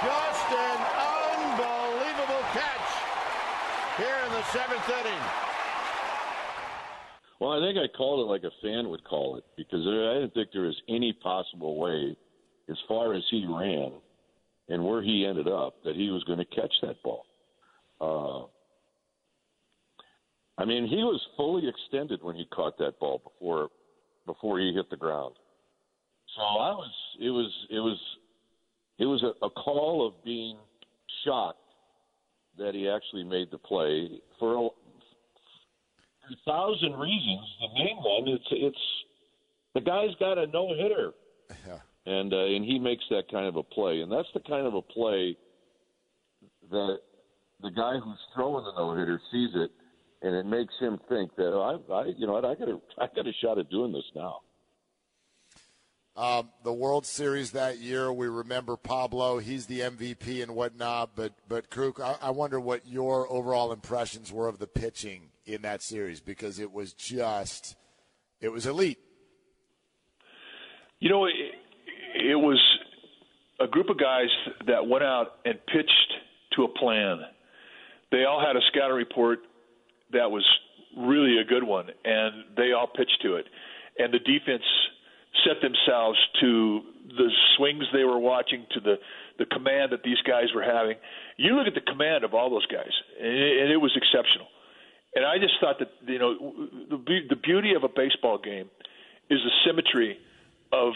Just 0.02 0.48
an 0.50 0.80
unbelievable 0.98 2.44
catch 2.52 2.90
here 3.96 4.18
in 4.26 4.32
the 4.34 4.44
seventh 4.50 4.88
inning. 4.90 5.51
Well, 7.42 7.60
I 7.60 7.66
think 7.66 7.76
I 7.76 7.88
called 7.98 8.20
it 8.20 8.30
like 8.30 8.44
a 8.44 8.54
fan 8.62 8.88
would 8.88 9.02
call 9.02 9.36
it 9.36 9.42
because 9.56 9.80
I 9.80 10.20
didn't 10.20 10.32
think 10.32 10.50
there 10.52 10.62
was 10.62 10.80
any 10.88 11.12
possible 11.12 11.76
way, 11.76 12.16
as 12.70 12.76
far 12.86 13.14
as 13.14 13.24
he 13.32 13.44
ran 13.48 13.94
and 14.68 14.84
where 14.84 15.02
he 15.02 15.26
ended 15.26 15.48
up, 15.48 15.74
that 15.82 15.96
he 15.96 16.10
was 16.10 16.22
going 16.22 16.38
to 16.38 16.44
catch 16.44 16.72
that 16.82 17.02
ball. 17.02 17.26
Uh, 18.00 18.46
I 20.56 20.64
mean, 20.64 20.86
he 20.86 20.98
was 20.98 21.20
fully 21.36 21.66
extended 21.66 22.22
when 22.22 22.36
he 22.36 22.44
caught 22.44 22.78
that 22.78 23.00
ball 23.00 23.20
before 23.24 23.70
before 24.24 24.60
he 24.60 24.72
hit 24.72 24.88
the 24.88 24.96
ground. 24.96 25.34
So 26.36 26.42
I 26.42 26.70
was, 26.70 26.92
it 27.20 27.30
was, 27.30 27.50
it 27.70 27.80
was 27.80 27.98
it 29.00 29.06
was 29.06 29.20
a, 29.24 29.44
a 29.44 29.50
call 29.50 30.06
of 30.06 30.24
being 30.24 30.58
shocked 31.24 31.58
that 32.56 32.72
he 32.72 32.88
actually 32.88 33.24
made 33.24 33.50
the 33.50 33.58
play 33.58 34.20
for 34.38 34.70
a, 36.28 36.32
a 36.32 36.36
thousand 36.46 36.98
reasons. 36.98 37.46
The 37.60 37.68
main 37.74 37.96
one, 37.96 38.28
it's 38.28 38.48
it's 38.50 38.78
the 39.74 39.80
guy's 39.80 40.14
got 40.18 40.38
a 40.38 40.46
no 40.46 40.68
hitter, 40.74 41.12
yeah. 41.66 41.78
and 42.06 42.32
uh, 42.32 42.44
and 42.44 42.64
he 42.64 42.78
makes 42.78 43.04
that 43.10 43.30
kind 43.30 43.46
of 43.46 43.56
a 43.56 43.62
play, 43.62 44.00
and 44.00 44.10
that's 44.10 44.28
the 44.34 44.40
kind 44.40 44.66
of 44.66 44.74
a 44.74 44.82
play 44.82 45.36
that 46.70 46.98
the 47.62 47.70
guy 47.70 47.98
who's 48.02 48.18
throwing 48.34 48.64
the 48.64 48.72
no 48.76 48.94
hitter 48.96 49.20
sees 49.30 49.50
it, 49.54 49.70
and 50.22 50.34
it 50.34 50.46
makes 50.46 50.74
him 50.80 50.98
think 51.08 51.34
that 51.36 51.52
oh, 51.52 51.80
I, 51.88 51.92
I 51.92 52.04
you 52.16 52.26
know 52.26 52.34
what 52.34 52.44
I 52.44 52.54
got 52.54 52.68
a 52.68 52.80
I 52.98 53.06
got 53.14 53.26
a 53.26 53.32
shot 53.42 53.58
at 53.58 53.70
doing 53.70 53.92
this 53.92 54.04
now. 54.14 54.40
Um, 56.14 56.50
the 56.62 56.72
World 56.74 57.06
Series 57.06 57.52
that 57.52 57.78
year, 57.78 58.12
we 58.12 58.28
remember 58.28 58.76
Pablo. 58.76 59.38
He's 59.38 59.64
the 59.64 59.80
MVP 59.80 60.42
and 60.42 60.54
whatnot. 60.54 61.16
But 61.16 61.32
but 61.48 61.70
Kruk, 61.70 62.00
I, 62.00 62.26
I 62.26 62.30
wonder 62.30 62.60
what 62.60 62.86
your 62.86 63.30
overall 63.32 63.72
impressions 63.72 64.30
were 64.30 64.48
of 64.48 64.58
the 64.58 64.66
pitching 64.66 65.31
in 65.46 65.62
that 65.62 65.82
series 65.82 66.20
because 66.20 66.58
it 66.58 66.72
was 66.72 66.92
just 66.92 67.76
it 68.40 68.50
was 68.50 68.66
elite. 68.66 68.98
You 71.00 71.10
know, 71.10 71.26
it, 71.26 71.32
it 72.14 72.36
was 72.36 72.60
a 73.60 73.66
group 73.66 73.88
of 73.88 73.98
guys 73.98 74.28
that 74.66 74.86
went 74.86 75.04
out 75.04 75.36
and 75.44 75.58
pitched 75.66 76.12
to 76.56 76.64
a 76.64 76.68
plan. 76.68 77.20
They 78.10 78.24
all 78.24 78.44
had 78.44 78.56
a 78.56 78.60
scouting 78.68 78.96
report 78.96 79.40
that 80.12 80.30
was 80.30 80.44
really 80.96 81.38
a 81.38 81.44
good 81.44 81.64
one, 81.64 81.86
and 82.04 82.44
they 82.56 82.72
all 82.72 82.86
pitched 82.86 83.18
to 83.22 83.36
it. 83.36 83.46
And 83.98 84.12
the 84.12 84.18
defense 84.18 84.62
set 85.44 85.62
themselves 85.62 86.18
to 86.40 86.80
the 87.08 87.30
swings 87.56 87.84
they 87.92 88.04
were 88.04 88.18
watching, 88.18 88.66
to 88.72 88.80
the 88.80 88.96
the 89.38 89.46
command 89.46 89.92
that 89.92 90.02
these 90.04 90.20
guys 90.26 90.52
were 90.54 90.62
having. 90.62 90.96
You 91.36 91.56
look 91.56 91.66
at 91.66 91.74
the 91.74 91.80
command 91.80 92.22
of 92.22 92.34
all 92.34 92.50
those 92.50 92.66
guys, 92.66 92.92
and 93.18 93.32
it, 93.32 93.62
and 93.62 93.72
it 93.72 93.78
was 93.78 93.96
exceptional. 93.96 94.46
And 95.14 95.24
I 95.24 95.38
just 95.38 95.54
thought 95.60 95.78
that 95.78 95.90
you 96.06 96.18
know 96.18 96.54
the 96.90 97.18
the 97.28 97.36
beauty 97.36 97.74
of 97.74 97.84
a 97.84 97.88
baseball 97.88 98.38
game 98.38 98.70
is 99.28 99.38
the 99.44 99.50
symmetry 99.66 100.18
of 100.72 100.92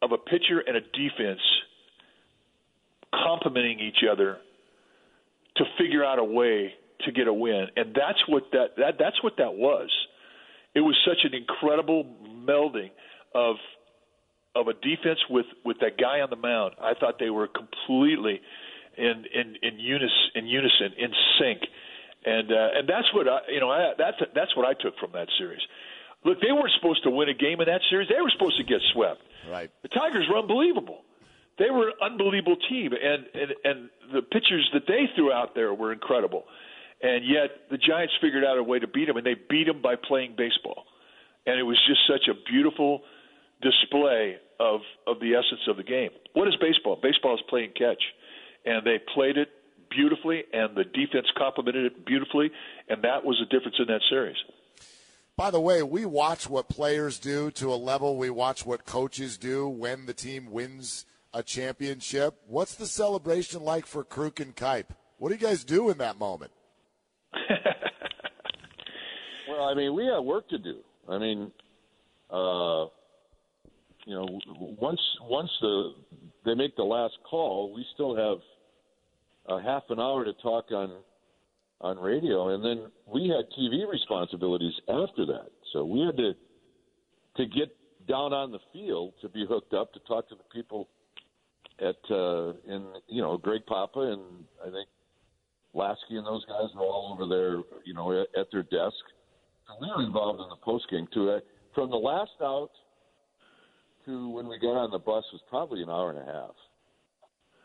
of 0.00 0.12
a 0.12 0.18
pitcher 0.18 0.60
and 0.66 0.76
a 0.76 0.80
defense 0.80 1.40
complementing 3.12 3.80
each 3.80 4.04
other 4.10 4.38
to 5.56 5.64
figure 5.78 6.04
out 6.04 6.18
a 6.18 6.24
way 6.24 6.72
to 7.04 7.12
get 7.12 7.26
a 7.26 7.32
win, 7.32 7.66
and 7.76 7.94
that's 7.94 8.18
what 8.28 8.44
that, 8.52 8.76
that 8.76 8.94
that's 8.98 9.22
what 9.22 9.34
that 9.38 9.54
was. 9.54 9.90
It 10.74 10.80
was 10.80 10.96
such 11.04 11.24
an 11.24 11.34
incredible 11.34 12.04
melding 12.46 12.90
of 13.34 13.56
of 14.54 14.68
a 14.68 14.74
defense 14.74 15.18
with 15.28 15.46
with 15.64 15.78
that 15.80 15.98
guy 15.98 16.20
on 16.20 16.30
the 16.30 16.36
mound. 16.36 16.74
I 16.80 16.94
thought 16.98 17.18
they 17.18 17.30
were 17.30 17.48
completely 17.48 18.40
in 18.96 19.24
in 19.34 19.56
in 19.62 19.78
unison, 19.78 20.30
in 20.34 20.46
unison, 20.46 20.92
in 20.98 21.10
sync, 21.38 21.62
and 22.24 22.50
uh, 22.52 22.78
and 22.78 22.88
that's 22.88 23.12
what 23.14 23.28
I 23.28 23.40
you 23.48 23.60
know 23.60 23.70
I, 23.70 23.92
that's 23.98 24.16
that's 24.34 24.56
what 24.56 24.66
I 24.66 24.74
took 24.74 24.98
from 24.98 25.12
that 25.12 25.28
series. 25.38 25.60
Look, 26.24 26.40
they 26.40 26.52
weren't 26.52 26.72
supposed 26.78 27.02
to 27.02 27.10
win 27.10 27.28
a 27.28 27.34
game 27.34 27.60
in 27.60 27.66
that 27.66 27.80
series. 27.90 28.08
They 28.08 28.20
were 28.20 28.30
supposed 28.30 28.56
to 28.58 28.64
get 28.64 28.80
swept. 28.92 29.20
Right. 29.50 29.70
The 29.82 29.88
Tigers 29.88 30.26
were 30.30 30.38
unbelievable. 30.38 31.02
They 31.58 31.68
were 31.68 31.88
an 31.88 31.94
unbelievable 32.00 32.56
team, 32.70 32.92
and 32.92 33.26
and 33.34 33.50
and 33.64 33.90
the 34.12 34.22
pitchers 34.22 34.68
that 34.72 34.86
they 34.86 35.06
threw 35.16 35.32
out 35.32 35.54
there 35.54 35.74
were 35.74 35.92
incredible. 35.92 36.44
and 37.02 37.24
yet 37.26 37.50
the 37.70 37.78
Giants 37.78 38.14
figured 38.20 38.44
out 38.44 38.56
a 38.58 38.62
way 38.62 38.78
to 38.78 38.86
beat 38.86 39.06
them, 39.06 39.16
and 39.16 39.26
they 39.26 39.34
beat 39.50 39.66
them 39.66 39.82
by 39.82 39.96
playing 39.96 40.34
baseball, 40.38 40.84
and 41.46 41.58
it 41.58 41.64
was 41.64 41.78
just 41.86 42.00
such 42.06 42.28
a 42.30 42.34
beautiful 42.50 43.02
display 43.60 44.36
of 44.60 44.80
of 45.06 45.18
the 45.20 45.34
essence 45.34 45.66
of 45.68 45.76
the 45.76 45.82
game. 45.82 46.10
What 46.34 46.48
is 46.48 46.54
baseball? 46.60 46.98
Baseball 47.02 47.34
is 47.34 47.42
playing 47.48 47.72
catch, 47.76 48.02
and 48.64 48.86
they 48.86 48.98
played 49.14 49.36
it 49.36 49.48
beautifully, 49.94 50.44
and 50.52 50.76
the 50.76 50.84
defense 50.84 51.26
complemented 51.36 51.86
it 51.86 52.06
beautifully, 52.06 52.50
and 52.88 53.02
that 53.02 53.24
was 53.24 53.40
the 53.40 53.46
difference 53.46 53.76
in 53.78 53.86
that 53.86 54.00
series. 54.08 54.36
By 55.36 55.50
the 55.50 55.60
way, 55.60 55.82
we 55.82 56.04
watch 56.04 56.48
what 56.48 56.68
players 56.68 57.18
do 57.18 57.50
to 57.52 57.72
a 57.72 57.76
level 57.76 58.16
we 58.16 58.30
watch 58.30 58.66
what 58.66 58.84
coaches 58.84 59.38
do 59.38 59.68
when 59.68 60.06
the 60.06 60.12
team 60.12 60.50
wins 60.50 61.06
a 61.32 61.42
championship. 61.42 62.34
What's 62.46 62.74
the 62.74 62.86
celebration 62.86 63.62
like 63.62 63.86
for 63.86 64.04
Kruk 64.04 64.40
and 64.40 64.54
Kuip? 64.54 64.86
What 65.18 65.30
do 65.30 65.34
you 65.34 65.40
guys 65.40 65.64
do 65.64 65.88
in 65.88 65.98
that 65.98 66.18
moment? 66.18 66.52
well, 69.48 69.64
I 69.64 69.74
mean, 69.74 69.94
we 69.94 70.06
have 70.06 70.22
work 70.22 70.48
to 70.50 70.58
do. 70.58 70.78
I 71.08 71.18
mean, 71.18 71.50
uh, 72.30 72.86
you 74.04 74.14
know, 74.14 74.26
once 74.58 75.00
once 75.22 75.50
the 75.60 75.94
they 76.44 76.54
make 76.54 76.76
the 76.76 76.82
last 76.82 77.14
call, 77.28 77.72
we 77.72 77.86
still 77.94 78.16
have 78.16 78.38
a 79.48 79.60
half 79.60 79.82
an 79.88 79.98
hour 79.98 80.24
to 80.24 80.32
talk 80.34 80.66
on 80.70 80.92
on 81.80 81.98
radio, 81.98 82.54
and 82.54 82.64
then 82.64 82.86
we 83.12 83.28
had 83.28 83.44
TV 83.58 83.90
responsibilities 83.90 84.74
after 84.88 85.26
that. 85.26 85.50
So 85.72 85.84
we 85.84 86.00
had 86.00 86.16
to 86.16 86.32
to 87.36 87.46
get 87.46 87.74
down 88.08 88.32
on 88.32 88.52
the 88.52 88.60
field 88.72 89.14
to 89.20 89.28
be 89.28 89.44
hooked 89.46 89.74
up 89.74 89.92
to 89.94 90.00
talk 90.00 90.28
to 90.28 90.36
the 90.36 90.44
people 90.52 90.88
at 91.80 91.96
uh, 92.10 92.52
in 92.72 92.86
you 93.08 93.20
know 93.20 93.36
Greg 93.36 93.66
Papa 93.66 94.00
and 94.00 94.44
I 94.60 94.70
think 94.70 94.88
Laskey 95.74 96.16
and 96.18 96.26
those 96.26 96.44
guys 96.44 96.68
were 96.74 96.82
all 96.82 97.12
over 97.14 97.26
there, 97.26 97.62
you 97.84 97.94
know, 97.94 98.12
at, 98.12 98.28
at 98.38 98.46
their 98.52 98.62
desk. 98.62 99.02
So 99.66 99.74
we 99.80 99.88
were 99.88 100.04
involved 100.04 100.40
in 100.40 100.48
the 100.50 100.56
post 100.56 100.88
game 100.90 101.08
too. 101.12 101.30
Uh, 101.30 101.40
from 101.74 101.90
the 101.90 101.96
last 101.96 102.32
out 102.42 102.70
to 104.04 104.28
when 104.28 104.46
we 104.46 104.58
got 104.58 104.76
on 104.76 104.90
the 104.90 104.98
bus 104.98 105.24
was 105.32 105.40
probably 105.48 105.82
an 105.82 105.90
hour 105.90 106.10
and 106.10 106.18
a 106.18 106.32
half, 106.32 106.54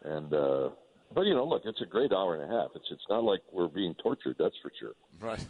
and. 0.04 0.34
uh 0.34 0.70
but 1.14 1.26
you 1.26 1.34
know, 1.34 1.46
look, 1.46 1.64
it's 1.66 1.82
a 1.82 1.86
great 1.86 2.12
hour 2.12 2.36
and 2.36 2.44
a 2.44 2.56
half. 2.56 2.72
It's 2.76 2.86
it's 2.92 3.06
not 3.10 3.24
like 3.24 3.42
we're 3.52 3.68
being 3.68 3.96
tortured. 3.96 4.36
That's 4.38 4.56
for 4.62 4.72
sure. 4.80 4.94
Right. 5.20 5.46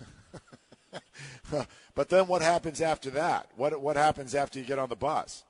but 1.96 2.10
then 2.10 2.28
what 2.28 2.42
happens 2.42 2.82
after 2.82 3.10
that? 3.12 3.50
What 3.56 3.80
what 3.82 3.96
happens 3.96 4.36
after 4.36 4.60
you 4.60 4.66
get 4.66 4.80
on 4.80 4.90
the 4.90 4.96
bus? 4.96 5.44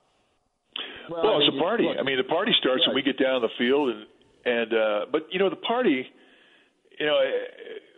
Well, 1.10 1.22
well 1.22 1.40
it's 1.40 1.54
a 1.54 1.58
party. 1.58 1.84
Look, 1.84 1.96
I 1.98 2.02
mean, 2.02 2.16
the 2.16 2.24
party 2.24 2.52
starts 2.58 2.82
right. 2.82 2.94
when 2.94 2.96
we 2.96 3.02
get 3.02 3.18
down 3.18 3.42
the 3.42 3.48
field, 3.58 3.90
and 3.90 4.06
and 4.44 4.74
uh, 4.74 5.06
but 5.10 5.26
you 5.30 5.38
know 5.38 5.50
the 5.50 5.56
party, 5.56 6.06
you 6.98 7.06
know, 7.06 7.18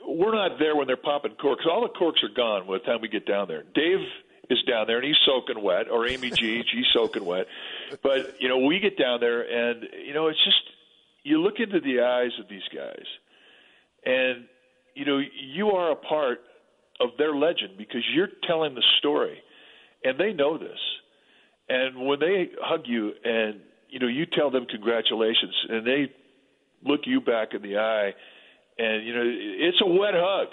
we're 0.07 0.35
not 0.35 0.59
there 0.59 0.77
when 0.77 0.87
they're 0.87 0.97
popping 0.97 1.32
corks. 1.32 1.65
All 1.70 1.82
the 1.82 1.99
corks 1.99 2.23
are 2.23 2.35
gone 2.35 2.66
by 2.66 2.74
the 2.74 2.85
time 2.85 3.01
we 3.01 3.09
get 3.09 3.27
down 3.27 3.49
there. 3.49 3.65
Dave 3.74 4.01
is 4.51 4.59
down 4.69 4.87
there 4.87 4.97
and 4.97 5.07
he's 5.07 5.16
soaking 5.24 5.62
wet, 5.62 5.89
or 5.89 6.07
Amy 6.07 6.31
G, 6.31 6.62
she's 6.66 6.87
soaking 6.93 7.24
wet. 7.24 7.47
But 8.03 8.41
you 8.41 8.49
know, 8.49 8.59
we 8.59 8.81
get 8.81 8.99
down 8.99 9.20
there 9.20 9.43
and 9.43 9.87
you 10.05 10.12
know, 10.12 10.28
it's 10.28 10.43
just 10.45 10.62
you 11.22 11.40
look 11.40 11.55
into 11.59 11.80
the 11.80 12.01
eyes 12.01 12.32
of 12.40 12.48
these 12.48 12.66
guys, 12.74 13.05
and 14.05 14.44
you 14.94 15.05
know 15.05 15.18
you 15.18 15.70
are 15.70 15.92
a 15.92 15.97
part 15.97 16.40
of 17.01 17.10
their 17.18 17.34
legend 17.34 17.76
because 17.78 18.02
you're 18.14 18.28
telling 18.47 18.74
the 18.74 18.84
story, 18.98 19.38
and 20.05 20.18
they 20.18 20.32
know 20.32 20.59
this. 20.59 20.78
And 21.68 22.06
when 22.06 22.18
they 22.20 22.51
hug 22.60 22.82
you, 22.86 23.12
and 23.24 23.60
you 23.88 23.98
know 23.98 24.09
you 24.09 24.26
tell 24.26 24.51
them 24.51 24.66
congratulations, 24.66 25.55
and 25.68 25.86
they 25.86 26.12
look 26.84 27.01
you 27.05 27.20
back 27.20 27.55
in 27.55 27.62
the 27.62 27.78
eye, 27.78 28.14
and 28.78 29.06
you 29.06 29.14
know 29.14 29.22
it's 29.24 29.80
a 29.80 29.88
wet 29.88 30.14
hug. 30.14 30.48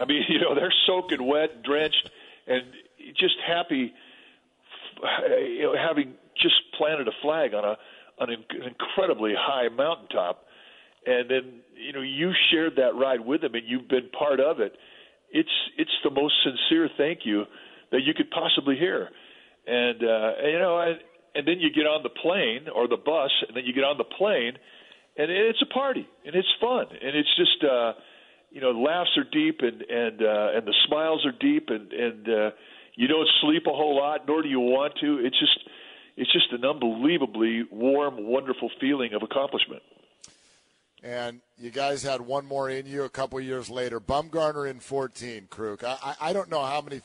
I 0.00 0.04
mean, 0.04 0.24
you 0.28 0.40
know 0.40 0.54
they're 0.54 0.74
soaking 0.86 1.24
wet, 1.26 1.62
drenched, 1.62 2.10
and 2.46 2.62
just 3.16 3.36
happy, 3.46 3.92
you 5.28 5.62
know, 5.62 5.74
having 5.76 6.14
just 6.40 6.54
planted 6.76 7.08
a 7.08 7.12
flag 7.22 7.54
on 7.54 7.64
a 7.64 7.76
on 8.20 8.30
an 8.30 8.44
incredibly 8.66 9.32
high 9.36 9.68
mountaintop, 9.68 10.44
and 11.06 11.30
then 11.30 11.60
you 11.74 11.92
know 11.92 12.02
you 12.02 12.32
shared 12.50 12.76
that 12.76 12.94
ride 12.94 13.20
with 13.20 13.40
them 13.40 13.54
and 13.54 13.62
you've 13.66 13.88
been 13.88 14.10
part 14.16 14.40
of 14.40 14.60
it. 14.60 14.76
It's 15.30 15.48
it's 15.78 15.90
the 16.04 16.10
most 16.10 16.34
sincere 16.44 16.88
thank 16.96 17.20
you 17.24 17.44
that 17.92 18.00
you 18.04 18.14
could 18.14 18.30
possibly 18.30 18.76
hear, 18.76 19.08
and 19.66 20.02
uh, 20.02 20.32
you 20.46 20.58
know, 20.58 20.78
and, 20.78 20.98
and 21.34 21.48
then 21.48 21.58
you 21.58 21.70
get 21.72 21.86
on 21.86 22.02
the 22.02 22.10
plane 22.10 22.68
or 22.74 22.86
the 22.86 22.96
bus, 22.96 23.30
and 23.48 23.56
then 23.56 23.64
you 23.64 23.72
get 23.72 23.84
on 23.84 23.98
the 23.98 24.04
plane, 24.04 24.58
and 25.16 25.30
it's 25.30 25.62
a 25.62 25.66
party 25.66 26.06
and 26.24 26.34
it's 26.34 26.48
fun 26.60 26.86
and 26.90 27.16
it's 27.16 27.28
just 27.36 27.64
uh, 27.64 27.92
you 28.50 28.60
know 28.60 28.70
laughs 28.70 29.10
are 29.16 29.24
deep 29.30 29.60
and 29.60 29.82
and 29.82 30.22
uh, 30.22 30.56
and 30.56 30.66
the 30.66 30.74
smiles 30.86 31.24
are 31.26 31.34
deep 31.40 31.68
and 31.68 31.92
and 31.92 32.28
uh, 32.28 32.50
you 32.96 33.06
don't 33.08 33.28
sleep 33.40 33.64
a 33.66 33.72
whole 33.72 33.96
lot 33.96 34.26
nor 34.26 34.42
do 34.42 34.48
you 34.48 34.60
want 34.60 34.94
to. 35.00 35.18
It's 35.22 35.38
just 35.38 35.58
it's 36.20 36.30
just 36.34 36.52
an 36.52 36.62
unbelievably 36.66 37.64
warm, 37.70 38.26
wonderful 38.26 38.70
feeling 38.78 39.14
of 39.14 39.22
accomplishment. 39.22 39.82
And 41.02 41.40
you 41.56 41.70
guys 41.70 42.02
had 42.02 42.20
one 42.20 42.44
more 42.44 42.68
in 42.68 42.84
you 42.84 43.04
a 43.04 43.08
couple 43.08 43.40
years 43.40 43.70
later. 43.70 43.98
Bumgarner 43.98 44.68
in 44.68 44.80
14, 44.80 45.48
Kruk. 45.50 45.82
I, 45.82 46.14
I 46.20 46.34
don't 46.34 46.50
know 46.50 46.62
how 46.62 46.82
many 46.82 47.00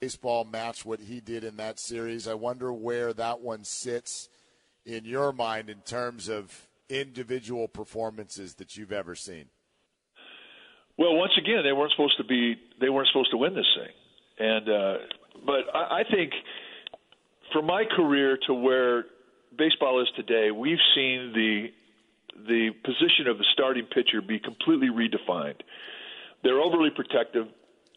baseball 0.00 0.44
match 0.44 0.84
what 0.84 1.00
he 1.00 1.18
did 1.18 1.42
in 1.42 1.56
that 1.56 1.80
series. 1.80 2.28
I 2.28 2.34
wonder 2.34 2.72
where 2.72 3.12
that 3.14 3.40
one 3.40 3.64
sits 3.64 4.28
in 4.84 5.04
your 5.04 5.32
mind 5.32 5.68
in 5.68 5.80
terms 5.80 6.28
of 6.28 6.68
individual 6.88 7.66
performances 7.66 8.54
that 8.54 8.76
you've 8.76 8.92
ever 8.92 9.16
seen. 9.16 9.46
Well, 10.96 11.16
once 11.16 11.32
again, 11.36 11.64
they 11.64 11.72
weren't 11.72 11.90
supposed 11.90 12.16
to 12.18 12.24
be. 12.24 12.54
They 12.80 12.90
weren't 12.90 13.08
supposed 13.08 13.32
to 13.32 13.38
win 13.38 13.56
this 13.56 13.66
thing, 13.76 14.46
and 14.46 14.68
uh, 14.68 14.94
but 15.44 15.74
I, 15.74 15.98
I 15.98 16.02
think 16.08 16.32
from 17.56 17.64
my 17.64 17.84
career 17.96 18.36
to 18.46 18.52
where 18.52 19.06
baseball 19.56 20.02
is 20.02 20.08
today, 20.14 20.50
we've 20.50 20.82
seen 20.94 21.32
the 21.32 21.68
the 22.46 22.68
position 22.84 23.28
of 23.28 23.38
the 23.38 23.46
starting 23.54 23.86
pitcher 23.86 24.20
be 24.20 24.38
completely 24.38 24.88
redefined. 24.88 25.62
They're 26.42 26.60
overly 26.60 26.90
protective. 26.90 27.46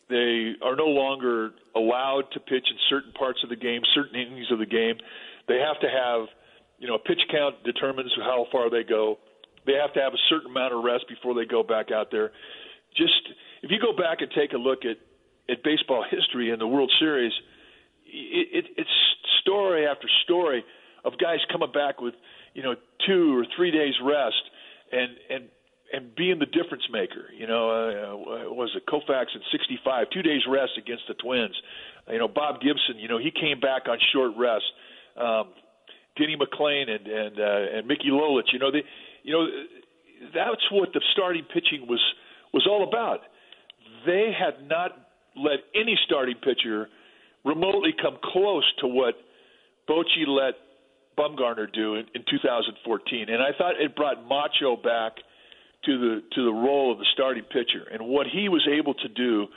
They 0.09 0.53
are 0.63 0.77
no 0.77 0.85
longer 0.85 1.51
allowed 1.75 2.31
to 2.31 2.39
pitch 2.39 2.63
in 2.71 2.77
certain 2.89 3.11
parts 3.11 3.43
of 3.43 3.49
the 3.49 3.57
game, 3.57 3.81
certain 3.93 4.15
innings 4.15 4.49
of 4.49 4.59
the 4.59 4.65
game. 4.65 4.95
They 5.49 5.59
have 5.59 5.77
to 5.81 5.89
have, 5.89 6.29
you 6.77 6.87
know, 6.87 6.95
a 6.95 6.99
pitch 6.99 7.19
count 7.29 7.61
determines 7.65 8.13
how 8.15 8.47
far 8.53 8.69
they 8.69 8.83
go. 8.87 9.19
They 9.65 9.73
have 9.73 9.91
to 9.95 9.99
have 9.99 10.13
a 10.13 10.23
certain 10.29 10.51
amount 10.51 10.73
of 10.73 10.85
rest 10.85 11.03
before 11.09 11.35
they 11.35 11.45
go 11.45 11.63
back 11.63 11.91
out 11.91 12.11
there. 12.11 12.31
Just 12.95 13.27
if 13.61 13.71
you 13.71 13.77
go 13.77 13.91
back 13.91 14.21
and 14.21 14.31
take 14.31 14.53
a 14.53 14.57
look 14.57 14.85
at 14.85 14.95
at 15.51 15.63
baseball 15.63 16.05
history 16.09 16.51
and 16.51 16.61
the 16.61 16.67
World 16.67 16.91
Series, 16.97 17.33
it, 18.11 18.65
it, 18.65 18.65
it's 18.77 18.89
story 19.41 19.85
after 19.85 20.07
story 20.23 20.63
of 21.05 21.13
guys 21.19 21.39
coming 21.51 21.71
back 21.71 22.01
with 22.01 22.13
you 22.53 22.63
know 22.63 22.75
two 23.07 23.37
or 23.37 23.45
three 23.55 23.71
days 23.71 23.93
rest 24.03 24.43
and 24.91 25.11
and 25.29 25.49
and 25.91 26.15
being 26.15 26.39
the 26.39 26.45
difference 26.45 26.83
maker. 26.91 27.31
You 27.35 27.47
know, 27.47 27.69
uh, 27.69 28.53
was 28.53 28.69
it 28.75 28.85
Koufax 28.85 29.33
in 29.33 29.41
'65? 29.51 30.07
Two 30.13 30.21
days 30.21 30.41
rest 30.47 30.73
against 30.77 31.03
the 31.07 31.15
Twins. 31.15 31.55
You 32.09 32.19
know, 32.19 32.27
Bob 32.27 32.61
Gibson. 32.61 32.97
You 32.97 33.07
know, 33.07 33.17
he 33.17 33.31
came 33.31 33.59
back 33.59 33.83
on 33.87 33.97
short 34.13 34.33
rest. 34.37 34.65
Um, 35.17 35.49
Denny 36.17 36.35
McLain 36.35 36.89
and 36.89 37.07
and 37.07 37.39
uh, 37.39 37.77
and 37.77 37.87
Mickey 37.87 38.09
Lolich. 38.11 38.51
You 38.53 38.59
know, 38.59 38.71
they, 38.71 38.83
you 39.23 39.33
know, 39.33 39.47
that's 40.33 40.65
what 40.71 40.93
the 40.93 41.01
starting 41.13 41.45
pitching 41.53 41.87
was 41.87 42.01
was 42.53 42.67
all 42.69 42.87
about. 42.87 43.21
They 44.05 44.31
had 44.37 44.67
not 44.67 44.91
let 45.35 45.59
any 45.75 45.97
starting 46.05 46.35
pitcher 46.35 46.87
remotely 47.45 47.93
come 47.99 48.17
close 48.23 48.65
to 48.79 48.87
what 48.87 49.15
Bochy 49.87 50.27
let 50.27 50.55
Bumgarner 51.17 51.71
do 51.71 51.95
in, 51.95 52.05
in 52.15 52.23
2014, 52.29 53.29
and 53.29 53.41
I 53.41 53.57
thought 53.57 53.79
it 53.79 53.95
brought 53.95 54.25
Macho 54.27 54.75
back 54.75 55.13
to 55.85 55.97
the 55.97 56.21
to 56.35 56.45
the 56.45 56.51
role 56.51 56.91
of 56.91 56.97
the 56.97 57.05
starting 57.13 57.43
pitcher 57.43 57.87
and 57.91 58.07
what 58.07 58.27
he 58.27 58.49
was 58.49 58.67
able 58.69 58.93
to 58.93 59.07
do, 59.07 59.47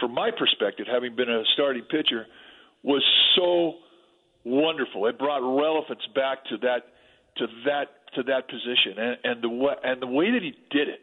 from 0.00 0.12
my 0.12 0.30
perspective, 0.30 0.86
having 0.90 1.14
been 1.14 1.30
a 1.30 1.42
starting 1.54 1.84
pitcher, 1.84 2.26
was 2.82 3.02
so 3.36 3.74
wonderful. 4.44 5.06
It 5.06 5.18
brought 5.18 5.40
relevance 5.40 6.02
back 6.14 6.44
to 6.46 6.56
that 6.58 6.86
to 7.38 7.46
that 7.66 7.86
to 8.14 8.22
that 8.24 8.48
position, 8.48 8.98
and, 8.98 9.16
and 9.24 9.42
the 9.42 9.74
and 9.84 10.02
the 10.02 10.06
way 10.06 10.30
that 10.30 10.42
he 10.42 10.52
did 10.70 10.88
it. 10.88 11.00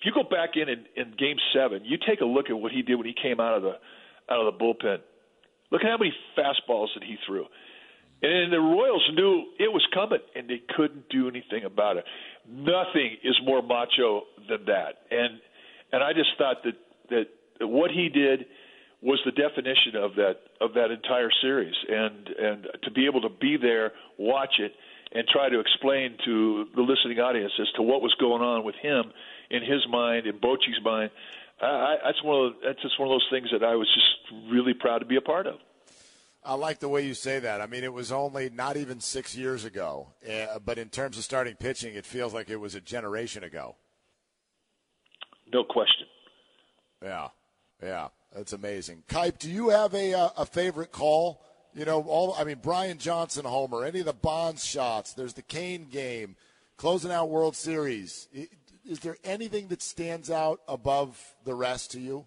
If 0.00 0.06
you 0.06 0.12
go 0.14 0.22
back 0.22 0.50
in, 0.54 0.68
in 0.68 0.86
in 0.96 1.14
Game 1.18 1.36
Seven, 1.52 1.84
you 1.84 1.98
take 1.98 2.20
a 2.20 2.24
look 2.24 2.48
at 2.48 2.58
what 2.58 2.72
he 2.72 2.82
did 2.82 2.96
when 2.96 3.06
he 3.06 3.14
came 3.20 3.40
out 3.40 3.56
of 3.56 3.62
the 3.62 3.74
out 4.30 4.46
of 4.46 4.52
the 4.52 4.64
bullpen. 4.64 4.98
Look 5.70 5.82
at 5.82 5.90
how 5.90 5.98
many 5.98 6.12
fastballs 6.36 6.88
that 6.94 7.04
he 7.04 7.16
threw. 7.26 7.46
And 8.22 8.52
the 8.52 8.60
Royals 8.60 9.08
knew 9.14 9.46
it 9.58 9.72
was 9.72 9.86
coming, 9.94 10.18
and 10.34 10.48
they 10.48 10.60
couldn't 10.76 11.08
do 11.08 11.28
anything 11.28 11.64
about 11.64 11.96
it. 11.96 12.04
Nothing 12.46 13.16
is 13.24 13.38
more 13.44 13.62
macho 13.62 14.24
than 14.48 14.66
that. 14.66 15.06
And 15.10 15.40
and 15.92 16.02
I 16.04 16.12
just 16.12 16.30
thought 16.36 16.62
that 16.64 16.74
that 17.08 17.66
what 17.66 17.90
he 17.90 18.08
did 18.08 18.46
was 19.02 19.18
the 19.24 19.32
definition 19.32 19.96
of 19.96 20.14
that 20.16 20.36
of 20.60 20.74
that 20.74 20.90
entire 20.90 21.30
series. 21.40 21.74
And 21.88 22.28
and 22.28 22.66
to 22.82 22.90
be 22.90 23.06
able 23.06 23.22
to 23.22 23.30
be 23.30 23.56
there, 23.56 23.92
watch 24.18 24.58
it, 24.58 24.72
and 25.12 25.26
try 25.26 25.48
to 25.48 25.58
explain 25.58 26.16
to 26.24 26.66
the 26.74 26.82
listening 26.82 27.18
audience 27.20 27.52
as 27.58 27.68
to 27.76 27.82
what 27.82 28.02
was 28.02 28.14
going 28.20 28.42
on 28.42 28.64
with 28.64 28.76
him 28.76 29.12
in 29.50 29.62
his 29.62 29.86
mind, 29.88 30.26
in 30.26 30.38
Bochy's 30.38 30.82
mind, 30.84 31.10
I, 31.62 31.96
that's 32.04 32.22
one 32.22 32.46
of 32.46 32.52
that's 32.64 32.80
just 32.82 32.98
one 32.98 33.08
of 33.08 33.12
those 33.12 33.26
things 33.30 33.48
that 33.52 33.64
I 33.64 33.74
was 33.74 33.88
just 33.94 34.50
really 34.50 34.74
proud 34.74 34.98
to 34.98 35.04
be 35.04 35.16
a 35.16 35.20
part 35.20 35.46
of. 35.46 35.56
I 36.42 36.54
like 36.54 36.78
the 36.78 36.88
way 36.88 37.06
you 37.06 37.12
say 37.12 37.38
that. 37.38 37.60
I 37.60 37.66
mean, 37.66 37.84
it 37.84 37.92
was 37.92 38.10
only 38.10 38.48
not 38.48 38.78
even 38.78 39.00
six 39.00 39.36
years 39.36 39.66
ago, 39.66 40.08
uh, 40.26 40.58
but 40.58 40.78
in 40.78 40.88
terms 40.88 41.18
of 41.18 41.24
starting 41.24 41.54
pitching, 41.54 41.94
it 41.94 42.06
feels 42.06 42.32
like 42.32 42.48
it 42.48 42.56
was 42.56 42.74
a 42.74 42.80
generation 42.80 43.44
ago. 43.44 43.76
No 45.52 45.64
question. 45.64 46.06
Yeah, 47.02 47.28
yeah, 47.82 48.08
that's 48.34 48.52
amazing. 48.54 49.02
Kuip, 49.08 49.38
do 49.38 49.50
you 49.50 49.68
have 49.68 49.94
a 49.94 50.14
uh, 50.14 50.30
a 50.38 50.46
favorite 50.46 50.92
call? 50.92 51.42
You 51.74 51.84
know, 51.84 52.02
all 52.02 52.34
I 52.38 52.44
mean, 52.44 52.58
Brian 52.62 52.98
Johnson 52.98 53.44
homer, 53.44 53.84
any 53.84 54.00
of 54.00 54.06
the 54.06 54.12
Bonds 54.12 54.64
shots. 54.64 55.12
There's 55.12 55.34
the 55.34 55.42
Cain 55.42 55.88
game, 55.90 56.36
closing 56.78 57.10
out 57.10 57.28
World 57.28 57.54
Series. 57.54 58.28
Is 58.84 59.00
there 59.00 59.16
anything 59.24 59.68
that 59.68 59.82
stands 59.82 60.30
out 60.30 60.60
above 60.66 61.34
the 61.44 61.54
rest 61.54 61.92
to 61.92 62.00
you? 62.00 62.26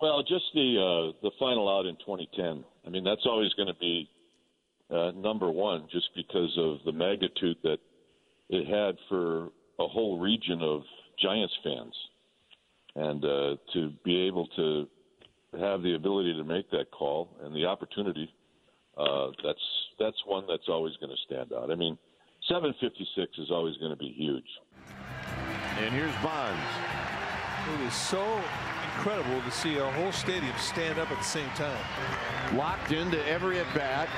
Well, 0.00 0.22
just 0.22 0.44
the 0.54 0.76
uh, 0.76 1.18
the 1.22 1.30
final 1.38 1.68
out 1.68 1.86
in 1.86 1.96
2010. 1.96 2.64
I 2.86 2.90
mean, 2.90 3.02
that's 3.02 3.24
always 3.24 3.52
going 3.54 3.68
to 3.68 3.80
be 3.80 4.08
uh, 4.90 5.12
number 5.16 5.50
one, 5.50 5.88
just 5.90 6.10
because 6.14 6.54
of 6.58 6.78
the 6.84 6.92
magnitude 6.92 7.56
that 7.62 7.78
it 8.48 8.66
had 8.66 8.96
for 9.08 9.46
a 9.78 9.86
whole 9.88 10.18
region 10.20 10.60
of 10.62 10.82
Giants 11.20 11.54
fans, 11.64 11.94
and 12.94 13.24
uh, 13.24 13.56
to 13.72 13.92
be 14.04 14.26
able 14.26 14.46
to 14.56 14.86
have 15.58 15.82
the 15.82 15.94
ability 15.94 16.34
to 16.34 16.44
make 16.44 16.70
that 16.70 16.90
call 16.90 17.30
and 17.42 17.54
the 17.54 17.64
opportunity, 17.64 18.30
uh, 18.98 19.28
that's 19.42 19.58
that's 19.98 20.16
one 20.26 20.44
that's 20.46 20.68
always 20.68 20.94
going 20.98 21.10
to 21.10 21.34
stand 21.34 21.52
out. 21.52 21.70
I 21.70 21.74
mean, 21.74 21.98
756 22.48 23.38
is 23.38 23.50
always 23.50 23.76
going 23.78 23.90
to 23.90 23.96
be 23.96 24.14
huge. 24.16 24.44
And 25.78 25.94
here's 25.94 26.14
Bonds. 26.22 26.58
It 27.74 27.80
is 27.86 27.94
so 27.94 28.40
incredible 28.96 29.42
to 29.42 29.50
see 29.50 29.76
a 29.76 29.90
whole 29.92 30.12
stadium 30.12 30.54
stand 30.58 30.98
up 30.98 31.10
at 31.10 31.18
the 31.18 31.24
same 31.24 31.50
time. 31.50 31.84
Locked 32.56 32.92
into 32.92 33.22
every 33.28 33.58
at 33.58 33.66
bat. 33.74 34.08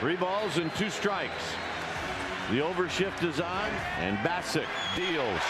Three 0.00 0.16
balls 0.16 0.58
and 0.58 0.74
two 0.74 0.90
strikes. 0.90 1.54
The 2.50 2.58
overshift 2.58 3.22
is 3.22 3.40
on, 3.40 3.70
and 3.98 4.18
Bacsik 4.18 4.66
deals. 4.94 5.40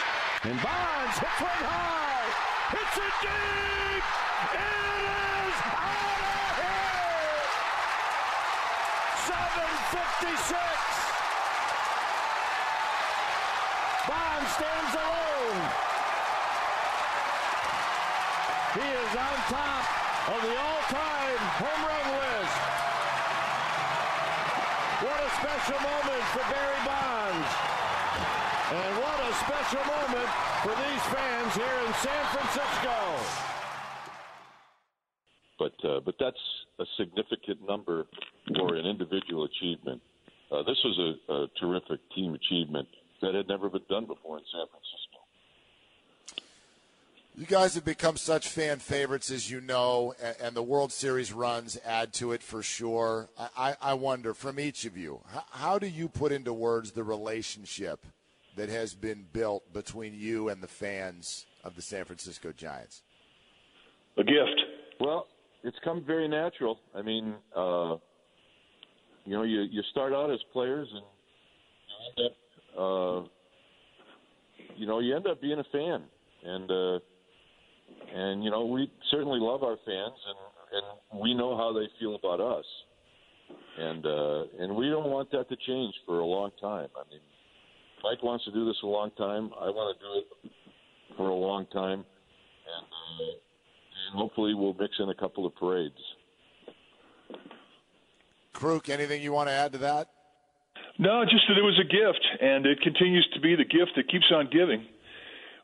And 0.44 0.60
Bonds 0.62 1.18
hits 1.18 1.40
one 1.40 1.64
high. 1.66 2.30
Hits 2.70 2.96
it 2.98 3.14
deep. 3.22 4.04
It 4.52 4.60
is 4.60 5.56
out 5.72 6.20
of 6.20 6.62
here. 6.62 7.42
756. 9.26 11.01
Bond 14.08 14.46
stands 14.48 14.94
alone. 14.98 15.62
He 18.74 18.82
is 18.82 19.12
on 19.14 19.36
top 19.46 19.84
of 20.26 20.42
the 20.42 20.54
all-time 20.58 21.38
home 21.62 21.82
run 21.86 22.06
list. 22.18 22.58
What 25.06 25.18
a 25.22 25.30
special 25.38 25.78
moment 25.86 26.22
for 26.34 26.42
Barry 26.50 26.82
Bonds. 26.82 27.50
And 28.74 28.92
what 28.98 29.18
a 29.22 29.32
special 29.38 29.84
moment 29.86 30.30
for 30.66 30.74
these 30.74 31.02
fans 31.14 31.54
here 31.54 31.78
in 31.86 31.92
San 32.02 32.24
Francisco. 32.34 32.96
But 35.58 35.76
uh, 35.88 36.00
but 36.00 36.16
that's 36.18 36.42
a 36.80 36.84
significant 36.96 37.64
number 37.68 38.06
for 38.56 38.74
an 38.74 38.84
individual 38.84 39.44
achievement. 39.44 40.02
Uh, 40.50 40.64
this 40.64 40.78
was 40.82 40.98
a, 40.98 41.32
a 41.32 41.46
terrific 41.60 42.00
team 42.16 42.34
achievement 42.34 42.88
that 43.22 43.34
had 43.34 43.48
never 43.48 43.70
been 43.70 43.82
done 43.88 44.04
before 44.04 44.36
in 44.38 44.44
San 44.52 44.66
Francisco. 44.66 45.02
You 47.34 47.46
guys 47.46 47.74
have 47.76 47.84
become 47.84 48.18
such 48.18 48.48
fan 48.48 48.78
favorites, 48.78 49.30
as 49.30 49.50
you 49.50 49.62
know, 49.62 50.14
and, 50.38 50.54
the 50.54 50.62
World 50.62 50.92
Series 50.92 51.32
runs 51.32 51.78
add 51.82 52.12
to 52.14 52.32
it 52.32 52.42
for 52.42 52.62
sure. 52.62 53.30
I, 53.56 53.74
I 53.80 53.94
wonder, 53.94 54.34
from 54.34 54.60
each 54.60 54.84
of 54.84 54.98
you, 54.98 55.20
how 55.50 55.78
do 55.78 55.86
you 55.86 56.08
put 56.08 56.30
into 56.30 56.52
words 56.52 56.90
the 56.90 57.04
relationship 57.04 58.04
that 58.56 58.68
has 58.68 58.92
been 58.92 59.24
built 59.32 59.72
between 59.72 60.12
you 60.12 60.50
and 60.50 60.62
the 60.62 60.68
fans 60.68 61.46
of 61.64 61.74
the 61.74 61.80
San 61.80 62.04
Francisco 62.04 62.52
Giants? 62.52 63.00
A 64.18 64.24
gift. 64.24 64.60
Well, 65.00 65.26
it's 65.64 65.78
come 65.82 66.04
very 66.04 66.28
natural. 66.28 66.80
I 66.94 67.00
mean, 67.00 67.34
uh, 67.56 67.96
you 69.24 69.32
know, 69.32 69.42
you 69.42 69.62
you 69.62 69.82
start 69.90 70.12
out 70.12 70.30
as 70.30 70.40
players 70.52 70.88
and 70.92 71.00
you 71.00 72.24
end 72.24 72.26
up 72.26 72.36
uh, 72.78 73.22
you 74.76 74.86
know, 74.86 75.00
you 75.00 75.14
end 75.14 75.26
up 75.26 75.40
being 75.40 75.58
a 75.58 75.64
fan, 75.72 76.02
and 76.44 76.70
uh, 76.70 76.98
and 78.14 78.44
you 78.44 78.50
know, 78.50 78.66
we 78.66 78.90
certainly 79.10 79.38
love 79.40 79.62
our 79.62 79.76
fans, 79.84 80.18
and 80.26 80.38
and 80.72 81.20
we 81.20 81.34
know 81.34 81.56
how 81.56 81.72
they 81.72 81.86
feel 82.00 82.14
about 82.14 82.40
us, 82.40 82.64
and 83.78 84.06
uh, 84.06 84.44
and 84.60 84.74
we 84.74 84.88
don't 84.88 85.10
want 85.10 85.30
that 85.32 85.48
to 85.48 85.56
change 85.66 85.94
for 86.06 86.20
a 86.20 86.26
long 86.26 86.50
time. 86.60 86.88
I 86.96 87.08
mean, 87.10 87.20
Mike 88.02 88.22
wants 88.22 88.44
to 88.46 88.52
do 88.52 88.64
this 88.64 88.76
a 88.82 88.86
long 88.86 89.10
time. 89.12 89.50
I 89.60 89.68
want 89.68 89.98
to 89.98 90.04
do 90.04 90.18
it 90.18 90.52
for 91.16 91.28
a 91.28 91.34
long 91.34 91.66
time, 91.66 91.98
and 92.00 92.86
uh, 92.86 93.32
and 94.10 94.18
hopefully 94.18 94.54
we'll 94.54 94.74
mix 94.74 94.94
in 94.98 95.08
a 95.10 95.14
couple 95.14 95.46
of 95.46 95.54
parades. 95.56 95.94
Kruk, 98.54 98.88
anything 98.88 99.22
you 99.22 99.32
want 99.32 99.48
to 99.48 99.52
add 99.52 99.72
to 99.72 99.78
that? 99.78 100.08
No, 100.98 101.24
just 101.24 101.44
that 101.48 101.58
it 101.58 101.62
was 101.62 101.80
a 101.80 101.88
gift, 101.88 102.24
and 102.40 102.66
it 102.66 102.80
continues 102.82 103.26
to 103.34 103.40
be 103.40 103.56
the 103.56 103.64
gift 103.64 103.92
that 103.96 104.08
keeps 104.10 104.30
on 104.32 104.48
giving. 104.52 104.86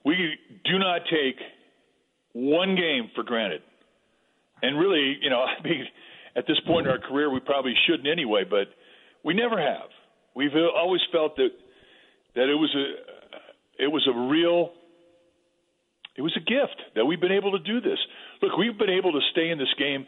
We 0.04 0.34
do 0.64 0.78
not 0.78 1.02
take 1.10 1.36
one 2.32 2.76
game 2.76 3.10
for 3.14 3.24
granted. 3.24 3.62
And 4.62 4.78
really, 4.78 5.18
you 5.20 5.30
know, 5.30 5.40
I 5.58 5.62
mean, 5.62 5.84
at 6.36 6.46
this 6.46 6.58
point 6.66 6.86
in 6.86 6.92
our 6.92 6.98
career, 6.98 7.32
we 7.32 7.40
probably 7.40 7.74
shouldn't 7.86 8.08
anyway, 8.08 8.44
but 8.48 8.68
we 9.24 9.34
never 9.34 9.60
have. 9.60 9.90
We've 10.34 10.54
always 10.74 11.00
felt 11.12 11.36
that 11.36 11.50
that 12.34 12.48
it 12.48 12.54
was 12.54 12.74
a 12.76 13.82
it 13.84 13.88
was 13.88 14.06
a 14.06 14.16
real 14.16 14.70
it 16.16 16.22
was 16.22 16.36
a 16.36 16.40
gift 16.40 16.80
that 16.94 17.04
we've 17.04 17.20
been 17.20 17.32
able 17.32 17.52
to 17.52 17.58
do 17.58 17.80
this. 17.80 17.98
Look, 18.42 18.56
we've 18.56 18.78
been 18.78 18.90
able 18.90 19.12
to 19.12 19.20
stay 19.32 19.50
in 19.50 19.58
this 19.58 19.72
game 19.78 20.06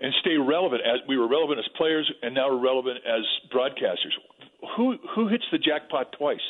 and 0.00 0.12
stay 0.20 0.36
relevant 0.36 0.82
as 0.82 1.00
we 1.08 1.16
were 1.16 1.28
relevant 1.28 1.58
as 1.58 1.66
players 1.76 2.10
and 2.22 2.34
now 2.34 2.48
we're 2.50 2.62
relevant 2.62 2.98
as 3.06 3.22
broadcasters. 3.52 4.14
Who 4.76 4.96
who 5.14 5.28
hits 5.28 5.44
the 5.50 5.58
jackpot 5.58 6.12
twice? 6.18 6.40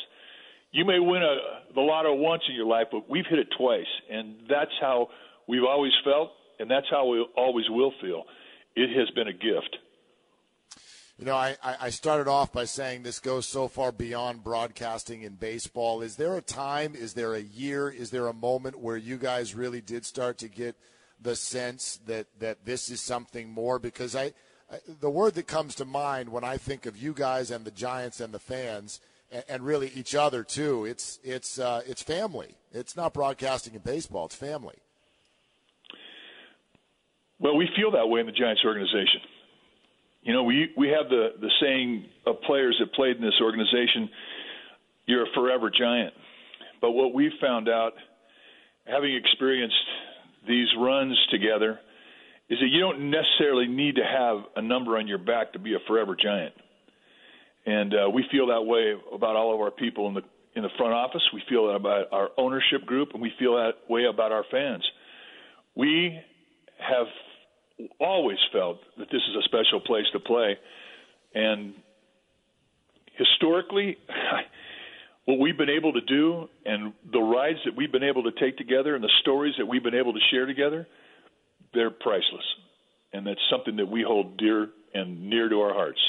You 0.71 0.85
may 0.85 0.99
win 0.99 1.23
a 1.23 1.73
the 1.73 1.81
lotto 1.81 2.13
once 2.13 2.43
in 2.47 2.55
your 2.55 2.67
life, 2.67 2.87
but 2.91 3.09
we've 3.09 3.25
hit 3.25 3.39
it 3.39 3.47
twice, 3.57 3.87
and 4.09 4.35
that's 4.47 4.71
how 4.79 5.09
we've 5.47 5.63
always 5.63 5.93
felt, 6.03 6.31
and 6.59 6.69
that's 6.69 6.87
how 6.89 7.07
we 7.07 7.25
always 7.35 7.65
will 7.69 7.93
feel. 8.01 8.23
It 8.75 8.95
has 8.97 9.09
been 9.11 9.27
a 9.27 9.33
gift. 9.33 9.77
You 11.17 11.25
know, 11.25 11.35
I, 11.35 11.57
I 11.61 11.89
started 11.89 12.29
off 12.29 12.53
by 12.53 12.63
saying 12.63 13.03
this 13.03 13.19
goes 13.19 13.45
so 13.45 13.67
far 13.67 13.91
beyond 13.91 14.43
broadcasting 14.43 15.23
in 15.23 15.33
baseball. 15.35 16.01
Is 16.01 16.15
there 16.15 16.37
a 16.37 16.41
time, 16.41 16.95
is 16.95 17.13
there 17.13 17.33
a 17.33 17.41
year, 17.41 17.89
is 17.89 18.09
there 18.09 18.27
a 18.27 18.33
moment 18.33 18.79
where 18.79 18.95
you 18.95 19.17
guys 19.17 19.53
really 19.53 19.81
did 19.81 20.05
start 20.05 20.37
to 20.39 20.47
get– 20.47 20.75
the 21.21 21.35
sense 21.35 21.99
that 22.05 22.27
that 22.39 22.65
this 22.65 22.89
is 22.89 23.01
something 23.01 23.49
more 23.49 23.79
because 23.79 24.15
I, 24.15 24.33
I, 24.71 24.77
the 24.99 25.09
word 25.09 25.35
that 25.35 25.47
comes 25.47 25.75
to 25.75 25.85
mind 25.85 26.29
when 26.29 26.43
I 26.43 26.57
think 26.57 26.85
of 26.85 26.97
you 26.97 27.13
guys 27.13 27.51
and 27.51 27.65
the 27.65 27.71
Giants 27.71 28.19
and 28.19 28.33
the 28.33 28.39
fans 28.39 29.01
and, 29.31 29.43
and 29.49 29.65
really 29.65 29.91
each 29.95 30.15
other 30.15 30.43
too 30.43 30.85
it's 30.85 31.19
it's 31.23 31.59
uh, 31.59 31.81
it's 31.85 32.01
family. 32.01 32.55
It's 32.71 32.95
not 32.95 33.13
broadcasting 33.13 33.73
in 33.73 33.81
baseball 33.81 34.25
it's 34.25 34.35
family. 34.35 34.77
Well 37.39 37.57
we 37.57 37.69
feel 37.75 37.91
that 37.91 38.07
way 38.07 38.19
in 38.19 38.25
the 38.25 38.31
Giants 38.31 38.61
organization. 38.65 39.21
You 40.21 40.33
know 40.33 40.43
we 40.43 40.69
we 40.77 40.89
have 40.89 41.09
the 41.09 41.33
the 41.39 41.51
saying 41.61 42.05
of 42.25 42.41
players 42.41 42.77
that 42.79 42.93
played 42.93 43.17
in 43.17 43.21
this 43.21 43.39
organization 43.41 44.09
you're 45.09 45.23
a 45.23 45.33
forever 45.33 45.71
giant. 45.71 46.13
But 46.81 46.91
what 46.91 47.15
we've 47.15 47.33
found 47.41 47.67
out 47.67 47.93
having 48.85 49.15
experienced 49.15 49.75
these 50.47 50.67
runs 50.77 51.17
together 51.31 51.79
is 52.49 52.57
that 52.59 52.67
you 52.67 52.79
don't 52.79 53.11
necessarily 53.11 53.67
need 53.67 53.95
to 53.95 54.03
have 54.03 54.37
a 54.55 54.61
number 54.61 54.97
on 54.97 55.07
your 55.07 55.19
back 55.19 55.53
to 55.53 55.59
be 55.59 55.75
a 55.75 55.79
forever 55.87 56.15
giant. 56.21 56.53
And 57.65 57.93
uh, 57.93 58.09
we 58.09 58.25
feel 58.31 58.47
that 58.47 58.63
way 58.63 58.93
about 59.13 59.35
all 59.35 59.53
of 59.53 59.59
our 59.59 59.71
people 59.71 60.07
in 60.07 60.15
the 60.15 60.21
in 60.55 60.63
the 60.63 60.69
front 60.77 60.93
office. 60.93 61.21
We 61.33 61.43
feel 61.47 61.67
that 61.67 61.75
about 61.75 62.07
our 62.11 62.29
ownership 62.37 62.85
group, 62.85 63.09
and 63.13 63.21
we 63.21 63.31
feel 63.37 63.55
that 63.55 63.73
way 63.87 64.05
about 64.05 64.31
our 64.31 64.43
fans. 64.49 64.83
We 65.75 66.19
have 66.79 67.07
always 67.99 68.39
felt 68.51 68.79
that 68.97 69.07
this 69.11 69.21
is 69.29 69.35
a 69.39 69.43
special 69.43 69.79
place 69.79 70.05
to 70.13 70.19
play, 70.19 70.57
and 71.35 71.73
historically, 73.15 73.97
what 75.29 75.37
we've 75.37 75.57
been 75.59 75.69
able 75.69 75.93
to 75.93 76.01
do 76.01 76.49
and 76.65 76.91
the 77.13 77.19
rides 77.19 77.59
that 77.63 77.75
we've 77.75 77.91
been 77.91 78.01
able 78.01 78.23
to 78.23 78.31
take 78.39 78.57
together 78.57 78.95
and 78.95 79.03
the 79.03 79.11
stories 79.21 79.53
that 79.59 79.65
we've 79.67 79.83
been 79.83 79.93
able 79.93 80.11
to 80.11 80.19
share 80.31 80.47
together, 80.47 80.87
they're 81.71 81.91
priceless. 81.91 82.43
And 83.13 83.27
that's 83.27 83.39
something 83.47 83.75
that 83.75 83.87
we 83.87 84.01
hold 84.01 84.37
dear 84.37 84.69
and 84.95 85.29
near 85.29 85.47
to 85.47 85.61
our 85.61 85.71
hearts. 85.71 85.99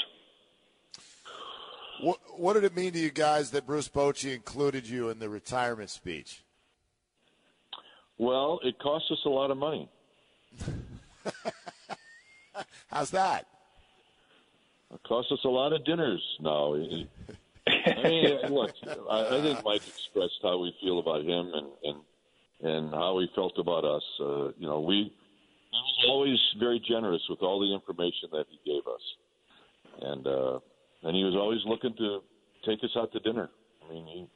What, 2.01 2.17
what 2.35 2.53
did 2.53 2.63
it 2.63 2.75
mean 2.75 2.93
to 2.93 2.97
you 2.99 3.11
guys 3.11 3.51
that 3.51 3.67
Bruce 3.67 3.87
Bochy 3.87 4.33
included 4.33 4.89
you 4.89 5.09
in 5.09 5.19
the 5.19 5.29
retirement 5.29 5.91
speech? 5.91 6.41
Well, 8.17 8.59
it 8.63 8.79
cost 8.79 9.05
us 9.11 9.19
a 9.27 9.29
lot 9.29 9.51
of 9.51 9.57
money. 9.57 9.87
How's 12.87 13.11
that? 13.11 13.45
It 14.91 15.03
cost 15.07 15.31
us 15.31 15.39
a 15.45 15.49
lot 15.49 15.73
of 15.73 15.85
dinners 15.85 16.23
now. 16.39 16.75
I 17.85 18.03
mean, 18.03 18.53
look, 18.53 18.71
I, 19.09 19.37
I 19.37 19.41
think 19.41 19.63
Mike 19.63 19.87
expressed 19.87 20.39
how 20.43 20.57
we 20.57 20.73
feel 20.81 20.99
about 20.99 21.21
him 21.21 21.51
and 21.53 21.67
and 21.83 22.01
and 22.61 22.93
how 22.93 23.19
he 23.19 23.27
felt 23.35 23.57
about 23.57 23.85
us. 23.85 24.03
Uh, 24.19 24.51
you 24.57 24.67
know, 24.67 24.79
we 24.79 25.13
he 25.71 25.77
was 25.77 26.05
always 26.07 26.39
very 26.59 26.79
generous 26.85 27.21
with 27.29 27.41
all 27.41 27.59
the 27.59 27.73
information 27.73 28.29
that 28.31 28.45
he 28.49 28.59
gave 28.65 28.85
us, 28.87 29.01
and 30.01 30.27
uh, 30.27 30.59
and 31.03 31.15
he 31.15 31.23
was 31.23 31.35
always 31.35 31.59
looking 31.65 31.95
to 31.97 32.19
take 32.65 32.83
us 32.83 32.91
out 32.95 33.11
to 33.13 33.19
dinner. 33.19 33.49
I 33.83 33.93
mean, 33.93 34.05
he, 34.07 34.27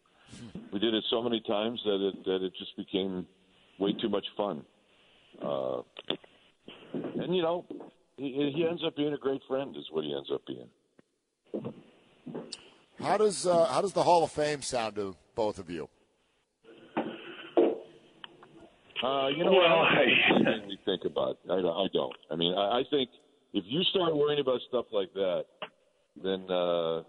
we 0.71 0.79
did 0.79 0.93
it 0.93 1.03
so 1.09 1.21
many 1.21 1.41
times 1.41 1.81
that 1.85 2.07
it 2.07 2.25
that 2.25 2.45
it 2.45 2.53
just 2.57 2.75
became 2.77 3.27
way 3.79 3.93
too 3.93 4.09
much 4.09 4.25
fun. 4.37 4.63
Uh, 5.41 5.81
and 6.93 7.35
you 7.35 7.41
know, 7.41 7.65
he, 8.17 8.51
he 8.55 8.65
ends 8.67 8.81
up 8.85 8.95
being 8.95 9.13
a 9.13 9.17
great 9.17 9.41
friend, 9.47 9.75
is 9.75 9.85
what 9.91 10.03
he 10.05 10.15
ends 10.15 10.29
up 10.33 10.41
being. 10.47 10.69
How 13.01 13.17
does 13.17 13.45
uh, 13.45 13.65
how 13.65 13.81
does 13.81 13.93
the 13.93 14.03
Hall 14.03 14.23
of 14.23 14.31
Fame 14.31 14.61
sound 14.61 14.95
to 14.95 15.15
both 15.35 15.59
of 15.59 15.69
you? 15.69 15.89
Uh, 19.03 19.27
you 19.27 19.43
know, 19.43 19.51
well, 19.51 19.61
I 19.61 20.05
don't 20.31 20.45
really 20.63 20.79
think 20.85 21.03
about. 21.05 21.37
I, 21.49 21.55
I 21.55 21.87
don't. 21.93 22.15
I 22.31 22.35
mean, 22.35 22.55
I, 22.57 22.79
I 22.79 22.83
think 22.89 23.09
if 23.53 23.63
you 23.67 23.83
start 23.83 24.15
worrying 24.15 24.39
about 24.39 24.61
stuff 24.67 24.85
like 24.91 25.13
that, 25.13 25.45
then 26.23 26.49
uh, 26.49 27.03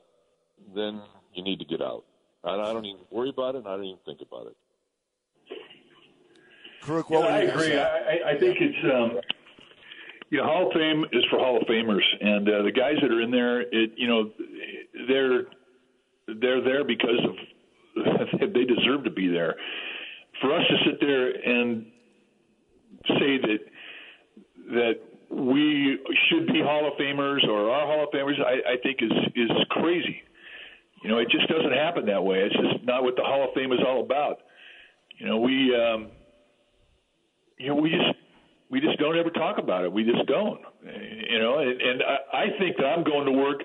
then 0.75 1.01
you 1.35 1.43
need 1.45 1.59
to 1.61 1.65
get 1.65 1.81
out. 1.81 2.05
I, 2.45 2.55
I 2.55 2.73
don't 2.73 2.85
even 2.85 3.01
worry 3.11 3.31
about 3.31 3.55
it. 3.55 3.59
and 3.59 3.69
I 3.69 3.77
don't 3.77 3.85
even 3.85 4.01
think 4.05 4.21
about 4.21 4.49
it. 4.49 4.57
Kruk, 6.83 7.11
yeah, 7.11 7.19
I 7.19 7.39
agree. 7.41 7.79
I, 7.79 8.31
I 8.33 8.39
think 8.39 8.59
it's 8.61 8.85
um, 8.85 9.21
you 10.31 10.39
know 10.39 10.45
Hall 10.45 10.67
of 10.67 10.73
Fame 10.73 11.05
is 11.13 11.25
for 11.31 11.39
Hall 11.39 11.57
of 11.57 11.67
Famers, 11.67 12.05
and 12.21 12.49
uh, 12.49 12.63
the 12.63 12.73
guys 12.73 12.95
that 13.01 13.11
are 13.11 13.23
in 13.23 13.31
there, 13.31 13.61
it 13.63 13.93
you 13.97 14.09
know 14.09 14.31
they're 15.09 15.47
they're 16.27 16.63
there 16.63 16.85
because 16.85 17.21
of 17.25 17.35
they 18.41 18.65
deserve 18.65 19.05
to 19.05 19.11
be 19.11 19.29
there. 19.29 19.55
For 20.41 20.55
us 20.55 20.63
to 20.69 20.77
sit 20.85 21.01
there 21.01 21.31
and 21.31 21.87
say 23.09 23.39
that 23.39 23.59
that 24.69 24.95
we 25.31 25.99
should 26.29 26.47
be 26.49 26.61
Hall 26.61 26.87
of 26.87 26.99
Famers 26.99 27.47
or 27.49 27.71
are 27.71 27.87
Hall 27.87 28.05
of 28.05 28.11
Famers, 28.11 28.41
I, 28.45 28.73
I 28.73 28.77
think 28.83 28.99
is 29.01 29.13
is 29.35 29.51
crazy. 29.71 30.23
You 31.03 31.11
know, 31.11 31.19
it 31.19 31.29
just 31.31 31.49
doesn't 31.49 31.73
happen 31.73 32.07
that 32.07 32.23
way. 32.25 32.41
It's 32.41 32.55
just 32.55 32.85
not 32.85 33.03
what 33.03 33.17
the 33.17 33.23
Hall 33.23 33.45
of 33.45 33.55
Fame 33.55 33.73
is 33.73 33.81
all 33.87 34.03
about. 34.03 34.39
You 35.19 35.27
know, 35.27 35.39
we 35.39 35.75
um, 35.75 36.09
you 37.59 37.69
know 37.69 37.77
we 37.77 37.91
just 37.91 38.19
we 38.71 38.81
just 38.81 38.99
don't 38.99 39.17
ever 39.17 39.31
talk 39.31 39.59
about 39.59 39.85
it. 39.85 39.93
We 39.93 40.05
just 40.05 40.27
don't. 40.27 40.61
You 40.83 41.39
know, 41.39 41.59
and, 41.59 41.81
and 41.81 42.03
I, 42.03 42.37
I 42.37 42.59
think 42.59 42.77
that 42.79 42.87
I'm 42.87 43.05
going 43.05 43.27
to 43.27 43.33
work 43.33 43.63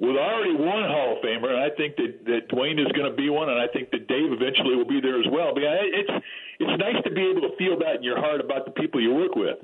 with 0.00 0.16
already 0.16 0.56
one 0.56 0.88
Hall 0.88 1.20
of 1.20 1.20
Famer, 1.20 1.52
and 1.52 1.60
I 1.60 1.68
think 1.76 2.00
that, 2.00 2.24
that 2.24 2.48
Duane 2.48 2.80
is 2.80 2.88
going 2.96 3.04
to 3.04 3.12
be 3.12 3.28
one, 3.28 3.52
and 3.52 3.60
I 3.60 3.68
think 3.68 3.92
that 3.92 4.08
Dave 4.08 4.32
eventually 4.32 4.72
will 4.74 4.88
be 4.88 4.96
there 4.96 5.20
as 5.20 5.28
well. 5.28 5.52
But 5.52 5.62
it's 5.68 6.14
it's 6.58 6.76
nice 6.80 6.96
to 7.04 7.12
be 7.12 7.20
able 7.28 7.44
to 7.44 7.52
feel 7.60 7.76
that 7.84 8.00
in 8.00 8.02
your 8.02 8.16
heart 8.16 8.40
about 8.40 8.64
the 8.64 8.72
people 8.72 8.96
you 8.96 9.12
work 9.12 9.36
with. 9.36 9.60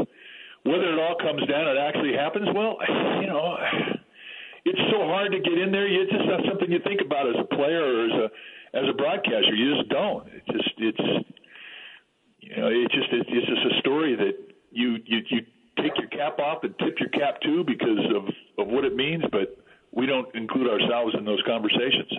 Whether 0.69 0.93
it 0.93 1.01
all 1.01 1.17
comes 1.17 1.41
down, 1.49 1.73
it 1.73 1.81
actually 1.81 2.13
happens. 2.13 2.53
Well, 2.53 2.77
you 3.25 3.33
know, 3.33 3.57
it's 4.69 4.85
so 4.93 5.09
hard 5.09 5.33
to 5.33 5.41
get 5.41 5.57
in 5.57 5.73
there. 5.73 5.89
It's 5.89 6.13
just 6.13 6.29
not 6.29 6.45
something 6.45 6.69
you 6.69 6.85
think 6.85 7.01
about 7.01 7.33
as 7.33 7.41
a 7.41 7.49
player 7.57 7.81
or 7.81 8.05
as 8.05 8.13
a 8.13 8.27
as 8.77 8.85
a 8.93 8.95
broadcaster. 8.95 9.57
You 9.57 9.73
just 9.81 9.89
don't. 9.89 10.29
It's 10.37 10.49
just 10.53 10.75
it's 10.77 11.05
you 12.45 12.57
know 12.61 12.69
it's 12.69 12.93
just 12.93 13.09
it's 13.09 13.49
just 13.49 13.73
a 13.73 13.81
story 13.81 14.13
that 14.21 14.37
you 14.69 15.01
you 15.09 15.25
you 15.33 15.41
take 15.81 15.97
your 15.97 16.13
cap 16.13 16.37
off 16.45 16.61
and 16.61 16.77
tip 16.77 17.01
your 17.01 17.09
cap 17.09 17.41
to 17.41 17.65
because 17.65 18.05
of 18.13 18.29
of 18.61 18.69
what 18.69 18.85
it 18.85 18.93
means, 18.93 19.25
but 19.33 19.65
we 19.97 20.05
don't 20.07 20.33
include 20.35 20.69
ourselves 20.69 21.15
in 21.19 21.25
those 21.25 21.43
conversations. 21.47 22.13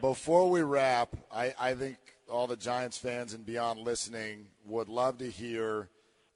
Before 0.00 0.48
we 0.50 0.62
wrap, 0.62 1.16
I, 1.32 1.54
I 1.58 1.74
think 1.74 1.96
all 2.30 2.46
the 2.46 2.56
Giants 2.56 2.98
fans 2.98 3.34
and 3.34 3.44
beyond 3.44 3.80
listening 3.80 4.46
would 4.66 4.88
love 4.88 5.18
to 5.18 5.30
hear 5.30 5.88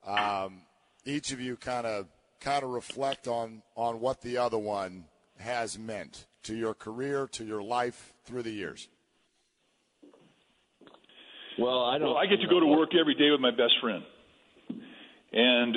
um, 0.07 0.63
each 1.05 1.33
of 1.33 1.41
you 1.41 1.57
kind 1.57 1.87
of 1.87 2.07
kind 2.41 2.65
of 2.65 2.71
reflect 2.71 3.29
on 3.29 3.63
on 3.77 4.01
what 4.01 4.21
the 4.23 4.39
other 4.39 4.59
one 4.59 5.05
has 5.39 5.79
meant 5.79 6.27
to 6.43 6.55
your 6.55 6.75
career, 6.75 7.27
to 7.33 7.45
your 7.45 7.63
life 7.63 8.13
through 8.25 8.43
the 8.43 8.51
years. 8.51 8.89
Well, 11.59 11.85
I 11.85 11.99
don't. 11.99 12.09
Well, 12.09 12.17
I 12.17 12.27
get 12.27 12.41
to 12.41 12.49
go 12.49 12.59
to 12.59 12.67
work 12.67 12.91
every 12.99 13.15
day 13.15 13.31
with 13.31 13.41
my 13.41 13.51
best 13.51 13.75
friend, 13.81 14.03
and 15.33 15.77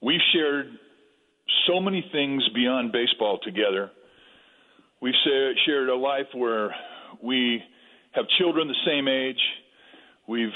we've 0.00 0.20
shared 0.32 0.78
so 1.66 1.80
many 1.80 2.04
things 2.12 2.42
beyond 2.54 2.92
baseball 2.92 3.38
together. 3.42 3.90
We've 5.00 5.14
shared 5.64 5.88
a 5.88 5.94
life 5.96 6.26
where 6.34 6.74
we 7.22 7.62
have 8.12 8.26
children 8.38 8.68
the 8.68 8.74
same 8.86 9.08
age. 9.08 9.40
We've 10.26 10.52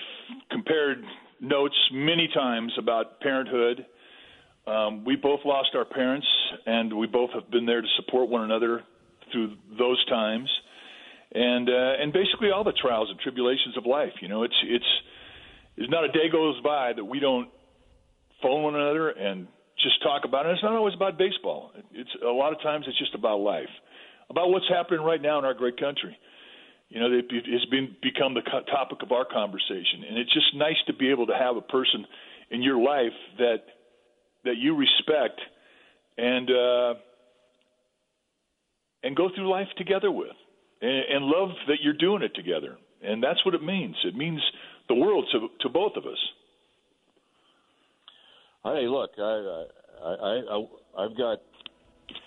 compared 0.51 1.03
notes 1.41 1.75
many 1.93 2.29
times 2.35 2.73
about 2.79 3.21
parenthood. 3.21 3.87
Um, 4.67 5.05
we 5.05 5.17
both 5.17 5.41
lost 5.45 5.71
our 5.75 5.85
parents, 5.85 6.27
and 6.67 6.97
we 6.97 7.07
both 7.07 7.31
have 7.35 7.51
been 7.51 7.67
there 7.67 7.81
to 7.81 7.89
support 7.97 8.29
one 8.29 8.43
another 8.43 8.83
through 9.33 9.57
those 9.79 10.05
times, 10.07 10.49
and 11.35 11.69
uh, 11.69 11.93
and 12.01 12.13
basically 12.13 12.51
all 12.51 12.63
the 12.63 12.73
trials 12.73 13.09
and 13.11 13.19
tribulations 13.21 13.77
of 13.77 13.87
life. 13.87 14.13
You 14.21 14.29
know, 14.29 14.45
it's 14.45 14.55
it's 14.65 14.85
there's 15.77 15.91
not 15.91 16.05
a 16.05 16.09
day 16.09 16.29
goes 16.31 16.61
by 16.63 16.93
that 16.93 17.05
we 17.05 17.19
don't 17.19 17.49
phone 18.43 18.63
one 18.63 18.75
another 18.75 19.09
and 19.11 19.49
just 19.83 20.03
talk 20.03 20.25
about 20.25 20.47
it. 20.47 20.53
It's 20.53 20.63
not 20.63 20.73
always 20.73 20.95
about 20.95 21.19
baseball. 21.19 21.73
It's 21.93 22.11
a 22.23 22.31
lot 22.31 22.53
of 22.53 22.63
times 22.63 22.87
it's 22.89 22.99
just 22.99 23.15
about 23.15 23.41
life, 23.41 23.71
about 24.31 24.51
what's 24.51 24.69
happening 24.69 25.01
right 25.01 25.21
now 25.21 25.39
in 25.39 25.45
our 25.45 25.55
great 25.55 25.79
country. 25.79 26.17
You 26.89 27.01
know, 27.01 27.09
it's 27.11 27.65
been 27.67 27.97
become 28.03 28.35
the 28.35 28.43
topic 28.71 29.03
of 29.03 29.13
our 29.13 29.25
conversation, 29.25 30.05
and 30.09 30.19
it's 30.19 30.33
just 30.33 30.55
nice 30.55 30.77
to 30.87 30.93
be 30.93 31.11
able 31.11 31.27
to 31.27 31.35
have 31.35 31.57
a 31.57 31.63
person 31.63 32.07
in 32.51 32.63
your 32.63 32.83
life 32.83 33.17
that 33.39 33.63
that 34.45 34.57
you 34.59 34.77
respect 34.77 35.41
and 36.19 36.51
uh, 36.51 36.95
and 39.03 39.17
go 39.17 39.31
through 39.35 39.51
life 39.51 39.69
together 39.79 40.11
with, 40.11 40.37
and, 40.83 41.05
and 41.15 41.25
love 41.25 41.49
that 41.69 41.79
you're 41.83 41.95
doing 41.95 42.23
it 42.23 42.35
together. 42.35 42.77
And 43.03 43.23
that's 43.23 43.45
what 43.45 43.55
it 43.55 43.63
means. 43.63 43.97
It 44.05 44.15
means 44.15 44.41
the 44.89 44.95
world 44.95 45.27
to 45.33 45.49
to 45.61 45.69
both 45.71 45.93
of 45.97 46.05
us. 46.05 46.19
Hey, 48.65 48.87
look, 48.87 49.11
I, 49.19 49.67
I, 50.05 50.09
I, 50.09 50.67
I, 50.97 51.03
have 51.03 51.17
got, 51.17 51.41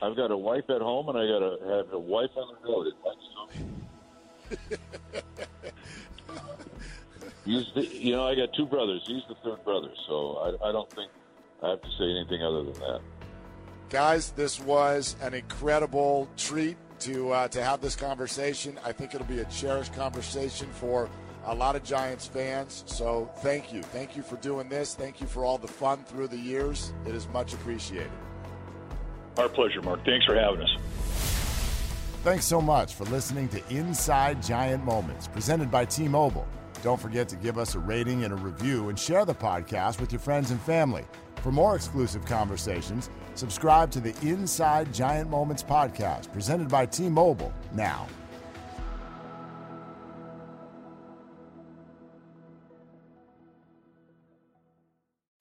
I've 0.01 0.17
got 0.17 0.31
a 0.31 0.37
wife 0.37 0.69
at 0.69 0.81
home, 0.81 1.07
and 1.07 1.17
I 1.17 1.25
got 1.25 1.39
to 1.39 1.57
have 1.77 1.93
a 1.93 1.99
wife 1.99 2.31
on 2.35 2.55
the 2.61 2.67
road. 2.69 2.91
He's, 7.45 7.65
the, 7.73 7.85
you 7.85 8.11
know, 8.11 8.27
I 8.27 8.35
got 8.35 8.53
two 8.53 8.65
brothers. 8.65 9.03
He's 9.07 9.23
the 9.29 9.35
third 9.43 9.63
brother, 9.63 9.91
so 10.07 10.57
I, 10.61 10.69
I 10.69 10.71
don't 10.73 10.91
think 10.91 11.09
I 11.63 11.69
have 11.69 11.81
to 11.81 11.89
say 11.97 12.03
anything 12.03 12.43
other 12.43 12.63
than 12.63 12.73
that. 12.73 13.01
Guys, 13.89 14.31
this 14.31 14.59
was 14.59 15.15
an 15.21 15.33
incredible 15.33 16.27
treat 16.35 16.75
to 16.99 17.31
uh, 17.31 17.47
to 17.49 17.63
have 17.63 17.81
this 17.81 17.95
conversation. 17.95 18.77
I 18.83 18.91
think 18.91 19.13
it'll 19.15 19.27
be 19.27 19.39
a 19.39 19.45
cherished 19.45 19.93
conversation 19.93 20.67
for 20.73 21.09
a 21.45 21.55
lot 21.55 21.75
of 21.75 21.83
Giants 21.83 22.27
fans. 22.27 22.83
So 22.87 23.29
thank 23.37 23.71
you. 23.71 23.81
Thank 23.81 24.15
you 24.15 24.23
for 24.23 24.35
doing 24.37 24.69
this. 24.69 24.95
Thank 24.95 25.21
you 25.21 25.27
for 25.27 25.45
all 25.45 25.57
the 25.57 25.67
fun 25.67 26.03
through 26.03 26.27
the 26.27 26.37
years. 26.37 26.93
It 27.05 27.15
is 27.15 27.27
much 27.29 27.53
appreciated. 27.53 28.11
Our 29.37 29.49
pleasure, 29.49 29.81
Mark. 29.81 30.03
Thanks 30.05 30.25
for 30.25 30.35
having 30.35 30.61
us. 30.61 30.77
Thanks 32.23 32.45
so 32.45 32.59
much 32.59 32.95
for 32.95 33.03
listening 33.05 33.47
to 33.49 33.61
Inside 33.69 34.41
Giant 34.41 34.83
Moments, 34.83 35.27
presented 35.27 35.69
by 35.69 35.85
T 35.85 36.07
Mobile. 36.07 36.47
Don't 36.81 36.99
forget 36.99 37.27
to 37.29 37.35
give 37.35 37.57
us 37.57 37.75
a 37.75 37.79
rating 37.79 38.23
and 38.23 38.33
a 38.33 38.35
review 38.35 38.89
and 38.89 38.97
share 38.97 39.25
the 39.25 39.35
podcast 39.35 39.99
with 39.99 40.11
your 40.11 40.19
friends 40.19 40.51
and 40.51 40.59
family. 40.61 41.05
For 41.37 41.51
more 41.51 41.75
exclusive 41.75 42.25
conversations, 42.25 43.09
subscribe 43.35 43.91
to 43.91 43.99
the 43.99 44.15
Inside 44.27 44.91
Giant 44.93 45.29
Moments 45.29 45.61
podcast, 45.61 46.31
presented 46.33 46.69
by 46.69 46.87
T 46.87 47.09
Mobile 47.09 47.53
now. 47.73 48.07